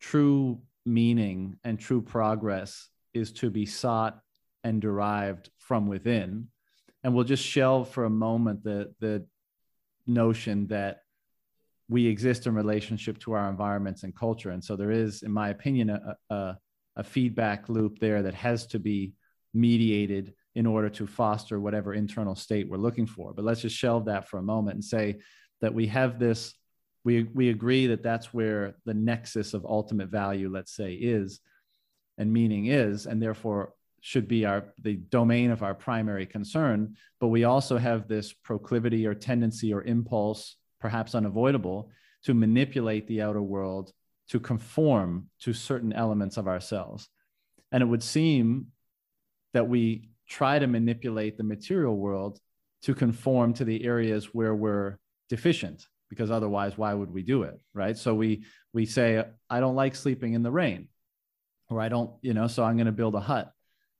true 0.00 0.60
meaning 0.86 1.58
and 1.64 1.78
true 1.78 2.00
progress 2.00 2.88
is 3.12 3.32
to 3.32 3.50
be 3.50 3.66
sought 3.66 4.18
and 4.64 4.80
derived 4.80 5.50
from 5.58 5.86
within. 5.86 6.48
And 7.02 7.14
we'll 7.14 7.24
just 7.24 7.44
shelve 7.44 7.90
for 7.90 8.04
a 8.04 8.10
moment 8.10 8.64
the, 8.64 8.94
the 9.00 9.26
notion 10.06 10.66
that 10.68 11.00
we 11.88 12.06
exist 12.06 12.46
in 12.46 12.54
relationship 12.54 13.18
to 13.20 13.32
our 13.32 13.48
environments 13.48 14.02
and 14.02 14.14
culture. 14.14 14.50
And 14.50 14.62
so 14.62 14.76
there 14.76 14.90
is, 14.90 15.22
in 15.22 15.30
my 15.30 15.50
opinion, 15.50 15.90
a, 15.90 16.16
a, 16.30 16.58
a 16.96 17.04
feedback 17.04 17.68
loop 17.68 17.98
there 17.98 18.22
that 18.22 18.34
has 18.34 18.66
to 18.68 18.78
be 18.78 19.12
mediated 19.54 20.34
in 20.54 20.66
order 20.66 20.88
to 20.88 21.06
foster 21.06 21.60
whatever 21.60 21.94
internal 21.94 22.34
state 22.34 22.68
we're 22.68 22.76
looking 22.76 23.06
for. 23.06 23.32
But 23.32 23.44
let's 23.44 23.60
just 23.60 23.76
shelve 23.76 24.06
that 24.06 24.28
for 24.28 24.38
a 24.38 24.42
moment 24.42 24.74
and 24.74 24.84
say 24.84 25.18
that 25.60 25.74
we 25.74 25.86
have 25.86 26.18
this 26.18 26.54
we 27.06 27.22
we 27.22 27.50
agree 27.50 27.86
that 27.86 28.02
that's 28.02 28.34
where 28.34 28.74
the 28.84 28.92
nexus 28.92 29.54
of 29.54 29.64
ultimate 29.64 30.08
value 30.08 30.50
let's 30.50 30.72
say 30.72 30.92
is 30.92 31.40
and 32.18 32.32
meaning 32.32 32.66
is 32.66 33.06
and 33.06 33.22
therefore 33.22 33.72
should 34.00 34.26
be 34.26 34.44
our 34.44 34.72
the 34.82 34.96
domain 34.96 35.50
of 35.50 35.62
our 35.62 35.74
primary 35.74 36.26
concern. 36.26 36.96
But 37.20 37.28
we 37.28 37.44
also 37.44 37.78
have 37.78 38.08
this 38.08 38.32
proclivity 38.32 39.06
or 39.06 39.14
tendency 39.14 39.72
or 39.72 39.82
impulse 39.82 40.56
perhaps 40.80 41.14
unavoidable 41.14 41.90
to 42.24 42.34
manipulate 42.34 43.06
the 43.06 43.22
outer 43.22 43.42
world 43.42 43.92
to 44.28 44.40
conform 44.40 45.28
to 45.40 45.52
certain 45.52 45.92
elements 45.92 46.36
of 46.36 46.48
ourselves. 46.48 47.08
And 47.72 47.82
it 47.82 47.86
would 47.86 48.02
seem 48.02 48.68
that 49.54 49.68
we 49.68 50.10
try 50.28 50.58
to 50.58 50.66
manipulate 50.66 51.36
the 51.36 51.44
material 51.44 51.96
world 51.96 52.40
to 52.82 52.94
conform 52.94 53.54
to 53.54 53.64
the 53.64 53.84
areas 53.84 54.34
where 54.34 54.54
we're 54.54 54.98
deficient 55.28 55.86
because 56.10 56.30
otherwise 56.30 56.78
why 56.78 56.94
would 56.94 57.10
we 57.10 57.22
do 57.22 57.42
it 57.42 57.58
right? 57.74 57.96
So 57.96 58.14
we 58.14 58.44
we 58.72 58.86
say 58.86 59.24
i 59.48 59.60
don't 59.60 59.74
like 59.74 59.94
sleeping 59.94 60.34
in 60.34 60.42
the 60.42 60.50
rain 60.50 60.88
or 61.68 61.80
i 61.80 61.88
don't 61.88 62.10
you 62.20 62.34
know 62.34 62.46
so 62.46 62.62
i'm 62.62 62.76
going 62.76 62.86
to 62.86 62.92
build 62.92 63.14
a 63.14 63.20
hut 63.20 63.50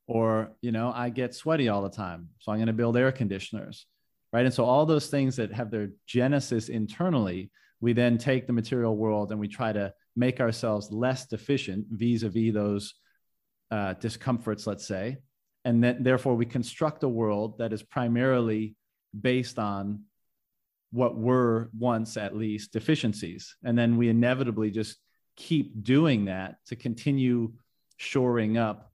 or 0.06 0.52
you 0.60 0.70
know 0.70 0.92
i 0.94 1.08
get 1.08 1.34
sweaty 1.34 1.68
all 1.68 1.82
the 1.82 1.90
time 1.90 2.28
so 2.38 2.52
i'm 2.52 2.58
going 2.58 2.66
to 2.66 2.72
build 2.72 2.96
air 2.96 3.10
conditioners 3.10 3.86
right? 4.32 4.44
And 4.44 4.52
so 4.52 4.64
all 4.64 4.84
those 4.84 5.06
things 5.06 5.36
that 5.36 5.52
have 5.52 5.70
their 5.70 5.88
genesis 6.06 6.68
internally 6.68 7.50
we 7.80 7.92
then 7.92 8.18
take 8.18 8.46
the 8.46 8.52
material 8.52 8.96
world 8.96 9.30
and 9.30 9.40
we 9.40 9.48
try 9.48 9.72
to 9.72 9.92
make 10.14 10.40
ourselves 10.40 10.90
less 10.90 11.26
deficient 11.26 11.86
vis-a-vis 11.90 12.52
those 12.52 12.94
uh, 13.70 13.92
discomforts, 13.94 14.66
let's 14.66 14.86
say, 14.86 15.18
and 15.64 15.82
then 15.82 16.02
therefore 16.02 16.34
we 16.34 16.46
construct 16.46 17.02
a 17.02 17.08
world 17.08 17.58
that 17.58 17.72
is 17.72 17.82
primarily 17.82 18.74
based 19.18 19.58
on 19.58 20.02
what 20.92 21.16
were 21.16 21.70
once 21.76 22.16
at 22.16 22.36
least 22.36 22.72
deficiencies, 22.72 23.56
and 23.64 23.76
then 23.76 23.96
we 23.96 24.08
inevitably 24.08 24.70
just 24.70 24.96
keep 25.36 25.82
doing 25.82 26.26
that 26.26 26.56
to 26.66 26.76
continue 26.76 27.52
shoring 27.96 28.56
up, 28.56 28.92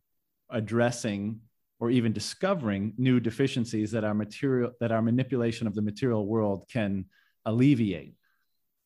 addressing, 0.51 1.41
or 1.79 1.91
even 1.91 2.13
discovering 2.13 2.95
new 2.97 3.21
deficiencies 3.21 3.91
that 3.93 4.05
our 4.05 4.15
material 4.15 4.73
that 4.81 4.93
our 4.93 5.03
manipulation 5.03 5.67
of 5.67 5.75
the 5.75 5.83
material 5.83 6.27
world 6.27 6.65
can 6.73 7.05
alleviate. 7.45 8.15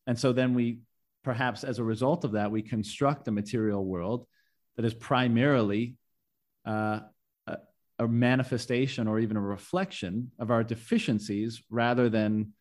And 0.06 0.18
so 0.18 0.32
then 0.32 0.54
we 0.54 0.80
perhaps 1.26 1.64
as 1.64 1.80
a 1.80 1.84
result 1.84 2.24
of 2.24 2.32
that, 2.32 2.52
we 2.52 2.62
construct 2.62 3.26
a 3.26 3.32
material 3.32 3.84
world 3.84 4.28
that 4.76 4.84
is 4.84 4.94
primarily 4.94 5.96
uh, 6.64 7.00
a, 7.48 7.56
a, 7.98 8.06
manifestation 8.06 9.08
or 9.08 9.18
even 9.18 9.36
a 9.36 9.40
reflection 9.40 10.30
of 10.38 10.52
our 10.52 10.62
deficiencies 10.62 11.64
rather 11.68 12.08
than, 12.08 12.52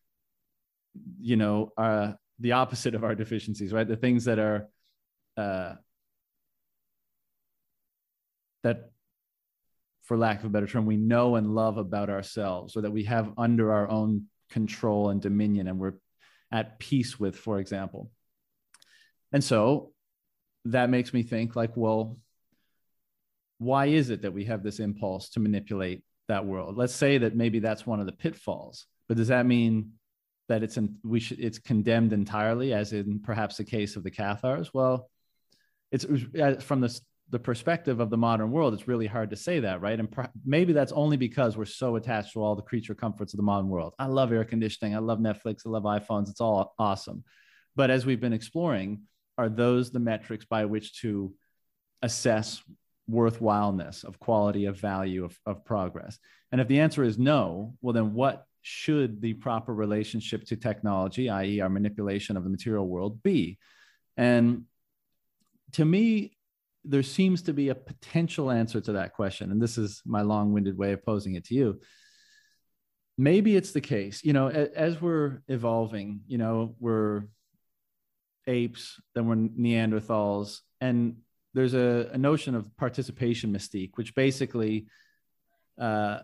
you 1.20 1.36
know, 1.36 1.72
uh, 1.76 2.12
the 2.38 2.52
opposite 2.52 2.94
of 2.94 3.04
our 3.04 3.14
deficiencies, 3.14 3.72
right? 3.72 3.86
The 3.86 3.96
things 3.96 4.24
that 4.24 4.38
are 4.38 4.68
uh, 5.36 5.74
that 8.62 8.90
for 10.02 10.16
lack 10.16 10.40
of 10.40 10.46
a 10.46 10.48
better 10.48 10.66
term, 10.66 10.86
we 10.86 10.96
know 10.96 11.36
and 11.36 11.54
love 11.54 11.78
about 11.78 12.10
ourselves 12.10 12.76
or 12.76 12.82
that 12.82 12.90
we 12.90 13.04
have 13.04 13.32
under 13.36 13.72
our 13.72 13.88
own 13.88 14.26
control 14.50 15.10
and 15.10 15.20
dominion 15.20 15.66
and 15.66 15.78
we're 15.78 15.94
at 16.52 16.78
peace 16.78 17.18
with, 17.18 17.36
for 17.36 17.58
example. 17.58 18.10
And 19.32 19.42
so 19.42 19.92
that 20.66 20.90
makes 20.90 21.12
me 21.12 21.22
think 21.22 21.56
like, 21.56 21.76
well, 21.76 22.18
why 23.58 23.86
is 23.86 24.10
it 24.10 24.22
that 24.22 24.32
we 24.32 24.44
have 24.44 24.62
this 24.62 24.78
impulse 24.78 25.30
to 25.30 25.40
manipulate 25.40 26.04
that 26.28 26.46
world? 26.46 26.76
Let's 26.76 26.94
say 26.94 27.18
that 27.18 27.34
maybe 27.34 27.58
that's 27.58 27.86
one 27.86 28.00
of 28.00 28.06
the 28.06 28.12
pitfalls, 28.12 28.86
but 29.08 29.16
does 29.16 29.28
that 29.28 29.46
mean 29.46 29.92
that 30.48 30.62
it's 30.62 30.76
in, 30.76 30.96
we 31.04 31.20
should 31.20 31.40
it's 31.40 31.58
condemned 31.58 32.12
entirely, 32.12 32.72
as 32.72 32.92
in 32.92 33.20
perhaps 33.20 33.56
the 33.56 33.64
case 33.64 33.96
of 33.96 34.04
the 34.04 34.10
Cathars? 34.10 34.72
Well, 34.72 35.10
it's 35.90 36.04
from 36.62 36.80
the 36.80 37.00
the 37.30 37.38
perspective 37.38 37.98
of 37.98 38.08
the 38.08 38.16
modern 38.16 38.52
world, 38.52 38.72
it's 38.72 38.86
really 38.86 39.08
hard 39.08 39.30
to 39.30 39.36
say 39.36 39.58
that, 39.58 39.80
right? 39.80 39.98
And 39.98 40.08
maybe 40.44 40.72
that's 40.72 40.92
only 40.92 41.16
because 41.16 41.56
we're 41.56 41.64
so 41.64 41.96
attached 41.96 42.34
to 42.34 42.42
all 42.42 42.54
the 42.54 42.62
creature 42.62 42.94
comforts 42.94 43.32
of 43.32 43.38
the 43.38 43.42
modern 43.42 43.68
world. 43.68 43.94
I 43.98 44.06
love 44.06 44.32
air 44.32 44.44
conditioning, 44.44 44.94
I 44.94 45.00
love 45.00 45.18
Netflix, 45.18 45.62
I 45.66 45.70
love 45.70 45.82
iPhones. 45.82 46.30
It's 46.30 46.40
all 46.40 46.74
awesome. 46.78 47.24
But 47.74 47.90
as 47.90 48.06
we've 48.06 48.20
been 48.20 48.32
exploring, 48.32 49.02
are 49.38 49.48
those 49.48 49.90
the 49.90 49.98
metrics 49.98 50.44
by 50.44 50.66
which 50.66 51.00
to 51.00 51.34
assess 52.02 52.62
worthwhileness 53.10 54.04
of 54.04 54.18
quality 54.18 54.66
of 54.66 54.78
value 54.78 55.24
of, 55.24 55.38
of 55.46 55.64
progress 55.64 56.18
and 56.50 56.60
if 56.60 56.66
the 56.66 56.80
answer 56.80 57.04
is 57.04 57.18
no 57.18 57.74
well 57.80 57.92
then 57.92 58.14
what 58.14 58.44
should 58.68 59.20
the 59.20 59.34
proper 59.34 59.72
relationship 59.72 60.44
to 60.44 60.56
technology 60.56 61.30
i.e 61.30 61.60
our 61.60 61.68
manipulation 61.68 62.36
of 62.36 62.42
the 62.42 62.50
material 62.50 62.88
world 62.88 63.22
be? 63.22 63.58
And 64.16 64.64
to 65.72 65.84
me 65.84 66.36
there 66.84 67.02
seems 67.02 67.42
to 67.42 67.52
be 67.52 67.68
a 67.68 67.74
potential 67.74 68.50
answer 68.50 68.80
to 68.80 68.92
that 68.92 69.12
question 69.12 69.50
and 69.50 69.60
this 69.60 69.78
is 69.78 70.02
my 70.04 70.22
long-winded 70.22 70.76
way 70.76 70.92
of 70.92 71.04
posing 71.04 71.34
it 71.36 71.44
to 71.44 71.54
you. 71.54 71.80
Maybe 73.16 73.54
it's 73.56 73.70
the 73.70 73.80
case 73.80 74.24
you 74.24 74.32
know 74.32 74.48
as 74.48 75.00
we're 75.00 75.42
evolving 75.48 76.20
you 76.26 76.38
know 76.38 76.74
we're 76.80 77.28
apes 78.48 79.00
then 79.14 79.26
we're 79.26 79.36
neanderthals 79.36 80.60
and 80.80 81.16
there's 81.54 81.74
a, 81.74 82.10
a 82.12 82.18
notion 82.18 82.54
of 82.54 82.76
participation 82.76 83.50
mystique, 83.50 83.92
which 83.94 84.14
basically 84.14 84.86
uh, 85.80 86.18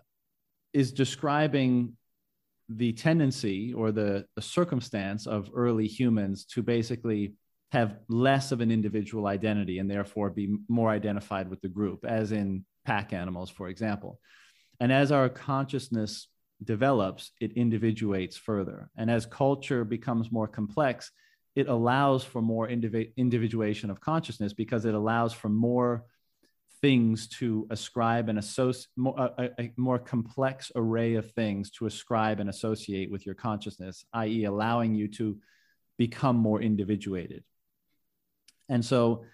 is 0.74 0.92
describing 0.92 1.96
the 2.68 2.92
tendency 2.92 3.72
or 3.72 3.92
the, 3.92 4.24
the 4.36 4.42
circumstance 4.42 5.26
of 5.26 5.50
early 5.54 5.86
humans 5.86 6.44
to 6.46 6.62
basically 6.62 7.34
have 7.72 7.96
less 8.08 8.52
of 8.52 8.60
an 8.60 8.70
individual 8.70 9.26
identity 9.26 9.78
and 9.78 9.90
therefore 9.90 10.30
be 10.30 10.56
more 10.68 10.90
identified 10.90 11.48
with 11.48 11.60
the 11.62 11.68
group, 11.68 12.04
as 12.04 12.32
in 12.32 12.64
pack 12.84 13.12
animals, 13.12 13.50
for 13.50 13.68
example. 13.68 14.20
And 14.80 14.92
as 14.92 15.10
our 15.12 15.28
consciousness 15.28 16.28
develops, 16.62 17.32
it 17.40 17.52
individuates 17.52 18.36
further. 18.36 18.90
And 18.96 19.10
as 19.10 19.26
culture 19.26 19.84
becomes 19.84 20.30
more 20.30 20.48
complex, 20.48 21.10
it 21.54 21.68
allows 21.68 22.24
for 22.24 22.42
more 22.42 22.68
indivi- 22.68 23.12
individuation 23.16 23.90
of 23.90 24.00
consciousness 24.00 24.52
because 24.52 24.84
it 24.84 24.94
allows 24.94 25.32
for 25.32 25.48
more 25.48 26.04
things 26.82 27.28
to 27.28 27.66
ascribe 27.70 28.28
and 28.28 28.38
associate 28.38 28.88
a, 29.16 29.50
a, 29.58 29.72
more 29.76 29.98
complex 29.98 30.70
array 30.74 31.14
of 31.14 31.30
things 31.32 31.70
to 31.70 31.86
ascribe 31.86 32.40
and 32.40 32.50
associate 32.50 33.10
with 33.10 33.24
your 33.24 33.34
consciousness 33.34 34.04
i.e 34.12 34.44
allowing 34.44 34.94
you 34.94 35.08
to 35.08 35.38
become 35.96 36.36
more 36.36 36.60
individuated 36.60 37.44
and 38.68 38.84
so 38.84 39.24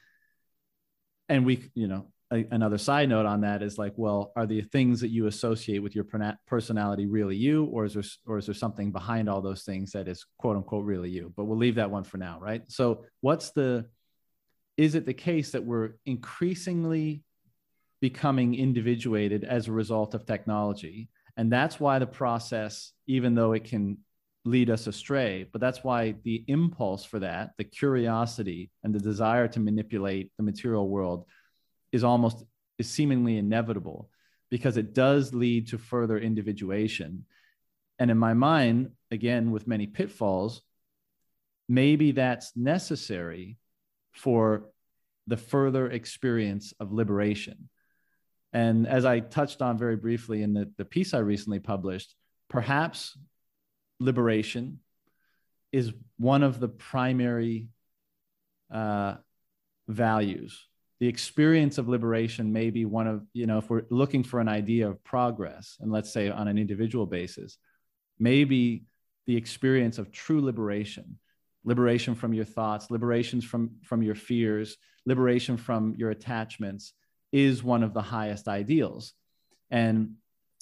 and 1.28 1.44
we 1.44 1.70
you 1.74 1.88
know 1.88 2.06
a, 2.30 2.46
another 2.50 2.78
side 2.78 3.08
note 3.08 3.26
on 3.26 3.40
that 3.42 3.62
is 3.62 3.78
like, 3.78 3.94
well, 3.96 4.32
are 4.36 4.46
the 4.46 4.60
things 4.60 5.00
that 5.00 5.08
you 5.08 5.26
associate 5.26 5.78
with 5.78 5.94
your 5.94 6.06
personality 6.46 7.06
really 7.06 7.36
you, 7.36 7.64
or 7.66 7.84
is 7.84 7.94
there 7.94 8.04
or 8.26 8.38
is 8.38 8.46
there 8.46 8.54
something 8.54 8.92
behind 8.92 9.28
all 9.28 9.40
those 9.40 9.62
things 9.62 9.92
that 9.92 10.08
is 10.08 10.26
quote 10.38 10.56
unquote 10.56 10.84
really 10.84 11.10
you? 11.10 11.32
But 11.36 11.44
we'll 11.44 11.58
leave 11.58 11.76
that 11.76 11.90
one 11.90 12.04
for 12.04 12.18
now, 12.18 12.38
right? 12.40 12.62
So, 12.68 13.04
what's 13.20 13.50
the 13.50 13.86
is 14.76 14.94
it 14.94 15.06
the 15.06 15.14
case 15.14 15.52
that 15.52 15.64
we're 15.64 15.92
increasingly 16.06 17.22
becoming 18.00 18.54
individuated 18.54 19.44
as 19.44 19.68
a 19.68 19.72
result 19.72 20.14
of 20.14 20.26
technology? 20.26 21.08
And 21.36 21.52
that's 21.52 21.78
why 21.78 21.98
the 21.98 22.06
process, 22.06 22.92
even 23.06 23.34
though 23.34 23.52
it 23.52 23.64
can 23.64 23.98
lead 24.44 24.70
us 24.70 24.86
astray, 24.86 25.46
but 25.52 25.60
that's 25.60 25.84
why 25.84 26.14
the 26.24 26.44
impulse 26.48 27.04
for 27.04 27.18
that, 27.20 27.50
the 27.58 27.64
curiosity 27.64 28.70
and 28.82 28.94
the 28.94 28.98
desire 28.98 29.46
to 29.48 29.60
manipulate 29.60 30.32
the 30.36 30.42
material 30.42 30.88
world 30.88 31.26
is 31.92 32.04
almost 32.04 32.44
is 32.78 32.88
seemingly 32.88 33.36
inevitable 33.36 34.08
because 34.50 34.76
it 34.76 34.94
does 34.94 35.34
lead 35.34 35.68
to 35.68 35.78
further 35.78 36.18
individuation. 36.18 37.24
And 37.98 38.10
in 38.10 38.18
my 38.18 38.34
mind, 38.34 38.92
again, 39.10 39.50
with 39.50 39.66
many 39.66 39.86
pitfalls, 39.86 40.62
maybe 41.68 42.12
that's 42.12 42.56
necessary 42.56 43.58
for 44.12 44.70
the 45.26 45.36
further 45.36 45.90
experience 45.90 46.72
of 46.80 46.92
liberation. 46.92 47.68
And 48.52 48.86
as 48.86 49.04
I 49.04 49.20
touched 49.20 49.60
on 49.60 49.78
very 49.78 49.96
briefly 49.96 50.42
in 50.42 50.54
the, 50.54 50.70
the 50.78 50.84
piece 50.84 51.12
I 51.12 51.18
recently 51.18 51.60
published, 51.60 52.14
perhaps 52.48 53.16
liberation 54.00 54.80
is 55.72 55.92
one 56.18 56.42
of 56.42 56.60
the 56.60 56.68
primary 56.68 57.68
uh, 58.72 59.16
values. 59.86 60.66
The 61.00 61.08
experience 61.08 61.78
of 61.78 61.88
liberation 61.88 62.52
may 62.52 62.70
be 62.70 62.84
one 62.84 63.06
of 63.06 63.22
you 63.32 63.46
know 63.46 63.58
if 63.58 63.70
we're 63.70 63.84
looking 63.90 64.24
for 64.24 64.40
an 64.40 64.48
idea 64.48 64.88
of 64.88 65.02
progress 65.04 65.76
and 65.80 65.92
let's 65.92 66.12
say 66.12 66.28
on 66.28 66.48
an 66.48 66.58
individual 66.58 67.06
basis 67.06 67.56
maybe 68.18 68.84
the 69.26 69.36
experience 69.36 69.98
of 69.98 70.10
true 70.10 70.40
liberation 70.40 71.18
liberation 71.64 72.16
from 72.16 72.34
your 72.34 72.44
thoughts 72.44 72.90
liberations 72.90 73.44
from 73.44 73.70
from 73.84 74.02
your 74.02 74.16
fears 74.16 74.76
liberation 75.06 75.56
from 75.56 75.94
your 75.96 76.10
attachments 76.10 76.94
is 77.32 77.62
one 77.62 77.82
of 77.82 77.94
the 77.94 78.02
highest 78.02 78.48
ideals 78.48 79.12
and 79.70 80.14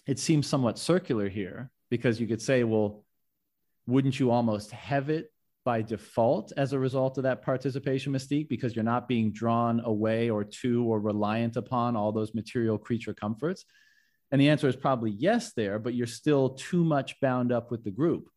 it 0.07 0.19
seems 0.19 0.47
somewhat 0.47 0.79
circular 0.79 1.29
here 1.29 1.71
because 1.91 2.21
you 2.21 2.27
could 2.27 2.43
say 2.43 2.65
well 2.65 3.05
wouldn't 3.87 4.19
you 4.19 4.31
almost 4.31 4.71
have 4.73 5.11
it 5.11 5.31
by 5.67 5.83
default 5.83 6.53
as 6.57 6.73
a 6.73 6.79
result 6.79 7.19
of 7.19 7.25
that 7.25 7.43
participation 7.43 8.13
mystique 8.13 8.49
because 8.49 8.75
you're 8.75 8.85
not 8.85 9.09
being 9.09 9.33
drawn 9.33 9.81
away 9.81 10.31
or 10.31 10.45
to 10.45 10.85
or 10.85 11.01
reliant 11.01 11.57
upon 11.57 11.97
all 11.97 12.13
those 12.13 12.35
material 12.35 12.79
creature 12.79 13.13
comforts? 13.13 13.65
And 14.31 14.41
the 14.41 14.49
answer 14.49 14.69
is 14.69 14.77
probably 14.77 15.11
yes, 15.11 15.53
there, 15.55 15.81
but 15.81 15.95
you're 15.95 16.07
still 16.07 16.51
too 16.51 16.85
much 16.85 17.21
bound 17.21 17.53
up 17.53 17.73
with 17.73 17.83
the 17.83 17.91
group. 17.91 18.29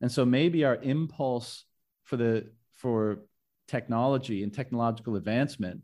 And 0.00 0.10
so 0.10 0.24
maybe 0.24 0.64
our 0.64 0.76
impulse 0.76 1.64
for 2.02 2.16
the 2.16 2.50
for 2.74 3.20
technology 3.68 4.42
and 4.42 4.52
technological 4.52 5.14
advancement 5.14 5.82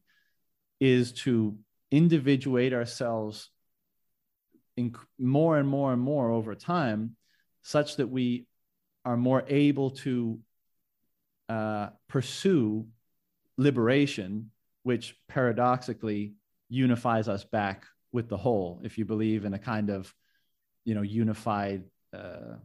is 0.81 1.13
to 1.13 1.57
individuate 1.91 2.73
ourselves 2.73 3.51
in 4.77 4.95
more 5.19 5.59
and 5.59 5.69
more 5.69 5.93
and 5.93 6.01
more 6.01 6.31
over 6.31 6.55
time 6.55 7.17
such 7.63 7.97
that 7.97 8.09
we 8.09 8.47
are 9.05 9.17
more 9.17 9.45
able 9.49 9.91
to 9.91 10.39
uh, 11.49 11.89
pursue 12.09 12.87
liberation, 13.57 14.51
which 14.83 15.17
paradoxically 15.29 16.35
unifies 16.69 17.29
us 17.29 17.45
back 17.45 17.85
with 18.13 18.29
the 18.29 18.37
whole. 18.37 18.81
If 18.85 18.99
you 18.99 19.05
believe 19.05 19.45
in 19.45 19.55
a 19.55 19.59
kind 19.59 19.91
of, 19.91 20.15
you 20.85 20.95
know, 20.95 21.03
unified, 21.03 21.85
uh, 22.15 22.57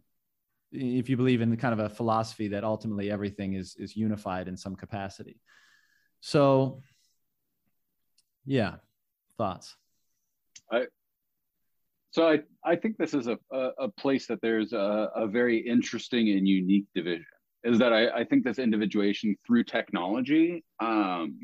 if 0.71 1.09
you 1.09 1.17
believe 1.17 1.41
in 1.41 1.49
the 1.49 1.57
kind 1.57 1.73
of 1.73 1.79
a 1.79 1.89
philosophy 1.89 2.49
that 2.49 2.63
ultimately 2.63 3.11
everything 3.11 3.53
is 3.53 3.75
is 3.77 3.95
unified 3.95 4.47
in 4.47 4.57
some 4.57 4.75
capacity. 4.75 5.39
So, 6.21 6.81
yeah, 8.45 8.75
thoughts. 9.37 9.75
I 10.71 10.85
so 12.11 12.27
I 12.27 12.39
I 12.63 12.75
think 12.75 12.97
this 12.97 13.13
is 13.13 13.27
a 13.27 13.37
a, 13.51 13.69
a 13.79 13.89
place 13.89 14.27
that 14.27 14.41
there's 14.41 14.73
a, 14.73 15.09
a 15.15 15.27
very 15.27 15.57
interesting 15.57 16.29
and 16.29 16.47
unique 16.47 16.85
division. 16.95 17.25
Is 17.63 17.79
that 17.79 17.93
I, 17.93 18.09
I 18.09 18.23
think 18.25 18.43
this 18.43 18.59
individuation 18.59 19.35
through 19.45 19.63
technology. 19.63 20.63
Um, 20.79 21.39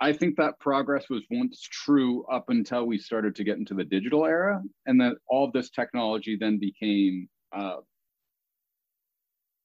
I 0.00 0.12
think 0.12 0.36
that 0.36 0.58
progress 0.58 1.08
was 1.08 1.22
once 1.30 1.62
true 1.62 2.24
up 2.26 2.46
until 2.48 2.86
we 2.86 2.98
started 2.98 3.36
to 3.36 3.44
get 3.44 3.58
into 3.58 3.74
the 3.74 3.84
digital 3.84 4.26
era, 4.26 4.60
and 4.86 5.00
that 5.00 5.14
all 5.28 5.52
this 5.52 5.70
technology 5.70 6.36
then 6.36 6.58
became 6.58 7.28
uh, 7.54 7.76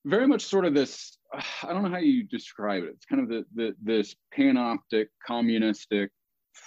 very 0.05 0.27
much 0.27 0.45
sort 0.45 0.65
of 0.65 0.75
this. 0.75 1.17
I 1.63 1.73
don't 1.73 1.83
know 1.83 1.89
how 1.89 1.97
you 1.97 2.23
describe 2.23 2.83
it. 2.83 2.91
It's 2.93 3.05
kind 3.05 3.21
of 3.23 3.29
the, 3.29 3.45
the 3.55 3.75
this 3.81 4.15
panoptic 4.37 5.07
communistic 5.25 6.11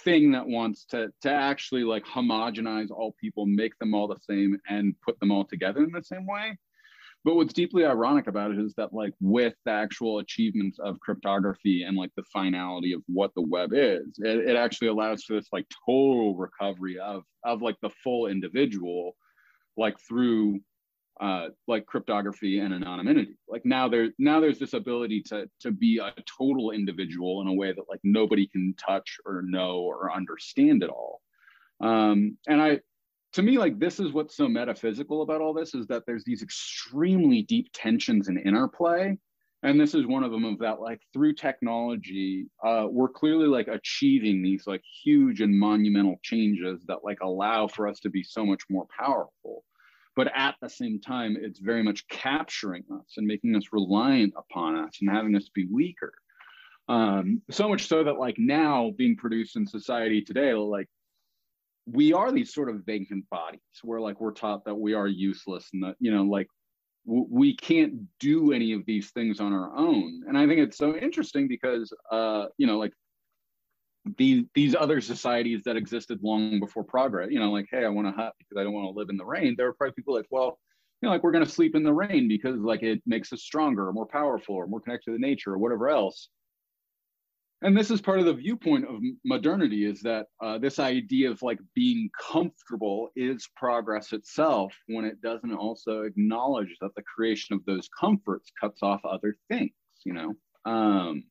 thing 0.03 0.31
that 0.31 0.47
wants 0.47 0.85
to 0.85 1.09
to 1.21 1.31
actually 1.31 1.83
like 1.83 2.05
homogenize 2.05 2.91
all 2.91 3.15
people, 3.19 3.45
make 3.45 3.77
them 3.79 3.93
all 3.93 4.07
the 4.07 4.19
same, 4.29 4.57
and 4.69 4.95
put 5.01 5.19
them 5.19 5.31
all 5.31 5.45
together 5.45 5.83
in 5.83 5.91
the 5.91 6.03
same 6.03 6.25
way. 6.25 6.57
But 7.23 7.35
what's 7.35 7.53
deeply 7.53 7.85
ironic 7.85 8.25
about 8.25 8.49
it 8.49 8.57
is 8.57 8.73
that, 8.77 8.93
like, 8.93 9.13
with 9.19 9.53
the 9.63 9.71
actual 9.71 10.19
achievements 10.19 10.79
of 10.79 10.99
cryptography 11.01 11.83
and 11.83 11.95
like 11.95 12.09
the 12.17 12.23
finality 12.33 12.93
of 12.93 13.03
what 13.05 13.31
the 13.35 13.43
web 13.43 13.73
is, 13.73 14.17
it, 14.17 14.49
it 14.49 14.55
actually 14.55 14.87
allows 14.87 15.23
for 15.23 15.33
this 15.33 15.49
like 15.51 15.67
total 15.85 16.35
recovery 16.35 16.97
of 16.97 17.23
of 17.43 17.61
like 17.61 17.77
the 17.81 17.91
full 18.03 18.27
individual, 18.27 19.15
like 19.77 19.97
through 20.07 20.59
uh, 21.19 21.49
like 21.67 21.85
cryptography 21.85 22.59
and 22.59 22.73
anonymity. 22.73 23.35
Like 23.47 23.65
now 23.65 23.87
there 23.87 24.09
now 24.17 24.39
there's 24.39 24.59
this 24.59 24.73
ability 24.73 25.21
to 25.27 25.49
to 25.59 25.71
be 25.71 25.99
a 25.99 26.13
total 26.37 26.71
individual 26.71 27.41
in 27.41 27.47
a 27.47 27.53
way 27.53 27.71
that 27.71 27.89
like 27.89 27.99
nobody 28.03 28.47
can 28.47 28.73
touch 28.77 29.17
or 29.25 29.43
know 29.43 29.79
or 29.79 30.13
understand 30.13 30.83
at 30.83 30.89
all. 30.89 31.21
Um, 31.81 32.37
and 32.47 32.61
I 32.61 32.79
to 33.33 33.41
me, 33.41 33.57
like 33.57 33.79
this 33.79 33.99
is 33.99 34.11
what's 34.11 34.35
so 34.35 34.47
metaphysical 34.47 35.21
about 35.21 35.41
all 35.41 35.53
this 35.53 35.73
is 35.73 35.87
that 35.87 36.03
there's 36.05 36.23
these 36.23 36.43
extremely 36.43 37.43
deep 37.43 37.69
tensions 37.73 38.27
and 38.27 38.37
interplay. 38.39 39.17
And 39.63 39.79
this 39.79 39.93
is 39.93 40.07
one 40.07 40.23
of 40.23 40.31
them 40.31 40.43
of 40.43 40.57
that, 40.59 40.81
like 40.81 41.01
through 41.13 41.35
technology, 41.35 42.47
uh, 42.65 42.87
we're 42.89 43.09
clearly 43.09 43.45
like 43.45 43.67
achieving 43.67 44.41
these 44.41 44.65
like 44.65 44.81
huge 45.03 45.39
and 45.39 45.57
monumental 45.57 46.15
changes 46.23 46.83
that 46.87 47.03
like 47.03 47.19
allow 47.21 47.67
for 47.67 47.87
us 47.87 47.99
to 47.99 48.09
be 48.09 48.23
so 48.23 48.43
much 48.43 48.63
more 48.69 48.87
powerful. 48.97 49.63
But 50.15 50.31
at 50.35 50.55
the 50.61 50.69
same 50.69 50.99
time, 50.99 51.37
it's 51.39 51.59
very 51.59 51.83
much 51.83 52.07
capturing 52.09 52.83
us 52.93 53.13
and 53.17 53.25
making 53.25 53.55
us 53.55 53.63
reliant 53.71 54.33
upon 54.37 54.75
us 54.75 54.97
and 55.01 55.09
having 55.09 55.35
us 55.35 55.49
be 55.53 55.67
weaker. 55.71 56.13
Um, 56.89 57.41
so 57.49 57.69
much 57.69 57.87
so 57.87 58.03
that 58.03 58.19
like 58.19 58.35
now 58.37 58.91
being 58.97 59.15
produced 59.15 59.55
in 59.55 59.65
society 59.65 60.21
today, 60.21 60.53
like 60.53 60.87
we 61.85 62.13
are 62.13 62.31
these 62.31 62.53
sort 62.53 62.69
of 62.69 62.85
vacant 62.85 63.29
bodies 63.29 63.59
where 63.83 63.99
like 63.99 64.19
we're 64.21 64.31
taught 64.31 64.65
that 64.65 64.75
we 64.75 64.93
are 64.93 65.07
useless 65.07 65.67
and 65.73 65.83
that 65.83 65.95
you 65.99 66.11
know 66.11 66.23
like 66.23 66.47
w- 67.05 67.27
we 67.29 67.55
can't 67.55 67.93
do 68.19 68.51
any 68.51 68.73
of 68.73 68.85
these 68.85 69.11
things 69.11 69.39
on 69.39 69.53
our 69.53 69.75
own 69.75 70.21
and 70.27 70.37
i 70.37 70.45
think 70.45 70.59
it's 70.59 70.77
so 70.77 70.95
interesting 70.95 71.47
because 71.47 71.91
uh 72.11 72.45
you 72.57 72.67
know 72.67 72.77
like 72.77 72.93
these 74.17 74.45
these 74.55 74.75
other 74.75 74.99
societies 74.99 75.61
that 75.63 75.77
existed 75.77 76.19
long 76.23 76.59
before 76.59 76.83
progress 76.83 77.29
you 77.29 77.39
know 77.39 77.51
like 77.51 77.67
hey 77.69 77.85
i 77.85 77.89
want 77.89 78.07
to 78.07 78.11
hut 78.11 78.33
because 78.39 78.59
i 78.59 78.63
don't 78.63 78.73
want 78.73 78.85
to 78.85 78.97
live 78.97 79.09
in 79.09 79.17
the 79.17 79.25
rain. 79.25 79.53
There 79.57 79.67
are 79.67 79.73
probably 79.73 79.93
people 79.93 80.15
like 80.15 80.25
well 80.31 80.59
you 81.01 81.07
know 81.07 81.13
like 81.13 81.23
we're 81.23 81.31
going 81.31 81.45
to 81.45 81.51
sleep 81.51 81.75
in 81.75 81.83
the 81.83 81.93
rain 81.93 82.27
because 82.27 82.57
like 82.59 82.83
it 82.83 83.01
makes 83.05 83.31
us 83.31 83.41
stronger 83.41 83.87
or 83.87 83.93
more 83.93 84.07
powerful 84.07 84.55
or 84.55 84.67
more 84.67 84.81
connected 84.81 85.11
to 85.11 85.19
nature 85.19 85.53
or 85.53 85.57
whatever 85.57 85.89
else. 85.89 86.29
And 87.63 87.77
this 87.77 87.91
is 87.91 88.01
part 88.01 88.17
of 88.17 88.25
the 88.25 88.33
viewpoint 88.33 88.87
of 88.87 88.99
modernity 89.23 89.85
is 89.85 90.01
that 90.01 90.25
uh, 90.43 90.57
this 90.57 90.79
idea 90.79 91.29
of 91.29 91.43
like 91.43 91.59
being 91.75 92.09
comfortable 92.19 93.09
is 93.15 93.47
progress 93.55 94.13
itself 94.13 94.73
when 94.87 95.05
it 95.05 95.21
doesn't 95.21 95.53
also 95.53 96.01
acknowledge 96.01 96.75
that 96.81 96.95
the 96.95 97.03
creation 97.03 97.55
of 97.55 97.63
those 97.65 97.87
comforts 97.99 98.51
cuts 98.59 98.81
off 98.81 99.01
other 99.05 99.37
things 99.47 99.69
you 100.05 100.13
know? 100.13 100.33
Um, 100.65 101.23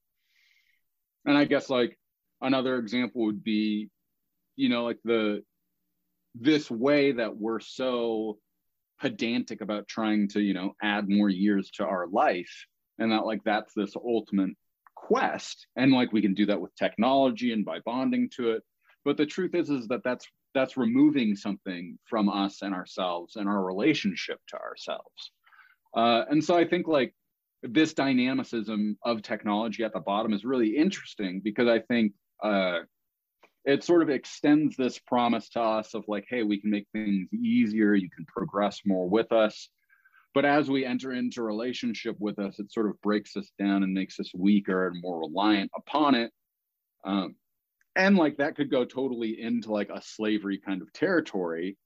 and 1.26 1.36
i 1.36 1.44
guess 1.44 1.70
like 1.70 1.98
another 2.40 2.76
example 2.76 3.24
would 3.24 3.44
be 3.44 3.88
you 4.56 4.68
know 4.68 4.84
like 4.84 4.98
the 5.04 5.42
this 6.34 6.70
way 6.70 7.12
that 7.12 7.36
we're 7.36 7.60
so 7.60 8.38
pedantic 9.00 9.60
about 9.60 9.88
trying 9.88 10.28
to 10.28 10.40
you 10.40 10.54
know 10.54 10.74
add 10.82 11.08
more 11.08 11.28
years 11.28 11.70
to 11.70 11.84
our 11.84 12.06
life 12.06 12.66
and 12.98 13.12
that 13.12 13.26
like 13.26 13.42
that's 13.44 13.72
this 13.74 13.96
ultimate 13.96 14.50
quest. 15.10 15.66
And 15.76 15.92
like 15.92 16.12
we 16.12 16.22
can 16.22 16.34
do 16.34 16.46
that 16.46 16.60
with 16.60 16.74
technology 16.76 17.52
and 17.52 17.64
by 17.64 17.80
bonding 17.84 18.30
to 18.36 18.52
it. 18.52 18.62
But 19.04 19.16
the 19.16 19.26
truth 19.26 19.54
is 19.54 19.70
is 19.70 19.88
that 19.88 20.02
that's 20.04 20.26
that's 20.54 20.76
removing 20.76 21.34
something 21.34 21.98
from 22.04 22.28
us 22.28 22.62
and 22.62 22.74
ourselves 22.74 23.36
and 23.36 23.48
our 23.48 23.64
relationship 23.64 24.38
to 24.48 24.58
ourselves. 24.58 25.32
Uh, 25.96 26.24
and 26.30 26.44
so 26.44 26.56
i 26.56 26.64
think 26.64 26.86
like 26.86 27.12
this 27.62 27.94
dynamicism 27.94 28.96
of 29.04 29.22
technology 29.22 29.82
at 29.82 29.92
the 29.92 29.98
bottom 29.98 30.32
is 30.32 30.44
really 30.44 30.76
interesting 30.76 31.40
because 31.42 31.66
i 31.66 31.80
think 31.80 32.12
uh, 32.42 32.80
it 33.64 33.84
sort 33.84 34.02
of 34.02 34.10
extends 34.10 34.76
this 34.76 34.98
promise 34.98 35.48
to 35.50 35.60
us 35.60 35.94
of 35.94 36.04
like 36.08 36.24
hey 36.28 36.42
we 36.42 36.60
can 36.60 36.70
make 36.70 36.86
things 36.92 37.28
easier. 37.32 37.94
You 37.94 38.10
can 38.10 38.24
progress 38.26 38.80
more 38.84 39.08
with 39.08 39.32
us. 39.32 39.68
But 40.32 40.44
as 40.44 40.70
we 40.70 40.84
enter 40.84 41.12
into 41.12 41.42
relationship 41.42 42.16
with 42.18 42.38
us 42.38 42.58
it 42.58 42.72
sort 42.72 42.88
of 42.88 43.00
breaks 43.02 43.36
us 43.36 43.50
down 43.58 43.82
and 43.82 43.92
makes 43.92 44.18
us 44.20 44.30
weaker 44.34 44.88
and 44.88 45.00
more 45.00 45.20
reliant 45.20 45.70
upon 45.76 46.14
it. 46.14 46.32
Um, 47.04 47.34
and 47.96 48.16
like 48.16 48.36
that 48.38 48.56
could 48.56 48.70
go 48.70 48.84
totally 48.84 49.40
into 49.40 49.72
like 49.72 49.90
a 49.90 50.00
slavery 50.02 50.58
kind 50.58 50.80
of 50.82 50.92
territory. 50.92 51.76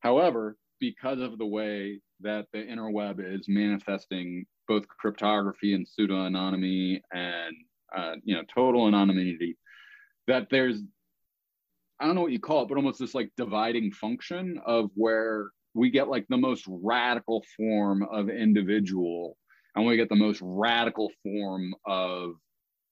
However 0.00 0.56
because 0.80 1.20
of 1.20 1.38
the 1.38 1.46
way 1.46 2.00
that 2.20 2.46
the 2.52 2.58
interweb 2.58 3.18
is 3.18 3.46
manifesting 3.48 4.44
both 4.68 4.86
cryptography 4.88 5.74
and 5.74 5.86
pseudo 5.86 6.26
anonymity 6.26 7.00
and 7.12 7.56
uh, 7.96 8.14
you 8.22 8.34
know 8.34 8.42
total 8.54 8.86
anonymity 8.86 9.56
that 10.26 10.48
there's 10.50 10.80
i 12.00 12.06
don't 12.06 12.14
know 12.14 12.22
what 12.22 12.32
you 12.32 12.40
call 12.40 12.62
it 12.62 12.68
but 12.68 12.76
almost 12.76 12.98
this 12.98 13.14
like 13.14 13.30
dividing 13.36 13.90
function 13.90 14.60
of 14.66 14.90
where 14.94 15.50
we 15.74 15.90
get 15.90 16.08
like 16.08 16.26
the 16.28 16.36
most 16.36 16.64
radical 16.68 17.44
form 17.56 18.02
of 18.10 18.28
individual 18.28 19.36
and 19.74 19.84
we 19.84 19.96
get 19.96 20.08
the 20.08 20.14
most 20.14 20.40
radical 20.42 21.10
form 21.22 21.74
of 21.86 22.34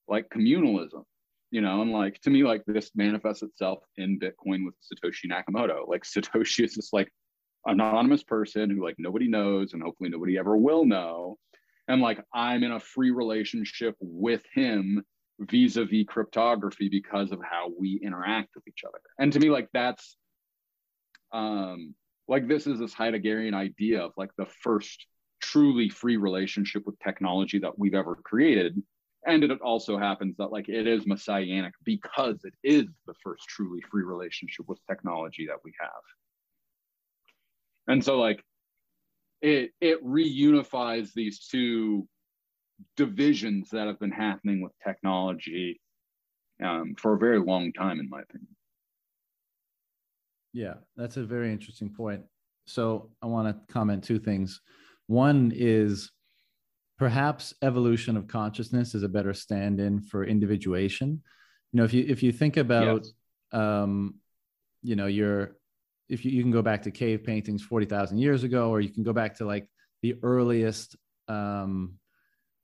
like 0.08 0.28
communalism 0.30 1.04
you 1.52 1.60
know? 1.60 1.82
And 1.82 1.92
like 1.92 2.20
to 2.22 2.30
me 2.30 2.42
like 2.42 2.64
this 2.66 2.90
manifests 2.96 3.44
itself 3.44 3.84
in 3.96 4.18
bitcoin 4.18 4.64
with 4.64 4.74
satoshi 4.82 5.30
nakamoto. 5.30 5.86
Like 5.86 6.02
satoshi 6.04 6.64
is 6.64 6.74
this 6.74 6.92
like 6.92 7.12
anonymous 7.66 8.24
person 8.24 8.70
who 8.70 8.82
like 8.82 8.96
nobody 8.98 9.28
knows 9.28 9.72
and 9.72 9.82
hopefully 9.82 10.10
nobody 10.10 10.36
ever 10.36 10.56
will 10.56 10.84
know. 10.84 11.36
And 11.86 12.00
like 12.00 12.24
i'm 12.34 12.64
in 12.64 12.72
a 12.72 12.80
free 12.80 13.10
relationship 13.10 13.94
with 14.00 14.42
him 14.52 15.04
vis-a-vis 15.50 16.04
cryptography 16.06 16.88
because 16.88 17.32
of 17.32 17.40
how 17.42 17.70
we 17.78 18.00
interact 18.02 18.50
with 18.54 18.66
each 18.68 18.82
other 18.86 19.00
and 19.18 19.32
to 19.32 19.40
me 19.40 19.50
like 19.50 19.68
that's 19.72 20.16
um 21.32 21.94
like 22.28 22.48
this 22.48 22.66
is 22.66 22.78
this 22.78 22.94
Heideggerian 22.94 23.54
idea 23.54 24.00
of 24.00 24.12
like 24.16 24.30
the 24.38 24.46
first 24.62 25.06
truly 25.40 25.88
free 25.88 26.16
relationship 26.16 26.84
with 26.86 26.98
technology 27.00 27.58
that 27.58 27.78
we've 27.78 27.94
ever 27.94 28.16
created. 28.16 28.80
And 29.26 29.44
it 29.44 29.60
also 29.60 29.98
happens 29.98 30.36
that 30.38 30.52
like 30.52 30.68
it 30.68 30.86
is 30.86 31.06
messianic 31.06 31.74
because 31.84 32.40
it 32.44 32.54
is 32.64 32.86
the 33.06 33.14
first 33.22 33.44
truly 33.48 33.80
free 33.90 34.02
relationship 34.02 34.66
with 34.68 34.78
technology 34.88 35.46
that 35.46 35.58
we 35.64 35.72
have. 35.80 35.90
And 37.86 38.04
so 38.04 38.18
like 38.18 38.42
it 39.40 39.72
it 39.80 40.04
reunifies 40.04 41.12
these 41.12 41.46
two 41.46 42.08
divisions 42.96 43.70
that 43.70 43.86
have 43.86 43.98
been 43.98 44.10
happening 44.10 44.62
with 44.62 44.72
technology 44.84 45.80
um, 46.62 46.94
for 46.98 47.14
a 47.14 47.18
very 47.18 47.40
long 47.40 47.72
time, 47.72 48.00
in 48.00 48.08
my 48.08 48.22
opinion. 48.22 48.48
Yeah, 50.52 50.74
that's 50.96 51.16
a 51.16 51.24
very 51.24 51.50
interesting 51.50 51.90
point. 51.90 52.22
So 52.66 53.10
I 53.22 53.26
want 53.26 53.48
to 53.48 53.72
comment 53.72 54.04
two 54.04 54.18
things. 54.18 54.60
One 55.06 55.52
is 55.54 56.10
perhaps 56.98 57.54
evolution 57.62 58.16
of 58.16 58.28
consciousness 58.28 58.94
is 58.94 59.02
a 59.02 59.08
better 59.08 59.34
stand-in 59.34 60.02
for 60.02 60.24
individuation. 60.24 61.22
You 61.72 61.78
know, 61.78 61.84
if 61.84 61.94
you 61.94 62.04
if 62.06 62.22
you 62.22 62.32
think 62.32 62.56
about, 62.56 63.02
yes. 63.04 63.60
um, 63.60 64.16
you 64.82 64.94
know, 64.94 65.06
your 65.06 65.56
if 66.08 66.24
you, 66.24 66.30
you 66.30 66.42
can 66.42 66.52
go 66.52 66.62
back 66.62 66.82
to 66.82 66.90
cave 66.90 67.24
paintings 67.24 67.62
forty 67.62 67.86
thousand 67.86 68.18
years 68.18 68.44
ago, 68.44 68.70
or 68.70 68.80
you 68.80 68.90
can 68.90 69.02
go 69.02 69.12
back 69.12 69.36
to 69.38 69.46
like 69.46 69.66
the 70.02 70.16
earliest, 70.22 70.96
um, 71.28 71.94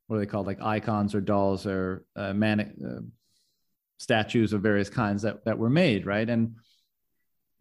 what 0.09 0.16
are 0.16 0.20
they 0.20 0.26
called, 0.26 0.47
like 0.47 0.60
icons 0.60 1.14
or 1.14 1.20
dolls 1.20 1.66
or 1.66 2.05
uh, 2.16 2.32
manic 2.32 2.70
uh, 2.85 3.01
statues 3.98 4.52
of 4.52 4.62
various 4.62 4.90
kinds 4.90 5.22
that 5.22 5.44
that 5.44 5.59
were 5.59 5.70
made, 5.70 6.06
right? 6.06 6.28
And 6.28 6.56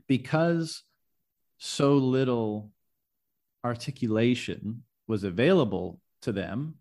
because 0.08 0.84
so 1.58 1.96
little 1.96 2.72
articulation 3.64 4.84
was 5.08 5.24
available 5.24 6.00
to 6.22 6.32
them, 6.32 6.76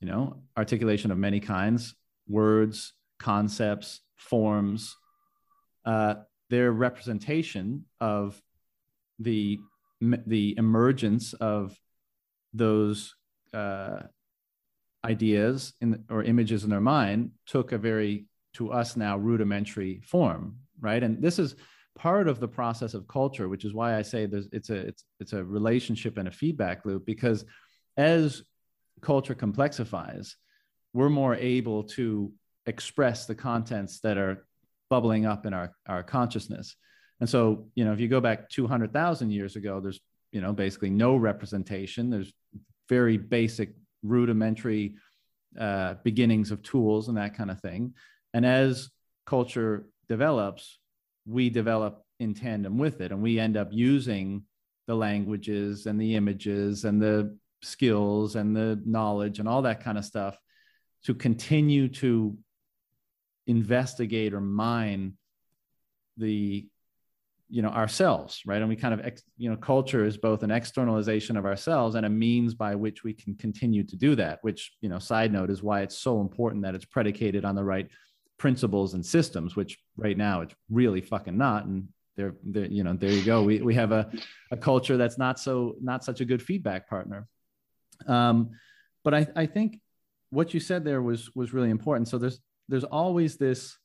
you 0.00 0.08
know, 0.08 0.42
articulation 0.56 1.10
of 1.10 1.18
many 1.18 1.38
kinds, 1.40 1.94
words, 2.28 2.92
concepts, 3.18 4.00
forms, 4.16 4.96
uh, 5.84 6.14
their 6.50 6.72
representation 6.72 7.84
of 8.00 8.42
the 9.18 9.60
the 10.00 10.54
emergence 10.58 11.32
of 11.34 11.78
those 12.52 13.14
uh, 13.54 14.00
ideas 15.04 15.74
in, 15.80 16.04
or 16.10 16.22
images 16.22 16.64
in 16.64 16.70
their 16.70 16.80
mind 16.80 17.30
took 17.46 17.72
a 17.72 17.78
very 17.78 18.26
to 18.54 18.72
us 18.72 18.96
now 18.96 19.16
rudimentary 19.16 20.00
form 20.04 20.56
right? 20.80 21.02
And 21.04 21.22
this 21.22 21.38
is 21.38 21.54
part 21.94 22.26
of 22.26 22.40
the 22.40 22.48
process 22.48 22.94
of 22.94 23.06
culture 23.06 23.50
which 23.50 23.66
is 23.66 23.74
why 23.74 23.98
i 23.98 24.00
say 24.00 24.24
there's 24.24 24.48
it's 24.50 24.70
a 24.70 24.76
it's 24.76 25.04
it's 25.20 25.34
a 25.34 25.44
relationship 25.44 26.16
and 26.16 26.26
a 26.26 26.30
feedback 26.30 26.86
loop 26.86 27.04
because 27.04 27.44
as 27.98 28.42
culture 29.02 29.34
complexifies 29.34 30.36
we're 30.94 31.10
more 31.10 31.34
able 31.36 31.82
to 31.82 32.32
express 32.66 33.26
the 33.26 33.34
contents 33.34 34.00
that 34.00 34.16
are 34.16 34.46
bubbling 34.90 35.26
up 35.26 35.46
in 35.46 35.54
our 35.54 35.72
our 35.86 36.02
consciousness. 36.02 36.76
And 37.20 37.28
so 37.28 37.68
you 37.74 37.84
know 37.84 37.92
if 37.92 38.00
you 38.00 38.08
go 38.08 38.20
back 38.20 38.48
200,000 38.50 39.30
years 39.30 39.56
ago 39.56 39.80
there's 39.80 40.00
you 40.32 40.40
know 40.40 40.52
basically 40.52 40.90
no 40.90 41.16
representation. 41.16 42.10
There's 42.10 42.32
very 42.88 43.16
basic 43.16 43.74
rudimentary 44.02 44.94
uh, 45.58 45.94
beginnings 46.02 46.50
of 46.50 46.62
tools 46.62 47.08
and 47.08 47.16
that 47.16 47.36
kind 47.36 47.50
of 47.50 47.60
thing. 47.60 47.94
And 48.34 48.46
as 48.46 48.90
culture 49.26 49.86
develops 50.08 50.78
we 51.26 51.50
develop 51.50 52.04
in 52.20 52.34
tandem 52.34 52.78
with 52.78 53.00
it 53.00 53.12
and 53.12 53.22
we 53.22 53.38
end 53.38 53.56
up 53.56 53.68
using 53.70 54.42
the 54.86 54.94
languages 54.94 55.86
and 55.86 56.00
the 56.00 56.14
images 56.14 56.84
and 56.84 57.00
the 57.00 57.36
skills 57.62 58.36
and 58.36 58.56
the 58.56 58.80
knowledge 58.84 59.38
and 59.38 59.48
all 59.48 59.62
that 59.62 59.82
kind 59.82 59.96
of 59.96 60.04
stuff 60.04 60.36
to 61.04 61.14
continue 61.14 61.88
to 61.88 62.36
investigate 63.46 64.34
or 64.34 64.40
mine 64.40 65.14
the 66.16 66.66
you 67.54 67.60
know 67.60 67.68
ourselves 67.68 68.40
right 68.46 68.62
and 68.62 68.68
we 68.68 68.76
kind 68.76 68.94
of 68.94 69.00
ex, 69.04 69.22
you 69.36 69.50
know 69.50 69.56
culture 69.56 70.04
is 70.06 70.16
both 70.16 70.42
an 70.42 70.50
externalization 70.50 71.36
of 71.36 71.44
ourselves 71.44 71.96
and 71.96 72.06
a 72.06 72.08
means 72.08 72.54
by 72.54 72.74
which 72.74 73.04
we 73.04 73.12
can 73.12 73.34
continue 73.34 73.84
to 73.84 73.94
do 73.94 74.14
that 74.14 74.38
which 74.40 74.72
you 74.80 74.88
know 74.88 74.98
side 74.98 75.30
note 75.30 75.50
is 75.50 75.62
why 75.62 75.82
it's 75.82 75.98
so 75.98 76.20
important 76.20 76.62
that 76.62 76.74
it's 76.74 76.86
predicated 76.86 77.44
on 77.44 77.54
the 77.54 77.62
right 77.62 77.88
principles 78.42 78.94
and 78.94 79.06
systems, 79.06 79.54
which 79.54 79.78
right 79.96 80.16
now 80.16 80.40
it's 80.40 80.52
really 80.68 81.00
fucking 81.00 81.38
not. 81.38 81.64
And 81.64 81.86
there, 82.16 82.34
you 82.52 82.82
know, 82.82 82.92
there 82.94 83.12
you 83.12 83.22
go. 83.22 83.44
We, 83.44 83.62
we 83.62 83.72
have 83.76 83.92
a, 83.92 84.10
a 84.50 84.56
culture 84.56 84.96
that's 84.96 85.16
not 85.16 85.38
so, 85.38 85.76
not 85.80 86.02
such 86.02 86.20
a 86.20 86.24
good 86.24 86.42
feedback 86.42 86.88
partner. 86.88 87.28
Um, 88.08 88.50
but 89.04 89.14
I, 89.14 89.28
I 89.36 89.46
think 89.46 89.78
what 90.30 90.52
you 90.52 90.58
said 90.58 90.84
there 90.84 91.00
was, 91.00 91.30
was 91.36 91.52
really 91.52 91.70
important. 91.70 92.08
So 92.08 92.18
there's, 92.18 92.40
there's 92.68 92.82
always 92.82 93.36
this 93.36 93.78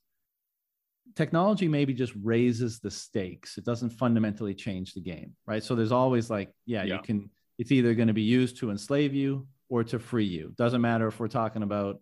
technology 1.18 1.66
maybe 1.68 1.92
just 1.92 2.14
raises 2.22 2.78
the 2.78 2.90
stakes. 2.90 3.58
It 3.58 3.64
doesn't 3.64 3.90
fundamentally 3.90 4.54
change 4.54 4.94
the 4.94 5.00
game. 5.00 5.34
Right. 5.46 5.62
So 5.62 5.74
there's 5.74 5.92
always 5.92 6.30
like, 6.30 6.50
yeah, 6.64 6.84
yeah. 6.84 6.94
you 6.94 7.00
can, 7.02 7.30
it's 7.58 7.72
either 7.72 7.94
going 7.94 8.08
to 8.08 8.14
be 8.14 8.22
used 8.22 8.58
to 8.58 8.70
enslave 8.70 9.14
you 9.14 9.48
or 9.68 9.82
to 9.84 9.98
free 9.98 10.24
you. 10.24 10.54
Doesn't 10.56 10.80
matter 10.80 11.08
if 11.08 11.18
we're 11.18 11.28
talking 11.28 11.64
about 11.64 12.00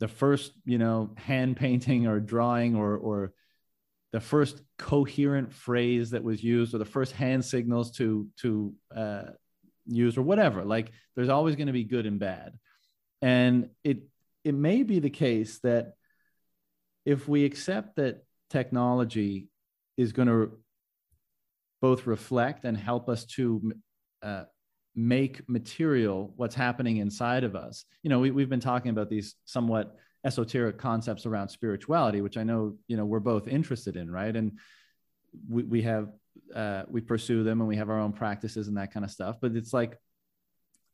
the 0.00 0.08
first 0.08 0.52
you 0.64 0.78
know 0.78 1.14
hand 1.16 1.56
painting 1.64 2.06
or 2.06 2.20
drawing 2.20 2.74
or 2.74 2.96
or 2.96 3.32
the 4.12 4.20
first 4.20 4.60
coherent 4.78 5.52
phrase 5.52 6.10
that 6.10 6.22
was 6.22 6.42
used 6.42 6.74
or 6.74 6.78
the 6.78 6.84
first 6.84 7.12
hand 7.12 7.44
signals 7.44 7.92
to 7.92 8.28
to 8.38 8.74
uh, 8.94 9.24
use 9.86 10.18
or 10.18 10.22
whatever 10.22 10.64
like 10.64 10.90
there's 11.14 11.28
always 11.28 11.56
going 11.56 11.66
to 11.66 11.72
be 11.72 11.84
good 11.84 12.06
and 12.06 12.18
bad 12.18 12.58
and 13.22 13.70
it 13.82 14.02
it 14.42 14.54
may 14.54 14.82
be 14.82 14.98
the 14.98 15.10
case 15.10 15.60
that 15.60 15.94
if 17.04 17.28
we 17.28 17.44
accept 17.44 17.96
that 17.96 18.23
technology 18.54 19.48
is 19.96 20.12
going 20.12 20.28
to 20.28 20.52
both 21.82 22.06
reflect 22.06 22.64
and 22.64 22.76
help 22.76 23.08
us 23.08 23.24
to 23.24 23.72
uh, 24.22 24.44
make 24.94 25.46
material 25.48 26.32
what's 26.36 26.54
happening 26.54 26.98
inside 26.98 27.42
of 27.42 27.56
us. 27.56 27.84
You 28.04 28.10
know, 28.10 28.20
we, 28.20 28.30
we've 28.30 28.48
been 28.48 28.60
talking 28.60 28.90
about 28.90 29.10
these 29.10 29.34
somewhat 29.44 29.96
esoteric 30.24 30.78
concepts 30.78 31.26
around 31.26 31.48
spirituality, 31.48 32.20
which 32.20 32.36
I 32.36 32.44
know, 32.44 32.76
you 32.86 32.96
know, 32.96 33.04
we're 33.04 33.18
both 33.34 33.48
interested 33.48 33.96
in, 33.96 34.08
right? 34.08 34.34
And 34.34 34.52
we, 35.50 35.64
we 35.64 35.82
have, 35.82 36.10
uh, 36.54 36.84
we 36.88 37.00
pursue 37.00 37.42
them 37.42 37.60
and 37.60 37.68
we 37.68 37.76
have 37.76 37.90
our 37.90 37.98
own 37.98 38.12
practices 38.12 38.68
and 38.68 38.76
that 38.76 38.92
kind 38.94 39.04
of 39.04 39.10
stuff. 39.10 39.36
But 39.42 39.56
it's 39.56 39.74
like 39.74 39.98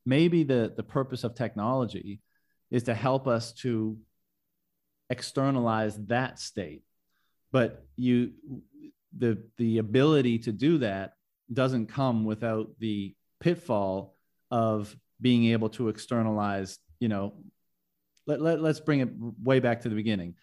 maybe 0.07 0.45
the, 0.45 0.73
the 0.75 0.83
purpose 0.83 1.25
of 1.25 1.35
technology 1.35 2.23
is 2.71 2.85
to 2.85 2.95
help 2.95 3.29
us 3.29 3.53
to 3.65 3.99
externalize 5.11 5.95
that 6.07 6.39
state. 6.39 6.83
But 7.53 7.85
you, 7.97 8.33
the, 9.17 9.43
the 9.59 9.79
ability 9.79 10.39
to 10.41 10.53
do 10.53 10.79
that 10.79 11.15
doesn't 11.53 11.87
come 11.87 12.25
without 12.25 12.71
the 12.79 13.15
pitfall 13.41 14.17
of 14.51 14.95
being 15.21 15.47
able 15.47 15.69
to 15.69 15.89
externalize 15.89 16.79
you 16.99 17.09
know 17.09 17.35
let, 18.27 18.41
let, 18.41 18.61
let's 18.61 18.81
bring 18.81 19.01
it 19.01 19.09
way 19.43 19.59
back 19.59 19.81
to 19.81 19.89
the 19.89 19.95
beginning. 19.95 20.35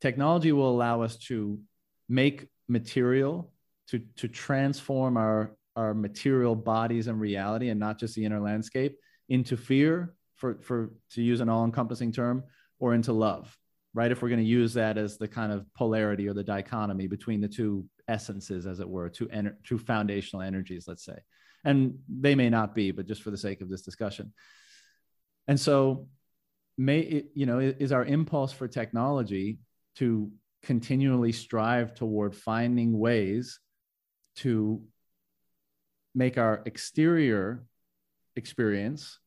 Technology 0.00 0.50
will 0.50 0.70
allow 0.70 1.02
us 1.02 1.16
to 1.16 1.60
make 2.08 2.48
material 2.68 3.52
to 3.88 4.00
to 4.16 4.26
transform 4.26 5.16
our 5.16 5.56
our 5.76 5.94
material 5.94 6.56
bodies 6.56 7.06
and 7.06 7.20
reality 7.20 7.68
and 7.68 7.78
not 7.78 7.98
just 7.98 8.14
the 8.14 8.24
inner 8.24 8.40
landscape 8.40 8.96
into 9.28 9.56
fear 9.56 10.14
for 10.36 10.58
for 10.62 10.90
to 11.12 11.22
use 11.22 11.40
an 11.40 11.48
all-encompassing 11.48 12.10
term 12.10 12.42
or 12.80 12.94
into 12.94 13.12
love 13.12 13.56
right? 13.92 14.10
If 14.10 14.22
we're 14.22 14.28
going 14.28 14.40
to 14.40 14.46
use 14.46 14.74
that 14.74 14.98
as 14.98 15.18
the 15.18 15.28
kind 15.28 15.52
of 15.52 15.66
polarity 15.74 16.28
or 16.28 16.34
the 16.34 16.44
dichotomy 16.44 17.06
between 17.06 17.40
the 17.40 17.48
two 17.48 17.86
essences 18.08 18.66
as 18.66 18.80
it 18.80 18.88
were 18.88 19.08
two 19.08 19.26
ener- 19.28 19.56
two 19.64 19.78
foundational 19.78 20.42
energies 20.42 20.86
let's 20.86 21.04
say. 21.04 21.16
And 21.64 21.98
they 22.08 22.34
may 22.34 22.50
not 22.50 22.74
be 22.74 22.90
but 22.90 23.06
just 23.06 23.22
for 23.22 23.30
the 23.30 23.36
sake 23.36 23.60
of 23.60 23.68
this 23.68 23.82
discussion. 23.82 24.32
And 25.46 25.58
so 25.58 26.08
may 26.78 27.24
you 27.34 27.46
know 27.46 27.58
is 27.58 27.92
our 27.92 28.04
impulse 28.04 28.52
for 28.52 28.68
technology 28.68 29.58
to 29.96 30.30
continually 30.62 31.32
strive 31.32 31.94
toward 31.94 32.34
finding 32.34 32.98
ways 32.98 33.60
to 34.36 34.82
make 36.14 36.38
our 36.38 36.62
exterior 36.66 37.64
experience 38.36 39.18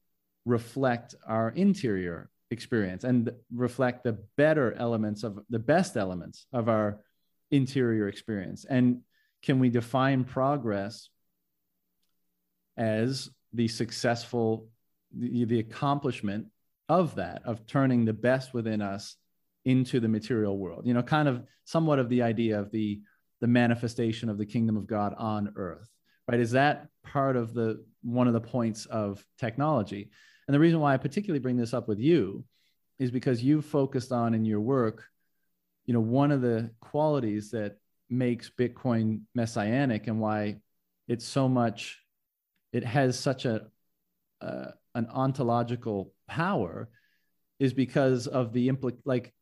reflect 0.45 1.15
our 1.27 1.49
interior 1.49 2.29
experience 2.53 3.03
and 3.03 3.31
reflect 3.53 4.03
the 4.03 4.17
better 4.37 4.73
elements 4.73 5.23
of 5.23 5.39
the 5.49 5.59
best 5.59 5.97
elements 5.97 6.45
of 6.53 6.69
our 6.69 7.01
interior 7.51 8.07
experience? 8.07 8.65
And 8.69 9.01
can 9.41 9.59
we 9.59 9.69
define 9.69 10.23
progress 10.23 11.09
as 12.77 13.29
the 13.51 13.67
successful 13.67 14.69
the, 15.15 15.45
the 15.45 15.59
accomplishment 15.59 16.47
of 16.89 17.15
that 17.15 17.41
of 17.45 17.67
turning 17.67 18.05
the 18.05 18.13
best 18.13 18.53
within 18.53 18.81
us 18.81 19.17
into 19.65 19.99
the 19.99 20.07
material 20.07 20.57
world? 20.57 20.87
You 20.87 20.93
know 20.93 21.03
kind 21.03 21.27
of 21.27 21.43
somewhat 21.65 21.99
of 21.99 22.07
the 22.07 22.21
idea 22.21 22.59
of 22.59 22.71
the 22.71 23.01
the 23.41 23.47
manifestation 23.47 24.29
of 24.29 24.37
the 24.37 24.45
kingdom 24.45 24.77
of 24.77 24.87
god 24.87 25.13
on 25.17 25.51
earth 25.57 25.89
right? 26.27 26.39
Is 26.39 26.51
that 26.51 26.87
part 27.03 27.35
of 27.35 27.53
the 27.53 27.83
one 28.01 28.27
of 28.27 28.33
the 28.33 28.41
points 28.41 28.85
of 28.85 29.25
technology 29.37 30.09
and 30.47 30.53
the 30.53 30.59
reason 30.59 30.79
why 30.79 30.93
i 30.93 30.97
particularly 30.97 31.39
bring 31.39 31.57
this 31.57 31.73
up 31.73 31.87
with 31.87 31.99
you 31.99 32.43
is 32.99 33.11
because 33.11 33.43
you've 33.43 33.65
focused 33.65 34.11
on 34.11 34.33
in 34.33 34.45
your 34.45 34.59
work 34.59 35.05
you 35.85 35.93
know 35.93 35.99
one 35.99 36.31
of 36.31 36.41
the 36.41 36.69
qualities 36.79 37.51
that 37.51 37.77
makes 38.09 38.49
bitcoin 38.49 39.21
messianic 39.35 40.07
and 40.07 40.19
why 40.19 40.55
it's 41.07 41.25
so 41.25 41.47
much 41.49 41.99
it 42.71 42.83
has 42.83 43.19
such 43.19 43.45
a 43.45 43.67
uh, 44.41 44.71
an 44.95 45.07
ontological 45.13 46.13
power 46.27 46.89
is 47.59 47.73
because 47.73 48.27
of 48.27 48.51
the 48.51 48.69
impl- 48.69 48.97
like 49.05 49.33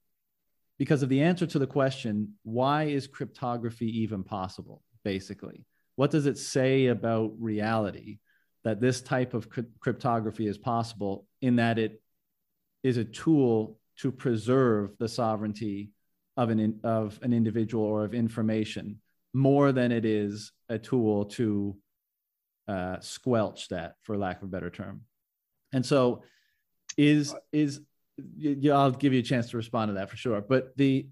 because 0.78 1.04
of 1.04 1.10
the 1.10 1.22
answer 1.22 1.46
to 1.46 1.60
the 1.60 1.68
question 1.68 2.34
why 2.44 2.84
is 2.84 3.08
cryptography 3.08 4.02
even 4.02 4.24
possible 4.24 4.84
basically? 5.04 5.66
What 5.96 6.12
does 6.12 6.26
it 6.26 6.38
say 6.38 6.88
about 6.88 7.34
reality 7.40 8.20
that 8.64 8.80
this 8.80 9.02
type 9.02 9.34
of 9.34 9.48
cryptography 9.80 10.48
is 10.48 10.58
possible 10.58 11.26
in 11.42 11.56
that 11.56 11.80
it 11.80 12.02
is 12.84 12.98
a 12.98 13.04
tool 13.04 13.80
to 13.98 14.12
preserve 14.12 14.92
the 14.98 15.08
sovereignty 15.08 15.92
of 16.38 16.50
an 16.50 16.60
in, 16.60 16.80
of 16.84 17.20
an 17.24 17.34
individual 17.34 17.84
or 17.84 18.06
of 18.06 18.14
information 18.14 19.00
more 19.34 19.72
than 19.72 19.92
it 19.92 20.06
is 20.06 20.52
a 20.70 20.78
tool 20.78 21.26
to 21.26 21.76
uh, 22.68 23.00
squelch 23.00 23.70
that, 23.70 23.96
for 24.02 24.18
lack 24.18 24.38
of 24.38 24.44
a 24.44 24.52
better 24.52 24.70
term. 24.70 25.02
And 25.74 25.86
so, 25.86 26.24
is 26.98 27.34
is 27.52 27.82
I'll 28.72 28.92
give 28.92 29.14
you 29.14 29.20
a 29.20 29.24
chance 29.24 29.50
to 29.52 29.58
respond 29.58 29.90
to 29.90 29.94
that 29.94 30.10
for 30.10 30.18
sure. 30.18 30.42
But 30.42 30.76
the 30.78 31.08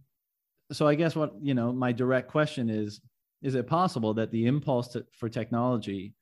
so 0.71 0.87
I 0.87 0.95
guess 0.95 1.15
what 1.15 1.33
you 1.41 1.53
know, 1.53 1.71
my 1.71 1.91
direct 1.91 2.29
question 2.29 2.69
is: 2.69 3.01
Is 3.41 3.55
it 3.55 3.67
possible 3.67 4.13
that 4.15 4.31
the 4.31 4.45
impulse 4.45 4.89
to, 4.89 5.05
for 5.13 5.29
technology 5.29 6.13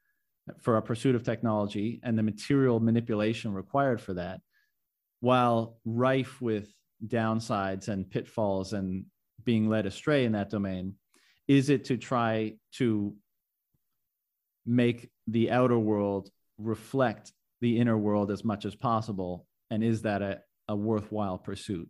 for 0.62 0.78
a 0.78 0.82
pursuit 0.82 1.16
of 1.16 1.24
technology 1.24 2.00
and 2.04 2.18
the 2.18 2.24
material 2.24 2.80
manipulation 2.80 3.54
required 3.54 4.02
for 4.02 4.14
that, 4.14 4.42
while 5.20 5.78
rife 5.86 6.42
with 6.42 6.74
downsides 7.06 7.88
and 7.88 8.10
pitfalls 8.10 8.74
and 8.74 9.06
being 9.44 9.70
led 9.70 9.86
astray 9.86 10.26
in 10.26 10.34
that 10.34 10.50
domain? 10.50 10.96
Is 11.48 11.70
it 11.70 11.86
to 11.86 11.98
try 11.98 12.56
to 12.74 13.16
make 14.66 15.10
the 15.28 15.52
outer 15.52 15.80
world 15.80 16.30
reflect 16.58 17.32
the 17.62 17.80
inner 17.80 17.98
world 17.98 18.32
as 18.32 18.44
much 18.44 18.66
as 18.66 18.76
possible? 18.76 19.48
And 19.70 19.84
is 19.84 20.02
that 20.04 20.22
a, 20.22 20.42
a 20.68 20.76
worthwhile 20.76 21.38
pursuit? 21.38 21.90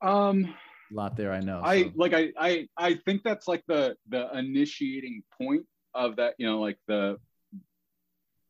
Um, 0.00 0.54
a 0.92 0.94
lot 0.94 1.16
there, 1.16 1.32
I 1.32 1.40
know. 1.40 1.60
I 1.62 1.84
so. 1.84 1.92
like 1.96 2.14
I 2.14 2.32
I 2.38 2.68
I 2.76 2.94
think 2.94 3.22
that's 3.22 3.48
like 3.48 3.64
the 3.66 3.96
the 4.08 4.36
initiating 4.36 5.22
point 5.40 5.66
of 5.94 6.16
that. 6.16 6.34
You 6.38 6.46
know, 6.46 6.60
like 6.60 6.78
the 6.86 7.18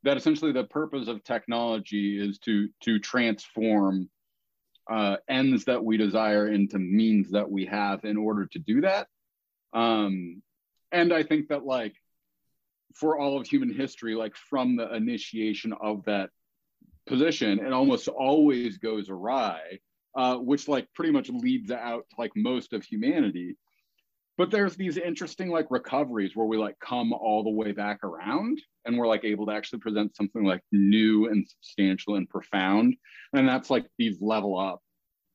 that 0.03 0.17
essentially 0.17 0.53
the 0.53 0.65
purpose 0.65 1.09
of 1.09 1.23
technology 1.25 2.19
is 2.19 2.39
to 2.41 2.69
to 2.83 2.99
transform 2.99 4.09
uh, 4.91 5.17
ends 5.29 5.65
that 5.67 5.85
we 5.85 5.97
desire 5.97 6.49
into 6.49 6.79
means 6.79 7.31
that 7.31 7.51
we 7.51 7.67
have 7.67 8.05
in 8.05 8.17
order 8.17 8.47
to 8.47 8.59
do 8.59 8.81
that. 8.81 9.07
Um, 9.73 10.43
and 10.91 11.13
I 11.13 11.23
think 11.23 11.49
that 11.49 11.65
like 11.65 11.95
for 12.95 13.19
all 13.19 13.41
of 13.41 13.47
human 13.47 13.73
history, 13.73 14.15
like 14.15 14.37
from 14.37 14.77
the 14.77 14.95
initiation 14.95 15.73
of 15.73 16.05
that 16.07 16.31
position, 17.07 17.61
it 17.61 17.73
almost 17.73 18.09
always 18.09 18.79
goes 18.79 19.09
awry, 19.09 19.79
uh, 20.15 20.37
which 20.37 20.69
like 20.69 20.87
pretty 20.95 21.13
much 21.13 21.29
leads 21.29 21.71
out 21.71 22.05
to 22.11 22.17
like 22.19 22.33
most 22.37 22.73
of 22.73 22.85
humanity. 22.85 23.57
But 24.39 24.51
there's 24.51 24.77
these 24.77 24.97
interesting 24.97 25.51
like 25.51 25.67
recoveries 25.71 26.35
where 26.35 26.47
we 26.47 26.57
like 26.57 26.77
come 26.81 27.13
all 27.13 27.45
the 27.45 27.51
way 27.51 27.73
back 27.73 28.03
around 28.03 28.61
and 28.85 28.97
we're 28.97 29.07
like 29.07 29.25
able 29.25 29.47
to 29.47 29.53
actually 29.53 29.81
present 29.81 30.17
something 30.17 30.45
like 30.45 30.63
new 30.73 31.29
and 31.29 31.47
substantial 31.47 32.17
and 32.17 32.29
profound. 32.29 32.97
And 33.35 33.49
that's 33.49 33.71
like 33.71 33.87
these 33.99 34.21
level 34.21 34.59
up 34.59 34.81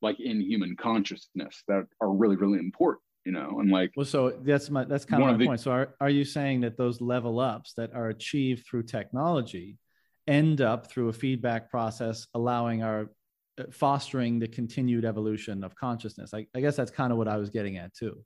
like 0.02 0.20
in 0.20 0.42
human 0.42 0.76
consciousness 0.76 1.64
that 1.68 1.86
are 2.02 2.12
really, 2.12 2.36
really 2.36 2.60
important 2.60 3.02
you 3.26 3.34
know 3.34 3.60
and 3.60 3.70
like 3.70 3.92
well 3.98 4.06
so 4.06 4.30
that's 4.44 4.70
my 4.70 4.86
that's 4.86 5.04
kind 5.04 5.22
of 5.22 5.32
my 5.32 5.38
the, 5.38 5.46
point 5.46 5.60
so 5.60 5.70
are, 5.70 5.96
are 6.00 6.10
you 6.10 6.24
saying 6.24 6.62
that 6.62 6.78
those 6.78 7.02
level 7.02 7.42
ups 7.42 7.74
that 7.74 7.94
are 7.94 8.08
achieved 8.08 8.66
through 8.66 8.82
technology 8.82 9.78
end 10.28 10.62
up 10.62 10.90
through 10.90 11.10
a 11.10 11.14
feedback 11.14 11.70
process 11.70 12.26
allowing 12.34 12.84
our 12.84 13.10
fostering 13.72 14.40
the 14.40 14.48
continued 14.48 15.06
evolution 15.06 15.64
of 15.64 15.76
consciousness. 15.76 16.34
I, 16.34 16.46
I 16.56 16.62
guess 16.62 16.76
that's 16.76 16.92
kind 16.92 17.12
of 17.12 17.18
what 17.18 17.28
i 17.28 17.38
was 17.38 17.50
getting 17.50 17.78
at 17.78 17.94
too. 17.94 18.24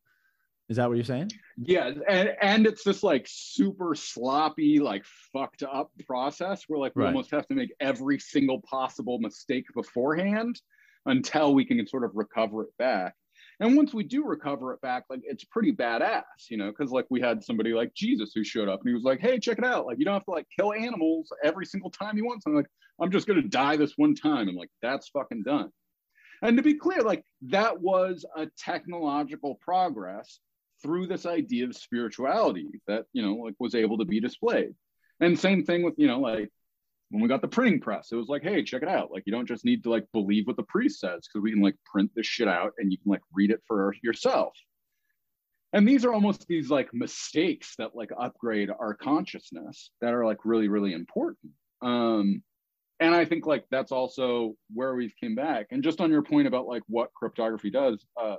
Is 0.69 0.77
that 0.77 0.87
what 0.87 0.95
you're 0.95 1.03
saying? 1.03 1.31
Yeah 1.57 1.91
and 2.07 2.31
and 2.41 2.65
it's 2.65 2.83
this 2.83 3.03
like 3.03 3.25
super 3.27 3.93
sloppy 3.95 4.79
like 4.79 5.03
fucked 5.33 5.63
up 5.63 5.91
process 6.07 6.63
where 6.67 6.79
like 6.79 6.95
we 6.95 7.03
right. 7.03 7.09
almost 7.09 7.31
have 7.31 7.47
to 7.47 7.55
make 7.55 7.73
every 7.79 8.19
single 8.19 8.61
possible 8.61 9.19
mistake 9.19 9.65
beforehand 9.73 10.61
until 11.05 11.53
we 11.53 11.65
can 11.65 11.85
sort 11.87 12.03
of 12.03 12.11
recover 12.13 12.63
it 12.63 12.77
back 12.77 13.15
and 13.61 13.77
once 13.77 13.93
we 13.93 14.03
do 14.03 14.25
recover 14.25 14.73
it 14.73 14.81
back, 14.81 15.03
like 15.07 15.21
it's 15.23 15.43
pretty 15.43 15.71
badass, 15.71 16.23
you 16.49 16.57
know, 16.57 16.71
because 16.71 16.91
like 16.91 17.05
we 17.11 17.21
had 17.21 17.43
somebody 17.43 17.73
like 17.73 17.93
Jesus 17.93 18.31
who 18.33 18.43
showed 18.43 18.67
up 18.67 18.79
and 18.81 18.89
he 18.89 18.95
was 18.95 19.03
like, 19.03 19.19
hey, 19.19 19.37
check 19.37 19.59
it 19.59 19.63
out. 19.63 19.85
Like 19.85 19.99
you 19.99 20.05
don't 20.05 20.15
have 20.15 20.25
to 20.25 20.31
like 20.31 20.47
kill 20.57 20.73
animals 20.73 21.31
every 21.43 21.67
single 21.67 21.91
time 21.91 22.17
you 22.17 22.25
want 22.25 22.41
something. 22.41 22.57
Like, 22.57 22.71
I'm 22.99 23.11
just 23.11 23.27
gonna 23.27 23.43
die 23.43 23.77
this 23.77 23.93
one 23.97 24.15
time. 24.15 24.47
And 24.47 24.57
like 24.57 24.71
that's 24.81 25.09
fucking 25.09 25.43
done. 25.43 25.69
And 26.41 26.57
to 26.57 26.63
be 26.63 26.73
clear, 26.73 27.03
like 27.03 27.23
that 27.49 27.79
was 27.79 28.25
a 28.35 28.47
technological 28.57 29.59
progress 29.61 30.39
through 30.81 31.05
this 31.05 31.27
idea 31.27 31.65
of 31.65 31.75
spirituality 31.75 32.81
that, 32.87 33.05
you 33.13 33.21
know, 33.21 33.35
like 33.35 33.53
was 33.59 33.75
able 33.75 33.99
to 33.99 34.05
be 34.05 34.19
displayed. 34.19 34.73
And 35.19 35.37
same 35.37 35.63
thing 35.65 35.83
with, 35.83 35.93
you 35.97 36.07
know, 36.07 36.19
like 36.19 36.49
when 37.11 37.21
we 37.21 37.27
got 37.27 37.41
the 37.41 37.47
printing 37.47 37.79
press, 37.79 38.11
it 38.11 38.15
was 38.15 38.29
like, 38.29 38.41
hey, 38.41 38.63
check 38.63 38.81
it 38.81 38.87
out. 38.87 39.11
Like, 39.11 39.23
you 39.25 39.33
don't 39.33 39.47
just 39.47 39.65
need 39.65 39.83
to 39.83 39.89
like 39.89 40.05
believe 40.13 40.47
what 40.47 40.55
the 40.55 40.63
priest 40.63 40.99
says 40.99 41.27
because 41.27 41.43
we 41.43 41.51
can 41.51 41.61
like 41.61 41.75
print 41.85 42.09
this 42.15 42.25
shit 42.25 42.47
out 42.47 42.71
and 42.77 42.91
you 42.91 42.97
can 42.97 43.11
like 43.11 43.21
read 43.33 43.51
it 43.51 43.61
for 43.67 43.93
yourself. 44.01 44.53
And 45.73 45.87
these 45.87 46.03
are 46.05 46.13
almost 46.13 46.47
these 46.47 46.69
like 46.69 46.93
mistakes 46.93 47.75
that 47.77 47.95
like 47.95 48.11
upgrade 48.19 48.69
our 48.69 48.93
consciousness 48.93 49.91
that 50.01 50.13
are 50.13 50.25
like 50.25 50.39
really, 50.45 50.67
really 50.67 50.93
important. 50.93 51.51
Um, 51.81 52.43
and 52.99 53.15
I 53.15 53.25
think 53.25 53.45
like 53.45 53.65
that's 53.71 53.91
also 53.91 54.55
where 54.73 54.95
we've 54.95 55.15
came 55.19 55.35
back. 55.35 55.67
And 55.71 55.83
just 55.83 56.01
on 56.01 56.11
your 56.11 56.21
point 56.21 56.47
about 56.47 56.67
like 56.67 56.83
what 56.87 57.13
cryptography 57.13 57.71
does, 57.71 58.05
uh, 58.21 58.35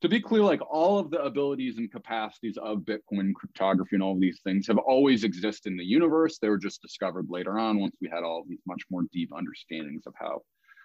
to 0.00 0.08
be 0.08 0.20
clear, 0.20 0.42
like 0.42 0.60
all 0.70 0.98
of 0.98 1.10
the 1.10 1.20
abilities 1.22 1.78
and 1.78 1.90
capacities 1.90 2.56
of 2.56 2.78
Bitcoin 2.78 3.34
cryptography 3.34 3.96
and 3.96 4.02
all 4.02 4.12
of 4.12 4.20
these 4.20 4.40
things 4.44 4.66
have 4.68 4.78
always 4.78 5.24
existed 5.24 5.72
in 5.72 5.76
the 5.76 5.84
universe. 5.84 6.38
They 6.38 6.48
were 6.48 6.58
just 6.58 6.82
discovered 6.82 7.26
later 7.28 7.58
on 7.58 7.80
once 7.80 7.96
we 8.00 8.08
had 8.08 8.22
all 8.22 8.44
these 8.48 8.60
much 8.66 8.82
more 8.90 9.02
deep 9.12 9.30
understandings 9.34 10.06
of 10.06 10.14
how 10.16 10.42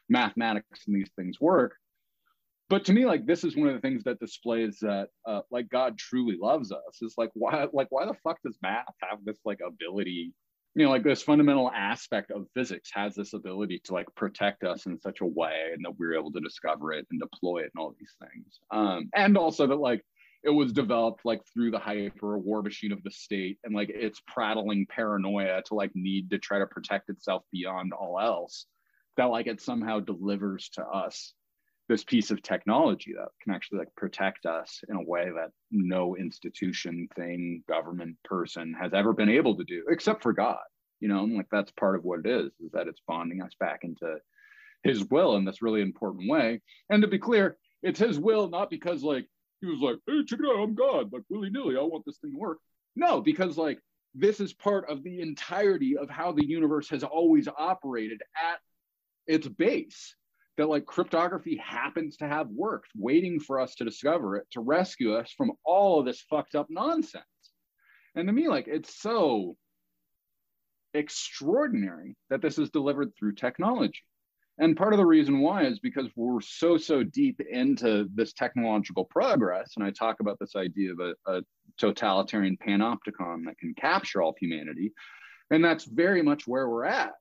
mathematics 0.10 0.88
and 0.88 0.95
these 0.95 1.11
things 1.15 1.40
work. 1.40 1.76
But 2.69 2.85
to 2.85 2.94
me, 2.94 3.06
like 3.06 3.27
this 3.27 3.44
is 3.44 3.56
one 3.56 3.68
of 3.68 3.76
the 3.76 3.81
things 3.81 4.03
that 4.06 4.19
displays 4.19 4.80
that 4.81 5.10
uh, 5.27 5.41
like 5.52 5.69
God 5.69 5.98
truly 5.98 6.38
loves 6.41 6.72
us. 6.72 7.02
Is 7.02 7.14
like 7.18 7.30
why 7.34 7.68
like 7.72 7.88
why 7.91 8.06
the 8.06 8.15
fuck 8.23 8.40
does 8.44 8.57
math 8.64 8.85
have 9.02 9.19
this 9.23 9.38
like 9.45 9.60
ability 9.65 10.34
you 10.76 10.84
know 10.84 10.90
like 10.90 11.04
this 11.04 11.22
fundamental 11.22 11.70
aspect 11.72 12.32
of 12.32 12.48
physics 12.54 12.90
has 12.94 13.16
this 13.16 13.34
ability 13.34 13.80
to 13.84 13.94
like 13.94 14.08
protect 14.16 14.64
us 14.64 14.86
in 14.86 15.00
such 15.00 15.22
a 15.22 15.26
way 15.26 15.70
and 15.74 15.86
that 15.86 15.98
we're 15.98 16.18
able 16.18 16.32
to 16.32 16.40
discover 16.40 16.91
it 16.91 17.06
and 17.12 17.20
deploy 17.20 17.60
it 17.60 17.72
and 17.76 17.82
all 17.82 17.95
these 18.00 18.16
things. 18.20 18.60
Um, 18.72 19.10
and 19.16 19.38
also 19.38 19.68
that 19.68 19.76
like 19.76 20.04
it 20.44 20.50
was 20.50 20.74
developed 20.74 21.22
like 21.24 21.41
through 21.54 21.72
the 21.72 21.80
hyper 21.80 22.38
war 22.38 22.62
machine 22.62 22.91
of 22.91 23.04
the 23.04 23.12
state 23.12 23.60
and 23.64 23.74
like 23.74 23.90
its 23.90 24.22
prattling 24.28 24.86
paranoia 24.90 25.62
to 25.68 25.76
like 25.76 25.91
need 25.95 26.32
to 26.32 26.38
try 26.38 26.60
to 26.60 26.68
protect 26.68 27.10
itself 27.10 27.44
beyond 27.52 27.94
all 27.94 28.20
else 28.20 28.66
that 29.16 29.26
like 29.26 29.48
it 29.48 29.62
somehow 29.62 30.00
delivers 30.00 30.70
to 30.70 30.84
us 30.84 31.34
this 31.89 32.03
piece 32.03 32.31
of 32.31 32.41
technology 32.41 33.14
that 33.14 33.27
can 33.41 33.53
actually 33.53 33.80
like 33.80 33.93
protect 33.95 34.45
us 34.45 34.81
in 34.89 34.95
a 34.95 35.03
way 35.03 35.30
that 35.35 35.51
no 35.72 36.15
institution 36.15 37.07
thing 37.15 37.64
government 37.68 38.15
person 38.23 38.73
has 38.80 38.93
ever 38.93 39.14
been 39.14 39.30
able 39.30 39.55
to 39.57 39.64
do 39.64 39.84
except 39.89 40.23
for 40.23 40.34
god 40.34 40.60
you 41.03 41.10
know? 41.10 41.26
Like 41.26 41.47
that's 41.51 41.72
part 41.72 41.97
of 41.97 42.05
what 42.05 42.22
it 42.22 42.27
is 42.27 42.51
is 42.64 42.72
that 42.72 42.88
it's 42.88 43.01
bonding 43.05 43.41
us 43.41 43.51
back 43.60 43.81
into 43.84 44.15
his 44.84 45.03
will 45.03 45.35
in 45.35 45.43
this 45.43 45.61
really 45.61 45.81
important 45.81 46.30
way. 46.30 46.61
And 46.89 47.01
to 47.01 47.10
be 47.10 47.19
clear 47.19 47.57
it's 47.84 47.99
his 47.99 48.18
will 48.18 48.47
not 48.49 48.69
because 48.69 49.03
like 49.03 49.27
he 49.60 49.68
was 49.68 49.81
like 49.81 49.97
hey 50.07 50.23
check 50.26 50.39
it 50.39 50.45
out 50.45 50.64
i'm 50.64 50.73
god 50.73 51.11
like 51.11 51.23
willy-nilly 51.30 51.76
i 51.76 51.81
want 51.81 52.05
this 52.05 52.18
thing 52.19 52.31
to 52.31 52.38
work. 52.38 52.60
No 52.95 53.19
because 53.19 53.57
like 53.57 53.80
this 54.15 54.39
is 54.39 54.53
part 54.53 54.89
of 54.89 55.03
the 55.03 55.19
entirety 55.19 55.97
of 55.97 56.10
how 56.10 56.31
the 56.31 56.45
universe 56.45 56.89
has 56.89 57.03
always 57.03 57.49
operated 57.57 58.22
at 58.41 58.60
its 59.27 59.47
base 59.47 60.15
that 60.57 60.69
like 60.69 60.85
cryptography 60.85 61.57
happens 61.57 62.17
to 62.17 62.27
have 62.27 62.47
worked, 62.49 62.91
waiting 62.95 63.39
for 63.39 63.59
us 63.59 63.75
to 63.75 63.85
discover 63.85 64.38
it 64.38 64.47
to 64.51 64.61
rescue 64.61 65.15
us 65.15 65.31
from 65.35 65.51
all 65.65 65.99
of 65.99 66.05
this 66.05 66.21
fucked 66.30 66.55
up 66.55 66.67
nonsense. 66.69 67.23
And 68.15 68.27
to 68.27 68.34
me, 68.34 68.47
like 68.47 68.67
it's 68.67 69.01
so 69.01 69.55
extraordinary 70.93 72.15
that 72.30 72.41
this 72.41 72.59
is 72.59 72.69
delivered 72.69 73.11
through 73.17 73.34
technology. 73.34 74.03
And 74.59 74.77
part 74.77 74.93
of 74.93 74.97
the 74.97 75.05
reason 75.05 75.39
why 75.39 75.63
is 75.63 75.80
because 75.80 76.07
we're 76.15 76.39
so, 76.41 76.77
so 76.77 77.01
deep 77.01 77.41
into 77.41 78.07
this 78.13 78.34
technological 78.34 79.05
progress. 79.05 79.71
And 79.75 79.84
I 79.84 79.89
talk 79.89 80.19
about 80.19 80.38
this 80.39 80.55
idea 80.55 80.91
of 80.91 80.99
a, 80.99 81.13
a 81.25 81.41
totalitarian 81.80 82.57
panopticon 82.57 83.45
that 83.45 83.57
can 83.59 83.73
capture 83.73 84.21
all 84.21 84.30
of 84.30 84.35
humanity. 84.39 84.93
And 85.49 85.65
that's 85.65 85.85
very 85.85 86.21
much 86.21 86.45
where 86.45 86.69
we're 86.69 86.85
at. 86.85 87.13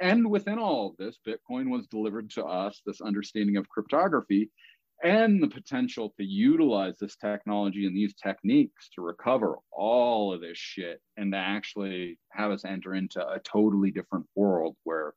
And 0.00 0.30
within 0.30 0.58
all 0.58 0.88
of 0.88 0.96
this, 0.96 1.18
Bitcoin 1.26 1.70
was 1.70 1.86
delivered 1.86 2.30
to 2.30 2.44
us 2.44 2.80
this 2.84 3.00
understanding 3.00 3.56
of 3.56 3.68
cryptography 3.68 4.50
and 5.02 5.42
the 5.42 5.48
potential 5.48 6.12
to 6.16 6.24
utilize 6.24 6.98
this 6.98 7.16
technology 7.16 7.86
and 7.86 7.96
these 7.96 8.14
techniques 8.14 8.90
to 8.94 9.02
recover 9.02 9.56
all 9.72 10.32
of 10.32 10.40
this 10.40 10.58
shit 10.58 11.00
and 11.16 11.32
to 11.32 11.38
actually 11.38 12.18
have 12.30 12.50
us 12.50 12.64
enter 12.64 12.94
into 12.94 13.26
a 13.26 13.38
totally 13.40 13.90
different 13.90 14.26
world 14.34 14.76
where 14.84 15.14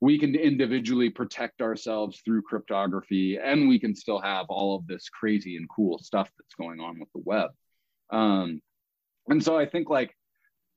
we 0.00 0.18
can 0.18 0.34
individually 0.34 1.10
protect 1.10 1.60
ourselves 1.60 2.20
through 2.24 2.42
cryptography 2.42 3.38
and 3.38 3.68
we 3.68 3.78
can 3.78 3.94
still 3.94 4.20
have 4.20 4.46
all 4.48 4.74
of 4.74 4.86
this 4.86 5.08
crazy 5.08 5.56
and 5.56 5.68
cool 5.68 5.98
stuff 5.98 6.30
that's 6.38 6.54
going 6.54 6.80
on 6.80 6.98
with 6.98 7.10
the 7.12 7.22
web. 7.24 7.50
Um, 8.10 8.60
and 9.28 9.42
so 9.42 9.56
i 9.58 9.66
think 9.66 9.88
like 9.88 10.14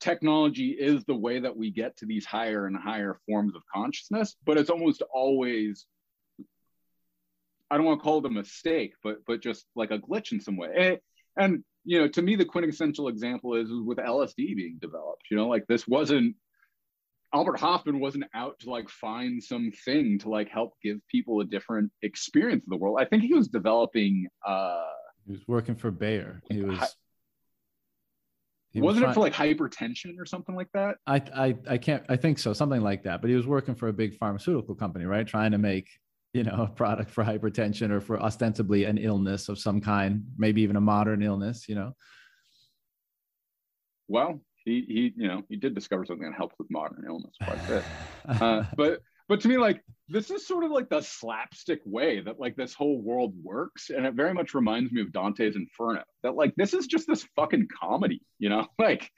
technology 0.04 0.70
is 0.70 1.02
the 1.04 1.14
way 1.14 1.40
that 1.40 1.56
we 1.56 1.70
get 1.70 1.96
to 1.96 2.06
these 2.06 2.26
higher 2.26 2.66
and 2.66 2.76
higher 2.76 3.18
forms 3.26 3.56
of 3.56 3.62
consciousness, 3.72 4.36
but 4.44 4.58
it's 4.58 4.70
almost 4.70 5.02
always 5.12 5.86
I 7.70 7.76
don't 7.76 7.86
want 7.86 8.00
to 8.00 8.04
call 8.04 8.18
it 8.18 8.26
a 8.26 8.30
mistake, 8.30 8.92
but 9.02 9.16
but 9.26 9.40
just 9.40 9.64
like 9.74 9.90
a 9.90 9.98
glitch 9.98 10.32
in 10.32 10.40
some 10.40 10.56
way. 10.56 10.70
And, 10.76 10.98
and 11.36 11.64
you 11.84 11.98
know, 11.98 12.08
to 12.08 12.22
me, 12.22 12.36
the 12.36 12.44
quintessential 12.44 13.08
example 13.08 13.54
is 13.54 13.68
with 13.70 13.98
LSD 13.98 14.54
being 14.54 14.78
developed. 14.80 15.24
You 15.30 15.38
know, 15.38 15.48
like 15.48 15.66
this 15.66 15.88
wasn't 15.88 16.36
Albert 17.32 17.58
Hofmann 17.58 17.98
wasn't 17.98 18.26
out 18.34 18.60
to 18.60 18.70
like 18.70 18.88
find 18.90 19.42
something 19.42 20.18
to 20.20 20.28
like 20.28 20.50
help 20.50 20.74
give 20.82 20.98
people 21.08 21.40
a 21.40 21.44
different 21.44 21.90
experience 22.02 22.62
of 22.64 22.70
the 22.70 22.76
world. 22.76 22.98
I 23.00 23.06
think 23.06 23.22
he 23.22 23.34
was 23.34 23.48
developing. 23.48 24.28
uh 24.46 24.84
He 25.26 25.32
was 25.32 25.48
working 25.48 25.74
for 25.74 25.90
Bayer. 25.90 26.42
He 26.50 26.62
was 26.62 26.94
He 28.74 28.80
Wasn't 28.80 29.06
was 29.06 29.12
it 29.12 29.14
for 29.14 29.20
like 29.20 29.32
hypertension 29.32 30.18
or 30.18 30.26
something 30.26 30.56
like 30.56 30.66
that? 30.74 30.96
I, 31.06 31.22
I 31.32 31.56
I 31.70 31.78
can't 31.78 32.04
I 32.08 32.16
think 32.16 32.40
so, 32.40 32.52
something 32.52 32.80
like 32.80 33.04
that. 33.04 33.20
But 33.20 33.30
he 33.30 33.36
was 33.36 33.46
working 33.46 33.76
for 33.76 33.86
a 33.86 33.92
big 33.92 34.16
pharmaceutical 34.16 34.74
company, 34.74 35.04
right? 35.04 35.24
Trying 35.24 35.52
to 35.52 35.58
make 35.58 35.88
you 36.32 36.42
know 36.42 36.66
a 36.68 36.74
product 36.74 37.12
for 37.12 37.22
hypertension 37.22 37.90
or 37.90 38.00
for 38.00 38.20
ostensibly 38.20 38.84
an 38.84 38.98
illness 38.98 39.48
of 39.48 39.60
some 39.60 39.80
kind, 39.80 40.24
maybe 40.36 40.60
even 40.62 40.74
a 40.74 40.80
modern 40.80 41.22
illness, 41.22 41.68
you 41.68 41.76
know. 41.76 41.94
Well, 44.08 44.40
he 44.64 44.84
he 44.88 45.12
you 45.16 45.28
know 45.28 45.42
he 45.48 45.54
did 45.54 45.72
discover 45.76 46.04
something 46.04 46.28
that 46.28 46.36
helped 46.36 46.58
with 46.58 46.68
modern 46.68 47.04
illness 47.06 47.36
quite 47.42 47.58
a 47.64 47.68
bit. 47.68 47.84
Uh, 48.26 48.64
but 48.76 49.02
but 49.28 49.40
to 49.40 49.48
me 49.48 49.56
like 49.56 49.82
this 50.08 50.30
is 50.30 50.46
sort 50.46 50.64
of 50.64 50.70
like 50.70 50.88
the 50.88 51.00
slapstick 51.00 51.80
way 51.84 52.20
that 52.20 52.38
like 52.38 52.56
this 52.56 52.74
whole 52.74 53.00
world 53.00 53.34
works 53.42 53.90
and 53.90 54.06
it 54.06 54.14
very 54.14 54.34
much 54.34 54.54
reminds 54.54 54.92
me 54.92 55.00
of 55.00 55.12
dante's 55.12 55.56
inferno 55.56 56.02
that 56.22 56.34
like 56.34 56.54
this 56.56 56.74
is 56.74 56.86
just 56.86 57.06
this 57.06 57.26
fucking 57.36 57.68
comedy 57.80 58.20
you 58.38 58.48
know? 58.48 58.66
Like 58.78 59.10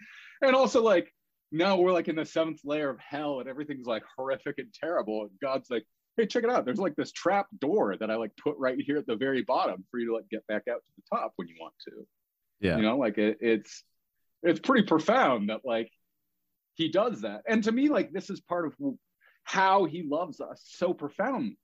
and 0.42 0.54
also 0.54 0.82
like 0.82 1.12
now 1.50 1.76
we're 1.76 1.92
like 1.92 2.08
in 2.08 2.16
the 2.16 2.24
seventh 2.24 2.60
layer 2.64 2.90
of 2.90 2.98
hell 2.98 3.40
and 3.40 3.48
everything's 3.48 3.86
like 3.86 4.02
horrific 4.16 4.58
and 4.58 4.72
terrible 4.72 5.22
and 5.22 5.30
god's 5.40 5.70
like 5.70 5.84
hey 6.16 6.26
check 6.26 6.44
it 6.44 6.50
out. 6.50 6.64
There's 6.64 6.78
like 6.78 6.96
this 6.96 7.12
trap 7.12 7.46
door 7.58 7.96
that 7.98 8.10
i 8.10 8.16
like 8.16 8.32
put 8.42 8.56
right 8.58 8.78
here 8.78 8.96
at 8.96 9.06
the 9.06 9.16
very 9.16 9.42
bottom 9.42 9.84
for 9.90 10.00
you 10.00 10.08
to 10.08 10.14
like 10.14 10.28
get 10.30 10.46
back 10.46 10.62
out 10.68 10.78
to 10.78 10.92
the 10.96 11.16
top 11.16 11.32
when 11.36 11.48
you 11.48 11.54
want 11.60 11.74
to. 11.88 12.06
Yeah. 12.60 12.76
You 12.76 12.82
know 12.82 12.96
like 12.96 13.18
it, 13.18 13.38
it's 13.40 13.84
it's 14.42 14.60
pretty 14.60 14.86
profound 14.86 15.50
that 15.50 15.60
like 15.64 15.90
he 16.74 16.90
does 16.90 17.22
that. 17.22 17.42
And 17.48 17.62
to 17.64 17.72
me 17.72 17.88
like 17.88 18.12
this 18.12 18.30
is 18.30 18.40
part 18.40 18.66
of 18.66 18.74
how 19.46 19.84
he 19.84 20.02
loves 20.02 20.40
us 20.40 20.62
so 20.66 20.92
profoundly. 20.92 21.58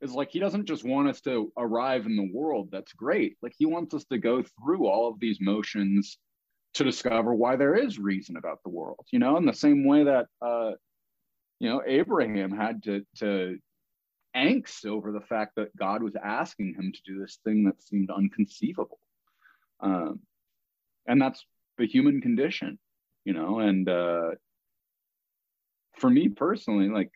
Is 0.00 0.12
like 0.12 0.30
he 0.30 0.38
doesn't 0.38 0.66
just 0.66 0.84
want 0.84 1.08
us 1.08 1.20
to 1.22 1.52
arrive 1.56 2.06
in 2.06 2.16
the 2.16 2.30
world. 2.32 2.68
That's 2.70 2.92
great. 2.92 3.36
Like 3.42 3.54
he 3.58 3.66
wants 3.66 3.94
us 3.94 4.04
to 4.06 4.18
go 4.18 4.42
through 4.42 4.86
all 4.86 5.08
of 5.08 5.18
these 5.18 5.38
motions 5.40 6.18
to 6.74 6.84
discover 6.84 7.34
why 7.34 7.56
there 7.56 7.74
is 7.74 7.98
reason 7.98 8.36
about 8.36 8.62
the 8.62 8.70
world 8.70 9.04
you 9.10 9.18
know 9.18 9.36
in 9.36 9.46
the 9.46 9.52
same 9.52 9.84
way 9.84 10.04
that 10.04 10.26
uh 10.42 10.72
you 11.58 11.68
know 11.68 11.82
abraham 11.86 12.50
had 12.50 12.82
to 12.82 13.04
to 13.16 13.58
angst 14.36 14.86
over 14.86 15.10
the 15.10 15.20
fact 15.20 15.52
that 15.56 15.74
god 15.76 16.02
was 16.02 16.14
asking 16.22 16.74
him 16.74 16.92
to 16.92 17.00
do 17.04 17.18
this 17.18 17.38
thing 17.44 17.64
that 17.64 17.82
seemed 17.82 18.10
unconceivable. 18.10 19.00
Um 19.80 20.20
and 21.06 21.20
that's 21.20 21.44
the 21.78 21.86
human 21.86 22.20
condition 22.20 22.78
you 23.24 23.32
know 23.32 23.60
and 23.60 23.88
uh 23.88 24.30
for 25.96 26.10
me 26.10 26.28
personally 26.28 26.88
like 26.88 27.10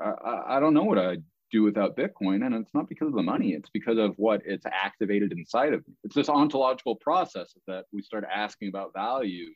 I, 0.00 0.56
I 0.56 0.60
don't 0.60 0.74
know 0.74 0.84
what 0.84 0.98
I'd 0.98 1.22
do 1.50 1.62
without 1.62 1.96
Bitcoin. 1.96 2.46
And 2.46 2.54
it's 2.54 2.74
not 2.74 2.88
because 2.88 3.08
of 3.08 3.14
the 3.14 3.22
money, 3.22 3.52
it's 3.52 3.70
because 3.70 3.98
of 3.98 4.14
what 4.16 4.42
it's 4.44 4.66
activated 4.66 5.32
inside 5.32 5.72
of 5.72 5.86
me. 5.86 5.94
It's 6.04 6.14
this 6.14 6.28
ontological 6.28 6.96
process 6.96 7.54
that 7.66 7.84
we 7.92 8.02
start 8.02 8.24
asking 8.32 8.68
about 8.68 8.92
value 8.94 9.46
and, 9.46 9.54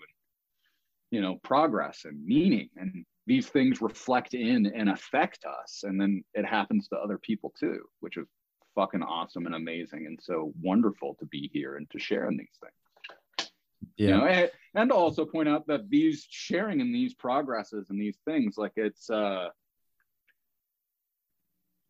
you 1.10 1.20
know, 1.20 1.36
progress 1.42 2.02
and 2.04 2.24
meaning. 2.24 2.68
And 2.76 3.04
these 3.26 3.48
things 3.48 3.80
reflect 3.80 4.34
in 4.34 4.66
and 4.66 4.90
affect 4.90 5.44
us. 5.44 5.84
And 5.84 6.00
then 6.00 6.24
it 6.34 6.44
happens 6.44 6.88
to 6.88 6.96
other 6.96 7.18
people 7.18 7.52
too, 7.58 7.80
which 8.00 8.16
is 8.16 8.26
fucking 8.74 9.02
awesome 9.02 9.46
and 9.46 9.54
amazing 9.54 10.06
and 10.06 10.18
so 10.20 10.52
wonderful 10.60 11.14
to 11.20 11.26
be 11.26 11.48
here 11.52 11.76
and 11.76 11.88
to 11.90 11.98
share 11.98 12.28
in 12.28 12.36
these 12.36 12.58
things. 12.60 13.50
Yeah. 13.96 14.08
You 14.08 14.16
know, 14.16 14.26
and, 14.26 14.50
and 14.74 14.90
also 14.90 15.24
point 15.24 15.48
out 15.48 15.66
that 15.68 15.88
these 15.88 16.26
sharing 16.28 16.80
in 16.80 16.92
these 16.92 17.14
progresses 17.14 17.90
and 17.90 18.00
these 18.00 18.18
things, 18.24 18.58
like 18.58 18.72
it's 18.76 19.08
uh 19.08 19.50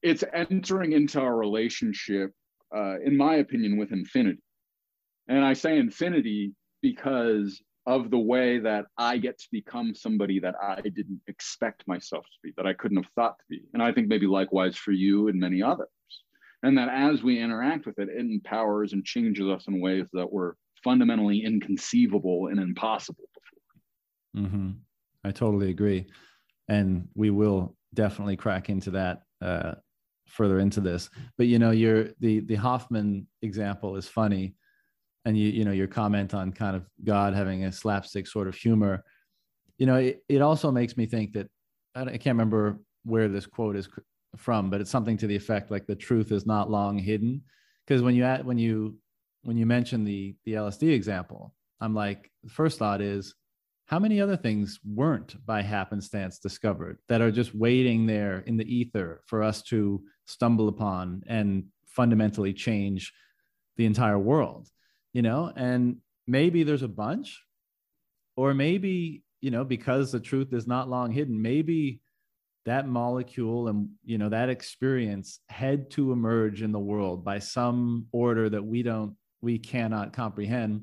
it's 0.05 0.23
entering 0.35 0.93
into 0.93 1.21
a 1.21 1.35
relationship, 1.35 2.31
uh, 2.77 3.01
in 3.01 3.17
my 3.17 3.37
opinion, 3.37 3.79
with 3.79 3.91
infinity. 3.91 4.43
And 5.29 5.43
I 5.43 5.55
say 5.55 5.79
infinity 5.79 6.53
because 6.83 7.63
of 7.87 8.11
the 8.11 8.19
way 8.19 8.59
that 8.59 8.85
I 8.99 9.17
get 9.17 9.39
to 9.39 9.47
become 9.51 9.95
somebody 9.95 10.39
that 10.41 10.55
I 10.63 10.83
didn't 10.83 11.21
expect 11.27 11.89
myself 11.89 12.25
to 12.25 12.39
be, 12.43 12.53
that 12.59 12.67
I 12.67 12.75
couldn't 12.75 12.99
have 12.99 13.11
thought 13.15 13.39
to 13.39 13.45
be. 13.49 13.63
And 13.73 13.83
I 13.83 13.93
think 13.93 14.09
maybe 14.09 14.27
likewise 14.27 14.77
for 14.77 14.93
you 14.93 15.29
and 15.29 15.41
many 15.41 15.63
others. 15.63 15.89
And 16.63 16.77
that 16.77 16.91
as 16.91 17.23
we 17.23 17.41
interact 17.41 17.87
with 17.87 17.99
it, 17.99 18.09
it 18.11 18.19
empowers 18.19 18.93
and 18.93 19.05
changes 19.05 19.47
us 19.49 19.67
in 19.69 19.81
ways 19.81 20.07
that 20.13 20.31
were 20.31 20.57
fundamentally 20.83 21.43
inconceivable 21.45 22.49
and 22.49 22.59
impossible 22.59 23.25
before. 23.35 24.47
Mm-hmm. 24.47 24.71
I 25.25 25.31
totally 25.31 25.71
agree. 25.71 26.07
And 26.69 27.09
we 27.15 27.31
will 27.31 27.77
definitely 27.95 28.37
crack 28.37 28.69
into 28.69 28.91
that 28.93 29.23
uh, 29.43 29.75
further 30.35 30.59
into 30.59 30.81
this 30.81 31.09
but 31.39 31.47
you 31.47 31.59
know 31.59 31.71
your 31.71 32.09
the 32.21 32.41
the 32.41 32.55
Hofmann 32.55 33.27
example 33.43 33.97
is 33.97 34.09
funny. 34.09 34.55
And 35.27 35.39
you 35.39 35.49
you 35.49 35.65
know 35.65 35.73
your 35.73 35.87
comment 35.87 36.35
on 36.35 36.53
kind 36.53 36.77
of 36.77 36.85
god 37.03 37.33
having 37.33 37.65
a 37.65 37.73
slapstick 37.73 38.27
sort 38.27 38.47
of 38.47 38.55
humor 38.55 39.03
you 39.79 39.87
know 39.87 39.97
it, 39.97 40.23
it 40.29 40.43
also 40.43 40.71
makes 40.71 40.99
me 40.99 41.07
think 41.07 41.33
that 41.33 41.49
I, 41.95 42.05
can't 42.05 42.37
remember 42.37 42.79
where 43.05 43.29
this 43.29 43.47
quote 43.47 43.75
is 43.77 43.89
from 44.37 44.69
but 44.69 44.83
it's 44.83 44.91
something 44.91 45.17
to 45.17 45.27
the 45.27 45.35
effect 45.35 45.71
like 45.71 45.87
the 45.87 45.97
truth 45.97 46.31
is 46.31 46.45
not 46.45 46.71
long 46.71 46.99
hidden. 46.99 47.43
Because 47.87 48.03
when 48.03 48.15
you 48.15 48.25
add 48.25 48.45
when 48.45 48.59
you 48.59 48.99
when 49.45 49.57
you 49.57 49.67
mention 49.67 50.05
the 50.05 50.35
the 50.45 50.55
lsd 50.55 50.93
example 50.93 51.55
i'm 51.81 51.95
like 51.95 52.31
the 52.43 52.51
first 52.51 52.79
thought 52.79 53.01
is 53.01 53.35
how 53.87 53.99
many 53.99 54.21
other 54.21 54.37
things 54.37 54.81
weren't 54.85 55.37
by 55.45 55.63
happenstance 55.63 56.39
discovered 56.39 56.99
that 57.09 57.21
are 57.21 57.31
just 57.31 57.55
waiting 57.55 58.07
there 58.07 58.41
in 58.47 58.57
the 58.57 58.75
ether 58.75 59.23
for 59.27 59.43
us 59.43 59.63
to 59.63 60.03
stumble 60.27 60.69
upon 60.69 61.23
and 61.27 61.65
fundamentally 61.87 62.53
change 62.53 63.13
the 63.77 63.87
entire 63.87 64.19
world 64.19 64.69
you 65.15 65.23
know? 65.23 65.51
And 65.57 65.99
maybe 66.27 66.65
there's 66.65 66.83
a 66.83 66.89
bunch 66.89 67.43
or 68.37 68.53
maybe 68.53 69.23
you 69.41 69.51
know 69.51 69.65
because 69.65 70.11
the 70.11 70.21
truth 70.21 70.53
is 70.53 70.67
not 70.67 70.89
long 70.89 71.13
hidden 71.13 71.41
maybe 71.41 72.01
that 72.65 72.89
molecule 72.89 73.69
and 73.69 73.91
you 74.05 74.17
know 74.17 74.31
that 74.31 74.49
experience 74.49 75.41
had 75.51 75.91
to 75.91 76.13
emerge 76.13 76.63
in 76.63 76.73
the 76.73 76.79
world 76.79 77.25
by 77.25 77.39
some 77.39 78.07
order 78.11 78.49
that 78.49 78.65
we 78.65 78.83
don't 78.83 79.15
we 79.43 79.59
cannot 79.59 80.15
comprehend 80.15 80.83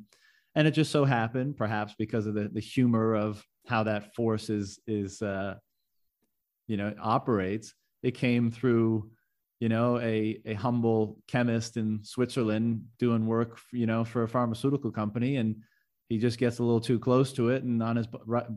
and 0.56 0.68
it 0.68 0.72
just 0.72 0.91
so 0.91 1.06
happened 1.06 1.57
perhaps 1.57 1.94
because 1.98 2.26
of 2.26 2.34
the, 2.34 2.49
the 2.53 2.60
humor 2.60 3.15
of 3.15 3.44
how 3.68 3.84
that 3.84 4.14
force 4.15 4.49
is 4.49 4.80
is 4.88 5.22
uh, 5.22 5.56
you 6.68 6.78
know 6.78 6.94
operates 7.02 7.73
it 8.03 8.11
came 8.11 8.52
through 8.52 9.10
you 9.60 9.69
know 9.69 9.99
a, 9.99 10.41
a 10.45 10.53
humble 10.56 11.18
chemist 11.28 11.78
in 11.78 11.99
switzerland 12.03 12.84
doing 12.99 13.26
work 13.26 13.60
you 13.72 13.86
know 13.86 14.03
for 14.03 14.23
a 14.23 14.28
pharmaceutical 14.28 14.91
company. 14.91 15.38
And 15.38 15.56
he 16.10 16.18
just 16.18 16.38
gets 16.38 16.60
a 16.60 16.64
little 16.64 16.82
too 16.82 16.99
close 16.99 17.32
to 17.34 17.52
it. 17.52 17.64
And 17.64 17.82
on 17.82 17.95
his 17.95 18.07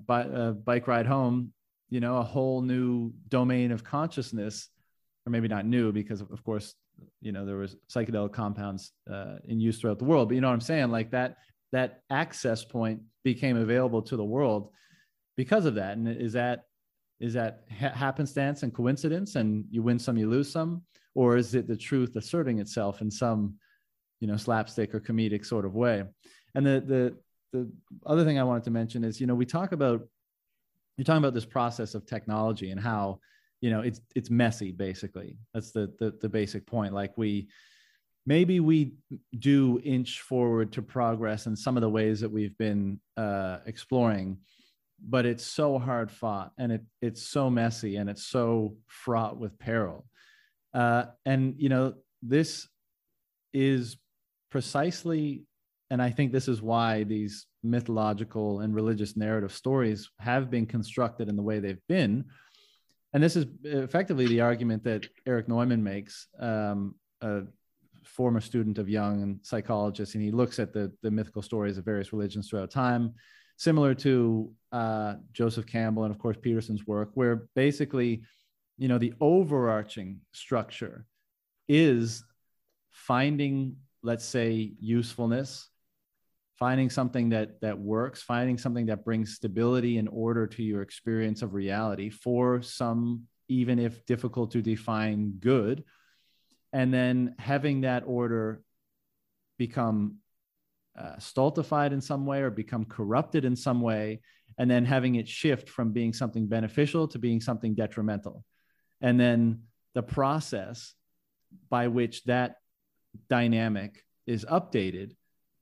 uh, 0.09 0.51
bike 0.53 0.89
ride 0.89 1.07
home 1.07 1.53
you 1.91 2.01
know 2.01 2.17
a 2.17 2.23
whole 2.23 2.63
new 2.63 3.13
domain 3.29 3.71
of 3.71 3.85
consciousness 3.85 4.69
or 5.27 5.31
maybe 5.31 5.47
not 5.47 5.67
new 5.67 5.93
because 5.93 6.21
of 6.21 6.43
course 6.43 6.75
you 7.21 7.31
know 7.31 7.45
there 7.45 7.57
was 7.57 7.77
psychedelic 7.89 8.33
compounds 8.33 8.93
uh, 9.13 9.37
in 9.45 9.61
use 9.61 9.79
throughout 9.79 9.99
the 9.99 10.05
world. 10.05 10.29
But 10.29 10.35
you 10.37 10.41
know 10.41 10.49
what 10.49 10.55
i'm 10.55 10.61
saying? 10.61 10.91
Like 10.91 11.11
that 11.11 11.37
that 11.75 12.03
access 12.09 12.65
point 12.65 13.01
became 13.25 13.57
available 13.57 14.01
to 14.01 14.17
the 14.17 14.25
world 14.25 14.71
because 15.37 15.67
of 15.67 15.75
that. 15.75 15.97
And 15.97 16.07
is 16.09 16.33
that 16.35 16.67
is 17.19 17.35
that 17.35 17.65
ha- 17.81 17.91
happenstance 17.91 18.63
and 18.63 18.73
coincidence, 18.73 19.35
and 19.35 19.65
you 19.71 19.83
win 19.83 19.99
some, 19.99 20.17
you 20.17 20.31
lose 20.31 20.51
some, 20.51 20.83
or 21.17 21.37
is 21.37 21.55
it 21.55 21.67
the 21.67 21.77
truth 21.77 22.15
asserting 22.15 22.61
itself 22.61 23.01
in 23.01 23.11
some, 23.11 23.55
you 24.21 24.29
know, 24.29 24.37
slapstick 24.37 24.95
or 24.95 25.01
comedic 25.01 25.45
sort 25.45 25.65
of 25.65 25.75
way? 25.75 26.05
And 26.55 26.65
the 26.65 26.81
the 26.87 27.17
the 27.53 27.73
other 28.07 28.25
thing 28.25 28.39
I 28.39 28.45
wanted 28.45 28.65
to 28.65 28.71
mention 28.71 29.03
is, 29.03 29.21
you 29.21 29.27
know, 29.27 29.35
we 29.35 29.47
talk 29.47 29.73
about 29.73 30.07
you're 30.97 31.05
talking 31.05 31.25
about 31.25 31.35
this 31.35 31.45
process 31.45 31.97
of 31.97 32.07
technology 32.07 32.71
and 32.71 32.81
how 32.81 33.19
you 33.61 33.71
know 33.71 33.81
it's 33.81 34.01
it's 34.15 34.31
messy 34.31 34.71
basically 34.71 35.39
that's 35.53 35.73
the, 35.73 35.93
the 35.99 36.15
the 36.21 36.29
basic 36.29 36.67
point 36.67 36.93
like 36.93 37.17
we 37.17 37.49
maybe 38.27 38.61
we 38.61 38.95
do 39.39 39.81
inch 39.85 40.21
forward 40.21 40.73
to 40.73 40.83
progress 40.83 41.47
in 41.47 41.55
some 41.55 41.77
of 41.77 41.81
the 41.81 41.89
ways 41.89 42.21
that 42.21 42.31
we've 42.31 42.57
been 42.59 43.01
uh, 43.17 43.59
exploring 43.67 44.39
but 45.07 45.27
it's 45.27 45.45
so 45.45 45.79
hard 45.79 46.11
fought 46.11 46.53
and 46.57 46.73
it, 46.73 46.83
it's 47.03 47.23
so 47.23 47.51
messy 47.51 47.97
and 47.97 48.09
it's 48.09 48.25
so 48.25 48.77
fraught 48.87 49.37
with 49.37 49.59
peril. 49.59 50.07
Uh, 50.73 51.05
and 51.27 51.55
you 51.59 51.69
know 51.69 51.95
this 52.23 52.67
is 53.53 53.97
precisely 54.51 55.45
and 55.91 56.01
i 56.03 56.11
think 56.11 56.33
this 56.33 56.49
is 56.49 56.63
why 56.63 57.05
these 57.05 57.47
mythological 57.65 58.61
and 58.61 58.75
religious 58.75 59.17
narrative 59.17 59.53
stories 59.53 60.11
have 60.19 60.51
been 60.51 60.67
constructed 60.67 61.29
in 61.29 61.37
the 61.37 61.43
way 61.43 61.59
they've 61.59 61.87
been. 61.89 62.25
And 63.13 63.23
this 63.23 63.37
is 63.37 63.47
effectively 63.65 64.27
the 64.27 64.43
argument 64.43 64.85
that 64.85 65.07
Erich 65.27 65.49
Neumann 65.49 65.83
makes 65.83 66.27
um, 66.39 66.95
uh, 67.23 67.43
former 68.15 68.41
student 68.41 68.79
of 68.79 68.89
Jung 68.89 69.23
and 69.23 69.39
psychologist, 69.43 70.15
and 70.15 70.23
he 70.23 70.31
looks 70.31 70.59
at 70.59 70.73
the, 70.73 70.93
the 71.03 71.11
mythical 71.11 71.43
stories 71.43 71.79
of 71.79 71.85
various 71.85 72.13
religions 72.13 72.49
throughout 72.49 72.71
time, 72.71 73.15
similar 73.57 73.95
to 73.95 74.53
uh, 74.73 75.15
Joseph 75.33 75.67
Campbell 75.67 76.05
and, 76.05 76.15
of 76.15 76.19
course, 76.19 76.37
Peterson's 76.41 76.87
work, 76.87 77.11
where 77.15 77.49
basically, 77.55 78.23
you 78.79 78.89
know, 78.89 78.99
the 78.99 79.15
overarching 79.21 80.21
structure 80.33 81.07
is 81.69 82.25
finding, 82.91 83.77
let's 84.03 84.25
say, 84.25 84.73
usefulness 84.79 85.69
finding 86.57 86.89
something 86.89 87.31
that 87.31 87.61
that 87.61 87.77
works 87.77 88.23
finding 88.23 88.57
something 88.57 88.87
that 88.87 89.05
brings 89.05 89.35
stability 89.35 89.99
and 89.99 90.09
order 90.09 90.47
to 90.47 90.63
your 90.63 90.83
experience 90.83 91.43
of 91.43 91.53
reality 91.53 92.09
for 92.09 92.63
some 92.63 93.23
even 93.49 93.79
if 93.79 94.05
difficult 94.07 94.51
to 94.53 94.63
define 94.63 95.33
good 95.41 95.85
and 96.75 96.93
then 96.93 97.37
having 97.39 97.83
that 97.83 98.03
order 98.05 98.61
become 99.59 100.17
uh, 100.99 101.17
stultified 101.19 101.93
in 101.93 102.01
some 102.01 102.27
way 102.27 102.43
or 102.43 102.51
become 102.51 102.85
corrupted 102.85 103.45
in 103.45 103.55
some 103.55 103.81
way 103.81 104.21
and 104.59 104.69
then 104.69 104.85
having 104.85 105.15
it 105.15 105.29
shift 105.29 105.71
from 105.71 105.93
being 105.93 106.13
something 106.13 106.49
beneficial 106.49 107.07
to 107.09 107.19
being 107.19 107.41
something 107.41 107.75
detrimental. 107.75 108.45
And 109.01 109.19
then 109.19 109.63
the 109.95 110.03
process 110.03 110.95
by 111.71 111.87
which 111.89 112.25
that 112.25 112.57
dynamic 113.31 114.05
is 114.27 114.45
updated 114.45 115.13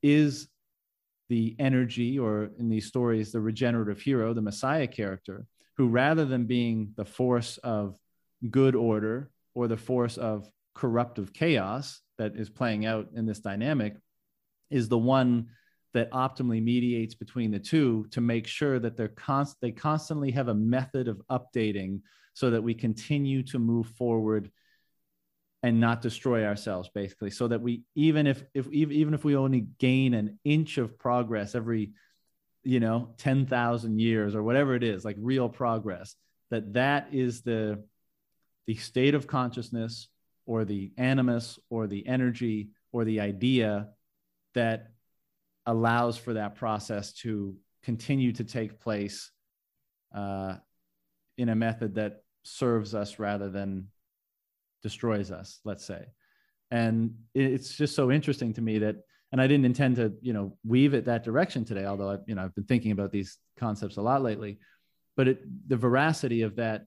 is 0.02 0.48
the 1.28 1.55
energy, 1.59 2.18
or 2.18 2.51
in 2.59 2.70
these 2.70 2.86
stories, 2.86 3.32
the 3.32 3.40
regenerative 3.40 4.01
hero, 4.01 4.32
the 4.32 4.43
Messiah 4.43 4.86
character, 4.86 5.47
who 5.76 5.89
rather 5.89 6.24
than 6.24 6.47
being 6.47 6.93
the 6.97 7.05
force 7.05 7.59
of 7.59 7.98
good 8.51 8.74
order 8.74 9.30
or 9.55 9.68
the 9.68 9.76
force 9.76 10.16
of 10.16 10.48
corruptive 10.74 11.32
chaos 11.32 12.01
that 12.19 12.36
is 12.36 12.51
playing 12.51 12.86
out 12.86 13.09
in 13.15 13.27
this 13.27 13.40
dynamic, 13.40 13.94
is 14.70 14.89
the 14.89 14.99
one 14.99 15.49
that 15.94 16.11
optimally 16.11 16.62
mediates 16.62 17.15
between 17.15 17.51
the 17.51 17.59
two 17.59 18.07
to 18.11 18.20
make 18.20 18.47
sure 18.47 18.78
that 18.78 18.97
they're 18.97 19.09
const- 19.09 19.61
they 19.61 19.70
constantly 19.70 20.31
have 20.31 20.49
a 20.49 20.55
method 20.55 21.09
of 21.09 21.20
updating 21.31 22.01
so 22.35 22.51
that 22.51 22.62
we 22.62 22.74
continue 22.74 23.43
to 23.43 23.59
move 23.59 23.86
forward 23.89 24.51
and 25.62 25.78
not 25.78 26.01
destroy 26.01 26.44
ourselves 26.44 26.89
basically. 26.94 27.31
So 27.31 27.49
that 27.49 27.61
we 27.61 27.82
even 27.94 28.27
if 28.27 28.43
if 28.55 28.70
even 28.73 29.15
if 29.15 29.24
we 29.24 29.36
only 29.36 29.66
gain 29.78 30.15
an 30.15 30.39
inch 30.44 30.78
of 30.78 30.99
progress 30.99 31.55
every 31.55 31.93
you 32.65 32.81
know 32.81 33.15
10,000 33.19 33.99
years 33.99 34.35
or 34.35 34.43
whatever 34.43 34.74
it 34.74 34.85
is 34.85 35.05
like 35.05 35.16
real 35.19 35.49
progress 35.49 36.15
that 36.51 36.74
that 36.74 37.09
is 37.12 37.43
the 37.43 37.82
the 38.66 38.77
state 38.77 39.15
of 39.15 39.27
consciousness 39.27 40.09
or 40.47 40.64
the 40.64 40.93
animus 40.97 41.59
or 41.70 41.86
the 41.86 42.06
energy 42.06 42.70
or 42.93 43.05
the 43.05 43.20
idea 43.20 43.89
that 44.55 44.89
allows 45.66 46.16
for 46.16 46.35
that 46.35 46.56
process 46.56 47.12
to 47.12 47.56
continue 47.82 48.32
to 48.32 48.44
take 48.44 48.81
place 48.81 49.31
uh, 50.14 50.56
in 51.39 51.48
a 51.48 51.55
method 51.55 51.94
that 51.94 52.23
serves 52.43 52.94
us 52.94 53.19
rather 53.19 53.48
than 53.48 53.89
destroys 54.82 55.31
us, 55.31 55.60
let's 55.64 55.85
say. 55.85 56.05
And 56.70 57.14
it's 57.35 57.77
just 57.77 57.94
so 57.94 58.10
interesting 58.10 58.55
to 58.55 58.62
me 58.62 58.78
that, 58.78 58.97
and 59.31 59.40
I 59.40 59.47
didn't 59.47 59.66
intend 59.66 59.97
to, 59.97 60.12
you 60.20 60.32
know, 60.32 60.56
weave 60.66 60.94
it 60.94 61.06
that 61.06 61.24
direction 61.24 61.64
today, 61.64 61.86
although 61.86 62.10
I, 62.10 62.19
you 62.27 62.35
know, 62.35 62.44
I've 62.44 62.55
been 62.55 62.64
thinking 62.64 62.93
about 62.93 63.12
these 63.12 63.39
concepts 63.59 63.97
a 63.97 64.02
lot 64.02 64.23
lately. 64.23 64.59
But 65.16 65.28
it, 65.28 65.69
the 65.69 65.77
veracity 65.77 66.43
of 66.43 66.56
that 66.56 66.86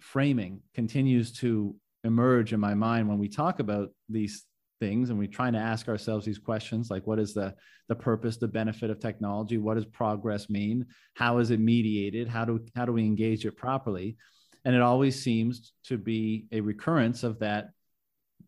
framing 0.00 0.60
continues 0.74 1.32
to 1.38 1.74
emerge 2.04 2.52
in 2.52 2.60
my 2.60 2.74
mind 2.74 3.08
when 3.08 3.18
we 3.18 3.28
talk 3.28 3.60
about 3.60 3.90
these 4.08 4.44
things 4.80 5.10
and 5.10 5.18
we're 5.18 5.28
trying 5.28 5.52
to 5.52 5.58
ask 5.58 5.88
ourselves 5.88 6.26
these 6.26 6.38
questions 6.38 6.90
like 6.90 7.06
what 7.06 7.20
is 7.20 7.34
the 7.34 7.54
the 7.88 7.94
purpose 7.94 8.36
the 8.36 8.48
benefit 8.48 8.90
of 8.90 8.98
technology? 8.98 9.58
What 9.58 9.74
does 9.74 9.84
progress 9.84 10.48
mean? 10.48 10.86
How 11.14 11.38
is 11.38 11.50
it 11.50 11.60
mediated? 11.60 12.26
How 12.28 12.44
do 12.44 12.64
how 12.74 12.84
do 12.84 12.92
we 12.92 13.04
engage 13.04 13.44
it 13.44 13.56
properly? 13.56 14.16
And 14.64 14.74
it 14.74 14.80
always 14.80 15.22
seems 15.22 15.72
to 15.84 15.98
be 15.98 16.46
a 16.52 16.60
recurrence 16.60 17.22
of 17.22 17.38
that 17.40 17.70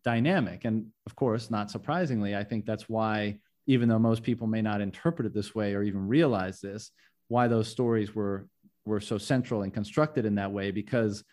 dynamic. 0.03 0.65
And 0.65 0.87
of 1.05 1.15
course, 1.15 1.51
not 1.51 1.69
surprisingly, 1.71 2.35
I 2.35 2.43
think 2.43 2.65
that's 2.65 2.87
why, 2.87 3.39
even 3.67 3.89
though 3.89 3.99
most 3.99 4.23
people 4.23 4.47
may 4.47 4.61
not 4.61 4.81
interpret 4.81 5.25
it 5.25 5.33
this 5.33 5.53
way 5.53 5.73
or 5.73 5.83
even 5.83 6.07
realize 6.07 6.61
this, 6.61 6.91
why 7.27 7.47
those 7.47 7.67
stories 7.67 8.15
were 8.15 8.47
were 8.85 8.99
so 8.99 9.17
central 9.17 9.63
and 9.63 9.73
constructed 9.73 10.25
in 10.25 10.35
that 10.35 10.51
way 10.51 10.71
because 10.71 11.23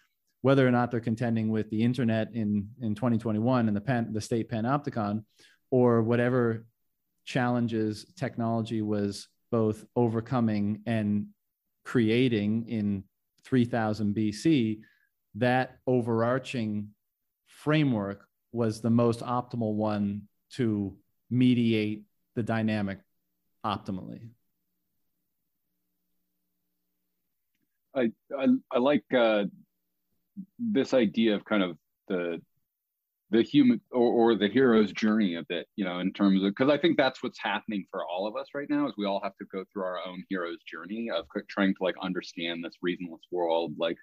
whether 0.43 0.67
or 0.67 0.71
not 0.71 0.91
they're 0.91 1.01
contending 1.01 1.49
with 1.49 1.71
the 1.71 1.83
internet 1.83 2.29
in 2.35 2.69
in 2.81 2.95
2021 2.95 3.69
and 3.69 3.77
the 3.77 3.81
pan, 3.81 4.13
the 4.13 4.21
state 4.21 4.51
panopticon 4.51 5.25
or 5.71 6.03
whatever 6.03 6.67
challenges 7.25 8.05
technology 8.17 8.83
was 8.83 9.29
both 9.51 9.85
overcoming 9.97 10.83
and 10.87 11.27
creating 11.85 12.69
in 12.69 13.05
3000 13.45 14.15
BC, 14.15 14.81
that 15.37 15.79
overarching 15.87 16.89
framework 17.47 18.27
was 18.53 18.81
the 18.81 18.91
most 18.91 19.21
optimal 19.21 19.75
one 19.75 20.23
to 20.51 20.97
mediate 21.31 22.05
the 22.35 22.43
dynamic 22.43 22.99
optimally. 23.65 24.29
I 27.95 28.11
I, 28.37 28.47
I 28.71 28.79
like 28.79 29.05
uh, 29.17 29.45
this 30.59 30.95
idea 30.95 31.35
of 31.35 31.45
kind 31.45 31.63
of 31.63 31.77
the 32.09 32.41
the 33.31 33.43
human 33.43 33.81
or, 33.91 34.33
or 34.33 34.35
the 34.35 34.49
hero's 34.49 34.93
journey 34.93 35.37
a 35.37 35.43
bit, 35.49 35.67
you 35.77 35.85
know, 35.87 36.01
in 36.01 36.13
terms 36.13 36.43
of 36.43 36.51
because 36.51 36.71
I 36.71 36.77
think 36.77 36.99
that's 36.99 37.23
what's 37.23 37.39
happening 37.39 37.87
for 37.91 38.05
all 38.07 38.27
of 38.27 38.37
us 38.37 38.49
right 38.55 38.69
now 38.69 38.87
is 38.87 38.93
we 38.99 39.07
all 39.07 39.21
have 39.23 39.37
to 39.39 39.47
go 39.51 39.65
through 39.73 39.85
our 39.85 39.99
own 40.07 40.23
hero's 40.29 40.63
journey 40.71 41.09
of 41.11 41.25
trying 41.49 41.75
to 41.75 41.83
like 41.83 41.95
understand 42.03 42.63
this 42.63 42.75
reasonless 42.83 43.23
world, 43.31 43.73
like 43.79 43.97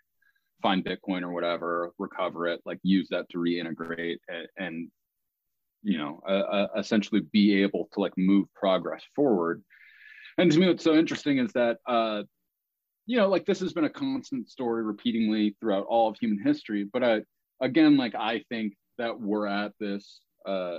find 0.64 0.84
Bitcoin 0.84 1.22
or 1.22 1.31
whatever, 1.31 1.91
recover 1.99 2.47
it, 2.47 2.60
like 2.65 2.80
use 2.81 3.07
that 3.11 3.30
to 3.30 3.38
reintegrate 3.38 4.18
and, 4.27 4.47
and 4.57 4.91
you 5.84 5.97
know, 5.97 6.19
uh, 6.27 6.31
uh, 6.31 6.68
essentially 6.77 7.22
be 7.31 7.61
able 7.61 7.88
to 7.93 7.99
like 7.99 8.14
move 8.18 8.47
progress 8.56 9.03
forward. 9.15 9.61
And 10.39 10.51
to 10.51 10.60
me, 10.60 10.68
what's 10.68 10.84
so 10.84 10.95
interesting 10.95 11.38
is 11.38 11.53
that, 11.53 11.77
uh, 11.85 12.23
you 13.10 13.18
know, 13.18 13.27
like 13.27 13.48
this 13.48 13.60
has 13.60 13.73
been 13.73 13.86
a 13.86 13.90
constant 13.90 14.48
story 14.48 14.84
repeatedly 14.84 15.56
throughout 15.60 15.88
all 15.88 16.10
of 16.10 16.18
human 16.22 16.40
history. 16.45 16.88
But 16.94 17.02
uh, 17.02 17.19
again, 17.60 17.98
like 17.98 18.14
I 18.14 18.44
think 18.49 18.73
that 18.99 19.19
we're 19.19 19.48
at 19.48 19.72
this 19.80 20.19
uh, 20.45 20.77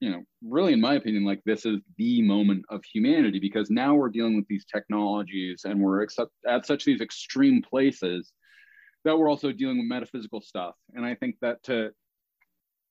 you 0.00 0.10
know 0.10 0.22
really 0.42 0.74
in 0.74 0.80
my 0.80 0.94
opinion 0.94 1.24
like 1.24 1.40
this 1.46 1.64
is 1.64 1.80
the 1.96 2.20
moment 2.20 2.62
of 2.68 2.82
humanity 2.84 3.38
because 3.38 3.70
now 3.70 3.94
we're 3.94 4.10
dealing 4.10 4.36
with 4.36 4.46
these 4.48 4.66
technologies 4.70 5.62
and 5.64 5.80
we're 5.80 6.02
accept- 6.02 6.32
at 6.46 6.66
such 6.66 6.84
these 6.84 7.00
extreme 7.00 7.62
places 7.62 8.32
that 9.06 9.16
we're 9.16 9.30
also 9.30 9.50
dealing 9.50 9.78
with 9.78 9.86
metaphysical 9.86 10.42
stuff 10.42 10.74
and 10.94 11.06
i 11.06 11.14
think 11.14 11.36
that 11.40 11.62
to 11.62 11.90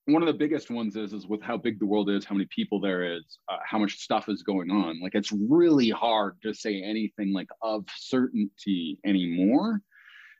one 0.06 0.22
of 0.22 0.26
the 0.26 0.34
biggest 0.34 0.70
ones 0.70 0.96
is 0.96 1.12
is 1.12 1.26
with 1.26 1.42
how 1.42 1.56
big 1.56 1.78
the 1.78 1.86
world 1.86 2.10
is 2.10 2.24
how 2.24 2.34
many 2.34 2.46
people 2.54 2.80
there 2.80 3.16
is 3.16 3.38
uh, 3.48 3.56
how 3.64 3.78
much 3.78 3.98
stuff 3.98 4.28
is 4.28 4.42
going 4.42 4.70
on. 4.70 5.00
Like 5.00 5.14
it's 5.14 5.32
really 5.32 5.90
hard 5.90 6.36
to 6.42 6.52
say 6.52 6.82
anything 6.82 7.32
like 7.32 7.48
of 7.62 7.84
certainty 7.96 8.98
anymore. 9.04 9.80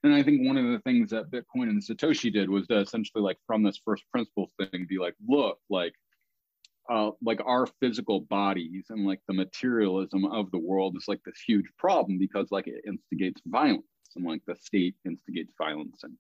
And 0.03 0.13
I 0.13 0.23
think 0.23 0.47
one 0.47 0.59
of 0.59 0.65
the 0.67 0.81
things 0.81 1.11
that 1.11 1.31
Bitcoin 1.31 1.71
and 1.71 1.83
Satoshi 1.83 2.31
did 2.31 2.51
was 2.51 2.67
to 2.67 2.79
essentially 2.79 3.23
like 3.23 3.39
from 3.47 3.63
this 3.63 3.81
first 3.83 4.05
principles 4.13 4.51
thing, 4.59 4.87
be 4.87 4.99
like, 4.99 5.15
look, 5.27 5.59
like 5.71 5.95
uh, 6.91 7.13
like 7.23 7.41
our 7.47 7.67
physical 7.81 8.21
bodies 8.21 8.85
and 8.91 9.07
like 9.07 9.21
the 9.27 9.33
materialism 9.33 10.27
of 10.27 10.51
the 10.51 10.59
world 10.59 10.95
is 10.99 11.09
like 11.09 11.21
this 11.25 11.41
huge 11.47 11.65
problem 11.79 12.19
because 12.19 12.49
like 12.51 12.67
it 12.67 12.85
instigates 12.87 13.41
violence 13.47 13.87
and 14.17 14.27
like 14.27 14.43
the 14.47 14.55
state 14.57 14.95
instigates 15.07 15.55
violence 15.57 16.01
and 16.03 16.13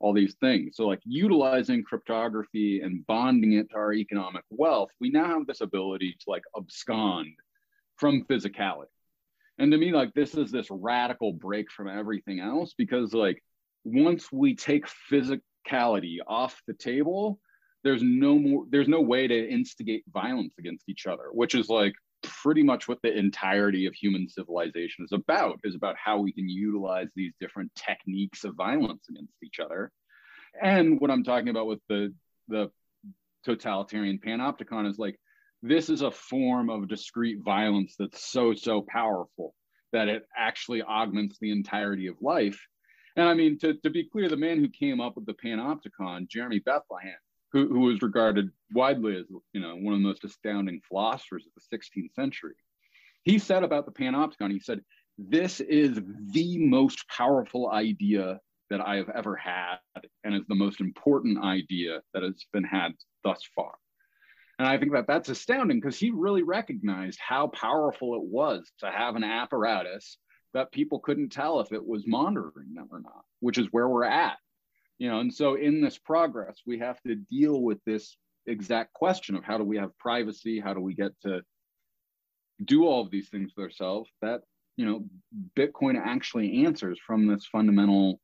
all 0.00 0.12
these 0.12 0.36
things. 0.40 0.76
So 0.76 0.86
like 0.86 1.00
utilizing 1.04 1.82
cryptography 1.82 2.80
and 2.80 3.06
bonding 3.06 3.54
it 3.54 3.70
to 3.70 3.76
our 3.76 3.92
economic 3.92 4.44
wealth, 4.50 4.90
we 5.00 5.10
now 5.10 5.26
have 5.26 5.46
this 5.46 5.60
ability 5.60 6.16
to 6.20 6.30
like 6.30 6.44
abscond 6.56 7.34
from 7.96 8.24
physicality 8.24 8.86
and 9.58 9.72
to 9.72 9.78
me 9.78 9.92
like 9.92 10.14
this 10.14 10.34
is 10.34 10.50
this 10.50 10.68
radical 10.70 11.32
break 11.32 11.70
from 11.70 11.88
everything 11.88 12.40
else 12.40 12.74
because 12.76 13.12
like 13.12 13.42
once 13.84 14.32
we 14.32 14.54
take 14.54 14.86
physicality 15.10 16.18
off 16.26 16.60
the 16.66 16.74
table 16.74 17.38
there's 17.84 18.02
no 18.02 18.38
more 18.38 18.64
there's 18.70 18.88
no 18.88 19.00
way 19.00 19.26
to 19.26 19.50
instigate 19.50 20.04
violence 20.12 20.54
against 20.58 20.88
each 20.88 21.06
other 21.06 21.26
which 21.32 21.54
is 21.54 21.68
like 21.68 21.94
pretty 22.42 22.62
much 22.62 22.88
what 22.88 23.00
the 23.02 23.16
entirety 23.16 23.86
of 23.86 23.94
human 23.94 24.28
civilization 24.28 25.04
is 25.04 25.12
about 25.12 25.58
is 25.64 25.74
about 25.74 25.96
how 25.96 26.18
we 26.18 26.32
can 26.32 26.48
utilize 26.48 27.08
these 27.14 27.32
different 27.40 27.70
techniques 27.74 28.44
of 28.44 28.54
violence 28.54 29.06
against 29.08 29.34
each 29.42 29.58
other. 29.60 29.90
And 30.60 31.00
what 31.00 31.10
i'm 31.10 31.24
talking 31.24 31.48
about 31.48 31.66
with 31.66 31.80
the 31.88 32.14
the 32.48 32.70
totalitarian 33.44 34.18
panopticon 34.18 34.88
is 34.88 34.98
like 34.98 35.18
this 35.62 35.90
is 35.90 36.02
a 36.02 36.10
form 36.10 36.70
of 36.70 36.88
discrete 36.88 37.38
violence 37.44 37.94
that's 37.98 38.24
so 38.30 38.54
so 38.54 38.84
powerful 38.88 39.54
that 39.92 40.08
it 40.08 40.24
actually 40.36 40.82
augments 40.82 41.38
the 41.40 41.50
entirety 41.50 42.06
of 42.06 42.16
life. 42.20 42.60
And 43.16 43.28
i 43.28 43.34
mean 43.34 43.58
to, 43.60 43.74
to 43.74 43.90
be 43.90 44.08
clear 44.08 44.28
the 44.28 44.36
man 44.36 44.58
who 44.58 44.68
came 44.68 45.00
up 45.00 45.16
with 45.16 45.26
the 45.26 45.34
panopticon 45.34 46.28
Jeremy 46.28 46.60
Bentham 46.60 46.98
who, 47.52 47.68
who 47.68 47.80
was 47.80 48.02
regarded 48.02 48.50
widely 48.72 49.16
as 49.16 49.24
you 49.52 49.60
know 49.60 49.74
one 49.76 49.94
of 49.94 50.00
the 50.00 50.06
most 50.06 50.24
astounding 50.24 50.80
philosophers 50.88 51.46
of 51.46 51.52
the 51.54 51.76
16th 51.76 52.14
century 52.14 52.54
he 53.24 53.38
said 53.38 53.62
about 53.62 53.86
the 53.86 53.92
panopticon 53.92 54.50
he 54.50 54.60
said 54.60 54.80
this 55.18 55.60
is 55.60 56.00
the 56.32 56.58
most 56.58 57.08
powerful 57.08 57.70
idea 57.70 58.38
that 58.70 58.80
i 58.80 58.96
have 58.96 59.08
ever 59.10 59.36
had 59.36 59.76
and 60.24 60.34
is 60.34 60.46
the 60.48 60.54
most 60.54 60.80
important 60.80 61.42
idea 61.42 62.00
that 62.14 62.22
has 62.22 62.44
been 62.52 62.64
had 62.64 62.92
thus 63.24 63.42
far 63.54 63.74
And 64.58 64.68
I 64.68 64.78
think 64.78 64.92
that 64.92 65.06
that's 65.06 65.28
astounding 65.28 65.78
because 65.80 65.98
he 65.98 66.10
really 66.10 66.42
recognized 66.42 67.18
how 67.20 67.48
powerful 67.48 68.14
it 68.14 68.22
was 68.22 68.70
to 68.80 68.90
have 68.90 69.16
an 69.16 69.24
apparatus 69.24 70.18
that 70.54 70.72
people 70.72 70.98
couldn't 70.98 71.30
tell 71.30 71.60
if 71.60 71.72
it 71.72 71.86
was 71.86 72.04
monitoring 72.06 72.74
them 72.74 72.88
or 72.90 73.00
not, 73.00 73.24
which 73.40 73.58
is 73.58 73.68
where 73.70 73.88
we're 73.88 74.04
at. 74.04 74.38
You 74.98 75.08
know, 75.08 75.20
and 75.20 75.32
so 75.32 75.54
in 75.54 75.80
this 75.80 75.96
progress, 75.96 76.60
we 76.66 76.78
have 76.80 77.00
to 77.02 77.14
deal 77.14 77.62
with 77.62 77.78
this 77.84 78.16
exact 78.46 78.92
question 78.94 79.36
of 79.36 79.44
how 79.44 79.58
do 79.58 79.64
we 79.64 79.76
have 79.76 79.96
privacy? 79.98 80.60
How 80.60 80.74
do 80.74 80.80
we 80.80 80.94
get 80.94 81.12
to 81.22 81.42
do 82.64 82.84
all 82.84 83.02
of 83.02 83.10
these 83.10 83.28
things 83.28 83.52
with 83.56 83.64
ourselves? 83.64 84.10
That, 84.22 84.40
you 84.76 84.86
know, 84.86 85.04
Bitcoin 85.56 86.00
actually 86.02 86.64
answers 86.64 86.98
from 87.06 87.28
this 87.28 87.46
fundamental 87.46 88.20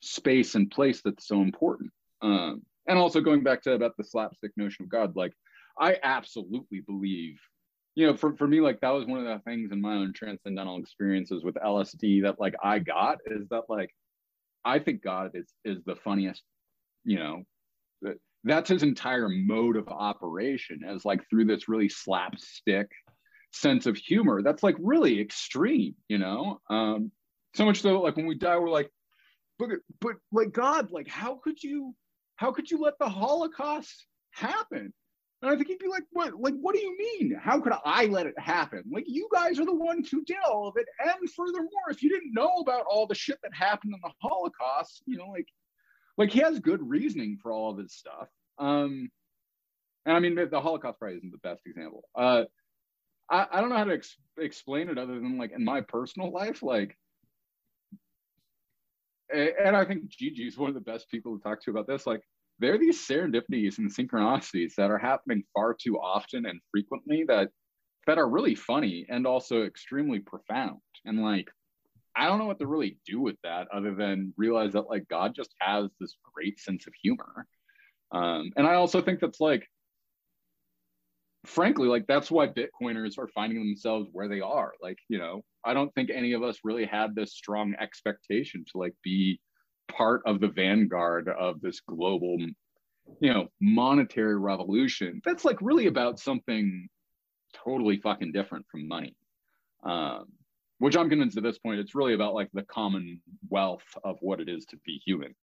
space 0.00 0.54
and 0.54 0.70
place 0.70 1.00
that's 1.02 1.26
so 1.26 1.40
important. 1.40 1.90
Um, 2.20 2.62
and 2.86 2.98
also 2.98 3.20
going 3.20 3.42
back 3.42 3.62
to 3.62 3.72
about 3.72 3.96
the 3.96 4.04
slapstick 4.04 4.52
notion 4.56 4.84
of 4.84 4.90
God, 4.90 5.16
like 5.16 5.32
I 5.78 5.96
absolutely 6.02 6.80
believe, 6.80 7.38
you 7.94 8.06
know, 8.06 8.16
for, 8.16 8.34
for 8.34 8.46
me, 8.46 8.60
like 8.60 8.80
that 8.80 8.90
was 8.90 9.06
one 9.06 9.20
of 9.20 9.26
the 9.26 9.40
things 9.44 9.72
in 9.72 9.80
my 9.80 9.94
own 9.94 10.12
transcendental 10.12 10.78
experiences 10.78 11.44
with 11.44 11.54
LSD 11.54 12.22
that 12.22 12.40
like 12.40 12.54
I 12.62 12.78
got 12.80 13.18
is 13.26 13.48
that 13.48 13.64
like 13.68 13.90
I 14.64 14.78
think 14.78 15.02
God 15.02 15.32
is 15.34 15.52
is 15.64 15.82
the 15.84 15.96
funniest, 15.96 16.42
you 17.04 17.18
know, 17.18 17.42
that's 18.44 18.68
his 18.68 18.82
entire 18.82 19.28
mode 19.28 19.76
of 19.76 19.88
operation 19.88 20.80
as 20.86 21.04
like 21.04 21.28
through 21.28 21.46
this 21.46 21.68
really 21.68 21.88
slapstick 21.88 22.88
sense 23.52 23.86
of 23.86 23.96
humor 23.96 24.42
that's 24.42 24.62
like 24.62 24.76
really 24.78 25.20
extreme, 25.20 25.94
you 26.08 26.18
know. 26.18 26.60
Um, 26.70 27.10
so 27.54 27.64
much 27.64 27.80
so 27.80 28.00
like 28.00 28.16
when 28.16 28.26
we 28.26 28.36
die, 28.36 28.58
we're 28.58 28.70
like, 28.70 28.90
but 29.58 29.70
but 30.00 30.16
like 30.32 30.52
God, 30.52 30.90
like 30.90 31.08
how 31.08 31.40
could 31.42 31.62
you 31.62 31.94
how 32.36 32.52
could 32.52 32.70
you 32.70 32.78
let 32.78 32.94
the 32.98 33.08
Holocaust 33.08 34.06
happen? 34.32 34.92
And 35.40 35.50
I 35.50 35.54
think 35.54 35.68
he'd 35.68 35.78
be 35.78 35.86
like, 35.88 36.02
what? 36.10 36.34
Like, 36.40 36.54
what 36.60 36.74
do 36.74 36.80
you 36.80 36.96
mean? 36.98 37.38
How 37.40 37.60
could 37.60 37.72
I 37.84 38.06
let 38.06 38.26
it 38.26 38.38
happen? 38.38 38.82
Like, 38.90 39.04
you 39.06 39.28
guys 39.32 39.60
are 39.60 39.64
the 39.64 39.74
ones 39.74 40.08
who 40.10 40.24
did 40.24 40.38
all 40.50 40.66
of 40.66 40.74
it. 40.76 40.86
And 40.98 41.30
furthermore, 41.30 41.90
if 41.90 42.02
you 42.02 42.10
didn't 42.10 42.34
know 42.34 42.56
about 42.56 42.86
all 42.90 43.06
the 43.06 43.14
shit 43.14 43.38
that 43.42 43.54
happened 43.54 43.94
in 43.94 44.00
the 44.02 44.10
Holocaust, 44.20 45.02
you 45.06 45.16
know, 45.16 45.28
like, 45.28 45.46
like 46.16 46.30
he 46.30 46.40
has 46.40 46.58
good 46.58 46.82
reasoning 46.82 47.38
for 47.40 47.52
all 47.52 47.70
of 47.70 47.78
his 47.78 47.94
stuff. 47.94 48.28
Um, 48.58 49.10
and 50.04 50.16
I 50.16 50.20
mean, 50.20 50.34
the 50.34 50.60
Holocaust 50.60 50.98
probably 50.98 51.18
isn't 51.18 51.30
the 51.30 51.38
best 51.38 51.62
example. 51.66 52.02
Uh, 52.16 52.44
I, 53.30 53.46
I 53.52 53.60
don't 53.60 53.70
know 53.70 53.76
how 53.76 53.84
to 53.84 53.94
ex- 53.94 54.16
explain 54.38 54.88
it 54.88 54.98
other 54.98 55.14
than 55.14 55.38
like 55.38 55.52
in 55.52 55.64
my 55.64 55.82
personal 55.82 56.32
life, 56.32 56.62
like, 56.62 56.96
and 59.32 59.76
I 59.76 59.84
think 59.84 60.08
Gigi 60.08 60.48
is 60.48 60.56
one 60.56 60.70
of 60.70 60.74
the 60.74 60.80
best 60.80 61.10
people 61.10 61.36
to 61.36 61.42
talk 61.42 61.62
to 61.62 61.70
about 61.70 61.86
this. 61.86 62.06
Like, 62.06 62.22
there 62.58 62.74
are 62.74 62.78
these 62.78 63.06
serendipities 63.06 63.78
and 63.78 63.90
synchronicities 63.90 64.74
that 64.76 64.90
are 64.90 64.98
happening 64.98 65.44
far 65.54 65.74
too 65.74 65.98
often 65.98 66.46
and 66.46 66.60
frequently 66.70 67.24
that 67.28 67.50
that 68.06 68.18
are 68.18 68.28
really 68.28 68.54
funny 68.54 69.06
and 69.08 69.26
also 69.26 69.64
extremely 69.64 70.18
profound. 70.18 70.80
And 71.04 71.22
like, 71.22 71.48
I 72.16 72.26
don't 72.26 72.38
know 72.38 72.46
what 72.46 72.58
to 72.58 72.66
really 72.66 72.98
do 73.06 73.20
with 73.20 73.36
that 73.44 73.68
other 73.72 73.94
than 73.94 74.32
realize 74.36 74.72
that 74.72 74.88
like 74.88 75.06
God 75.08 75.34
just 75.36 75.54
has 75.60 75.90
this 76.00 76.16
great 76.34 76.58
sense 76.58 76.86
of 76.86 76.94
humor. 77.02 77.46
Um, 78.10 78.50
and 78.56 78.66
I 78.66 78.74
also 78.74 79.02
think 79.02 79.20
that's 79.20 79.40
like, 79.40 79.68
frankly, 81.44 81.86
like 81.86 82.06
that's 82.06 82.30
why 82.30 82.48
Bitcoiners 82.48 83.18
are 83.18 83.28
finding 83.28 83.58
themselves 83.58 84.08
where 84.12 84.26
they 84.28 84.40
are. 84.40 84.72
Like, 84.82 84.98
you 85.08 85.18
know, 85.18 85.42
I 85.64 85.74
don't 85.74 85.94
think 85.94 86.10
any 86.10 86.32
of 86.32 86.42
us 86.42 86.60
really 86.64 86.86
had 86.86 87.14
this 87.14 87.34
strong 87.34 87.74
expectation 87.78 88.64
to 88.72 88.78
like 88.78 88.94
be 89.04 89.38
part 89.90 90.22
of 90.26 90.40
the 90.40 90.48
vanguard 90.48 91.28
of 91.28 91.60
this 91.60 91.80
global 91.80 92.38
you 93.20 93.32
know 93.32 93.48
monetary 93.60 94.38
revolution 94.38 95.20
that's 95.24 95.44
like 95.44 95.56
really 95.60 95.86
about 95.86 96.18
something 96.18 96.88
totally 97.64 97.96
fucking 97.98 98.30
different 98.32 98.66
from 98.70 98.86
money. 98.86 99.16
Um, 99.84 100.26
which 100.78 100.96
i'm 100.96 101.08
convinced 101.08 101.36
at 101.36 101.42
this 101.42 101.58
point 101.58 101.80
it's 101.80 101.94
really 101.94 102.14
about 102.14 102.34
like 102.34 102.48
the 102.52 102.62
common 102.64 103.20
wealth 103.48 103.84
of 104.04 104.16
what 104.20 104.40
it 104.40 104.48
is 104.48 104.64
to 104.66 104.76
be 104.84 105.00
human 105.04 105.34